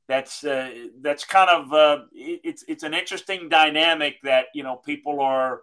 that's 0.07 0.45
uh, 0.45 0.70
that's 1.01 1.24
kind 1.24 1.49
of 1.49 1.72
uh, 1.72 2.05
it's 2.12 2.62
it's 2.68 2.83
an 2.83 2.93
interesting 2.93 3.49
dynamic 3.49 4.20
that 4.24 4.47
you 4.55 4.62
know 4.62 4.76
people 4.76 5.22
are. 5.22 5.62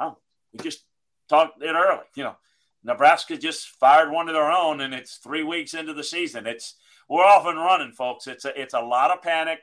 Oh, 0.00 0.16
we 0.54 0.64
just 0.64 0.84
talked 1.28 1.62
it 1.62 1.74
early. 1.74 2.04
You 2.14 2.24
know, 2.24 2.36
Nebraska 2.82 3.36
just 3.36 3.68
fired 3.68 4.10
one 4.10 4.28
of 4.28 4.34
their 4.34 4.50
own, 4.50 4.80
and 4.80 4.94
it's 4.94 5.16
three 5.16 5.42
weeks 5.42 5.74
into 5.74 5.92
the 5.92 6.04
season. 6.04 6.46
It's 6.46 6.76
we're 7.10 7.24
off 7.24 7.44
and 7.46 7.58
running, 7.58 7.92
folks. 7.92 8.26
It's 8.26 8.46
a 8.46 8.58
it's 8.58 8.72
a 8.72 8.80
lot 8.80 9.10
of 9.10 9.20
panic 9.20 9.60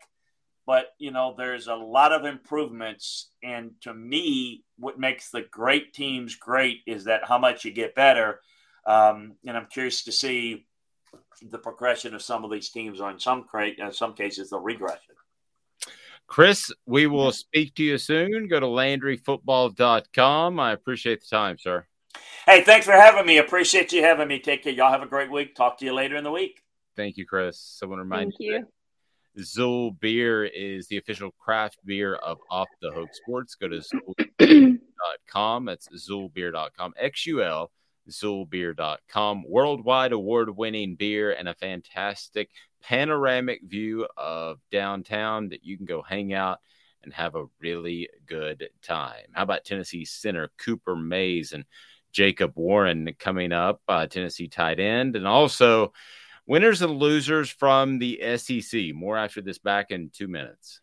but 0.68 0.88
you 1.00 1.12
know 1.12 1.34
there's 1.36 1.68
a 1.68 1.74
lot 1.74 2.12
of 2.12 2.26
improvements. 2.26 3.32
And 3.42 3.72
to 3.82 3.94
me 3.94 4.64
what 4.78 5.00
makes 5.00 5.32
the 5.32 5.46
great 5.50 5.94
teams 5.94 6.36
great 6.36 6.82
is 6.86 7.06
that 7.06 7.22
how 7.24 7.40
much 7.40 7.66
you 7.66 7.72
get 7.72 7.96
better. 7.96 8.42
Um, 8.86 9.34
and 9.46 9.58
i'm 9.58 9.66
curious 9.66 10.04
to 10.04 10.12
see 10.12 10.66
the 11.42 11.58
progression 11.58 12.14
of 12.14 12.22
some 12.22 12.44
of 12.44 12.52
these 12.52 12.70
teams 12.70 13.02
on 13.02 13.20
some 13.20 13.44
crate, 13.44 13.80
in 13.80 13.92
some 13.92 14.14
cases 14.14 14.50
the 14.50 14.60
regression. 14.60 15.16
Chris 16.28 16.72
we 16.86 17.08
will 17.08 17.32
speak 17.32 17.74
to 17.76 17.84
you 17.84 17.98
soon. 17.98 18.48
Go 18.48 18.60
to 18.60 18.66
landryfootball.com 18.66 20.60
i 20.60 20.74
appreciate 20.74 21.22
the 21.22 21.28
time 21.28 21.58
sir. 21.58 21.86
Hey 22.46 22.62
thanks 22.64 22.86
for 22.86 22.92
having 22.92 23.26
me. 23.26 23.38
Appreciate 23.38 23.94
you 23.94 24.04
having 24.04 24.28
me. 24.28 24.40
Take 24.40 24.64
care. 24.64 24.74
Y'all 24.74 24.92
have 24.92 25.02
a 25.02 25.08
great 25.08 25.32
week. 25.32 25.56
Talk 25.56 25.78
to 25.80 25.86
you 25.86 25.94
later 25.94 26.18
in 26.18 26.26
the 26.26 26.32
week 26.32 26.62
thank 26.98 27.16
you 27.16 27.26
chris 27.26 27.58
someone 27.58 28.00
remind 28.00 28.34
Thank 28.34 28.36
you 28.40 28.66
Xul 29.40 29.98
Beer 30.00 30.46
is 30.46 30.88
the 30.88 30.98
official 30.98 31.30
craft 31.38 31.78
beer 31.86 32.16
of 32.16 32.40
Off 32.50 32.70
the 32.82 32.92
Hook 32.92 33.10
Sports. 33.14 33.54
Go 33.54 33.68
to 33.68 33.84
xul.com. 34.42 35.66
That's 35.66 35.88
xulbeer.com. 35.90 36.94
X 36.98 37.28
U 37.28 37.44
L 37.44 37.72
zulbeer.com. 38.10 39.44
Worldwide 39.48 40.12
award 40.12 40.56
winning 40.56 40.96
beer 40.96 41.32
and 41.34 41.48
a 41.48 41.54
fantastic 41.54 42.50
panoramic 42.82 43.62
view 43.64 44.08
of 44.18 44.60
downtown 44.72 45.50
that 45.50 45.64
you 45.64 45.78
can 45.78 45.86
go 45.86 46.02
hang 46.02 46.34
out 46.34 46.60
and 47.04 47.14
have 47.14 47.36
a 47.36 47.46
really 47.60 48.10
good 48.26 48.70
time. 48.82 49.26
How 49.34 49.44
about 49.44 49.66
Tennessee 49.66 50.06
center 50.06 50.52
Cooper 50.58 50.96
Mays 50.96 51.54
and 51.54 51.66
Jacob 52.12 52.54
Warren 52.56 53.14
coming 53.20 53.52
up, 53.52 53.82
uh, 53.88 54.08
Tennessee 54.08 54.48
tight 54.48 54.80
end, 54.80 55.16
and 55.16 55.28
also 55.28 55.94
winners 56.48 56.82
and 56.82 56.98
losers 56.98 57.50
from 57.50 58.00
the 58.00 58.20
SEC. 58.38 58.96
More 58.96 59.18
after 59.18 59.42
this 59.42 59.60
back 59.60 59.92
in 59.92 60.10
two 60.10 60.28
minutes. 60.28 60.82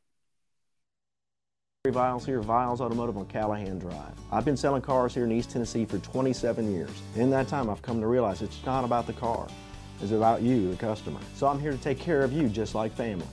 Viles 1.90 2.24
here, 2.24 2.40
Viles 2.40 2.80
Automotive 2.80 3.18
on 3.18 3.26
Callahan 3.26 3.78
Drive. 3.78 4.14
I've 4.32 4.44
been 4.44 4.56
selling 4.56 4.80
cars 4.80 5.12
here 5.14 5.24
in 5.24 5.32
East 5.32 5.50
Tennessee 5.50 5.84
for 5.84 5.98
27 5.98 6.72
years. 6.72 6.90
In 7.16 7.28
that 7.30 7.46
time, 7.46 7.68
I've 7.68 7.82
come 7.82 8.00
to 8.00 8.06
realize 8.06 8.40
it's 8.40 8.64
not 8.64 8.84
about 8.84 9.06
the 9.06 9.12
car. 9.12 9.46
It's 10.00 10.12
about 10.12 10.40
you, 10.40 10.70
the 10.70 10.76
customer. 10.76 11.20
So 11.34 11.46
I'm 11.46 11.60
here 11.60 11.72
to 11.72 11.78
take 11.78 11.98
care 11.98 12.22
of 12.22 12.32
you 12.32 12.48
just 12.48 12.74
like 12.74 12.92
family. 12.94 13.26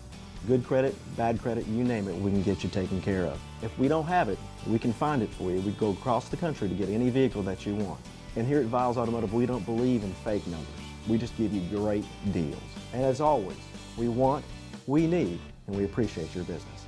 Good 0.48 0.66
credit, 0.66 0.96
bad 1.16 1.42
credit, 1.42 1.66
you 1.68 1.86
name 1.86 2.10
it, 2.10 2.16
we 2.16 2.30
can 2.30 2.42
get 2.42 2.62
you 2.62 2.70
taken 2.70 3.02
care 3.02 3.26
of. 3.26 3.40
If 3.62 3.78
we 3.80 3.88
don't 3.88 4.06
have 4.08 4.28
it, 4.28 4.40
we 4.68 4.80
can 4.80 4.92
find 4.92 5.22
it 5.22 5.30
for 5.30 5.50
you. 5.52 5.62
We 5.62 5.72
go 5.74 5.92
across 5.92 6.28
the 6.28 6.38
country 6.38 6.68
to 6.68 6.76
get 6.76 6.90
any 6.90 7.10
vehicle 7.10 7.44
that 7.44 7.66
you 7.66 7.76
want. 7.76 8.02
And 8.36 8.46
here 8.46 8.60
at 8.60 8.66
Viles 8.66 8.98
Automotive, 8.98 9.34
we 9.34 9.46
don't 9.46 9.66
believe 9.66 10.04
in 10.04 10.14
fake 10.26 10.46
numbers. 10.48 10.81
We 11.08 11.18
just 11.18 11.36
give 11.38 11.54
you 11.54 11.62
great 11.76 12.06
deals. 12.32 12.62
And 12.94 13.04
as 13.04 13.22
always, 13.22 13.58
we 13.98 14.08
want, 14.08 14.46
we 14.88 15.08
need, 15.08 15.40
and 15.68 15.76
we 15.76 15.86
appreciate 15.86 16.34
your 16.36 16.44
business. 16.44 16.86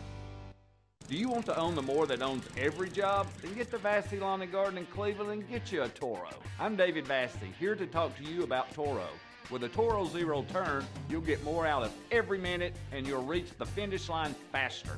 Do 1.08 1.16
you 1.18 1.30
want 1.30 1.46
to 1.48 1.58
own 1.58 1.76
the 1.76 1.82
more 1.82 2.08
that 2.08 2.22
owns 2.22 2.48
every 2.58 2.90
job? 2.90 3.28
Then 3.42 3.54
get 3.54 3.70
to 3.72 3.78
Vassy 3.78 4.20
Lawn 4.20 4.42
and 4.42 4.52
Garden 4.52 4.78
in 4.78 4.86
Cleveland 4.86 5.32
and 5.32 5.50
get 5.50 5.72
you 5.72 5.84
a 5.84 5.90
Toro. 5.90 6.30
I'm 6.60 6.76
David 6.76 7.06
Vassy, 7.06 7.54
here 7.60 7.76
to 7.76 7.86
talk 7.86 8.18
to 8.18 8.24
you 8.24 8.44
about 8.44 8.74
Toro. 8.74 9.08
With 9.52 9.64
a 9.64 9.70
Toro 9.70 10.06
Zero 10.06 10.46
Turn, 10.52 10.86
you'll 11.10 11.22
get 11.22 11.44
more 11.44 11.68
out 11.68 11.84
of 11.84 11.94
every 12.12 12.38
minute 12.38 12.74
and 12.94 13.06
you'll 13.06 13.26
reach 13.26 13.50
the 13.58 13.66
finish 13.66 14.08
line 14.08 14.34
faster. 14.52 14.98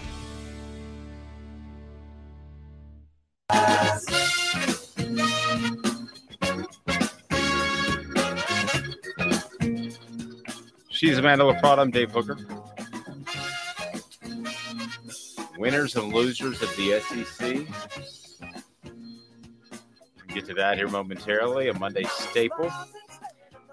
She's 10.89 11.17
Amanda 11.17 11.45
LaFratta. 11.45 11.79
I'm 11.79 11.89
Dave 11.89 12.11
Hooker. 12.11 12.37
Winners 15.57 15.95
and 15.95 16.13
losers 16.13 16.61
of 16.61 16.69
the 16.75 16.99
SEC. 16.99 17.67
We'll 18.83 20.35
get 20.35 20.45
to 20.45 20.53
that 20.53 20.77
here 20.77 20.87
momentarily. 20.87 21.69
A 21.69 21.73
Monday 21.73 22.03
staple. 22.03 22.71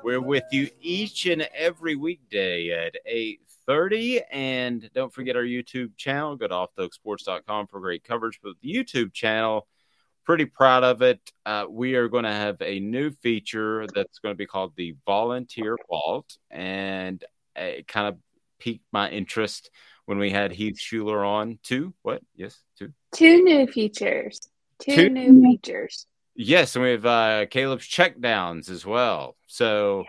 We're 0.03 0.23
with 0.23 0.45
you 0.53 0.71
each 0.81 1.27
and 1.27 1.43
every 1.55 1.97
weekday 1.97 2.71
at 2.71 2.97
8.30. 3.69 4.23
And 4.33 4.91
don't 4.95 5.13
forget 5.13 5.37
our 5.37 5.43
YouTube 5.43 5.97
channel. 5.97 6.37
Go 6.37 6.49
to 6.49 6.55
offthehooksports.com 6.55 7.67
for 7.69 7.81
great 7.81 8.05
coverage. 8.05 8.41
But 8.43 8.55
the 8.63 8.75
YouTube 8.75 9.13
channel, 9.13 9.67
pretty 10.25 10.47
proud 10.47 10.85
of 10.85 11.03
it. 11.03 11.21
Uh, 11.45 11.67
we 11.69 11.95
are 11.95 12.09
going 12.09 12.25
to 12.25 12.33
have 12.33 12.61
a 12.61 12.81
new 12.81 13.11
feature 13.11 13.87
that's 13.95 14.19
going 14.19 14.35
to 14.35 14.39
be 14.39 14.47
called 14.47 14.73
the 14.77 14.97
Volunteer 15.07 15.77
Vault. 15.89 16.37
And 16.51 17.23
it 17.57 17.87
kind 17.89 18.09
of 18.09 18.19
piqued 18.59 18.85
my 18.93 19.11
interest 19.11 19.71
when 20.07 20.19
we 20.19 20.31
had 20.31 20.53
Heath 20.53 20.79
Shuler 20.79 21.27
on. 21.27 21.59
Two? 21.63 21.95
What? 22.03 22.23
Yes, 22.35 22.59
two. 22.79 22.93
Two 23.15 23.43
new 23.43 23.67
features. 23.67 24.41
Two, 24.79 24.95
Two? 24.95 25.09
new 25.11 25.43
features. 25.43 26.07
Yes, 26.35 26.77
and 26.77 26.85
we 26.85 26.93
have 26.93 27.05
uh, 27.05 27.47
Caleb's 27.51 27.89
checkdowns 27.89 28.71
as 28.71 28.87
well. 28.87 29.37
So, 29.47 30.05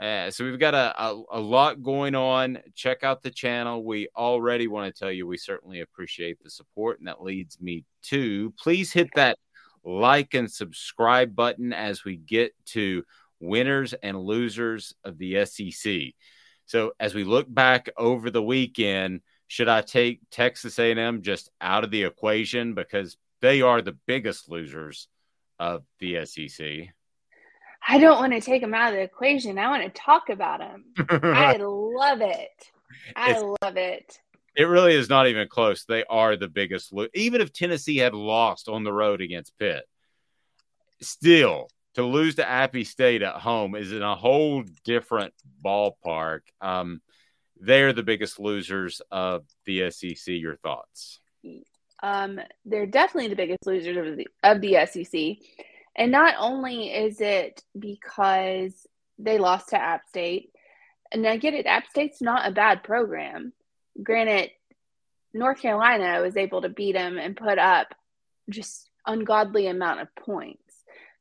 uh, 0.00 0.30
so 0.30 0.44
we've 0.44 0.58
got 0.58 0.74
a, 0.74 1.02
a, 1.02 1.22
a 1.32 1.40
lot 1.40 1.82
going 1.82 2.14
on. 2.14 2.58
Check 2.74 3.04
out 3.04 3.22
the 3.22 3.30
channel. 3.30 3.84
We 3.84 4.08
already 4.16 4.66
want 4.66 4.92
to 4.92 4.98
tell 4.98 5.12
you 5.12 5.26
we 5.26 5.38
certainly 5.38 5.80
appreciate 5.80 6.42
the 6.42 6.50
support, 6.50 6.98
and 6.98 7.06
that 7.06 7.22
leads 7.22 7.60
me 7.60 7.84
to 8.04 8.52
please 8.58 8.92
hit 8.92 9.08
that 9.14 9.38
like 9.84 10.34
and 10.34 10.50
subscribe 10.50 11.36
button 11.36 11.72
as 11.72 12.04
we 12.04 12.16
get 12.16 12.52
to 12.66 13.04
winners 13.38 13.92
and 14.02 14.18
losers 14.18 14.94
of 15.04 15.18
the 15.18 15.44
SEC. 15.44 16.14
So, 16.66 16.92
as 16.98 17.14
we 17.14 17.24
look 17.24 17.52
back 17.52 17.90
over 17.96 18.30
the 18.30 18.42
weekend, 18.42 19.20
should 19.46 19.68
I 19.68 19.82
take 19.82 20.20
Texas 20.30 20.78
A&M 20.78 21.22
just 21.22 21.50
out 21.60 21.84
of 21.84 21.90
the 21.90 22.04
equation 22.04 22.74
because 22.74 23.16
they 23.40 23.60
are 23.60 23.82
the 23.82 23.96
biggest 24.06 24.48
losers 24.48 25.08
of 25.60 25.84
the 26.00 26.24
SEC? 26.24 26.88
I 27.86 27.98
don't 27.98 28.18
want 28.18 28.32
to 28.32 28.40
take 28.40 28.62
them 28.62 28.74
out 28.74 28.92
of 28.92 28.94
the 28.98 29.02
equation. 29.02 29.58
I 29.58 29.68
want 29.68 29.82
to 29.82 30.00
talk 30.00 30.28
about 30.30 30.60
them. 30.60 30.84
I 31.08 31.56
love 31.60 32.20
it. 32.20 32.50
I 33.14 33.30
It's- 33.30 33.42
love 33.62 33.76
it. 33.76 34.18
It 34.56 34.64
really 34.66 34.94
is 34.94 35.08
not 35.10 35.26
even 35.26 35.48
close. 35.48 35.84
They 35.84 36.04
are 36.04 36.36
the 36.36 36.46
biggest. 36.46 36.92
Lo- 36.92 37.08
even 37.12 37.40
if 37.40 37.52
Tennessee 37.52 37.96
had 37.96 38.14
lost 38.14 38.68
on 38.68 38.84
the 38.84 38.92
road 38.92 39.20
against 39.20 39.58
Pitt, 39.58 39.82
still 41.00 41.68
to 41.94 42.04
lose 42.04 42.36
to 42.36 42.48
Appy 42.48 42.84
State 42.84 43.22
at 43.22 43.34
home 43.34 43.74
is 43.74 43.90
in 43.92 44.02
a 44.02 44.14
whole 44.14 44.62
different 44.84 45.34
ballpark. 45.64 46.40
Um, 46.60 47.00
they're 47.60 47.92
the 47.92 48.02
biggest 48.04 48.38
losers 48.38 49.02
of 49.10 49.44
the 49.66 49.90
SEC. 49.90 50.16
Your 50.28 50.54
thoughts? 50.56 51.18
Um, 52.02 52.38
they're 52.64 52.86
definitely 52.86 53.30
the 53.30 53.36
biggest 53.36 53.66
losers 53.66 53.96
of 54.08 54.16
the 54.16 54.28
of 54.42 54.60
the 54.60 54.86
SEC, 54.86 55.36
and 55.96 56.10
not 56.10 56.34
only 56.38 56.92
is 56.92 57.20
it 57.20 57.62
because 57.78 58.86
they 59.18 59.38
lost 59.38 59.70
to 59.70 59.80
App 59.80 60.06
State, 60.08 60.50
and 61.12 61.26
I 61.26 61.36
get 61.36 61.54
it, 61.54 61.66
App 61.66 61.86
State's 61.88 62.20
not 62.20 62.48
a 62.48 62.52
bad 62.52 62.82
program. 62.82 63.52
Granted, 64.02 64.50
North 65.32 65.60
Carolina 65.60 66.20
was 66.20 66.36
able 66.36 66.62
to 66.62 66.68
beat 66.68 66.92
them 66.92 67.18
and 67.18 67.36
put 67.36 67.58
up 67.58 67.94
just 68.50 68.88
ungodly 69.06 69.66
amount 69.66 70.00
of 70.00 70.14
points. 70.16 70.60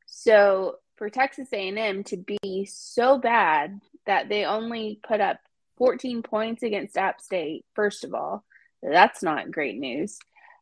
So 0.06 0.78
for 0.96 1.10
Texas 1.10 1.50
A&M 1.52 2.04
to 2.06 2.18
be 2.18 2.66
so 2.66 3.18
bad 3.18 3.80
that 4.06 4.30
they 4.30 4.46
only 4.46 5.00
put 5.08 5.22
up 5.22 5.40
14 5.78 6.22
points 6.24 6.64
against 6.64 6.98
App 6.98 7.20
State, 7.22 7.66
first 7.74 8.04
of 8.04 8.14
all, 8.14 8.44
that's 8.82 9.24
not 9.24 9.52
great 9.52 9.78
news. 9.78 10.18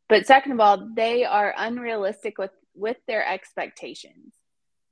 But 0.07 0.27
second 0.27 0.53
of 0.53 0.59
all, 0.59 0.89
they 0.95 1.25
are 1.25 1.53
unrealistic 1.57 2.37
with 2.37 2.51
with 2.75 2.97
their 3.07 3.25
expectations. 3.27 4.33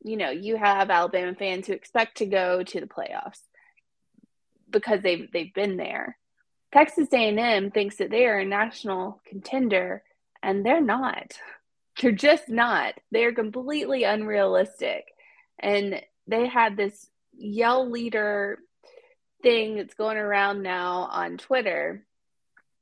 You 0.03 0.17
know, 0.17 0.29
you 0.29 0.55
have 0.55 0.89
Alabama 0.89 1.35
fans 1.35 1.67
who 1.67 1.73
expect 1.73 2.17
to 2.17 2.25
go 2.25 2.63
to 2.63 2.79
the 2.79 2.87
playoffs 2.87 3.41
because 4.69 5.01
they've 5.01 5.29
they've 5.31 5.53
been 5.53 5.77
there. 5.77 6.17
Texas 6.71 7.09
A&M 7.11 7.71
thinks 7.71 7.97
that 7.97 8.11
they 8.11 8.25
are 8.25 8.39
a 8.39 8.45
national 8.45 9.21
contender, 9.25 10.03
and 10.43 10.65
they're 10.65 10.81
not. 10.81 11.33
They're 12.01 12.11
just 12.13 12.47
not. 12.47 12.93
They're 13.11 13.33
completely 13.33 14.05
unrealistic. 14.05 15.05
And 15.59 16.01
they 16.27 16.47
had 16.47 16.77
this 16.77 17.09
yell 17.37 17.89
leader 17.89 18.59
thing 19.43 19.75
that's 19.75 19.95
going 19.95 20.15
around 20.17 20.63
now 20.63 21.09
on 21.11 21.37
Twitter 21.37 22.05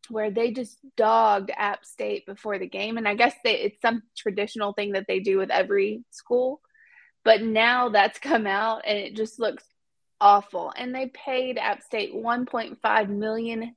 where 0.10 0.32
they 0.32 0.52
just 0.52 0.78
dogged 0.96 1.52
App 1.56 1.86
State 1.86 2.26
before 2.26 2.60
the 2.60 2.68
game. 2.68 2.98
And 2.98 3.08
I 3.08 3.16
guess 3.16 3.34
they, 3.44 3.56
it's 3.56 3.82
some 3.82 4.04
traditional 4.18 4.74
thing 4.74 4.94
that 4.94 5.06
they 5.08 5.20
do 5.20 5.38
with 5.38 5.50
every 5.50 6.04
school. 6.12 6.62
But 7.24 7.42
now 7.42 7.90
that's 7.90 8.20
come 8.20 8.48
out 8.48 8.84
and 8.86 8.98
it 8.98 9.16
just 9.16 9.40
looks 9.40 9.64
awful. 10.20 10.74
And 10.76 10.94
they 10.94 11.08
paid 11.08 11.58
App 11.58 11.84
State 11.84 12.14
$1.5 12.14 13.10
million. 13.10 13.76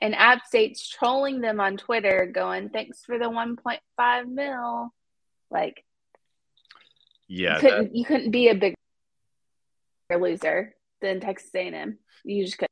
And 0.00 0.14
App 0.14 0.46
State's 0.46 0.88
trolling 0.88 1.40
them 1.40 1.60
on 1.60 1.76
Twitter, 1.76 2.30
going, 2.32 2.68
thanks 2.68 3.04
for 3.04 3.18
the 3.18 3.24
1.5 3.24 4.28
mil. 4.28 4.94
Like, 5.50 5.84
yeah, 7.26 7.54
you 7.56 7.60
couldn't, 7.60 7.84
that... 7.84 7.94
you 7.94 8.04
couldn't 8.04 8.30
be 8.30 8.48
a 8.48 8.54
bigger 8.54 8.76
loser 10.10 10.74
than 11.00 11.20
Texas 11.20 11.50
A&M. 11.54 11.98
You 12.24 12.44
just 12.44 12.58
couldn't. 12.58 12.67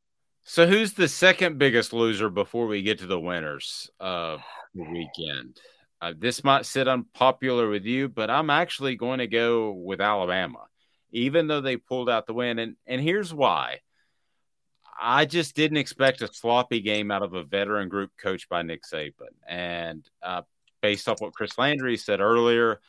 So, 0.48 0.64
who's 0.64 0.92
the 0.92 1.08
second 1.08 1.58
biggest 1.58 1.92
loser 1.92 2.30
before 2.30 2.68
we 2.68 2.80
get 2.80 3.00
to 3.00 3.06
the 3.06 3.18
winners 3.18 3.90
of 3.98 4.42
the 4.76 4.84
weekend? 4.84 5.60
Uh, 6.00 6.12
this 6.16 6.44
might 6.44 6.66
sit 6.66 6.86
unpopular 6.86 7.68
with 7.68 7.84
you, 7.84 8.08
but 8.08 8.30
I'm 8.30 8.48
actually 8.48 8.94
going 8.94 9.18
to 9.18 9.26
go 9.26 9.72
with 9.72 10.00
Alabama, 10.00 10.68
even 11.10 11.48
though 11.48 11.60
they 11.60 11.76
pulled 11.76 12.08
out 12.08 12.28
the 12.28 12.32
win. 12.32 12.60
And 12.60 12.76
and 12.86 13.00
here's 13.00 13.34
why. 13.34 13.80
I 15.02 15.24
just 15.24 15.56
didn't 15.56 15.78
expect 15.78 16.22
a 16.22 16.32
sloppy 16.32 16.80
game 16.80 17.10
out 17.10 17.24
of 17.24 17.34
a 17.34 17.42
veteran 17.42 17.88
group 17.88 18.12
coached 18.16 18.48
by 18.48 18.62
Nick 18.62 18.84
Saban. 18.84 19.34
And 19.48 20.08
uh, 20.22 20.42
based 20.80 21.08
off 21.08 21.20
what 21.20 21.34
Chris 21.34 21.58
Landry 21.58 21.96
said 21.96 22.20
earlier, 22.20 22.80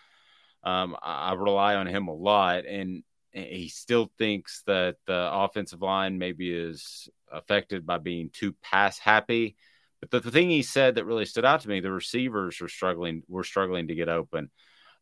um, 0.64 0.96
I, 1.02 1.32
I 1.32 1.34
rely 1.34 1.74
on 1.74 1.88
him 1.88 2.08
a 2.08 2.14
lot. 2.14 2.66
And 2.68 3.04
he 3.46 3.70
still 3.70 4.12
thinks 4.18 4.64
that 4.68 4.96
the 5.06 5.30
offensive 5.32 5.82
line 5.82 6.18
maybe 6.18 6.52
is 6.52 7.10
affected 7.32 7.86
by 7.86 7.98
being 7.98 8.30
too 8.32 8.54
pass 8.62 8.98
happy. 8.98 9.56
But 10.00 10.12
the, 10.12 10.20
the 10.20 10.32
thing 10.32 10.50
he 10.50 10.64
said 10.64 10.96
that 10.96 11.06
really 11.06 11.26
stood 11.26 11.46
out 11.46 11.62
to 11.62 11.70
me, 11.70 11.80
the 11.80 11.92
receivers 11.92 12.62
are 12.62 12.70
struggling, 12.70 13.24
were 13.28 13.44
struggling 13.44 13.88
to 13.88 13.96
get 13.96 14.10
open. 14.10 14.50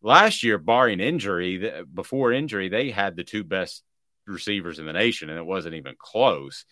Last 0.02 0.44
year, 0.44 0.57
barring 0.57 0.99
injury, 0.99 1.84
before 1.94 2.32
injury, 2.32 2.70
they 2.70 2.91
had 2.91 3.16
the 3.16 3.24
two 3.24 3.44
best 3.44 3.84
receivers 4.28 4.80
in 4.80 4.86
the 4.86 4.94
nation, 4.94 5.30
and 5.30 5.40
it 5.40 5.45
wasn't 5.45 5.76
even 5.76 5.95
close. 5.98 6.66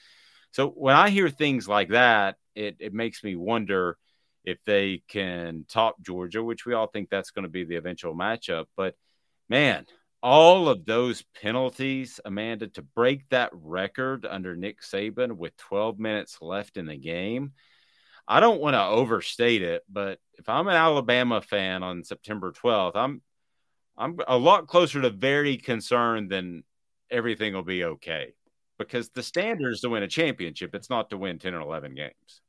So 0.52 0.70
when 0.70 0.96
I 0.96 1.10
hear 1.10 1.30
things 1.30 1.68
like 1.68 1.90
that, 1.90 2.38
it, 2.56 2.78
it 2.80 2.94
makes 2.94 3.24
me 3.24 3.36
wonder 3.36 3.98
if 4.46 4.58
they 4.66 5.02
can 5.08 5.66
top 5.70 6.02
Georgia, 6.02 6.44
which 6.44 6.66
we 6.66 6.74
all 6.74 6.88
think 6.88 7.10
that's 7.10 7.32
going 7.32 7.44
to 7.44 7.50
be 7.50 7.64
the 7.64 7.78
eventual 7.78 8.14
matchup. 8.16 8.66
But 8.76 8.96
man, 9.50 9.86
all 10.24 10.70
of 10.70 10.86
those 10.86 11.22
penalties, 11.42 12.22
Amanda, 12.24 12.68
to 12.70 12.82
break 12.82 13.28
that 13.30 13.52
record 13.54 14.26
under 14.26 14.56
Nick 14.56 14.82
Saban 14.82 15.34
with 15.34 15.56
12 15.58 16.00
minutes 16.00 16.38
left 16.42 16.78
in 16.78 16.86
the 16.86 16.96
game. 16.96 17.52
I 18.26 18.40
don't 18.40 18.62
want 18.62 18.76
to 18.76 18.86
overstate 18.86 19.62
it, 19.62 19.84
but 19.92 20.20
if 20.36 20.48
I'm 20.48 20.70
an 20.70 20.76
Alabama 20.76 21.42
fan 21.42 21.84
on 21.84 22.06
September 22.06 22.54
12th, 22.54 22.96
I'm 22.96 23.22
I'm 23.98 24.18
a 24.28 24.38
lot 24.38 24.68
closer 24.68 25.02
to 25.02 25.10
very 25.10 25.58
concerned 25.58 26.32
than 26.32 26.64
everything 27.12 27.54
will 27.54 27.64
be 27.64 27.84
okay 27.84 28.34
because 28.80 29.10
the 29.10 29.22
standard 29.22 29.74
is 29.74 29.82
to 29.82 29.90
win 29.90 30.04
a 30.04 30.08
championship. 30.08 30.74
It's 30.74 30.90
not 30.90 31.10
to 31.10 31.18
win 31.18 31.38
10 31.38 31.54
or 31.54 31.60
11 31.60 31.94
games. 31.94 32.42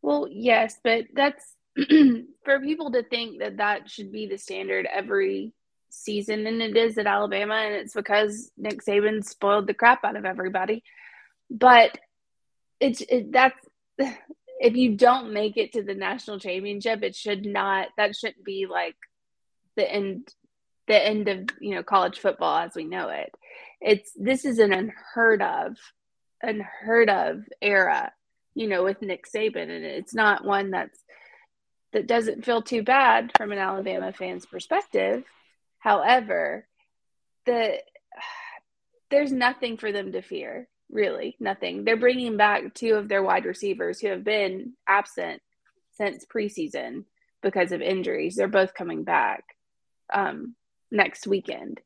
Well, 0.00 0.26
yes, 0.30 0.78
but 0.82 1.06
that's 1.12 1.54
for 2.44 2.60
people 2.60 2.92
to 2.92 3.02
think 3.02 3.40
that 3.40 3.58
that 3.58 3.90
should 3.90 4.10
be 4.10 4.26
the 4.26 4.38
standard 4.38 4.86
every 4.90 5.52
season 5.90 6.46
and 6.46 6.62
it 6.62 6.76
is 6.76 6.98
at 6.98 7.06
Alabama 7.06 7.54
and 7.54 7.74
it's 7.74 7.94
because 7.94 8.50
Nick 8.56 8.84
Saban 8.84 9.24
spoiled 9.24 9.66
the 9.66 9.74
crap 9.74 10.04
out 10.04 10.16
of 10.16 10.24
everybody. 10.24 10.82
But 11.50 11.98
it's 12.80 13.00
it, 13.00 13.32
that's 13.32 13.58
if 13.98 14.76
you 14.76 14.96
don't 14.96 15.32
make 15.32 15.56
it 15.56 15.72
to 15.72 15.82
the 15.82 15.94
national 15.94 16.38
championship, 16.38 17.02
it 17.02 17.14
should 17.14 17.44
not 17.44 17.88
that 17.96 18.16
shouldn't 18.16 18.44
be 18.44 18.66
like 18.66 18.96
the 19.76 19.90
end 19.90 20.28
the 20.86 21.06
end 21.06 21.28
of, 21.28 21.48
you 21.60 21.74
know, 21.74 21.82
college 21.82 22.18
football 22.18 22.58
as 22.58 22.74
we 22.74 22.84
know 22.84 23.08
it. 23.08 23.32
It's 23.80 24.10
this 24.16 24.44
is 24.44 24.58
an 24.58 24.72
unheard 24.72 25.42
of 25.42 25.76
unheard 26.42 27.10
of 27.10 27.42
era, 27.60 28.12
you 28.54 28.68
know, 28.68 28.84
with 28.84 29.02
Nick 29.02 29.26
Saban 29.28 29.70
and 29.70 29.84
it's 29.84 30.14
not 30.14 30.44
one 30.44 30.70
that's 30.70 30.98
that 31.92 32.06
doesn't 32.06 32.44
feel 32.44 32.62
too 32.62 32.82
bad 32.82 33.32
from 33.36 33.50
an 33.52 33.58
Alabama 33.58 34.12
fan's 34.12 34.44
perspective 34.44 35.24
However, 35.78 36.66
the 37.46 37.80
there's 39.10 39.32
nothing 39.32 39.76
for 39.78 39.90
them 39.90 40.12
to 40.12 40.22
fear, 40.22 40.68
really, 40.90 41.36
nothing. 41.40 41.84
They're 41.84 41.96
bringing 41.96 42.36
back 42.36 42.74
two 42.74 42.94
of 42.94 43.08
their 43.08 43.22
wide 43.22 43.44
receivers 43.44 44.00
who 44.00 44.08
have 44.08 44.24
been 44.24 44.74
absent 44.86 45.40
since 45.92 46.26
preseason 46.26 47.04
because 47.42 47.72
of 47.72 47.80
injuries. 47.80 48.36
They're 48.36 48.48
both 48.48 48.74
coming 48.74 49.04
back 49.04 49.44
um, 50.12 50.54
next 50.90 51.26
weekend. 51.26 51.80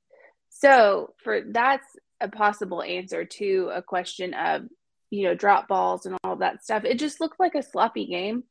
So, 0.51 1.15
for 1.23 1.41
that's 1.41 1.87
a 2.21 2.29
possible 2.29 2.83
answer 2.83 3.25
to 3.25 3.71
a 3.75 3.83
question 3.83 4.35
of, 4.35 4.63
you 5.11 5.25
know, 5.25 5.35
drop 5.35 5.69
balls 5.69 6.07
and 6.07 6.17
all 6.23 6.37
that 6.37 6.63
stuff. 6.63 6.85
It 6.85 6.99
just 6.99 7.21
looked 7.21 7.41
like 7.41 7.55
a 7.55 7.63
sloppy 7.63 8.07
game. 8.07 8.45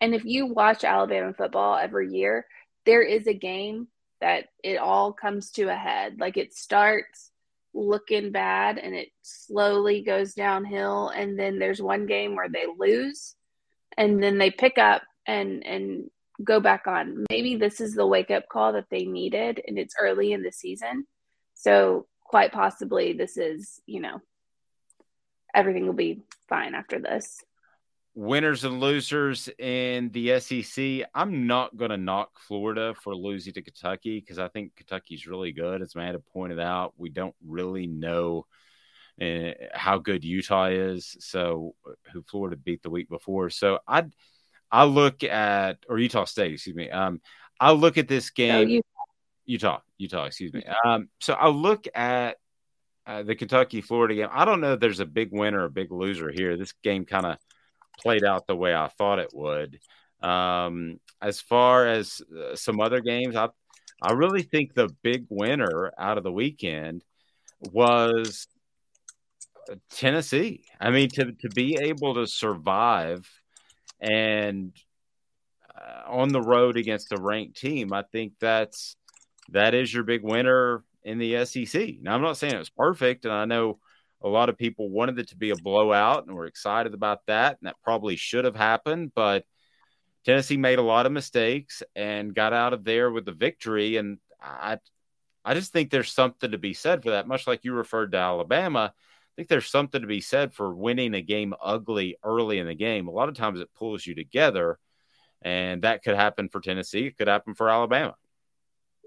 And 0.00 0.14
if 0.14 0.24
you 0.24 0.46
watch 0.46 0.84
Alabama 0.84 1.34
football 1.34 1.76
every 1.76 2.10
year, 2.12 2.46
there 2.86 3.02
is 3.02 3.26
a 3.26 3.34
game 3.34 3.88
that 4.20 4.46
it 4.62 4.76
all 4.78 5.12
comes 5.12 5.50
to 5.52 5.68
a 5.68 5.74
head. 5.74 6.18
Like 6.18 6.36
it 6.36 6.54
starts 6.54 7.30
looking 7.74 8.32
bad 8.32 8.78
and 8.78 8.94
it 8.94 9.08
slowly 9.22 10.02
goes 10.02 10.34
downhill 10.34 11.08
and 11.08 11.38
then 11.38 11.58
there's 11.58 11.82
one 11.82 12.06
game 12.06 12.34
where 12.34 12.48
they 12.48 12.64
lose 12.78 13.34
and 13.96 14.22
then 14.22 14.38
they 14.38 14.50
pick 14.50 14.78
up 14.78 15.02
and 15.26 15.64
and 15.66 16.10
go 16.42 16.60
back 16.60 16.86
on. 16.86 17.24
Maybe 17.30 17.56
this 17.56 17.80
is 17.80 17.94
the 17.94 18.06
wake 18.06 18.30
up 18.30 18.48
call 18.48 18.72
that 18.74 18.86
they 18.90 19.04
needed 19.04 19.60
and 19.66 19.78
it's 19.78 19.94
early 20.00 20.32
in 20.32 20.42
the 20.42 20.52
season. 20.52 21.06
So 21.54 22.06
quite 22.24 22.52
possibly 22.52 23.12
this 23.12 23.36
is, 23.36 23.80
you 23.86 24.00
know, 24.00 24.20
everything 25.54 25.86
will 25.86 25.94
be 25.94 26.22
fine 26.48 26.74
after 26.74 26.98
this 26.98 27.42
winners 28.18 28.64
and 28.64 28.80
losers 28.80 29.48
in 29.58 30.10
the 30.10 30.40
SEC. 30.40 31.08
I'm 31.14 31.46
not 31.46 31.76
going 31.76 31.92
to 31.92 31.96
knock 31.96 32.40
Florida 32.40 32.92
for 33.00 33.14
losing 33.14 33.52
to 33.52 33.62
Kentucky 33.62 34.18
because 34.18 34.40
I 34.40 34.48
think 34.48 34.74
Kentucky's 34.74 35.28
really 35.28 35.52
good. 35.52 35.82
As 35.82 35.94
Amanda 35.94 36.18
pointed 36.18 36.58
out, 36.58 36.94
we 36.96 37.10
don't 37.10 37.34
really 37.46 37.86
know 37.86 38.46
uh, 39.22 39.52
how 39.72 39.98
good 39.98 40.24
Utah 40.24 40.66
is. 40.66 41.16
So, 41.20 41.76
who 42.12 42.22
Florida 42.22 42.56
beat 42.56 42.82
the 42.82 42.90
week 42.90 43.08
before. 43.08 43.50
So, 43.50 43.78
I 43.86 44.06
I 44.70 44.84
look 44.84 45.22
at 45.22 45.78
or 45.88 46.00
Utah 46.00 46.24
State, 46.24 46.54
excuse 46.54 46.74
me. 46.74 46.90
Um, 46.90 47.20
I 47.60 47.70
look 47.70 47.98
at 47.98 48.08
this 48.08 48.30
game. 48.30 48.52
No, 48.52 48.60
Utah. 48.74 48.88
Utah, 49.46 49.80
Utah, 49.96 50.24
excuse 50.24 50.52
me. 50.52 50.64
Um, 50.84 51.08
so 51.20 51.34
I 51.34 51.48
look 51.48 51.86
at 51.94 52.36
uh, 53.06 53.22
the 53.22 53.36
Kentucky 53.36 53.80
Florida 53.80 54.16
game. 54.16 54.28
I 54.30 54.44
don't 54.44 54.60
know 54.60 54.74
if 54.74 54.80
there's 54.80 55.00
a 55.00 55.06
big 55.06 55.30
winner 55.32 55.60
or 55.60 55.66
a 55.66 55.70
big 55.70 55.92
loser 55.92 56.30
here. 56.30 56.56
This 56.56 56.72
game 56.82 57.06
kind 57.06 57.24
of 57.24 57.38
played 57.98 58.24
out 58.24 58.46
the 58.46 58.56
way 58.56 58.74
I 58.74 58.88
thought 58.88 59.18
it 59.18 59.30
would. 59.32 59.78
Um, 60.22 60.98
as 61.20 61.40
far 61.40 61.86
as 61.86 62.20
uh, 62.36 62.56
some 62.56 62.80
other 62.80 63.00
games, 63.00 63.36
I 63.36 63.48
I 64.00 64.12
really 64.12 64.42
think 64.42 64.74
the 64.74 64.88
big 65.02 65.26
winner 65.28 65.92
out 65.98 66.18
of 66.18 66.24
the 66.24 66.32
weekend 66.32 67.04
was 67.60 68.46
Tennessee. 69.90 70.64
I 70.80 70.90
mean, 70.90 71.08
to 71.10 71.32
to 71.32 71.48
be 71.48 71.78
able 71.80 72.14
to 72.14 72.26
survive 72.26 73.28
and 74.00 74.72
uh, 75.74 76.02
on 76.06 76.28
the 76.28 76.42
road 76.42 76.76
against 76.76 77.12
a 77.12 77.20
ranked 77.20 77.58
team, 77.58 77.92
I 77.92 78.02
think 78.02 78.34
that's 78.40 78.96
that 79.50 79.74
is 79.74 79.92
your 79.92 80.04
big 80.04 80.22
winner 80.22 80.84
in 81.02 81.18
the 81.18 81.44
SEC. 81.44 82.00
Now, 82.00 82.14
I'm 82.14 82.22
not 82.22 82.36
saying 82.36 82.54
it 82.54 82.58
was 82.58 82.70
perfect, 82.70 83.24
and 83.24 83.34
I 83.34 83.44
know 83.44 83.78
a 84.22 84.28
lot 84.28 84.48
of 84.48 84.58
people 84.58 84.90
wanted 84.90 85.18
it 85.18 85.28
to 85.28 85.36
be 85.36 85.50
a 85.50 85.56
blowout 85.56 86.26
and 86.26 86.34
were 86.34 86.46
excited 86.46 86.94
about 86.94 87.26
that. 87.26 87.58
And 87.60 87.68
that 87.68 87.76
probably 87.82 88.16
should 88.16 88.44
have 88.44 88.56
happened. 88.56 89.12
But 89.14 89.44
Tennessee 90.24 90.56
made 90.56 90.78
a 90.78 90.82
lot 90.82 91.06
of 91.06 91.12
mistakes 91.12 91.82
and 91.94 92.34
got 92.34 92.52
out 92.52 92.72
of 92.72 92.84
there 92.84 93.10
with 93.10 93.24
the 93.24 93.32
victory. 93.32 93.96
And 93.96 94.18
I, 94.42 94.78
I 95.44 95.54
just 95.54 95.72
think 95.72 95.90
there's 95.90 96.12
something 96.12 96.50
to 96.50 96.58
be 96.58 96.74
said 96.74 97.02
for 97.02 97.10
that. 97.10 97.28
Much 97.28 97.46
like 97.46 97.64
you 97.64 97.72
referred 97.72 98.12
to 98.12 98.18
Alabama, 98.18 98.92
I 98.94 99.32
think 99.36 99.48
there's 99.48 99.70
something 99.70 100.00
to 100.00 100.08
be 100.08 100.20
said 100.20 100.52
for 100.52 100.74
winning 100.74 101.14
a 101.14 101.22
game 101.22 101.54
ugly 101.62 102.18
early 102.24 102.58
in 102.58 102.66
the 102.66 102.74
game. 102.74 103.06
A 103.06 103.12
lot 103.12 103.28
of 103.28 103.36
times 103.36 103.60
it 103.60 103.72
pulls 103.74 104.04
you 104.04 104.14
together. 104.16 104.78
And 105.42 105.82
that 105.82 106.02
could 106.02 106.16
happen 106.16 106.48
for 106.48 106.60
Tennessee. 106.60 107.06
It 107.06 107.16
could 107.16 107.28
happen 107.28 107.54
for 107.54 107.70
Alabama. 107.70 108.16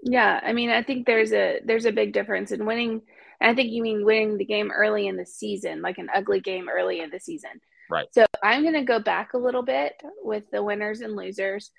Yeah, 0.02 0.40
I 0.42 0.52
mean, 0.52 0.70
I 0.70 0.82
think 0.82 1.06
there's 1.06 1.32
a 1.32 1.60
there's 1.64 1.84
a 1.84 1.92
big 1.92 2.12
difference 2.12 2.50
in 2.50 2.66
winning. 2.66 3.02
And 3.42 3.50
I 3.50 3.54
think 3.56 3.72
you 3.72 3.82
mean 3.82 4.04
winning 4.04 4.38
the 4.38 4.44
game 4.44 4.70
early 4.70 5.08
in 5.08 5.16
the 5.16 5.26
season, 5.26 5.82
like 5.82 5.98
an 5.98 6.08
ugly 6.14 6.40
game 6.40 6.68
early 6.68 7.00
in 7.00 7.10
the 7.10 7.18
season. 7.18 7.50
Right. 7.90 8.06
So 8.12 8.24
I'm 8.40 8.62
going 8.62 8.74
to 8.74 8.84
go 8.84 9.00
back 9.00 9.34
a 9.34 9.38
little 9.38 9.64
bit 9.64 10.00
with 10.22 10.44
the 10.52 10.62
winners 10.62 11.00
and 11.00 11.16
losers. 11.16 11.72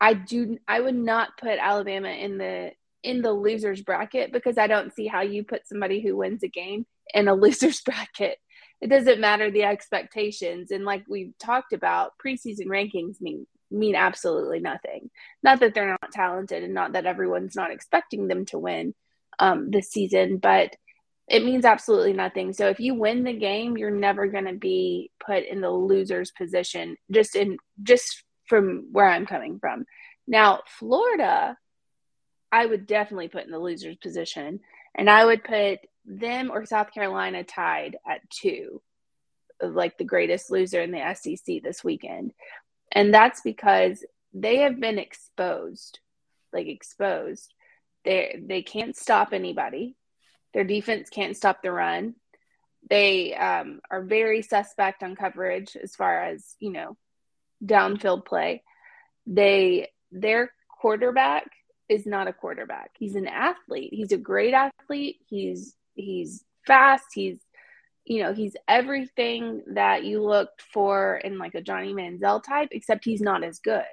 I 0.00 0.14
do. 0.14 0.56
I 0.66 0.80
would 0.80 0.96
not 0.96 1.36
put 1.38 1.58
Alabama 1.60 2.08
in 2.08 2.38
the 2.38 2.70
in 3.02 3.20
the 3.20 3.32
losers 3.32 3.82
bracket 3.82 4.32
because 4.32 4.56
I 4.56 4.68
don't 4.68 4.94
see 4.94 5.06
how 5.06 5.20
you 5.20 5.44
put 5.44 5.68
somebody 5.68 6.00
who 6.00 6.16
wins 6.16 6.42
a 6.42 6.48
game 6.48 6.86
in 7.12 7.28
a 7.28 7.34
losers 7.34 7.82
bracket. 7.82 8.38
It 8.80 8.88
doesn't 8.88 9.20
matter 9.20 9.50
the 9.50 9.64
expectations, 9.64 10.70
and 10.70 10.86
like 10.86 11.04
we've 11.08 11.36
talked 11.38 11.74
about, 11.74 12.12
preseason 12.24 12.66
rankings 12.68 13.20
mean 13.20 13.46
mean 13.70 13.96
absolutely 13.96 14.60
nothing. 14.60 15.10
Not 15.42 15.60
that 15.60 15.74
they're 15.74 15.96
not 16.02 16.10
talented, 16.10 16.64
and 16.64 16.72
not 16.72 16.92
that 16.92 17.04
everyone's 17.04 17.54
not 17.54 17.70
expecting 17.70 18.28
them 18.28 18.46
to 18.46 18.58
win 18.58 18.94
um, 19.38 19.70
this 19.70 19.90
season, 19.90 20.38
but 20.38 20.74
it 21.28 21.44
means 21.44 21.64
absolutely 21.64 22.12
nothing. 22.12 22.52
So 22.52 22.68
if 22.68 22.80
you 22.80 22.94
win 22.94 23.24
the 23.24 23.32
game, 23.32 23.76
you're 23.76 23.90
never 23.90 24.26
going 24.26 24.46
to 24.46 24.54
be 24.54 25.10
put 25.24 25.44
in 25.44 25.60
the 25.60 25.70
loser's 25.70 26.30
position. 26.32 26.96
Just 27.10 27.36
in 27.36 27.58
just 27.82 28.24
from 28.46 28.88
where 28.92 29.08
I'm 29.08 29.26
coming 29.26 29.58
from. 29.58 29.84
Now, 30.26 30.60
Florida, 30.66 31.56
I 32.50 32.66
would 32.66 32.86
definitely 32.86 33.28
put 33.28 33.44
in 33.44 33.50
the 33.50 33.58
loser's 33.58 33.96
position, 33.96 34.60
and 34.94 35.08
I 35.08 35.24
would 35.24 35.42
put 35.42 35.78
them 36.04 36.50
or 36.50 36.66
South 36.66 36.92
Carolina 36.92 37.44
tied 37.44 37.96
at 38.06 38.28
two, 38.28 38.82
like 39.62 39.96
the 39.96 40.04
greatest 40.04 40.50
loser 40.50 40.82
in 40.82 40.90
the 40.90 41.14
SEC 41.14 41.62
this 41.62 41.84
weekend. 41.84 42.32
And 42.90 43.14
that's 43.14 43.40
because 43.40 44.04
they 44.34 44.58
have 44.58 44.80
been 44.80 44.98
exposed, 44.98 46.00
like 46.52 46.66
exposed. 46.66 47.54
They 48.04 48.42
they 48.44 48.62
can't 48.62 48.96
stop 48.96 49.32
anybody. 49.32 49.96
Their 50.54 50.64
defense 50.64 51.08
can't 51.08 51.36
stop 51.36 51.62
the 51.62 51.72
run. 51.72 52.14
They 52.88 53.34
um, 53.34 53.80
are 53.90 54.02
very 54.02 54.42
suspect 54.42 55.02
on 55.02 55.16
coverage 55.16 55.76
as 55.76 55.94
far 55.94 56.22
as 56.22 56.56
you 56.58 56.72
know 56.72 56.96
downfield 57.64 58.24
play. 58.24 58.62
They 59.26 59.88
their 60.10 60.52
quarterback 60.68 61.48
is 61.88 62.06
not 62.06 62.28
a 62.28 62.32
quarterback. 62.32 62.90
He's 62.98 63.14
an 63.14 63.28
athlete. 63.28 63.92
He's 63.92 64.12
a 64.12 64.16
great 64.16 64.54
athlete. 64.54 65.20
He's 65.26 65.76
he's 65.94 66.44
fast. 66.66 67.06
He's 67.14 67.38
you 68.04 68.22
know, 68.22 68.34
he's 68.34 68.56
everything 68.66 69.62
that 69.74 70.04
you 70.04 70.22
looked 70.22 70.62
for 70.62 71.16
in 71.18 71.38
like 71.38 71.54
a 71.54 71.60
Johnny 71.60 71.94
Manziel 71.94 72.42
type, 72.42 72.70
except 72.72 73.04
he's 73.04 73.20
not 73.20 73.44
as 73.44 73.60
good. 73.60 73.84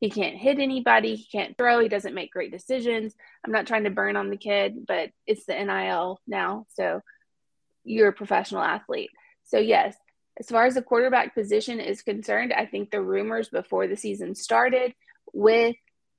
He 0.00 0.10
can't 0.10 0.36
hit 0.36 0.58
anybody. 0.58 1.16
He 1.16 1.26
can't 1.26 1.56
throw. 1.56 1.80
He 1.80 1.88
doesn't 1.88 2.14
make 2.14 2.30
great 2.30 2.52
decisions. 2.52 3.14
I'm 3.44 3.52
not 3.52 3.66
trying 3.66 3.84
to 3.84 3.90
burn 3.90 4.16
on 4.16 4.30
the 4.30 4.36
kid, 4.36 4.86
but 4.86 5.10
it's 5.26 5.44
the 5.44 5.54
NIL 5.54 6.20
now. 6.26 6.66
So 6.74 7.00
you're 7.84 8.08
a 8.08 8.12
professional 8.12 8.62
athlete. 8.62 9.10
So, 9.44 9.58
yes, 9.58 9.96
as 10.38 10.48
far 10.48 10.66
as 10.66 10.74
the 10.74 10.82
quarterback 10.82 11.34
position 11.34 11.80
is 11.80 12.02
concerned, 12.02 12.52
I 12.52 12.66
think 12.66 12.90
the 12.90 13.00
rumors 13.00 13.48
before 13.48 13.88
the 13.88 13.96
season 13.96 14.34
started 14.34 14.94
with, 15.32 15.76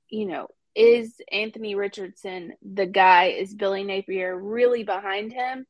you 0.08 0.26
know, 0.26 0.48
is 0.74 1.20
Anthony 1.32 1.74
Richardson 1.74 2.52
the 2.62 2.86
guy? 2.86 3.26
Is 3.26 3.54
Billy 3.54 3.82
Napier 3.82 4.36
really 4.36 4.82
behind 4.84 5.32
him? 5.32 5.66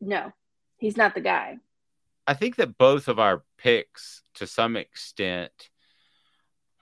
No, 0.00 0.32
he's 0.78 0.96
not 0.96 1.14
the 1.14 1.20
guy. 1.20 1.58
I 2.26 2.34
think 2.34 2.56
that 2.56 2.78
both 2.78 3.08
of 3.08 3.18
our 3.18 3.42
picks, 3.58 4.22
to 4.34 4.46
some 4.46 4.76
extent, 4.76 5.70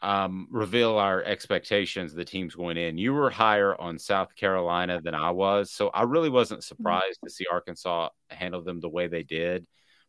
um, 0.03 0.49
reveal 0.51 0.97
our 0.97 1.23
expectations 1.23 2.15
the 2.15 2.25
teams 2.25 2.55
going 2.55 2.77
in. 2.77 2.99
You 2.99 3.13
were 3.13 3.31
higher 3.31 3.79
on 3.79 3.99
South 3.99 4.35
Carolina 4.35 5.01
than 5.03 5.15
I 5.15 5.31
was, 5.31 5.73
so 5.73 5.89
I 5.89 6.03
really 6.03 6.31
wasn't 6.31 6.61
mm-hmm. 6.61 6.77
surprised 6.77 7.21
to 7.25 7.31
see 7.31 7.47
Arkansas 7.51 8.09
handle 8.31 8.63
them 8.63 8.81
the 8.81 8.89
way 8.89 9.09
they 9.09 9.23
did 9.23 9.67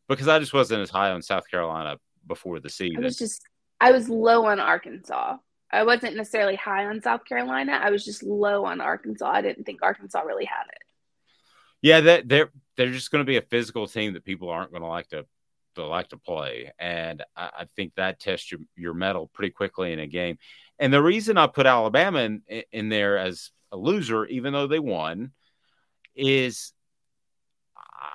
because 0.07 0.27
I 0.27 0.39
just 0.39 0.53
wasn't 0.53 0.81
as 0.81 0.89
high 0.89 1.11
on 1.11 1.21
South 1.21 1.49
Carolina 1.49 1.97
before 2.27 2.59
the 2.59 2.69
season. 2.69 3.03
I 3.03 3.05
was 3.05 3.17
just 3.17 3.41
I 3.79 3.91
was 3.91 4.09
low 4.09 4.45
on 4.45 4.59
Arkansas. 4.59 5.37
I 5.71 5.83
wasn't 5.83 6.17
necessarily 6.17 6.55
high 6.55 6.85
on 6.85 7.01
South 7.01 7.25
Carolina. 7.25 7.79
I 7.81 7.89
was 7.91 8.03
just 8.03 8.23
low 8.23 8.65
on 8.65 8.81
Arkansas. 8.81 9.29
I 9.29 9.41
didn't 9.41 9.63
think 9.63 9.79
Arkansas 9.81 10.21
really 10.21 10.45
had 10.45 10.63
it. 10.69 10.81
Yeah, 11.81 12.01
that 12.01 12.27
they're 12.27 12.51
they're 12.77 12.91
just 12.91 13.11
going 13.11 13.23
to 13.23 13.29
be 13.29 13.37
a 13.37 13.41
physical 13.41 13.87
team 13.87 14.13
that 14.13 14.25
people 14.25 14.49
aren't 14.49 14.71
going 14.71 14.83
to 14.83 14.87
like 14.87 15.07
to 15.09 15.25
to 15.75 15.85
like 15.85 16.09
to 16.09 16.17
play, 16.17 16.71
and 16.79 17.23
I, 17.35 17.49
I 17.59 17.65
think 17.75 17.93
that 17.95 18.19
tests 18.19 18.51
your 18.51 18.61
your 18.75 18.93
mettle 18.93 19.29
pretty 19.33 19.51
quickly 19.51 19.93
in 19.93 19.99
a 19.99 20.07
game. 20.07 20.37
And 20.79 20.91
the 20.93 21.01
reason 21.01 21.37
I 21.37 21.47
put 21.47 21.67
Alabama 21.67 22.19
in, 22.19 22.41
in 22.71 22.89
there 22.89 23.17
as 23.17 23.51
a 23.71 23.77
loser, 23.77 24.25
even 24.25 24.53
though 24.53 24.67
they 24.67 24.79
won, 24.79 25.31
is 26.15 26.73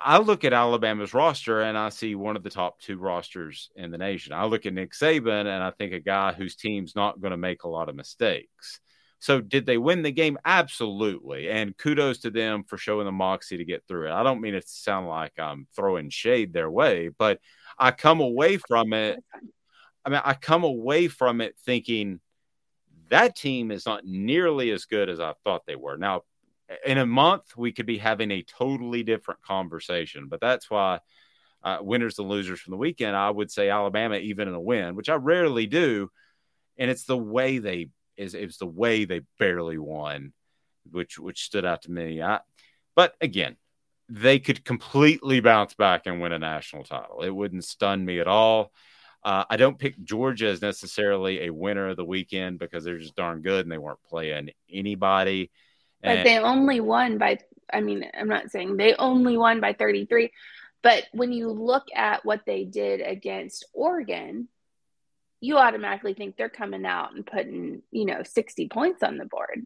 I 0.05 0.19
look 0.19 0.45
at 0.45 0.53
Alabama's 0.53 1.15
roster 1.15 1.63
and 1.63 1.79
I 1.79 1.89
see 1.89 2.15
one 2.15 2.37
of 2.37 2.43
the 2.43 2.51
top 2.51 2.81
two 2.81 2.99
rosters 2.99 3.71
in 3.77 3.91
the 3.91 3.99
nation. 3.99 4.33
I 4.33 4.45
look 4.45 4.67
at 4.67 4.75
Nick 4.75 4.93
Saban 4.93 5.47
and 5.47 5.63
I 5.63 5.71
think 5.71 5.93
a 5.93 6.01
guy 6.01 6.33
whose 6.33 6.57
team's 6.57 6.95
not 6.97 7.21
going 7.21 7.31
to 7.31 7.37
make 7.37 7.63
a 7.63 7.69
lot 7.69 7.89
of 7.89 7.95
mistakes. 7.95 8.81
So, 9.19 9.41
did 9.41 9.67
they 9.67 9.79
win 9.79 10.03
the 10.03 10.13
game? 10.13 10.39
Absolutely. 10.45 11.51
And 11.51 11.77
kudos 11.77 12.19
to 12.19 12.31
them 12.31 12.65
for 12.65 12.77
showing 12.77 13.07
the 13.07 13.13
moxie 13.13 13.57
to 13.57 13.65
get 13.65 13.85
through 13.89 14.09
it. 14.09 14.13
I 14.13 14.23
don't 14.23 14.41
mean 14.41 14.55
it 14.55 14.63
to 14.63 14.69
sound 14.69 15.09
like 15.09 15.33
I'm 15.39 15.67
throwing 15.75 16.11
shade 16.11 16.53
their 16.53 16.71
way, 16.71 17.09
but 17.09 17.41
I 17.79 17.91
come 17.91 18.21
away 18.21 18.57
from 18.69 18.93
it. 18.93 19.23
I 20.05 20.11
mean, 20.11 20.21
I 20.25 20.35
come 20.35 20.65
away 20.65 21.09
from 21.09 21.41
it 21.41 21.57
thinking 21.65 22.21
that 23.09 23.37
team 23.37 23.71
is 23.71 23.87
not 23.87 24.05
nearly 24.05 24.71
as 24.71 24.85
good 24.85 25.09
as 25.09 25.21
I 25.21 25.35
thought 25.45 25.67
they 25.67 25.77
were. 25.77 25.97
Now, 25.97 26.23
in 26.85 26.99
a 26.99 27.07
month, 27.07 27.57
we 27.57 27.73
could 27.73 27.87
be 27.87 27.99
having 27.99 28.31
a 28.31 28.43
totally 28.43 29.03
different 29.03 29.43
conversation, 29.43 30.29
but 30.29 30.41
that's 30.41 30.71
why 30.71 31.01
uh, 31.63 31.79
winners 31.81 32.19
and 32.19 32.29
losers 32.29 32.61
from 32.61 32.73
the 32.73 32.77
weekend, 32.77 33.17
I 33.17 33.31
would 33.31 33.51
say 33.51 33.71
Alabama, 33.71 34.17
even 34.17 34.49
in 34.49 34.55
a 34.55 34.61
win, 34.61 34.97
which 34.97 35.09
I 35.09 35.15
rarely 35.15 35.67
do. 35.67 36.11
And 36.79 36.91
it's 36.91 37.05
the 37.05 37.17
way 37.17 37.59
they 37.59 37.89
is 38.17 38.35
it 38.35 38.47
was 38.47 38.59
the 38.59 38.67
way 38.67 39.05
they 39.05 39.23
barely 39.39 39.79
won, 39.79 40.33
which 40.91 41.19
which 41.19 41.43
stood 41.45 41.65
out 41.65 41.83
to 41.83 41.91
me. 41.91 42.23
I, 42.23 42.41
but 42.95 43.15
again, 43.21 43.57
they 44.09 44.39
could 44.39 44.65
completely 44.65 45.41
bounce 45.41 45.75
back 45.75 46.07
and 46.07 46.21
win 46.21 46.33
a 46.33 46.39
national 46.39 46.85
title. 46.85 47.23
It 47.23 47.31
wouldn't 47.31 47.65
stun 47.65 48.05
me 48.05 48.21
at 48.21 48.29
all. 48.29 48.73
Uh, 49.25 49.45
I 49.51 49.57
don't 49.57 49.79
pick 49.79 50.01
Georgia 50.05 50.47
as 50.47 50.63
necessarily 50.63 51.43
a 51.43 51.53
winner 51.53 51.89
of 51.89 51.97
the 51.97 52.05
weekend 52.05 52.61
because 52.61 52.85
they're 52.85 52.99
just 52.99 53.17
darn 53.17 53.43
good 53.43 53.65
and 53.65 53.73
they 53.73 53.79
weren't 53.79 54.03
playing 54.09 54.51
anybody. 54.71 55.51
And, 56.03 56.19
but 56.19 56.25
they 56.25 56.39
only 56.39 56.79
won 56.79 57.19
by, 57.19 57.39
I 57.73 57.81
mean, 57.81 58.09
I'm 58.17 58.29
not 58.29 58.53
saying 58.53 58.77
they 58.77 58.95
only 58.95 59.37
won 59.37 59.61
by 59.61 59.73
33, 59.73 60.31
but 60.81 61.05
when 61.13 61.33
you 61.33 61.51
look 61.51 61.87
at 61.93 62.25
what 62.25 62.43
they 62.47 62.65
did 62.65 63.01
against 63.01 63.67
Oregon, 63.73 64.47
you 65.47 65.59
automatically 65.59 66.13
think 66.13 66.37
they're 66.37 66.49
coming 66.49 66.85
out 66.85 67.15
and 67.15 67.25
putting, 67.25 67.83
you 67.93 68.05
know, 68.05 68.23
60 68.25 68.69
points 68.69 69.03
on 69.05 69.17
the 69.17 69.27
board 69.27 69.65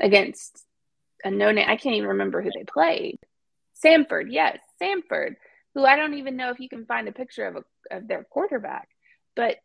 against 0.00 0.64
a 1.24 1.30
no 1.30 1.50
name. 1.50 1.68
I 1.68 1.76
can't 1.76 1.96
even 1.96 2.10
remember 2.10 2.40
who 2.40 2.50
they 2.54 2.64
played. 2.64 3.18
Samford, 3.84 4.26
yes, 4.28 4.58
Samford, 4.80 5.34
who 5.74 5.84
I 5.84 5.96
don't 5.96 6.14
even 6.14 6.36
know 6.36 6.50
if 6.50 6.60
you 6.60 6.68
can 6.68 6.86
find 6.86 7.08
a 7.08 7.12
picture 7.12 7.46
of 7.46 7.56
a, 7.56 7.96
of 7.96 8.06
their 8.06 8.24
quarterback. 8.30 8.88
But 9.34 9.56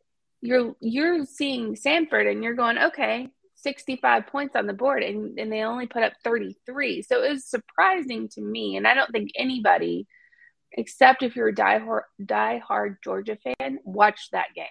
you're 0.41 0.75
you're 0.79 1.23
seeing 1.25 1.75
Samford 1.75 2.31
and 2.31 2.43
you're 2.43 2.55
going, 2.55 2.79
okay, 2.79 3.29
65 3.57 4.25
points 4.27 4.55
on 4.55 4.65
the 4.65 4.73
board 4.73 5.03
and, 5.03 5.37
and 5.37 5.51
they 5.51 5.61
only 5.61 5.85
put 5.85 6.03
up 6.03 6.13
33. 6.23 7.03
So 7.03 7.23
it 7.23 7.29
was 7.29 7.45
surprising 7.45 8.27
to 8.29 8.41
me. 8.41 8.75
And 8.75 8.87
I 8.87 8.95
don't 8.95 9.11
think 9.11 9.31
anybody, 9.35 10.07
except 10.71 11.21
if 11.21 11.35
you're 11.35 11.49
a 11.49 11.55
die-hard, 11.55 12.03
die-hard 12.23 12.97
Georgia 13.03 13.37
fan, 13.43 13.79
watched 13.83 14.31
that 14.31 14.53
game. 14.55 14.65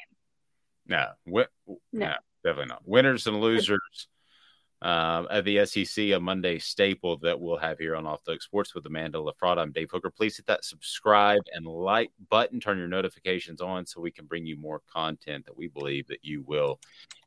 No, 0.89 1.07
wi- 1.27 1.47
no. 1.67 1.77
no, 1.93 2.13
definitely 2.45 2.67
not. 2.69 2.83
Winners 2.87 3.27
and 3.27 3.41
losers 3.41 4.09
uh, 4.83 5.25
of 5.31 5.45
the 5.45 5.65
SEC, 5.65 6.13
a 6.13 6.19
Monday 6.19 6.59
staple 6.59 7.17
that 7.19 7.41
we'll 7.41 7.57
have 7.57 7.79
here 7.79 7.97
on 7.97 8.07
Off 8.07 8.25
the 8.25 8.39
Sports 8.41 8.75
with 8.75 8.85
Amanda 8.87 9.19
LaFratta. 9.19 9.59
I'm 9.59 9.73
Dave 9.73 9.91
Hooker. 9.91 10.11
Please 10.11 10.37
hit 10.37 10.47
that 10.47 10.65
subscribe 10.65 11.41
and 11.55 11.67
like 11.67 12.11
button, 12.29 12.61
turn 12.61 12.79
your 12.79 12.89
notifications 12.89 13.61
on 13.61 13.87
so 13.87 14.01
we 14.01 14.11
can 14.11 14.27
bring 14.27 14.45
you 14.45 14.57
more 14.57 14.83
content 14.93 15.47
that 15.47 15.57
we 15.57 15.69
believe 15.69 16.07
that 16.09 16.23
you 16.23 16.43
will 16.47 16.79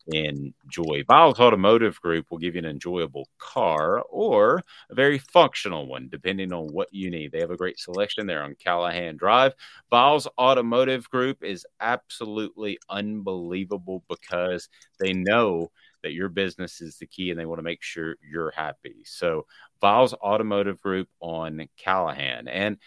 enjoy. 0.08 1.04
Viles 1.08 1.40
Automotive 1.40 2.00
Group 2.02 2.28
will 2.30 2.38
give 2.38 2.56
you 2.56 2.60
an 2.60 2.66
enjoyable 2.66 3.28
car 3.40 4.02
or 4.10 4.62
a 4.90 4.96
very 4.96 5.18
functional 5.18 5.88
one, 5.88 6.08
depending 6.12 6.54
on 6.54 6.68
what 6.68 6.88
you 6.92 7.10
need. 7.10 7.32
They 7.32 7.40
have 7.40 7.52
a 7.52 7.58
great 7.58 7.80
selection 7.80 8.28
there 8.28 8.44
on 8.44 8.56
Callahan 8.56 9.18
Drive. 9.18 9.54
Viles 9.90 10.28
Automotive 10.38 11.10
Group 11.10 11.44
is 11.44 11.66
absolutely 11.80 12.78
unbelievable 12.90 14.04
because 14.08 14.70
they 15.00 15.14
know– 15.14 15.72
that 16.04 16.14
your 16.14 16.30
business 16.30 16.82
is 16.82 16.98
the 16.98 17.08
key 17.08 17.32
and 17.32 17.40
they 17.40 17.46
want 17.46 17.60
to 17.60 17.64
make 17.64 17.82
sure 17.82 18.16
you're 18.30 18.52
happy. 18.52 19.04
So, 19.06 19.46
Viles 19.82 20.14
Automotive 20.14 20.82
Group 20.82 21.08
on 21.20 21.68
Callahan. 21.78 22.48
And 22.48 22.78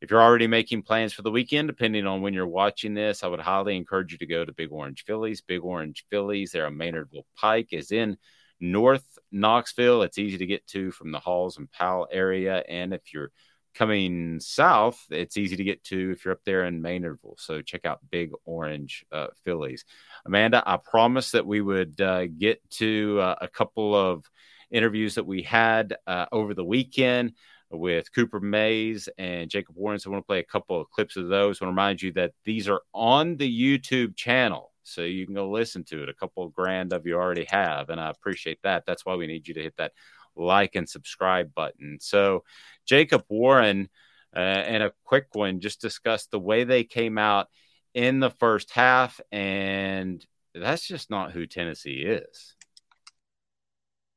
if 0.00 0.10
you're 0.10 0.22
already 0.22 0.46
making 0.46 0.82
plans 0.82 1.12
for 1.12 1.22
the 1.22 1.30
weekend, 1.30 1.68
depending 1.68 2.06
on 2.06 2.22
when 2.22 2.32
you're 2.32 2.46
watching 2.46 2.94
this, 2.94 3.22
I 3.22 3.26
would 3.26 3.40
highly 3.40 3.76
encourage 3.76 4.12
you 4.12 4.18
to 4.18 4.26
go 4.26 4.44
to 4.44 4.52
Big 4.52 4.72
Orange 4.72 5.04
Phillies. 5.04 5.42
Big 5.42 5.62
Orange 5.62 6.04
Phillies, 6.10 6.52
they're 6.52 6.66
on 6.66 6.76
Maynardville 6.76 7.26
Pike, 7.36 7.68
is 7.72 7.92
in 7.92 8.16
North 8.60 9.04
Knoxville. 9.30 10.02
It's 10.02 10.18
easy 10.18 10.38
to 10.38 10.46
get 10.46 10.66
to 10.68 10.90
from 10.90 11.12
the 11.12 11.18
Halls 11.18 11.58
and 11.58 11.70
Powell 11.70 12.08
area. 12.10 12.64
And 12.66 12.94
if 12.94 13.12
you're 13.12 13.30
coming 13.74 14.40
south, 14.40 15.04
it's 15.10 15.36
easy 15.36 15.56
to 15.56 15.64
get 15.64 15.82
to 15.84 16.10
if 16.10 16.24
you're 16.24 16.32
up 16.32 16.44
there 16.44 16.64
in 16.64 16.82
Maynardville. 16.82 17.38
So 17.38 17.62
check 17.62 17.84
out 17.84 18.00
Big 18.10 18.30
Orange 18.44 19.04
uh, 19.12 19.28
Phillies. 19.44 19.84
Amanda, 20.26 20.62
I 20.66 20.76
promised 20.76 21.32
that 21.32 21.46
we 21.46 21.60
would 21.60 22.00
uh, 22.00 22.26
get 22.26 22.60
to 22.72 23.20
uh, 23.20 23.36
a 23.40 23.48
couple 23.48 23.94
of 23.94 24.24
interviews 24.70 25.14
that 25.16 25.26
we 25.26 25.42
had 25.42 25.96
uh, 26.06 26.26
over 26.32 26.54
the 26.54 26.64
weekend 26.64 27.32
with 27.70 28.12
Cooper 28.12 28.40
Mays 28.40 29.08
and 29.18 29.48
Jacob 29.48 29.76
Warren. 29.76 29.98
So 29.98 30.10
I 30.10 30.12
want 30.12 30.24
to 30.24 30.26
play 30.26 30.40
a 30.40 30.44
couple 30.44 30.80
of 30.80 30.90
clips 30.90 31.16
of 31.16 31.28
those. 31.28 31.60
I 31.60 31.64
want 31.64 31.76
to 31.76 31.80
remind 31.80 32.02
you 32.02 32.12
that 32.12 32.32
these 32.44 32.68
are 32.68 32.82
on 32.92 33.36
the 33.36 33.48
YouTube 33.48 34.16
channel. 34.16 34.72
So 34.82 35.02
you 35.02 35.24
can 35.24 35.34
go 35.34 35.48
listen 35.48 35.84
to 35.84 36.02
it. 36.02 36.08
A 36.08 36.14
couple 36.14 36.44
of 36.44 36.52
grand 36.52 36.92
of 36.92 37.06
you 37.06 37.14
already 37.14 37.44
have. 37.44 37.90
And 37.90 38.00
I 38.00 38.10
appreciate 38.10 38.58
that. 38.62 38.84
That's 38.86 39.06
why 39.06 39.14
we 39.14 39.26
need 39.26 39.46
you 39.46 39.54
to 39.54 39.62
hit 39.62 39.76
that 39.76 39.92
like 40.40 40.74
and 40.74 40.88
subscribe 40.88 41.54
button. 41.54 41.98
So 42.00 42.44
Jacob 42.86 43.24
Warren 43.28 43.88
uh, 44.34 44.38
and 44.38 44.82
a 44.82 44.92
quick 45.04 45.26
one 45.32 45.60
just 45.60 45.80
discussed 45.80 46.30
the 46.30 46.40
way 46.40 46.64
they 46.64 46.84
came 46.84 47.18
out 47.18 47.48
in 47.94 48.20
the 48.20 48.30
first 48.30 48.70
half. 48.70 49.20
And 49.30 50.24
that's 50.54 50.86
just 50.86 51.10
not 51.10 51.32
who 51.32 51.46
Tennessee 51.46 52.02
is. 52.02 52.54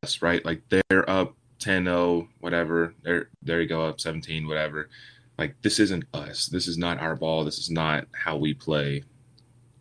That's 0.01 0.21
right. 0.21 0.43
Like 0.43 0.63
they're 0.69 1.09
up 1.09 1.35
10-0, 1.59 2.27
whatever. 2.39 2.93
There, 3.03 3.29
there 3.41 3.61
you 3.61 3.67
go, 3.67 3.85
up 3.85 3.99
17, 3.99 4.47
whatever. 4.47 4.89
Like 5.37 5.55
this 5.61 5.79
isn't 5.79 6.05
us. 6.13 6.47
This 6.47 6.67
is 6.67 6.77
not 6.77 6.99
our 6.99 7.15
ball. 7.15 7.43
This 7.43 7.57
is 7.57 7.71
not 7.71 8.05
how 8.11 8.37
we 8.37 8.53
play. 8.53 9.03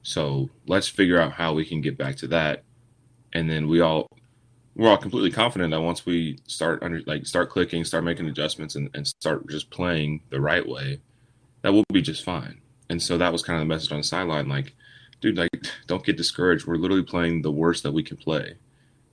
So 0.03 0.49
let's 0.67 0.89
figure 0.89 1.21
out 1.21 1.33
how 1.33 1.55
we 1.55 1.65
can 1.65 1.81
get 1.81 1.99
back 1.99 2.17
to 2.17 2.29
that. 2.29 2.65
And 3.33 3.49
then 3.49 3.69
we 3.69 3.81
all 3.81 4.07
we're 4.75 4.89
all 4.89 4.97
completely 4.97 5.31
confident 5.31 5.71
that 5.71 5.81
once 5.81 6.07
we 6.07 6.39
start 6.47 6.83
under 6.83 7.03
like 7.07 7.27
start 7.27 7.51
clicking, 7.51 7.85
start 7.85 8.05
making 8.05 8.27
adjustments 8.27 8.75
and, 8.75 8.89
and 8.95 9.07
start 9.07 9.49
just 9.49 9.71
playing 9.71 10.23
the 10.31 10.41
right 10.41 10.67
way, 10.67 11.01
that 11.63 11.73
will 11.73 11.85
be 11.93 12.03
just 12.03 12.25
fine. 12.25 12.61
And 12.89 13.03
so 13.03 13.19
that 13.19 13.33
was 13.33 13.43
kind 13.43 13.59
of 13.59 13.67
the 13.67 13.75
message 13.75 13.93
on 13.93 13.99
the 13.99 14.05
sideline, 14.05 14.49
like, 14.49 14.75
dude, 15.21 15.37
like 15.37 15.51
don't 15.87 16.05
get 16.05 16.17
discouraged. 16.17 16.67
We're 16.67 16.77
literally 16.77 17.05
playing 17.05 17.43
the 17.43 17.53
worst 17.53 17.83
that 17.83 17.93
we 17.93 18.03
can 18.03 18.17
play. 18.17 18.55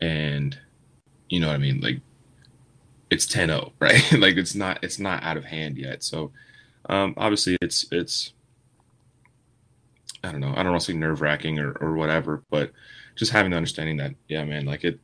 And 0.01 0.57
you 1.27 1.39
know 1.39 1.47
what 1.47 1.55
I 1.55 1.59
mean? 1.59 1.81
Like 1.81 2.01
it's 3.09 3.25
10-0 3.25 3.71
right 3.79 4.11
like 4.13 4.37
it's 4.37 4.55
not 4.55 4.79
it's 4.83 4.99
not 4.99 5.23
out 5.23 5.37
of 5.37 5.45
hand 5.45 5.77
yet 5.77 6.03
so 6.03 6.31
um, 6.89 7.13
obviously 7.17 7.57
it's 7.61 7.85
it's 7.91 8.33
i 10.23 10.31
don't 10.31 10.41
know 10.41 10.53
i 10.55 10.63
don't 10.63 10.71
want 10.71 10.81
to 10.81 10.91
say 10.91 10.97
nerve-wracking 10.97 11.59
or, 11.59 11.71
or 11.73 11.93
whatever 11.93 12.43
but 12.49 12.71
just 13.15 13.31
having 13.31 13.51
the 13.51 13.57
understanding 13.57 13.97
that 13.97 14.13
yeah 14.27 14.43
man 14.43 14.65
like 14.65 14.83
it 14.83 14.99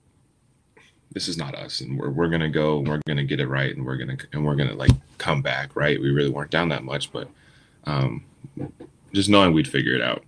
this 1.15 1.27
is 1.27 1.37
not 1.37 1.55
us 1.55 1.81
and 1.81 1.97
we're, 1.97 2.11
we're 2.11 2.29
gonna 2.29 2.49
go 2.49 2.77
and 2.77 2.87
we're 2.87 3.01
gonna 3.07 3.23
get 3.23 3.39
it 3.39 3.47
right 3.47 3.75
and 3.75 3.83
we're 3.83 3.97
gonna 3.97 4.17
and 4.33 4.45
we're 4.45 4.55
gonna 4.55 4.75
like 4.75 4.91
come 5.17 5.41
back 5.41 5.75
right 5.75 5.99
we 5.99 6.11
really 6.11 6.29
weren't 6.29 6.51
down 6.51 6.69
that 6.69 6.83
much 6.83 7.11
but 7.11 7.27
um 7.85 8.23
just 9.13 9.29
knowing 9.29 9.53
we'd 9.53 9.67
figure 9.67 9.95
it 9.95 10.01
out 10.01 10.23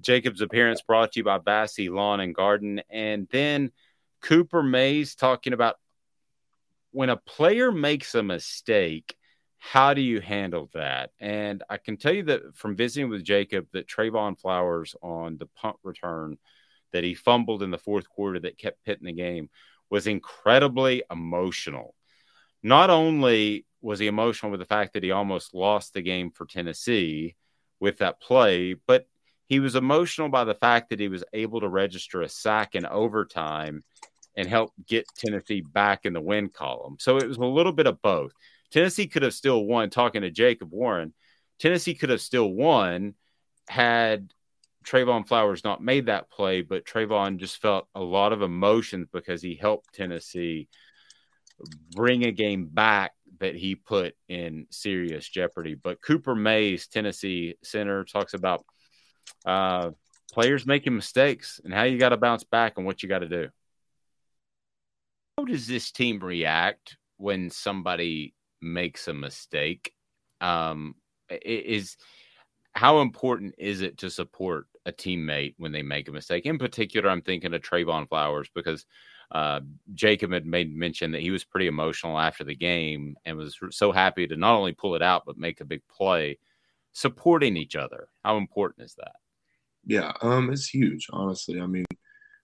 jacob's 0.00 0.40
appearance 0.40 0.80
brought 0.80 1.12
to 1.12 1.20
you 1.20 1.24
by 1.24 1.36
Vassy 1.36 1.90
lawn 1.90 2.20
and 2.20 2.34
garden 2.34 2.80
and 2.88 3.28
then 3.30 3.70
cooper 4.22 4.62
mays 4.62 5.14
talking 5.14 5.52
about 5.52 5.76
when 6.90 7.10
a 7.10 7.16
player 7.16 7.70
makes 7.70 8.14
a 8.14 8.22
mistake, 8.22 9.16
how 9.58 9.94
do 9.94 10.00
you 10.00 10.20
handle 10.20 10.70
that? 10.74 11.10
And 11.20 11.62
I 11.68 11.76
can 11.76 11.96
tell 11.96 12.12
you 12.12 12.22
that 12.24 12.56
from 12.56 12.76
visiting 12.76 13.10
with 13.10 13.24
Jacob, 13.24 13.66
that 13.72 13.88
Trevon 13.88 14.38
Flowers 14.38 14.94
on 15.02 15.36
the 15.36 15.46
punt 15.46 15.76
return 15.82 16.38
that 16.92 17.04
he 17.04 17.14
fumbled 17.14 17.62
in 17.62 17.70
the 17.70 17.78
fourth 17.78 18.08
quarter 18.08 18.40
that 18.40 18.58
kept 18.58 18.84
Pitt 18.84 18.98
in 19.00 19.06
the 19.06 19.12
game 19.12 19.50
was 19.90 20.06
incredibly 20.06 21.02
emotional. 21.10 21.94
Not 22.62 22.90
only 22.90 23.66
was 23.80 23.98
he 23.98 24.06
emotional 24.06 24.50
with 24.50 24.60
the 24.60 24.66
fact 24.66 24.94
that 24.94 25.02
he 25.02 25.10
almost 25.10 25.54
lost 25.54 25.94
the 25.94 26.02
game 26.02 26.30
for 26.30 26.46
Tennessee 26.46 27.36
with 27.80 27.98
that 27.98 28.20
play, 28.20 28.74
but 28.74 29.06
he 29.46 29.60
was 29.60 29.76
emotional 29.76 30.28
by 30.28 30.44
the 30.44 30.54
fact 30.54 30.90
that 30.90 31.00
he 31.00 31.08
was 31.08 31.24
able 31.32 31.60
to 31.60 31.68
register 31.68 32.20
a 32.20 32.28
sack 32.28 32.74
in 32.74 32.84
overtime 32.84 33.82
and 34.36 34.48
help 34.48 34.72
get 34.86 35.06
Tennessee 35.16 35.62
back 35.62 36.04
in 36.04 36.12
the 36.12 36.20
win 36.20 36.48
column. 36.48 36.96
So 36.98 37.16
it 37.16 37.26
was 37.26 37.38
a 37.38 37.44
little 37.44 37.72
bit 37.72 37.86
of 37.86 38.02
both. 38.02 38.32
Tennessee 38.70 39.06
could 39.06 39.22
have 39.22 39.34
still 39.34 39.64
won, 39.64 39.90
talking 39.90 40.22
to 40.22 40.30
Jacob 40.30 40.72
Warren. 40.72 41.14
Tennessee 41.58 41.94
could 41.94 42.10
have 42.10 42.20
still 42.20 42.52
won 42.52 43.14
had 43.68 44.32
Trevon 44.88 45.26
Flowers 45.26 45.64
not 45.64 45.82
made 45.82 46.06
that 46.06 46.30
play, 46.30 46.62
but 46.62 46.86
Trevon 46.86 47.36
just 47.36 47.60
felt 47.60 47.88
a 47.94 48.00
lot 48.00 48.32
of 48.32 48.40
emotions 48.40 49.08
because 49.12 49.42
he 49.42 49.54
helped 49.54 49.92
Tennessee 49.92 50.68
bring 51.90 52.24
a 52.24 52.32
game 52.32 52.66
back 52.66 53.12
that 53.40 53.54
he 53.54 53.74
put 53.74 54.14
in 54.28 54.66
serious 54.70 55.28
jeopardy. 55.28 55.74
But 55.74 56.00
Cooper 56.00 56.34
Mays, 56.34 56.86
Tennessee 56.86 57.56
center, 57.62 58.04
talks 58.04 58.32
about 58.32 58.64
uh, 59.44 59.90
players 60.32 60.66
making 60.66 60.94
mistakes 60.94 61.60
and 61.62 61.74
how 61.74 61.82
you 61.82 61.98
got 61.98 62.10
to 62.10 62.16
bounce 62.16 62.44
back 62.44 62.74
and 62.78 62.86
what 62.86 63.02
you 63.02 63.08
got 63.10 63.18
to 63.18 63.28
do. 63.28 63.48
How 65.36 65.44
does 65.44 65.66
this 65.66 65.92
team 65.92 66.18
react 66.20 66.96
when 67.18 67.50
somebody 67.50 68.34
makes 68.62 69.06
a 69.06 69.14
mistake? 69.14 69.92
Um, 70.40 70.94
is 71.30 71.96
how 72.72 73.00
important 73.00 73.54
is 73.58 73.82
it 73.82 73.98
to 73.98 74.10
support 74.10 74.66
a 74.88 74.92
teammate 74.92 75.54
when 75.58 75.72
they 75.72 75.82
make 75.82 76.08
a 76.08 76.12
mistake? 76.12 76.46
In 76.46 76.58
particular, 76.58 77.10
I'm 77.10 77.22
thinking 77.22 77.54
of 77.54 77.62
Trevon 77.62 78.08
Flowers 78.08 78.48
because 78.54 78.86
uh, 79.30 79.60
Jacob 79.94 80.32
had 80.32 80.46
made 80.46 80.74
mention 80.74 81.12
that 81.12 81.20
he 81.20 81.30
was 81.30 81.44
pretty 81.44 81.66
emotional 81.66 82.18
after 82.18 82.44
the 82.44 82.54
game 82.54 83.16
and 83.24 83.36
was 83.36 83.58
so 83.70 83.92
happy 83.92 84.26
to 84.26 84.36
not 84.36 84.56
only 84.56 84.72
pull 84.72 84.94
it 84.94 85.02
out 85.02 85.24
but 85.26 85.38
make 85.38 85.60
a 85.60 85.66
big 85.66 85.82
play. 85.88 86.38
Supporting 86.92 87.56
each 87.56 87.76
other, 87.76 88.08
how 88.24 88.38
important 88.38 88.86
is 88.86 88.94
that? 88.94 89.12
Yeah, 89.84 90.12
um, 90.22 90.50
it's 90.50 90.66
huge. 90.66 91.06
Honestly, 91.12 91.60
I 91.60 91.66
mean, 91.66 91.84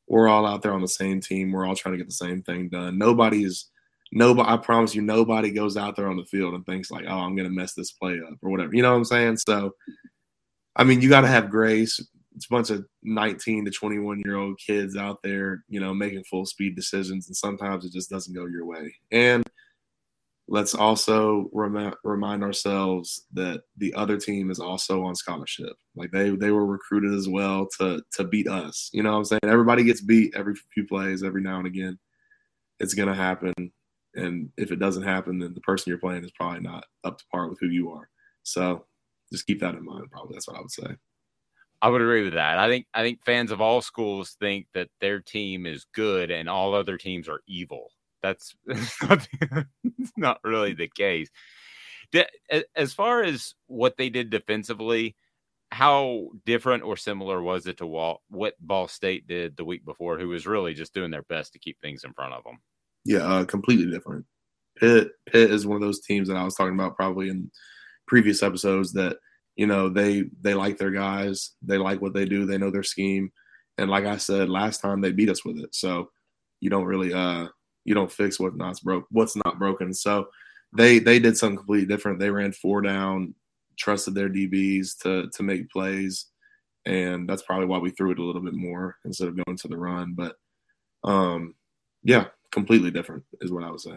we're 0.07 0.29
all 0.29 0.47
out 0.47 0.63
there 0.63 0.75
on 0.75 0.83
the 0.83 0.87
same 0.89 1.21
team. 1.21 1.51
We're 1.51 1.67
all 1.67 1.75
trying 1.75 1.95
to 1.95 1.99
get 1.99 2.07
the 2.07 2.15
same 2.15 2.43
thing 2.43 2.69
done. 2.69 2.99
Nobody 2.99 3.43
is 3.43 3.71
nobody 4.13 4.49
I 4.49 4.59
promise 4.59 4.95
you 4.95 5.03
nobody 5.03 5.51
goes 5.51 5.77
out 5.77 5.97
there 5.97 6.09
on 6.09 6.17
the 6.17 6.25
field 6.27 6.55
and 6.55 6.65
thinks 6.65 6.91
like, 6.91 7.05
"Oh, 7.09 7.19
I'm 7.19 7.35
going 7.35 7.49
to 7.49 7.55
mess 7.55 7.73
this 7.73 7.93
play 7.93 8.21
up" 8.21 8.39
or 8.43 8.51
whatever. 8.51 8.75
You 8.75 8.83
know 8.83 8.91
what 8.91 8.99
I'm 8.99 9.05
saying? 9.05 9.39
So 9.49 9.75
I 10.77 10.85
mean, 10.85 11.01
you 11.01 11.09
got 11.09 11.23
to 11.23 11.29
have 11.29 11.51
grace. 11.51 12.01
It's 12.35 12.47
a 12.47 12.51
bunch 12.51 12.71
of 12.71 12.85
19 13.03 13.65
to 13.65 13.71
21 13.71 14.23
year 14.25 14.37
old 14.37 14.59
kids 14.59 14.97
out 14.97 15.23
there, 15.23 15.65
you 15.69 15.81
know, 15.81 15.95
making 15.95 16.25
full 16.25 16.47
speed 16.47 16.75
decisions 16.75 17.29
and 17.29 17.37
sometimes 17.37 17.85
it 17.85 17.93
just 17.93 18.11
doesn't 18.11 18.35
go 18.35 18.47
your 18.47 18.65
way. 18.65 18.95
And 19.13 19.45
let's 20.49 20.75
also 20.75 21.49
rem- 21.53 21.95
remind 22.05 22.43
ourselves 22.43 23.27
that 23.33 23.63
the 23.79 23.95
other 23.95 24.19
team 24.19 24.51
is 24.51 24.61
also 24.61 25.05
on 25.05 25.15
scholarship. 25.15 25.77
Like 25.97 26.11
they 26.11 26.31
they 26.31 26.51
were 26.51 26.67
recruited 26.67 27.15
as 27.15 27.29
well 27.29 27.69
to 27.79 28.03
to 28.13 28.25
beat 28.25 28.49
us. 28.49 28.91
You 28.93 29.03
know 29.03 29.13
what 29.13 29.19
I'm 29.19 29.25
saying? 29.25 29.41
Everybody 29.45 29.85
gets 29.85 30.01
beat 30.01 30.35
every 30.37 30.55
few 30.73 30.87
plays, 30.87 31.23
every 31.23 31.43
now 31.43 31.59
and 31.59 31.67
again. 31.67 31.99
It's 32.81 32.95
gonna 32.95 33.15
happen. 33.15 33.55
And 34.15 34.51
if 34.57 34.71
it 34.71 34.79
doesn't 34.79 35.03
happen, 35.03 35.39
then 35.39 35.55
the 35.55 35.61
person 35.61 35.91
you're 35.91 35.99
playing 35.99 36.25
is 36.25 36.31
probably 36.33 36.61
not 36.61 36.85
up 37.05 37.19
to 37.19 37.25
par 37.33 37.49
with 37.49 37.59
who 37.61 37.69
you 37.69 37.91
are. 37.91 38.09
So 38.43 38.85
just 39.33 39.47
keep 39.47 39.61
that 39.61 39.75
in 39.75 39.85
mind. 39.85 40.11
Probably 40.11 40.35
that's 40.35 40.47
what 40.47 40.57
I 40.57 40.61
would 40.61 40.71
say. 40.71 40.97
I 41.85 41.89
would 41.89 42.01
agree 42.01 42.25
with 42.25 42.33
that. 42.33 42.59
I 42.59 42.67
think 42.67 42.87
I 42.95 43.03
think 43.03 43.23
fans 43.27 43.51
of 43.51 43.61
all 43.61 43.83
schools 43.83 44.39
think 44.41 44.69
that 44.73 44.89
their 45.03 45.21
team 45.21 45.67
is 45.67 45.85
good 45.95 46.31
and 46.31 46.49
all 46.49 46.75
other 46.75 46.97
teams 46.97 47.29
are 47.29 47.43
evil. 47.47 47.91
That's 48.23 48.57
not, 49.03 49.29
not 50.17 50.41
really 50.43 50.73
the 50.73 50.89
case. 50.89 51.29
As 52.75 52.95
far 52.95 53.23
as 53.23 53.55
what 53.67 53.99
they 53.99 54.09
did 54.09 54.31
defensively, 54.31 55.15
how 55.73 56.29
different 56.47 56.85
or 56.85 56.97
similar 56.97 57.43
was 57.43 57.67
it 57.67 57.77
to 57.79 57.87
what 57.87 58.55
Ball 58.61 58.89
State 58.89 59.27
did 59.27 59.55
the 59.59 59.65
week 59.67 59.85
before, 59.85 60.19
who 60.19 60.29
was 60.29 60.47
really 60.47 60.73
just 60.73 60.95
doing 60.95 61.11
their 61.11 61.25
best 61.25 61.53
to 61.53 61.59
keep 61.59 61.79
things 61.83 62.03
in 62.03 62.15
front 62.15 62.33
of 62.33 62.45
them? 62.45 62.61
Yeah, 63.05 63.27
uh, 63.27 63.45
completely 63.45 63.91
different. 63.91 64.25
Pitt, 64.79 65.11
Pitt 65.31 65.51
is 65.51 65.67
one 65.67 65.77
of 65.77 65.83
those 65.83 66.01
teams 66.01 66.29
that 66.29 66.39
I 66.39 66.45
was 66.45 66.55
talking 66.55 66.73
about 66.73 66.97
probably 66.97 67.29
in 67.29 67.51
previous 68.07 68.43
episodes 68.43 68.95
that 68.95 69.19
you 69.57 69.67
know 69.67 69.89
they 69.89 70.25
they 70.41 70.55
like 70.55 70.79
their 70.79 70.91
guys, 70.91 71.53
they 71.63 71.79
like 71.79 72.01
what 72.01 72.15
they 72.15 72.25
do, 72.25 72.47
they 72.47 72.59
know 72.59 72.71
their 72.71 72.83
scheme, 72.83 73.31
and 73.79 73.91
like 73.91 74.05
I 74.05 74.17
said 74.17 74.49
last 74.49 74.81
time, 74.81 75.01
they 75.01 75.13
beat 75.13 75.31
us 75.31 75.45
with 75.45 75.59
it. 75.59 75.75
So 75.75 76.11
you 76.61 76.71
don't 76.71 76.85
really 76.85 77.13
uh 77.13 77.49
you 77.85 77.95
don't 77.95 78.11
fix 78.11 78.41
what's 78.41 78.57
not 78.57 78.81
broke 78.83 79.07
what's 79.11 79.37
not 79.37 79.59
broken. 79.59 79.93
So 79.93 80.29
they 80.77 80.99
they 80.99 81.19
did 81.19 81.37
something 81.37 81.59
completely 81.59 81.87
different. 81.87 82.19
They 82.19 82.31
ran 82.31 82.53
four 82.53 82.81
down, 82.81 83.35
trusted 83.79 84.15
their 84.15 84.29
DBs 84.29 84.99
to 85.03 85.29
to 85.31 85.43
make 85.43 85.71
plays, 85.71 86.27
and 86.87 87.29
that's 87.29 87.43
probably 87.43 87.67
why 87.67 87.79
we 87.79 87.91
threw 87.91 88.13
it 88.13 88.19
a 88.19 88.25
little 88.25 88.43
bit 88.43 88.55
more 88.55 88.97
instead 89.05 89.29
of 89.29 89.37
going 89.45 89.57
to 89.59 89.69
the 89.69 89.77
run. 89.77 90.15
But 90.15 90.37
um, 91.05 91.55
yeah, 92.03 92.27
completely 92.51 92.91
different 92.91 93.25
is 93.41 93.53
what 93.53 93.65
I 93.65 93.71
would 93.71 93.81
say. 93.81 93.97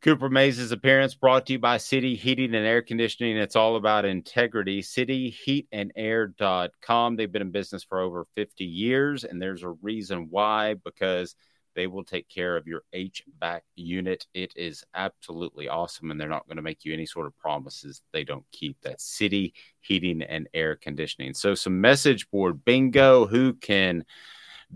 Cooper 0.00 0.28
Mays' 0.28 0.70
appearance 0.70 1.14
brought 1.14 1.46
to 1.46 1.54
you 1.54 1.58
by 1.58 1.76
City 1.76 2.14
Heating 2.14 2.54
and 2.54 2.64
Air 2.64 2.82
Conditioning. 2.82 3.36
It's 3.36 3.56
all 3.56 3.74
about 3.76 4.04
integrity. 4.04 4.80
CityHeatandAir.com. 4.80 7.16
They've 7.16 7.32
been 7.32 7.42
in 7.42 7.50
business 7.50 7.82
for 7.82 7.98
over 8.00 8.24
50 8.36 8.64
years, 8.64 9.24
and 9.24 9.42
there's 9.42 9.64
a 9.64 9.70
reason 9.70 10.28
why 10.30 10.74
because 10.74 11.34
They 11.78 11.86
will 11.86 12.02
take 12.02 12.28
care 12.28 12.56
of 12.56 12.66
your 12.66 12.82
HVAC 12.92 13.60
unit. 13.76 14.26
It 14.34 14.52
is 14.56 14.82
absolutely 14.94 15.68
awesome, 15.68 16.10
and 16.10 16.20
they're 16.20 16.28
not 16.28 16.48
going 16.48 16.56
to 16.56 16.62
make 16.62 16.84
you 16.84 16.92
any 16.92 17.06
sort 17.06 17.28
of 17.28 17.38
promises 17.38 18.02
they 18.12 18.24
don't 18.24 18.44
keep. 18.50 18.78
That's 18.82 19.04
City 19.04 19.54
Heating 19.80 20.22
and 20.22 20.48
Air 20.52 20.74
Conditioning. 20.74 21.34
So, 21.34 21.54
some 21.54 21.80
message 21.80 22.28
board 22.32 22.64
bingo. 22.64 23.28
Who 23.28 23.54
can 23.54 24.04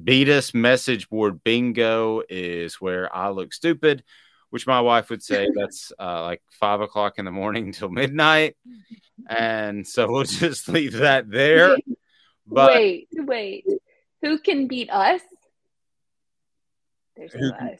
beat 0.04 0.28
us? 0.28 0.54
Message 0.54 1.08
board 1.08 1.42
bingo 1.42 2.22
is 2.28 2.76
where 2.76 3.12
I 3.12 3.30
look 3.30 3.52
stupid, 3.52 4.04
which 4.52 4.66
my 4.66 4.82
wife 4.82 5.08
would 5.08 5.22
say 5.22 5.48
that's 5.54 5.92
uh, 5.98 6.20
like 6.22 6.42
five 6.60 6.82
o'clock 6.82 7.14
in 7.18 7.24
the 7.24 7.30
morning 7.30 7.72
till 7.72 7.88
midnight. 7.88 8.54
And 9.26 9.86
so 9.88 10.06
we'll 10.10 10.24
just 10.44 10.68
leave 10.68 10.92
that 10.98 11.30
there. 11.30 11.74
But 12.46 12.74
wait, 12.74 13.08
wait. 13.12 13.64
Who 14.20 14.38
can 14.38 14.68
beat 14.68 14.90
us? 14.90 15.22
There's 17.16 17.32
Who 17.32 17.40
no 17.48 17.54
us. 17.56 17.78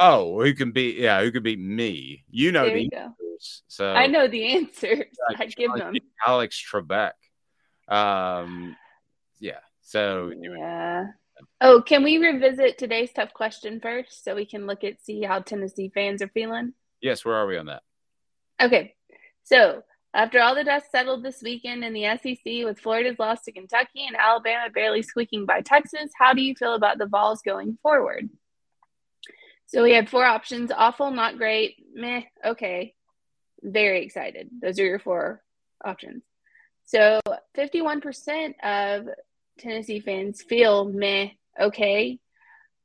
oh, 0.00 0.42
who 0.42 0.54
can 0.54 0.72
beat? 0.72 0.96
Yeah, 0.96 1.20
who 1.20 1.30
can 1.30 1.42
beat 1.42 1.60
me? 1.60 2.24
You 2.30 2.52
know 2.52 2.64
There 2.64 2.74
the 2.74 2.82
you 2.84 2.90
go. 2.90 2.96
answers. 2.96 3.62
So 3.68 3.92
I 3.92 4.06
know 4.06 4.28
the 4.28 4.46
answers. 4.56 5.04
like, 5.28 5.40
I 5.40 5.46
give 5.46 5.74
them. 5.74 5.94
Alex 6.26 6.64
Trebek. 6.72 7.12
Um, 7.86 8.76
yeah. 9.40 9.60
So 9.82 10.30
anyway. 10.30 10.56
Yeah. 10.58 11.06
Oh, 11.60 11.82
can 11.82 12.02
we 12.02 12.18
revisit 12.18 12.78
today's 12.78 13.12
tough 13.12 13.32
question 13.32 13.80
first 13.80 14.24
so 14.24 14.34
we 14.34 14.46
can 14.46 14.66
look 14.66 14.84
at 14.84 15.02
see 15.02 15.22
how 15.22 15.40
Tennessee 15.40 15.90
fans 15.92 16.22
are 16.22 16.28
feeling? 16.28 16.74
yes, 17.00 17.24
where 17.24 17.36
are 17.36 17.46
we 17.46 17.56
on 17.56 17.66
that? 17.66 17.82
Okay. 18.60 18.94
So 19.44 19.82
after 20.14 20.40
all 20.40 20.54
the 20.54 20.64
dust 20.64 20.90
settled 20.90 21.22
this 21.22 21.42
weekend 21.42 21.84
in 21.84 21.92
the 21.92 22.04
SEC 22.22 22.64
with 22.64 22.80
Florida's 22.80 23.18
loss 23.18 23.42
to 23.44 23.52
Kentucky 23.52 24.06
and 24.06 24.16
Alabama 24.16 24.70
barely 24.70 25.02
squeaking 25.02 25.46
by 25.46 25.60
Texas, 25.60 26.10
how 26.18 26.32
do 26.32 26.42
you 26.42 26.54
feel 26.54 26.74
about 26.74 26.98
the 26.98 27.06
Vols 27.06 27.42
going 27.42 27.78
forward? 27.82 28.28
So 29.66 29.82
we 29.82 29.92
had 29.92 30.08
four 30.08 30.24
options 30.24 30.72
awful, 30.74 31.10
not 31.10 31.36
great, 31.36 31.76
meh, 31.94 32.22
okay, 32.44 32.94
very 33.62 34.02
excited. 34.02 34.48
Those 34.62 34.78
are 34.78 34.86
your 34.86 34.98
four 34.98 35.42
options. 35.84 36.22
So 36.86 37.20
51% 37.56 38.54
of 38.62 39.08
Tennessee 39.58 40.00
fans 40.00 40.42
feel 40.42 40.84
meh, 40.86 41.30
okay, 41.60 42.18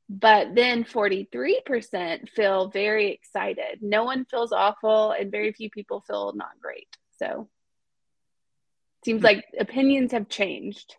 but 0.08 0.54
then 0.54 0.84
43% 0.84 2.28
feel 2.28 2.68
very 2.68 3.10
excited. 3.12 3.78
No 3.80 4.04
one 4.04 4.24
feels 4.26 4.52
awful, 4.52 5.12
and 5.12 5.30
very 5.30 5.52
few 5.52 5.70
people 5.70 6.00
feel 6.06 6.32
not 6.34 6.50
great. 6.60 6.88
So 7.18 7.48
seems 9.04 9.22
like 9.22 9.44
opinions 9.58 10.12
have 10.12 10.28
changed. 10.28 10.96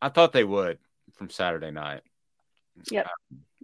I 0.00 0.08
thought 0.08 0.32
they 0.32 0.44
would 0.44 0.78
from 1.14 1.30
Saturday 1.30 1.70
night. 1.70 2.02
Yep. 2.90 3.06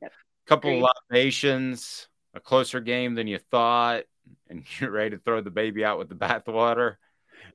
Yep. 0.03 0.13
couple 0.47 0.71
Agreed. 0.71 0.83
of 0.85 0.89
libations, 1.11 2.09
a 2.35 2.41
closer 2.41 2.81
game 2.81 3.15
than 3.15 3.27
you 3.27 3.39
thought, 3.51 4.05
and 4.49 4.65
you're 4.81 4.91
ready 4.91 5.11
to 5.11 5.19
throw 5.19 5.41
the 5.41 5.51
baby 5.51 5.85
out 5.85 5.99
with 5.99 6.09
the 6.09 6.15
bathwater. 6.15 6.97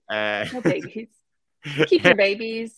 Uh, 0.10 0.46
No 0.54 0.62
babies. 0.62 1.08
Keep 1.88 2.04
your 2.04 2.16
babies. 2.16 2.76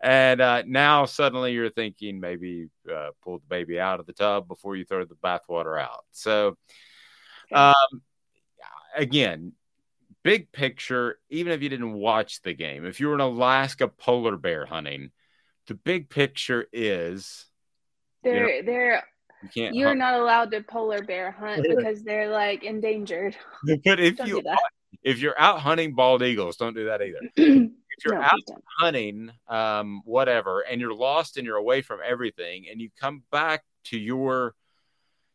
And 0.00 0.40
uh, 0.40 0.62
now 0.66 1.04
suddenly 1.04 1.52
you're 1.52 1.70
thinking 1.70 2.20
maybe 2.20 2.68
uh, 2.92 3.10
pull 3.22 3.38
the 3.38 3.46
baby 3.48 3.78
out 3.78 4.00
of 4.00 4.06
the 4.06 4.12
tub 4.12 4.48
before 4.48 4.76
you 4.76 4.84
throw 4.84 5.04
the 5.04 5.14
bathwater 5.16 5.80
out. 5.80 6.04
So, 6.12 6.56
um, 7.52 7.74
again, 8.96 9.52
big 10.22 10.50
picture, 10.52 11.18
even 11.30 11.52
if 11.52 11.62
you 11.62 11.68
didn't 11.68 11.92
watch 11.92 12.42
the 12.42 12.54
game, 12.54 12.84
if 12.84 13.00
you 13.00 13.08
were 13.08 13.14
in 13.14 13.20
Alaska 13.20 13.88
polar 13.88 14.36
bear 14.36 14.66
hunting, 14.66 15.10
the 15.66 15.74
big 15.74 16.08
picture 16.08 16.66
is 16.72 17.46
They're 18.22 18.62
they're 18.62 19.04
you 19.54 19.70
you're 19.72 19.88
hunt- 19.88 19.98
not 19.98 20.14
allowed 20.14 20.50
to 20.52 20.62
polar 20.62 21.02
bear 21.02 21.30
hunt 21.30 21.62
because 21.68 22.02
they're 22.02 22.30
like 22.30 22.64
endangered. 22.64 23.36
but 23.84 24.00
if 24.00 24.16
Don't 24.16 24.28
you 24.28 24.42
if 25.02 25.18
you're 25.18 25.38
out 25.38 25.60
hunting 25.60 25.94
bald 25.94 26.22
eagles, 26.22 26.56
don't 26.56 26.74
do 26.74 26.86
that 26.86 27.02
either. 27.02 27.68
if 27.96 28.04
you're 28.04 28.14
No, 28.14 28.22
out 28.22 28.40
hunting, 28.78 29.30
um, 29.48 30.02
whatever, 30.04 30.60
and 30.60 30.80
you're 30.80 30.94
lost 30.94 31.36
and 31.36 31.46
you're 31.46 31.56
away 31.56 31.82
from 31.82 32.00
everything, 32.04 32.66
and 32.70 32.80
you 32.80 32.90
come 32.98 33.22
back 33.30 33.64
to 33.84 33.98
your 33.98 34.54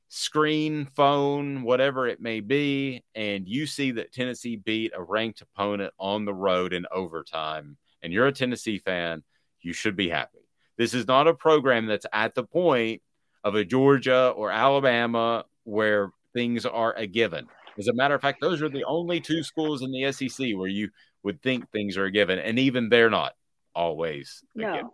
screen, 0.09 0.85
phone, 0.85 1.61
whatever 1.61 2.07
it 2.07 2.19
may 2.19 2.39
be, 2.39 3.03
and 3.15 3.47
you 3.47 3.65
see 3.65 3.91
that 3.91 4.11
Tennessee 4.11 4.55
beat 4.55 4.91
a 4.95 5.01
ranked 5.01 5.41
opponent 5.41 5.93
on 5.99 6.25
the 6.25 6.33
road 6.33 6.73
in 6.73 6.85
overtime, 6.91 7.77
and 8.01 8.11
you're 8.11 8.27
a 8.27 8.31
Tennessee 8.31 8.79
fan, 8.79 9.23
you 9.61 9.73
should 9.73 9.95
be 9.95 10.09
happy. 10.09 10.39
This 10.77 10.93
is 10.93 11.07
not 11.07 11.27
a 11.27 11.33
program 11.33 11.85
that's 11.85 12.05
at 12.11 12.33
the 12.33 12.43
point 12.43 13.01
of 13.43 13.55
a 13.55 13.65
Georgia 13.65 14.33
or 14.35 14.49
Alabama 14.51 15.45
where 15.63 16.11
things 16.33 16.65
are 16.65 16.93
a 16.95 17.05
given. 17.05 17.47
As 17.77 17.87
a 17.87 17.93
matter 17.93 18.15
of 18.15 18.21
fact, 18.21 18.41
those 18.41 18.61
are 18.61 18.69
the 18.69 18.83
only 18.85 19.21
two 19.21 19.43
schools 19.43 19.81
in 19.81 19.91
the 19.91 20.11
SEC 20.11 20.53
where 20.55 20.67
you 20.67 20.89
would 21.23 21.41
think 21.41 21.69
things 21.69 21.97
are 21.97 22.05
a 22.05 22.11
given, 22.11 22.39
and 22.39 22.59
even 22.59 22.89
they're 22.89 23.09
not 23.09 23.33
always. 23.75 24.43
a 24.55 24.59
given. 24.59 24.73
No. 24.75 24.93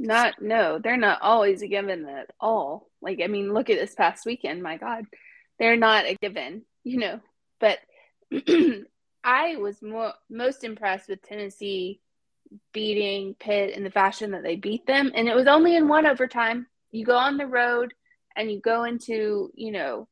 Not 0.00 0.40
no, 0.40 0.78
they're 0.78 0.96
not 0.96 1.22
always 1.22 1.62
a 1.62 1.66
given 1.66 2.08
at 2.08 2.30
all. 2.40 2.88
Like 3.02 3.20
I 3.22 3.26
mean, 3.26 3.52
look 3.52 3.68
at 3.68 3.78
this 3.78 3.94
past 3.94 4.24
weekend, 4.26 4.62
my 4.62 4.76
God. 4.76 5.04
They're 5.58 5.76
not 5.76 6.06
a 6.06 6.14
given, 6.14 6.62
you 6.84 6.98
know. 6.98 7.20
But 7.58 7.78
I 9.24 9.56
was 9.56 9.82
more 9.82 10.12
most 10.30 10.62
impressed 10.62 11.08
with 11.08 11.22
Tennessee 11.22 12.00
beating 12.72 13.34
Pitt 13.34 13.74
in 13.74 13.84
the 13.84 13.90
fashion 13.90 14.30
that 14.32 14.42
they 14.42 14.56
beat 14.56 14.86
them. 14.86 15.12
And 15.14 15.28
it 15.28 15.34
was 15.34 15.46
only 15.46 15.76
in 15.76 15.88
one 15.88 16.06
overtime. 16.06 16.66
You 16.90 17.04
go 17.04 17.16
on 17.16 17.36
the 17.36 17.46
road 17.46 17.92
and 18.36 18.50
you 18.50 18.60
go 18.60 18.84
into, 18.84 19.50
you 19.54 19.72
know, 19.72 20.08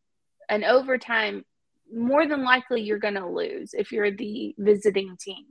an 0.49 0.65
overtime, 0.65 1.45
more 1.93 2.27
than 2.27 2.45
likely 2.45 2.83
you're 2.83 2.99
gonna 2.99 3.31
lose 3.31 3.75
if 3.75 3.93
you're 3.93 4.11
the 4.11 4.55
visiting 4.59 5.17
team. 5.19 5.45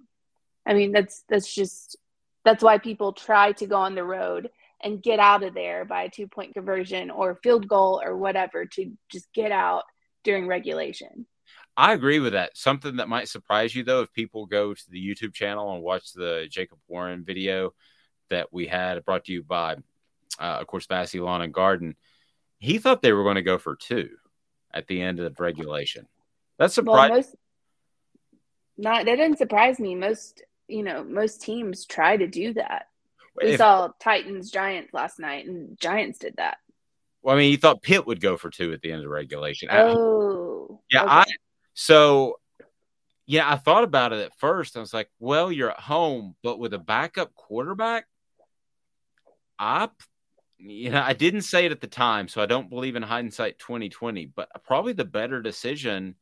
I 0.66 0.74
mean, 0.74 0.92
that's 0.92 1.24
that's 1.30 1.54
just 1.54 1.98
that's 2.44 2.64
why 2.64 2.78
people 2.78 3.14
try 3.14 3.52
to 3.54 3.66
go 3.66 3.78
on 3.78 3.96
the 3.96 4.04
road 4.04 4.50
and 4.82 5.02
get 5.02 5.20
out 5.20 5.44
of 5.44 5.54
there 5.54 5.86
by 5.86 6.04
a 6.04 6.10
two 6.10 6.28
point 6.28 6.54
conversion 6.54 7.10
or 7.10 7.40
field 7.42 7.68
goal 7.68 8.02
or 8.04 8.16
whatever 8.16 8.66
to 8.66 8.92
just 9.12 9.32
get 9.34 9.52
out 9.52 9.84
during 10.24 10.48
regulation. 10.48 11.26
I 11.78 11.94
agree 11.94 12.20
with 12.20 12.34
that. 12.34 12.56
Something 12.56 12.98
that 12.98 13.10
might 13.10 13.28
surprise 13.28 13.76
you, 13.76 13.84
though, 13.84 14.02
if 14.02 14.14
people 14.14 14.46
go 14.46 14.74
to 14.74 14.90
the 14.90 15.06
YouTube 15.06 15.34
channel 15.34 15.74
and 15.74 15.84
watch 15.84 16.14
the 16.14 16.48
Jacob 16.50 16.78
Warren 16.88 17.26
video 17.26 17.74
that 18.30 18.54
we 18.54 18.66
had 18.66 19.04
brought 19.04 19.26
to 19.26 19.34
you 19.34 19.44
by, 19.44 19.74
uh, 20.40 20.58
of 20.62 20.68
course, 20.68 20.86
Vassy 20.86 21.20
Lawn 21.20 21.42
and 21.42 21.54
Garden, 21.54 21.96
he 22.60 22.78
thought 22.78 23.02
they 23.02 23.12
were 23.12 23.24
going 23.24 23.36
to 23.36 23.42
go 23.42 23.58
for 23.58 23.76
two 23.76 24.10
at 24.74 24.88
the 24.88 25.02
end 25.02 25.20
of 25.20 25.40
regulation. 25.40 26.08
That's 26.58 26.76
Well, 26.78 26.86
surprising. 26.86 27.16
most 27.16 27.36
not 28.78 29.06
that 29.06 29.16
didn't 29.16 29.38
surprise 29.38 29.80
me. 29.80 29.96
Most 29.96 30.44
you 30.68 30.84
know, 30.84 31.04
most 31.04 31.42
teams 31.42 31.86
try 31.86 32.18
to 32.18 32.28
do 32.28 32.54
that. 32.54 32.88
We 33.36 33.50
If- 33.52 33.58
saw 33.58 33.90
Titans 34.00 34.50
Giants 34.52 34.94
last 34.94 35.20
night, 35.20 35.46
and 35.46 35.80
Giants 35.80 36.20
did 36.20 36.36
that. 36.38 36.58
well, 37.22 37.36
I 37.36 37.40
mean, 37.40 37.52
you 37.52 37.58
thought 37.58 37.82
Pitt 37.82 38.06
would 38.08 38.22
go 38.22 38.38
for 38.38 38.50
two 38.50 38.72
at 38.74 38.82
the 38.82 38.92
end 38.92 39.04
of 39.04 39.10
regulation. 39.10 39.70
Oh, 39.72 40.82
Yeah, 40.92 41.04
okay. 41.04 41.12
I 41.12 41.26
so 41.74 42.40
yeah, 43.28 43.52
I 43.52 43.56
thought 43.58 43.84
about 43.84 44.14
it 44.14 44.20
at 44.24 44.38
first. 44.38 44.78
I 44.78 44.80
was 44.80 44.94
like, 44.94 45.10
well, 45.20 45.52
you're 45.52 45.72
at 45.72 45.80
home, 45.80 46.36
but 46.44 46.60
with 46.60 46.74
a 46.74 46.80
backup 46.80 47.34
quarterback, 47.36 48.06
I 49.60 49.90
you 50.58 50.90
know, 50.90 51.02
I 51.02 51.14
didn't 51.14 51.42
say 51.42 51.66
it 51.66 51.72
at 51.72 51.82
the 51.82 51.88
time, 51.88 52.28
so 52.28 52.42
I 52.42 52.46
don't 52.46 52.70
believe 52.70 52.96
in 52.96 53.04
hindsight 53.04 53.60
2020, 53.60 54.28
but 54.28 54.50
probably 54.64 54.94
the 54.94 55.04
better 55.06 55.42
decision 55.42 56.16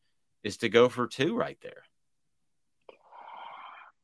is 0.43 0.57
to 0.57 0.69
go 0.69 0.89
for 0.89 1.07
two 1.07 1.35
right 1.35 1.57
there. 1.61 1.83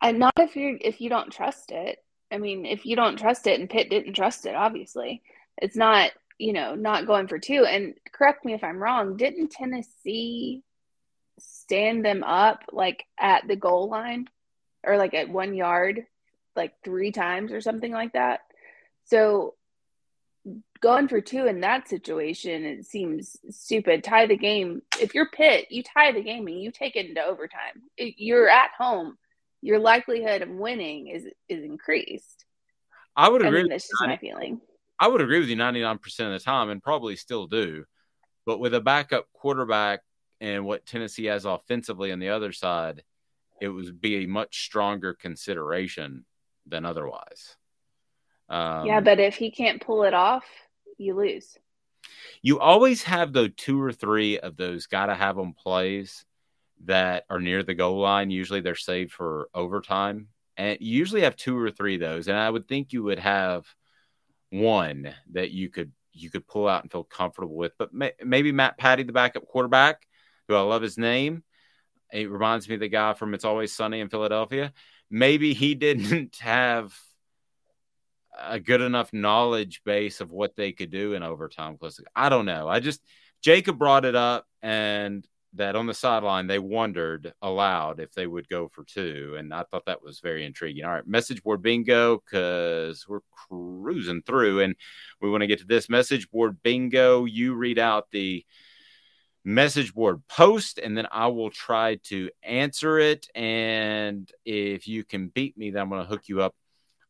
And 0.02 0.20
not 0.20 0.34
if 0.38 0.56
you 0.56 0.78
if 0.80 1.02
you 1.02 1.10
don't 1.10 1.32
trust 1.32 1.72
it. 1.72 2.00
I 2.32 2.38
mean, 2.38 2.66
if 2.66 2.86
you 2.86 2.96
don't 2.96 3.18
trust 3.18 3.48
it, 3.48 3.60
and 3.60 3.70
Pitt 3.70 3.90
didn't 3.90 4.14
trust 4.14 4.46
it, 4.46 4.56
obviously, 4.56 5.22
it's 5.58 5.76
not 5.76 6.12
you 6.38 6.54
know 6.54 6.76
not 6.76 7.06
going 7.06 7.28
for 7.28 7.38
two. 7.38 7.66
And 7.66 7.96
correct 8.12 8.46
me 8.46 8.54
if 8.54 8.64
I'm 8.64 8.82
wrong. 8.82 9.18
Didn't 9.18 9.52
Tennessee 9.52 10.64
stand 11.40 12.06
them 12.06 12.24
up 12.24 12.64
like 12.72 13.04
at 13.20 13.48
the 13.48 13.56
goal 13.56 13.90
line 13.90 14.28
or 14.84 14.98
like 14.98 15.14
at 15.14 15.30
one 15.30 15.54
yard, 15.54 16.06
like 16.56 16.74
three 16.84 17.12
times 17.12 17.52
or 17.52 17.60
something 17.60 17.92
like 17.92 18.14
that? 18.14 18.42
So 19.06 19.56
going 20.82 21.08
for 21.08 21.22
two 21.22 21.46
in 21.48 21.62
that 21.62 21.88
situation, 21.90 22.64
it 22.66 22.86
seems 22.86 23.38
stupid. 23.50 24.04
Tie 24.04 24.28
the 24.28 24.38
game. 24.38 24.82
If 25.00 25.14
you're 25.14 25.30
Pitt, 25.30 25.72
you 25.72 25.84
tie 25.84 26.12
the 26.12 26.22
game 26.24 26.48
and 26.48 26.62
you 26.62 26.72
take 26.72 26.96
it 26.96 27.08
into 27.08 27.24
overtime. 27.24 27.84
It- 27.98 28.16
You're 28.18 28.50
at 28.50 28.72
home. 28.78 29.18
Your 29.62 29.80
likelihood 29.80 30.42
of 30.42 30.50
winning 30.50 31.08
is 31.08 31.26
is 31.50 31.64
increased. 31.64 32.46
I 33.16 33.28
would 33.28 33.46
agree. 33.46 33.68
that's 33.68 33.84
just 33.90 34.02
my 34.08 34.16
feeling. 34.18 34.62
I 35.00 35.08
would 35.08 35.22
agree 35.22 35.40
with 35.40 35.50
you 35.50 35.58
99% 35.58 36.00
of 36.28 36.32
the 36.32 36.40
time 36.40 36.70
and 36.70 36.82
probably 36.82 37.16
still 37.18 37.48
do. 37.48 37.84
But 38.46 38.60
with 38.60 38.74
a 38.74 38.80
backup 38.82 39.26
quarterback 39.34 40.00
and 40.40 40.66
what 40.66 40.86
Tennessee 40.86 41.26
has 41.26 41.44
offensively 41.46 42.12
on 42.14 42.20
the 42.20 42.30
other 42.30 42.54
side, 42.54 43.04
it 43.62 43.68
would 43.68 44.00
be 44.00 44.24
a 44.24 44.28
much 44.28 44.64
stronger 44.64 45.14
consideration 45.14 46.26
than 46.66 46.86
otherwise. 46.86 47.58
Um, 48.50 48.86
yeah, 48.86 49.02
but 49.02 49.20
if 49.20 49.36
he 49.36 49.52
can't 49.52 49.82
pull 49.82 50.04
it 50.04 50.14
off, 50.14 50.46
you 51.00 51.16
lose. 51.16 51.58
You 52.42 52.60
always 52.60 53.04
have 53.04 53.34
the 53.34 53.50
two 53.50 53.82
or 53.82 53.92
three 53.92 54.40
of 54.40 54.56
those 54.56 54.88
gotta 54.88 55.16
have 55.16 55.36
them 55.36 55.54
plays 55.54 56.26
that 56.86 57.26
are 57.30 57.40
near 57.40 57.64
the 57.64 57.74
goal 57.74 58.00
line. 58.00 58.32
Usually 58.32 58.62
they're 58.62 58.76
saved 58.76 59.12
for 59.12 59.50
overtime. 59.54 60.28
And 60.58 60.78
you 60.82 60.98
usually 60.98 61.22
have 61.22 61.36
two 61.36 61.58
or 61.58 61.72
three 61.72 61.96
of 61.96 62.02
those. 62.02 62.28
And 62.28 62.38
I 62.38 62.50
would 62.50 62.68
think 62.68 62.94
you 62.94 63.04
would 63.04 63.20
have 63.20 63.66
one 64.50 65.14
that 65.32 65.52
you 65.52 65.70
could 65.70 65.92
you 66.12 66.30
could 66.30 66.48
pull 66.48 66.68
out 66.68 66.84
and 66.84 66.92
feel 66.92 67.04
comfortable 67.04 67.56
with. 67.56 67.74
But 67.78 67.94
may, 67.94 68.14
maybe 68.24 68.52
Matt 68.52 68.78
Patti, 68.78 69.04
the 69.04 69.14
backup 69.14 69.46
quarterback, 69.46 70.06
who 70.48 70.56
I 70.56 70.62
love 70.62 70.82
his 70.82 70.98
name. 70.98 71.44
It 72.12 72.30
reminds 72.30 72.68
me 72.68 72.76
of 72.76 72.82
the 72.82 72.90
guy 72.90 73.14
from 73.14 73.34
It's 73.34 73.46
Always 73.46 73.74
Sunny 73.74 74.00
in 74.00 74.10
Philadelphia. 74.10 74.74
Maybe 75.10 75.54
he 75.54 75.76
didn't 75.76 76.38
have 76.38 76.94
a 78.38 78.60
good 78.60 78.82
enough 78.82 79.12
knowledge 79.14 79.82
base 79.86 80.22
of 80.22 80.32
what 80.32 80.56
they 80.56 80.72
could 80.72 80.92
do 80.92 81.14
in 81.14 81.24
overtime. 81.24 81.78
I 82.16 82.30
don't 82.30 82.46
know. 82.46 82.68
I 82.68 82.80
just 82.80 83.02
Jacob 83.42 83.78
brought 83.78 84.06
it 84.06 84.16
up, 84.16 84.46
and 84.62 85.26
that 85.54 85.76
on 85.76 85.88
the 85.88 85.94
sideline 85.94 86.46
they 86.46 86.60
wondered 86.60 87.34
aloud 87.42 88.00
if 88.00 88.14
they 88.14 88.28
would 88.28 88.48
go 88.50 88.68
for 88.68 88.84
two, 88.84 89.36
and 89.38 89.54
I 89.54 89.64
thought 89.64 89.86
that 89.86 90.04
was 90.04 90.20
very 90.20 90.46
intriguing. 90.46 90.86
All 90.86 90.92
right, 90.92 91.08
message 91.08 91.42
board 91.44 91.62
bingo 91.62 92.18
because 92.18 93.06
we're 93.08 93.22
cruising 93.32 94.22
through, 94.22 94.62
and 94.62 94.76
we 95.22 95.30
want 95.30 95.42
to 95.42 95.48
get 95.48 95.60
to 95.60 95.66
this 95.66 95.90
message 95.90 96.30
board 96.30 96.62
bingo. 96.64 97.26
You 97.26 97.56
read 97.56 97.80
out 97.80 98.12
the 98.12 98.46
message 99.46 99.94
board 99.94 100.22
post 100.28 100.80
and 100.80 100.98
then 100.98 101.08
I 101.12 101.28
will 101.28 101.50
try 101.50 101.96
to 102.04 102.30
answer 102.44 103.00
it. 103.00 103.28
And 103.34 104.30
if 104.46 104.88
you 104.88 105.04
can 105.04 105.30
beat 105.30 105.58
me, 105.58 105.72
then 105.72 105.82
I'm 105.82 105.90
going 105.90 106.02
to 106.02 106.08
hook 106.08 106.24
you 106.28 106.42
up 106.42 106.56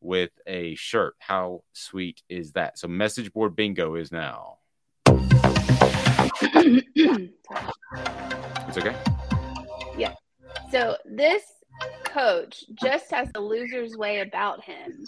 with 0.02 0.32
a 0.48 0.76
shirt. 0.76 1.16
How 1.20 1.64
sweet 1.74 2.22
is 2.30 2.54
that? 2.54 2.78
So, 2.78 2.88
message 2.88 3.34
board 3.34 3.56
bingo 3.56 3.96
is 3.96 4.12
now. 4.12 4.58
it's 8.66 8.78
okay. 8.78 8.96
Yeah. 9.98 10.14
So, 10.72 10.98
this 11.06 11.44
coach 12.04 12.64
just 12.82 13.12
has 13.12 13.30
a 13.36 13.40
loser's 13.40 13.96
way 13.96 14.22
about 14.22 14.64
him. 14.64 15.06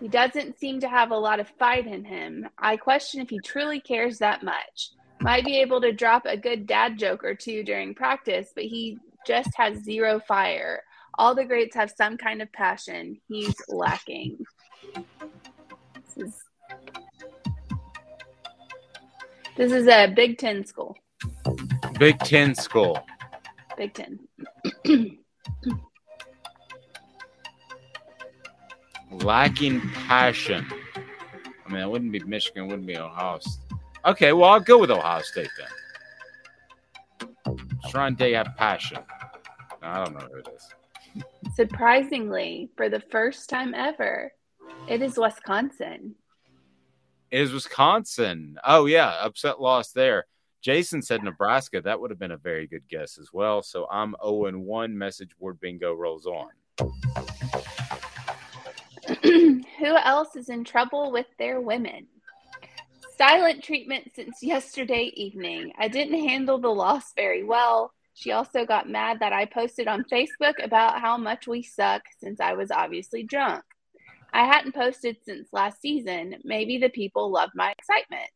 He 0.00 0.08
doesn't 0.08 0.58
seem 0.58 0.80
to 0.80 0.88
have 0.88 1.10
a 1.10 1.16
lot 1.16 1.40
of 1.40 1.48
fight 1.58 1.86
in 1.86 2.04
him. 2.04 2.48
I 2.58 2.76
question 2.76 3.20
if 3.20 3.30
he 3.30 3.40
truly 3.40 3.80
cares 3.80 4.18
that 4.18 4.42
much. 4.42 4.90
Might 5.20 5.44
be 5.44 5.56
able 5.58 5.80
to 5.80 5.92
drop 5.92 6.26
a 6.26 6.36
good 6.36 6.66
dad 6.66 6.98
joke 6.98 7.24
or 7.24 7.34
two 7.34 7.64
during 7.64 7.94
practice, 7.94 8.50
but 8.54 8.64
he 8.64 8.98
just 9.26 9.50
has 9.56 9.82
zero 9.82 10.20
fire. 10.20 10.82
All 11.18 11.34
the 11.34 11.44
greats 11.44 11.74
have 11.74 11.90
some 11.90 12.16
kind 12.16 12.40
of 12.40 12.50
passion. 12.52 13.20
He's 13.26 13.56
lacking. 13.68 14.38
This 14.94 16.16
is, 16.16 16.34
this 19.56 19.72
is 19.72 19.88
a 19.88 20.06
Big 20.06 20.38
Ten 20.38 20.64
school. 20.64 20.96
Big 21.98 22.20
Ten 22.20 22.54
school. 22.54 23.04
Big 23.76 23.92
Ten. 23.94 24.20
Lacking 29.10 29.80
passion. 30.06 30.64
I 31.66 31.72
mean, 31.72 31.82
it 31.82 31.90
wouldn't 31.90 32.12
be 32.12 32.20
Michigan, 32.20 32.64
it 32.64 32.66
wouldn't 32.68 32.86
be 32.86 32.96
Ohio 32.96 33.40
State. 33.40 33.64
Okay, 34.06 34.32
well, 34.32 34.50
I'll 34.50 34.60
go 34.60 34.78
with 34.78 34.92
Ohio 34.92 35.22
State 35.22 35.50
then. 35.58 35.66
Shrine 37.90 38.14
Day 38.14 38.34
have 38.34 38.54
passion. 38.56 38.98
I 39.82 40.04
don't 40.04 40.14
know 40.14 40.26
who 40.26 40.38
it 40.38 40.48
is. 40.54 40.74
Surprisingly, 41.54 42.70
for 42.76 42.88
the 42.88 43.00
first 43.00 43.48
time 43.50 43.74
ever, 43.74 44.32
it 44.88 45.02
is 45.02 45.18
Wisconsin. 45.18 46.14
It 47.30 47.40
is 47.40 47.52
Wisconsin. 47.52 48.58
Oh, 48.64 48.86
yeah. 48.86 49.18
Upset 49.20 49.60
loss 49.60 49.92
there. 49.92 50.26
Jason 50.62 51.02
said 51.02 51.22
Nebraska. 51.22 51.80
That 51.80 52.00
would 52.00 52.10
have 52.10 52.18
been 52.18 52.32
a 52.32 52.36
very 52.36 52.66
good 52.66 52.88
guess 52.88 53.18
as 53.18 53.30
well. 53.32 53.62
So 53.62 53.86
I'm 53.90 54.16
0 54.24 54.46
and 54.46 54.64
1. 54.64 54.96
Message 54.96 55.30
board 55.38 55.60
bingo 55.60 55.94
rolls 55.94 56.26
on. 56.26 56.48
Who 59.22 59.96
else 59.96 60.36
is 60.36 60.48
in 60.48 60.64
trouble 60.64 61.12
with 61.12 61.26
their 61.38 61.60
women? 61.60 62.06
Silent 63.16 63.62
treatment 63.62 64.10
since 64.14 64.42
yesterday 64.42 65.12
evening. 65.14 65.72
I 65.78 65.88
didn't 65.88 66.26
handle 66.26 66.58
the 66.58 66.68
loss 66.68 67.12
very 67.14 67.44
well. 67.44 67.92
She 68.18 68.32
also 68.32 68.66
got 68.66 68.90
mad 68.90 69.20
that 69.20 69.32
I 69.32 69.44
posted 69.44 69.86
on 69.86 70.02
Facebook 70.02 70.54
about 70.60 71.00
how 71.00 71.16
much 71.16 71.46
we 71.46 71.62
suck 71.62 72.02
since 72.18 72.40
I 72.40 72.54
was 72.54 72.72
obviously 72.72 73.22
drunk. 73.22 73.62
I 74.32 74.44
hadn't 74.44 74.74
posted 74.74 75.18
since 75.24 75.52
last 75.52 75.80
season. 75.80 76.34
Maybe 76.42 76.78
the 76.78 76.88
people 76.88 77.30
loved 77.30 77.52
my 77.54 77.70
excitement. 77.70 78.28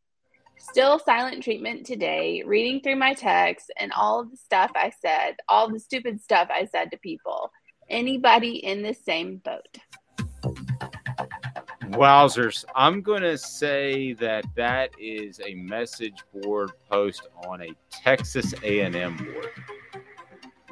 Still 0.57 0.99
silent 0.99 1.43
treatment 1.43 1.85
today, 1.85 2.43
reading 2.45 2.79
through 2.79 2.95
my 2.95 3.13
texts 3.13 3.69
and 3.77 3.91
all 3.91 4.21
of 4.21 4.31
the 4.31 4.37
stuff 4.37 4.71
I 4.73 4.93
said, 5.01 5.35
all 5.49 5.69
the 5.69 5.81
stupid 5.81 6.21
stuff 6.21 6.47
I 6.49 6.63
said 6.63 6.89
to 6.91 6.97
people. 6.99 7.51
Anybody 7.89 8.63
in 8.63 8.83
the 8.83 8.93
same 8.93 9.41
boat? 9.43 9.79
Wowzers. 11.89 12.63
I'm 12.73 13.01
going 13.01 13.21
to 13.21 13.37
say 13.37 14.13
that 14.13 14.45
that 14.55 14.91
is 14.97 15.41
a 15.45 15.55
message 15.55 16.23
board 16.33 16.71
post 16.89 17.27
on 17.45 17.61
a 17.61 17.75
Texas 17.91 18.53
A&M 18.63 19.17
board. 19.17 19.51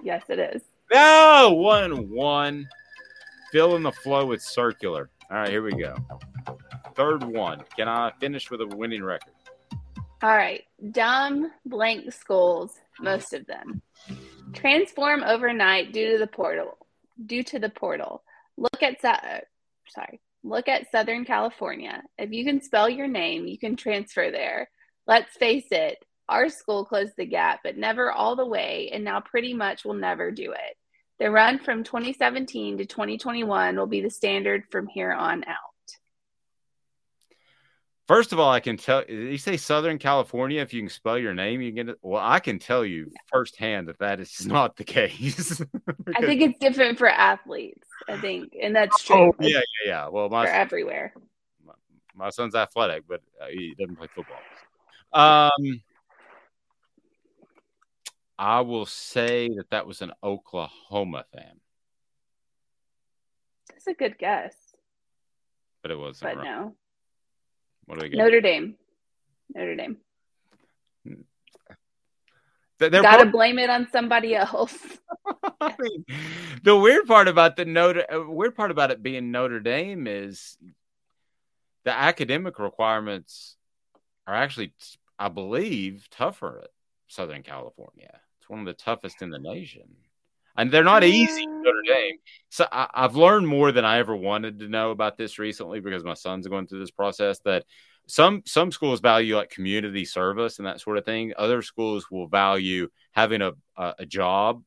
Yes, 0.03 0.23
it 0.29 0.39
is. 0.39 0.61
No, 0.93 1.53
one 1.55 2.09
one. 2.09 2.67
Fill 3.51 3.75
in 3.75 3.83
the 3.83 3.91
flow 3.91 4.25
with 4.25 4.41
circular. 4.41 5.09
All 5.29 5.37
right, 5.37 5.49
here 5.49 5.63
we 5.63 5.73
go. 5.73 5.95
Third 6.95 7.23
one. 7.23 7.63
Can 7.75 7.87
I 7.87 8.11
finish 8.19 8.49
with 8.49 8.61
a 8.61 8.67
winning 8.67 9.03
record? 9.03 9.33
All 10.23 10.35
right. 10.35 10.63
Dumb 10.91 11.51
blank 11.65 12.11
schools, 12.13 12.73
most 12.99 13.33
of 13.33 13.45
them. 13.47 13.81
Transform 14.53 15.23
overnight 15.23 15.93
due 15.93 16.11
to 16.11 16.17
the 16.17 16.27
portal. 16.27 16.77
Due 17.25 17.43
to 17.43 17.59
the 17.59 17.69
portal. 17.69 18.23
Look 18.57 18.83
at 18.83 19.03
uh, 19.03 19.39
sorry. 19.87 20.19
Look 20.43 20.67
at 20.67 20.91
Southern 20.91 21.23
California. 21.23 22.03
If 22.17 22.31
you 22.31 22.43
can 22.43 22.61
spell 22.61 22.89
your 22.89 23.07
name, 23.07 23.45
you 23.45 23.57
can 23.57 23.75
transfer 23.75 24.31
there. 24.31 24.69
Let's 25.07 25.35
face 25.37 25.67
it, 25.71 25.97
our 26.30 26.49
school 26.49 26.85
closed 26.85 27.14
the 27.18 27.26
gap, 27.26 27.61
but 27.64 27.77
never 27.77 28.11
all 28.11 28.35
the 28.35 28.45
way, 28.45 28.89
and 28.91 29.03
now 29.03 29.19
pretty 29.19 29.53
much 29.53 29.85
will 29.85 29.93
never 29.93 30.31
do 30.31 30.52
it. 30.52 30.77
The 31.19 31.30
run 31.30 31.60
from 31.60 31.84
2017 31.84 32.80
to 32.80 32.85
2021 32.85 33.76
will 33.76 33.85
be 33.85 34.02
the 34.02 34.10
standard 34.10 34.64
from 34.72 34.88
here 34.88 35.11
on 35.11 35.43
out. 35.43 35.57
First 38.07 38.34
of 38.34 38.39
all, 38.39 38.52
I 38.52 38.60
can 38.60 38.76
tell 38.76 39.06
you 39.06 39.38
say 39.38 39.56
Southern 39.56 39.98
California. 39.98 40.61
If 40.61 40.73
you 40.73 40.81
can 40.81 40.89
spell 40.89 41.18
your 41.18 41.34
name, 41.34 41.61
you 41.61 41.72
get 41.72 41.88
it. 41.88 41.98
Well, 42.02 42.22
I 42.22 42.39
can 42.39 42.60
tell 42.60 42.84
you 42.84 43.11
firsthand 43.31 43.88
that 43.88 43.99
that 43.99 44.19
is 44.19 44.45
not 44.48 44.76
the 44.76 44.84
case. 44.84 45.61
I 46.15 46.22
think 46.22 46.41
it's 46.41 46.60
different 46.60 46.98
for 46.98 47.07
athletes. 47.07 47.88
I 48.10 48.18
think, 48.18 48.53
and 48.61 48.76
that's 48.76 49.02
true. 49.03 49.15
Oh, 49.15 49.34
yeah, 49.39 49.60
yeah, 49.60 49.61
yeah. 49.85 50.07
Well, 50.10 50.27
my 50.27 50.45
for 50.45 50.52
everywhere. 50.52 51.14
My, 51.65 51.73
my, 52.15 52.30
son's 52.31 52.56
athletic, 52.56 53.03
but 53.07 53.22
uh, 53.39 53.45
he 53.49 53.76
doesn't 53.80 53.95
play 53.95 54.07
football. 54.14 54.39
Um, 55.14 55.81
I 58.41 58.61
will 58.61 58.88
say 58.88 59.49
that 59.49 59.69
that 59.69 59.85
was 59.85 60.01
an 60.01 60.13
Oklahoma 60.23 61.26
fan. 61.31 61.59
That's 63.69 63.85
a 63.85 63.93
good 63.93 64.18
guess. 64.18 64.55
But 65.84 65.91
it 65.91 65.99
wasn't. 65.99 66.31
But 66.31 66.38
right. 66.38 66.45
no. 66.45 66.76
What 67.85 67.99
do 67.99 68.03
we 68.03 68.09
get? 68.09 68.18
Notre 68.18 68.41
Dame. 68.41 68.77
Notre 69.53 69.76
Dame. 69.76 69.97
They're 72.80 72.89
Gotta 72.89 73.27
blame 73.27 73.59
it 73.59 73.69
on 73.69 73.88
somebody 73.91 74.34
else. 74.34 74.76
I 75.61 75.76
mean, 75.77 76.03
the 76.63 76.76
weird 76.76 77.05
part 77.05 77.27
about 77.27 77.55
the 77.55 77.65
Notre 77.65 78.11
uh, 78.11 78.27
weird 78.27 78.55
part 78.55 78.72
about 78.72 78.89
it 78.89 79.03
being 79.03 79.30
Notre 79.30 79.59
Dame 79.59 80.07
is 80.07 80.57
the 81.84 81.91
academic 81.91 82.57
requirements 82.57 83.55
are 84.26 84.34
actually, 84.34 84.73
I 85.19 85.30
believe, 85.30 86.07
tougher 86.09 86.61
at 86.63 86.72
Southern 87.07 87.43
California. 87.43 88.19
One 88.51 88.59
of 88.59 88.65
the 88.65 88.73
toughest 88.73 89.21
in 89.21 89.29
the 89.29 89.39
nation, 89.39 89.83
and 90.57 90.69
they're 90.69 90.83
not 90.83 91.05
easy. 91.05 91.47
Notre 91.47 91.81
Dame. 91.87 92.17
So 92.49 92.67
I, 92.69 92.89
I've 92.93 93.15
learned 93.15 93.47
more 93.47 93.71
than 93.71 93.85
I 93.85 93.99
ever 93.99 94.13
wanted 94.13 94.59
to 94.59 94.67
know 94.67 94.91
about 94.91 95.17
this 95.17 95.39
recently 95.39 95.79
because 95.79 96.03
my 96.03 96.15
son's 96.15 96.47
going 96.47 96.67
through 96.67 96.81
this 96.81 96.91
process. 96.91 97.39
That 97.45 97.63
some 98.07 98.43
some 98.45 98.73
schools 98.73 98.99
value 98.99 99.37
like 99.37 99.51
community 99.51 100.03
service 100.03 100.57
and 100.57 100.67
that 100.67 100.81
sort 100.81 100.97
of 100.97 101.05
thing. 101.05 101.31
Other 101.37 101.61
schools 101.61 102.07
will 102.11 102.27
value 102.27 102.89
having 103.13 103.41
a 103.41 103.53
a, 103.77 103.93
a 103.99 104.05
job, 104.05 104.63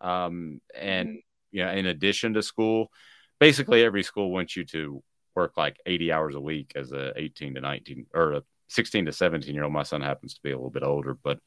um, 0.00 0.62
and 0.74 1.18
you 1.50 1.62
know, 1.66 1.70
in 1.70 1.84
addition 1.84 2.32
to 2.32 2.42
school. 2.42 2.90
Basically, 3.38 3.84
every 3.84 4.04
school 4.04 4.32
wants 4.32 4.56
you 4.56 4.64
to 4.64 5.02
work 5.34 5.58
like 5.58 5.76
80 5.84 6.12
hours 6.12 6.34
a 6.34 6.40
week 6.40 6.72
as 6.76 6.92
a 6.92 7.12
18 7.14 7.56
to 7.56 7.60
19 7.60 8.06
or 8.14 8.32
a 8.32 8.42
16 8.68 9.06
to 9.06 9.12
17 9.12 9.54
year 9.54 9.64
old. 9.64 9.72
My 9.72 9.82
son 9.82 10.00
happens 10.00 10.34
to 10.34 10.40
be 10.42 10.50
a 10.50 10.56
little 10.56 10.70
bit 10.70 10.82
older, 10.82 11.14
but 11.22 11.38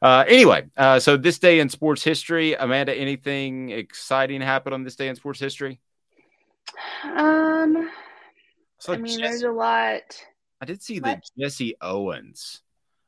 uh, 0.00 0.24
anyway, 0.26 0.64
uh, 0.76 0.98
so 0.98 1.16
this 1.16 1.38
day 1.38 1.60
in 1.60 1.68
sports 1.68 2.02
history, 2.02 2.54
Amanda, 2.54 2.94
anything 2.94 3.70
exciting 3.70 4.40
happened 4.40 4.74
on 4.74 4.82
this 4.84 4.96
day 4.96 5.08
in 5.08 5.16
sports 5.16 5.38
history? 5.40 5.80
Um, 7.04 7.90
So 8.78 8.94
I 8.94 8.96
mean, 8.96 9.06
just- 9.06 9.20
there's 9.20 9.42
a 9.42 9.50
lot. 9.50 10.02
I 10.60 10.64
did 10.64 10.80
see 10.82 11.00
that 11.00 11.24
Jesse 11.38 11.74
Owens 11.80 12.62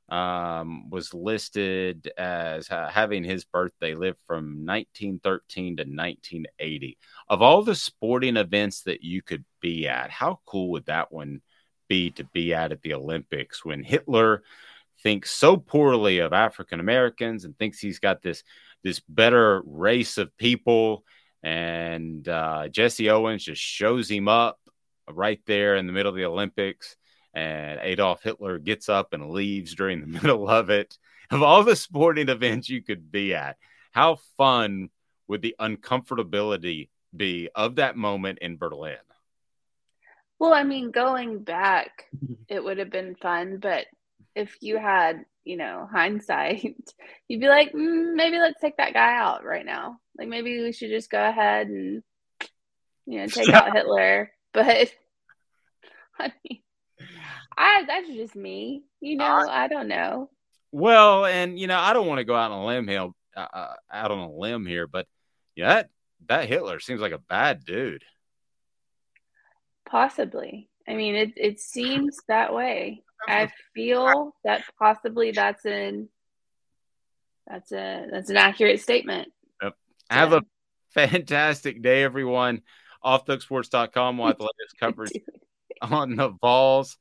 um, 0.09 0.91
was 0.91 1.15
listed 1.15 2.11
as 2.19 2.69
uh, 2.71 2.89
having 2.89 3.23
his 3.25 3.45
birthday 3.45 3.95
lived 3.95 4.19
from 4.27 4.67
1913 4.67 5.77
to 5.77 5.83
1980. 5.85 6.99
Of 7.29 7.43
all 7.43 7.63
the 7.63 7.75
sporting 7.77 8.37
events 8.37 8.83
that 8.83 9.03
you 9.03 9.23
could 9.23 9.45
be 9.61 9.89
at, 9.89 10.11
how 10.11 10.41
cool 10.47 10.71
would 10.73 10.87
that 10.87 11.13
one 11.13 11.43
to 12.11 12.25
be 12.25 12.55
at 12.55 12.73
at 12.73 12.83
the 12.83 12.95
Olympics 12.95 13.65
when 13.65 13.83
Hitler 13.83 14.43
thinks 15.03 15.31
so 15.31 15.57
poorly 15.57 16.19
of 16.19 16.33
African 16.33 16.81
Americans 16.81 17.45
and 17.45 17.57
thinks 17.59 17.79
he's 17.79 17.99
got 17.99 18.23
this 18.23 18.43
this 18.83 19.01
better 19.01 19.63
race 19.65 20.19
of 20.19 20.37
people, 20.37 21.05
and 21.43 22.29
uh, 22.29 22.69
Jesse 22.69 23.09
Owens 23.11 23.45
just 23.45 23.63
shows 23.63 24.11
him 24.11 24.29
up 24.29 24.59
right 25.11 25.41
there 25.47 25.77
in 25.77 25.87
the 25.87 25.93
middle 25.93 26.11
of 26.11 26.17
the 26.17 26.27
Olympics 26.27 26.97
and 27.35 27.81
Adolf 27.83 28.23
Hitler 28.23 28.59
gets 28.59 28.89
up 28.89 29.13
and 29.13 29.31
leaves 29.31 29.75
during 29.75 30.01
the 30.01 30.07
middle 30.23 30.49
of 30.49 30.71
it. 30.71 30.97
Of 31.31 31.43
all 31.43 31.65
the 31.65 31.77
sporting 31.77 32.29
events 32.29 32.69
you 32.69 32.83
could 32.83 33.11
be 33.11 33.35
at, 33.35 33.57
how 33.93 34.19
fun 34.37 34.91
would 35.27 35.43
the 35.43 35.57
uncomfortability 35.59 36.89
be 37.17 37.49
of 37.55 37.77
that 37.77 37.97
moment 37.97 38.39
in 38.41 38.57
Berlin? 38.57 38.97
Well, 40.45 40.53
I 40.53 40.63
mean, 40.63 40.91
going 40.91 41.39
back, 41.39 42.05
it 42.49 42.63
would 42.63 42.77
have 42.77 42.91
been 42.91 43.15
fun, 43.15 43.57
but 43.63 43.87
if 44.35 44.59
you 44.61 44.77
had, 44.77 45.25
you 45.43 45.57
know, 45.57 45.89
hindsight, 45.91 46.93
you'd 47.29 47.41
be 47.41 47.49
like, 47.49 47.73
mm, 47.73 48.13
maybe 48.13 48.39
let's 48.39 48.61
take 48.61 48.77
that 48.77 48.93
guy 48.93 49.17
out 49.17 49.43
right 49.43 49.65
now. 49.65 50.01
Like 50.19 50.29
maybe 50.29 50.63
we 50.63 50.73
should 50.73 50.91
just 50.91 51.11
go 51.11 51.27
ahead 51.27 51.69
and, 51.69 52.03
you 53.07 53.21
know, 53.21 53.27
take 53.27 53.49
out 53.49 53.73
Hitler. 53.75 54.33
But 54.53 54.93
I 56.19 56.31
mean, 56.45 56.61
I 57.57 57.85
that's 57.87 58.09
just 58.09 58.37
me. 58.37 58.83
You 59.01 59.17
know, 59.17 59.25
uh, 59.25 59.47
I 59.49 59.69
don't 59.69 59.89
know. 59.89 60.29
Well, 60.73 61.25
and 61.25 61.59
you 61.59 61.69
know, 61.69 61.79
I 61.79 61.95
don't 61.95 62.07
want 62.07 62.19
to 62.19 62.25
go 62.25 62.37
out 62.37 62.51
on 62.51 62.61
a 62.61 62.67
limb 62.67 62.87
here, 62.87 63.09
uh, 63.35 63.41
uh, 63.41 63.75
out 63.91 64.11
on 64.11 64.19
a 64.19 64.31
limb 64.31 64.67
here, 64.67 64.87
but 64.87 65.07
yeah, 65.57 65.69
that 65.69 65.91
that 66.29 66.49
Hitler 66.51 66.81
seems 66.81 67.01
like 67.01 67.13
a 67.13 67.19
bad 67.19 67.65
dude. 67.65 68.05
Possibly. 69.95 70.69
I 70.89 70.97
mean, 70.97 71.15
it 71.15 71.35
it 71.37 71.61
seems 71.61 72.19
that 72.27 72.53
way. 72.53 73.05
I 73.29 73.53
feel 73.77 74.35
that 74.43 74.65
possibly 74.77 75.31
that's 75.31 75.65
an 75.65 76.09
that's 77.47 77.71
a 77.71 78.09
that's 78.11 78.29
an 78.29 78.37
accurate 78.37 78.81
statement. 78.81 79.29
Yep. 79.63 79.77
Have 80.11 80.33
a 80.33 80.43
fantastic 80.95 81.81
day, 81.81 82.03
everyone. 82.03 82.63
Offthehooksports.com 83.05 84.19
will 84.19 84.27
have 84.27 84.37
the 84.37 84.43
latest 84.43 84.77
coverage 84.81 85.13
on 85.81 86.17
the 86.17 86.31
Vols. 86.43 86.99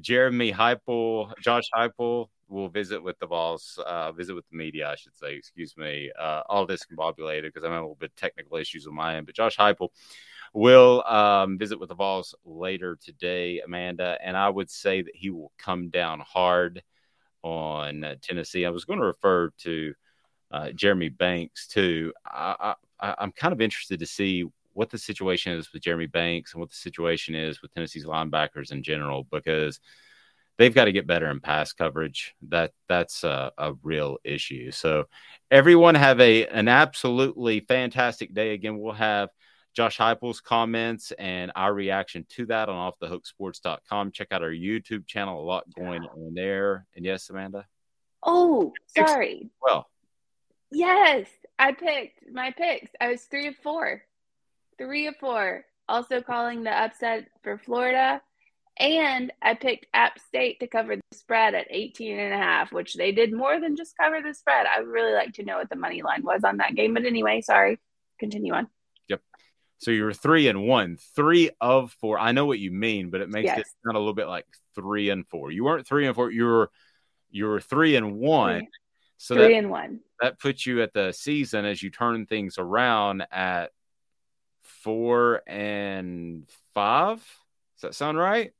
Jeremy 0.00 0.52
Heupel, 0.52 1.32
Josh 1.40 1.70
Heupel 1.72 2.26
will 2.48 2.70
visit 2.70 3.04
with 3.04 3.20
the 3.20 3.28
Vols, 3.28 3.78
uh, 3.86 4.10
visit 4.10 4.34
with 4.34 4.48
the 4.50 4.56
media, 4.56 4.88
I 4.90 4.96
should 4.96 5.14
say. 5.14 5.36
Excuse 5.36 5.76
me. 5.76 6.10
Uh, 6.18 6.42
all 6.48 6.66
discombobulated 6.66 7.44
because 7.44 7.62
I'm 7.62 7.70
having 7.70 7.78
a 7.78 7.82
little 7.82 7.94
bit 7.94 8.10
of 8.10 8.16
technical 8.16 8.56
issues 8.56 8.88
on 8.88 8.96
my 8.96 9.14
end. 9.14 9.26
But 9.26 9.36
Josh 9.36 9.56
Heupel 9.56 9.90
will 10.52 11.02
um, 11.06 11.58
visit 11.58 11.80
with 11.80 11.88
the 11.88 11.94
Vols 11.94 12.34
later 12.44 12.98
today, 13.02 13.60
Amanda, 13.60 14.18
and 14.22 14.36
I 14.36 14.48
would 14.48 14.70
say 14.70 15.02
that 15.02 15.16
he 15.16 15.30
will 15.30 15.52
come 15.58 15.88
down 15.88 16.20
hard 16.20 16.82
on 17.42 18.04
uh, 18.04 18.14
Tennessee. 18.20 18.66
I 18.66 18.70
was 18.70 18.84
going 18.84 19.00
to 19.00 19.06
refer 19.06 19.50
to 19.60 19.94
uh, 20.50 20.70
Jeremy 20.72 21.08
Banks 21.08 21.66
too. 21.66 22.12
I, 22.26 22.74
I, 23.00 23.14
I'm 23.18 23.32
kind 23.32 23.52
of 23.52 23.60
interested 23.60 24.00
to 24.00 24.06
see 24.06 24.44
what 24.74 24.90
the 24.90 24.98
situation 24.98 25.52
is 25.52 25.72
with 25.72 25.82
Jeremy 25.82 26.06
Banks 26.06 26.52
and 26.52 26.60
what 26.60 26.70
the 26.70 26.76
situation 26.76 27.34
is 27.34 27.60
with 27.60 27.72
Tennessee's 27.74 28.06
linebackers 28.06 28.72
in 28.72 28.82
general 28.82 29.26
because 29.30 29.80
they've 30.58 30.74
got 30.74 30.84
to 30.86 30.92
get 30.92 31.06
better 31.06 31.28
in 31.30 31.40
pass 31.40 31.72
coverage. 31.72 32.34
That 32.48 32.72
that's 32.88 33.24
a, 33.24 33.52
a, 33.58 33.74
real 33.82 34.18
issue. 34.24 34.70
So 34.70 35.04
everyone 35.50 35.94
have 35.94 36.20
a 36.20 36.46
an 36.46 36.68
absolutely 36.68 37.60
fantastic 37.60 38.34
day. 38.34 38.54
Again, 38.54 38.78
we'll 38.78 38.92
have 38.92 39.30
Josh 39.74 39.98
Heupel's 39.98 40.40
comments 40.40 41.12
and 41.18 41.52
our 41.56 41.72
reaction 41.72 42.26
to 42.30 42.46
that 42.46 42.68
on 42.68 42.92
offthehooksports.com. 42.92 44.12
Check 44.12 44.28
out 44.30 44.42
our 44.42 44.50
YouTube 44.50 45.06
channel. 45.06 45.40
A 45.40 45.44
lot 45.44 45.64
going 45.74 46.02
on 46.02 46.34
there. 46.34 46.86
And 46.94 47.04
yes, 47.04 47.30
Amanda. 47.30 47.66
Oh, 48.22 48.72
sorry. 48.96 49.50
Well, 49.60 49.88
yes, 50.70 51.26
I 51.58 51.72
picked 51.72 52.30
my 52.32 52.50
picks. 52.50 52.90
I 53.00 53.08
was 53.08 53.22
three 53.22 53.48
of 53.48 53.56
four 53.56 54.02
three 54.82 55.06
of 55.06 55.16
four. 55.16 55.64
Also 55.88 56.20
calling 56.20 56.62
the 56.62 56.70
upset 56.70 57.28
for 57.42 57.58
Florida. 57.58 58.20
And 58.78 59.32
I 59.42 59.54
picked 59.54 59.86
App 59.92 60.18
State 60.18 60.60
to 60.60 60.66
cover 60.66 60.96
the 60.96 61.02
spread 61.16 61.54
at 61.54 61.66
18 61.68 62.18
and 62.18 62.32
a 62.32 62.38
half, 62.38 62.72
which 62.72 62.94
they 62.94 63.12
did 63.12 63.32
more 63.32 63.60
than 63.60 63.76
just 63.76 63.96
cover 63.96 64.22
the 64.22 64.32
spread. 64.32 64.66
I 64.66 64.80
would 64.80 64.88
really 64.88 65.12
like 65.12 65.34
to 65.34 65.44
know 65.44 65.58
what 65.58 65.68
the 65.68 65.76
money 65.76 66.02
line 66.02 66.22
was 66.22 66.42
on 66.42 66.56
that 66.56 66.74
game. 66.74 66.94
But 66.94 67.04
anyway, 67.04 67.42
sorry. 67.42 67.78
Continue 68.18 68.54
on. 68.54 68.68
So 69.82 69.90
you 69.90 70.04
were 70.04 70.12
three 70.12 70.46
and 70.46 70.62
one, 70.62 70.96
three 71.16 71.50
of 71.60 71.90
four. 72.00 72.16
I 72.16 72.30
know 72.30 72.46
what 72.46 72.60
you 72.60 72.70
mean, 72.70 73.10
but 73.10 73.20
it 73.20 73.28
makes 73.28 73.46
yes. 73.46 73.58
it 73.58 73.66
sound 73.84 73.96
a 73.96 73.98
little 73.98 74.14
bit 74.14 74.28
like 74.28 74.46
three 74.76 75.10
and 75.10 75.26
four. 75.26 75.50
You 75.50 75.64
weren't 75.64 75.88
three 75.88 76.06
and 76.06 76.14
four. 76.14 76.30
You 76.30 76.44
were 76.44 76.70
you 77.32 77.46
were 77.46 77.60
three 77.60 77.96
and 77.96 78.16
one. 78.16 78.60
Three. 78.60 78.68
So 79.16 79.34
three 79.34 79.54
that, 79.54 79.58
and 79.58 79.70
one. 79.70 79.98
That 80.20 80.38
puts 80.38 80.66
you 80.66 80.82
at 80.82 80.92
the 80.92 81.10
season 81.10 81.64
as 81.64 81.82
you 81.82 81.90
turn 81.90 82.26
things 82.26 82.58
around 82.58 83.26
at 83.32 83.72
four 84.62 85.42
and 85.48 86.48
five. 86.74 87.16
Does 87.74 87.82
that 87.82 87.94
sound 87.96 88.18
right? 88.18 88.52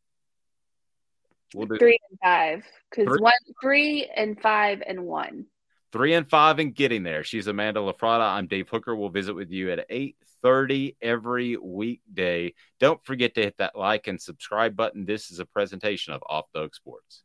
We'll 1.54 1.68
do 1.68 1.78
three 1.78 2.00
and 2.10 2.18
five 2.20 2.64
because 2.90 3.20
one, 3.20 3.32
three 3.62 4.10
and 4.16 4.40
five 4.40 4.82
and 4.84 5.04
one. 5.04 5.46
Three 5.92 6.14
and 6.14 6.28
five 6.28 6.58
and 6.58 6.74
getting 6.74 7.02
there. 7.02 7.22
She's 7.22 7.48
Amanda 7.48 7.80
LaFratta. 7.80 8.22
I'm 8.22 8.46
Dave 8.46 8.70
Hooker. 8.70 8.96
We'll 8.96 9.10
visit 9.10 9.34
with 9.34 9.50
you 9.50 9.70
at 9.70 9.84
eight 9.90 10.16
thirty 10.42 10.96
every 11.02 11.58
weekday. 11.58 12.54
Don't 12.80 13.04
forget 13.04 13.34
to 13.34 13.42
hit 13.42 13.58
that 13.58 13.76
like 13.76 14.06
and 14.06 14.20
subscribe 14.20 14.74
button. 14.74 15.04
This 15.04 15.30
is 15.30 15.38
a 15.38 15.44
presentation 15.44 16.14
of 16.14 16.22
Off 16.26 16.46
the 16.54 16.70
Sports. 16.72 17.24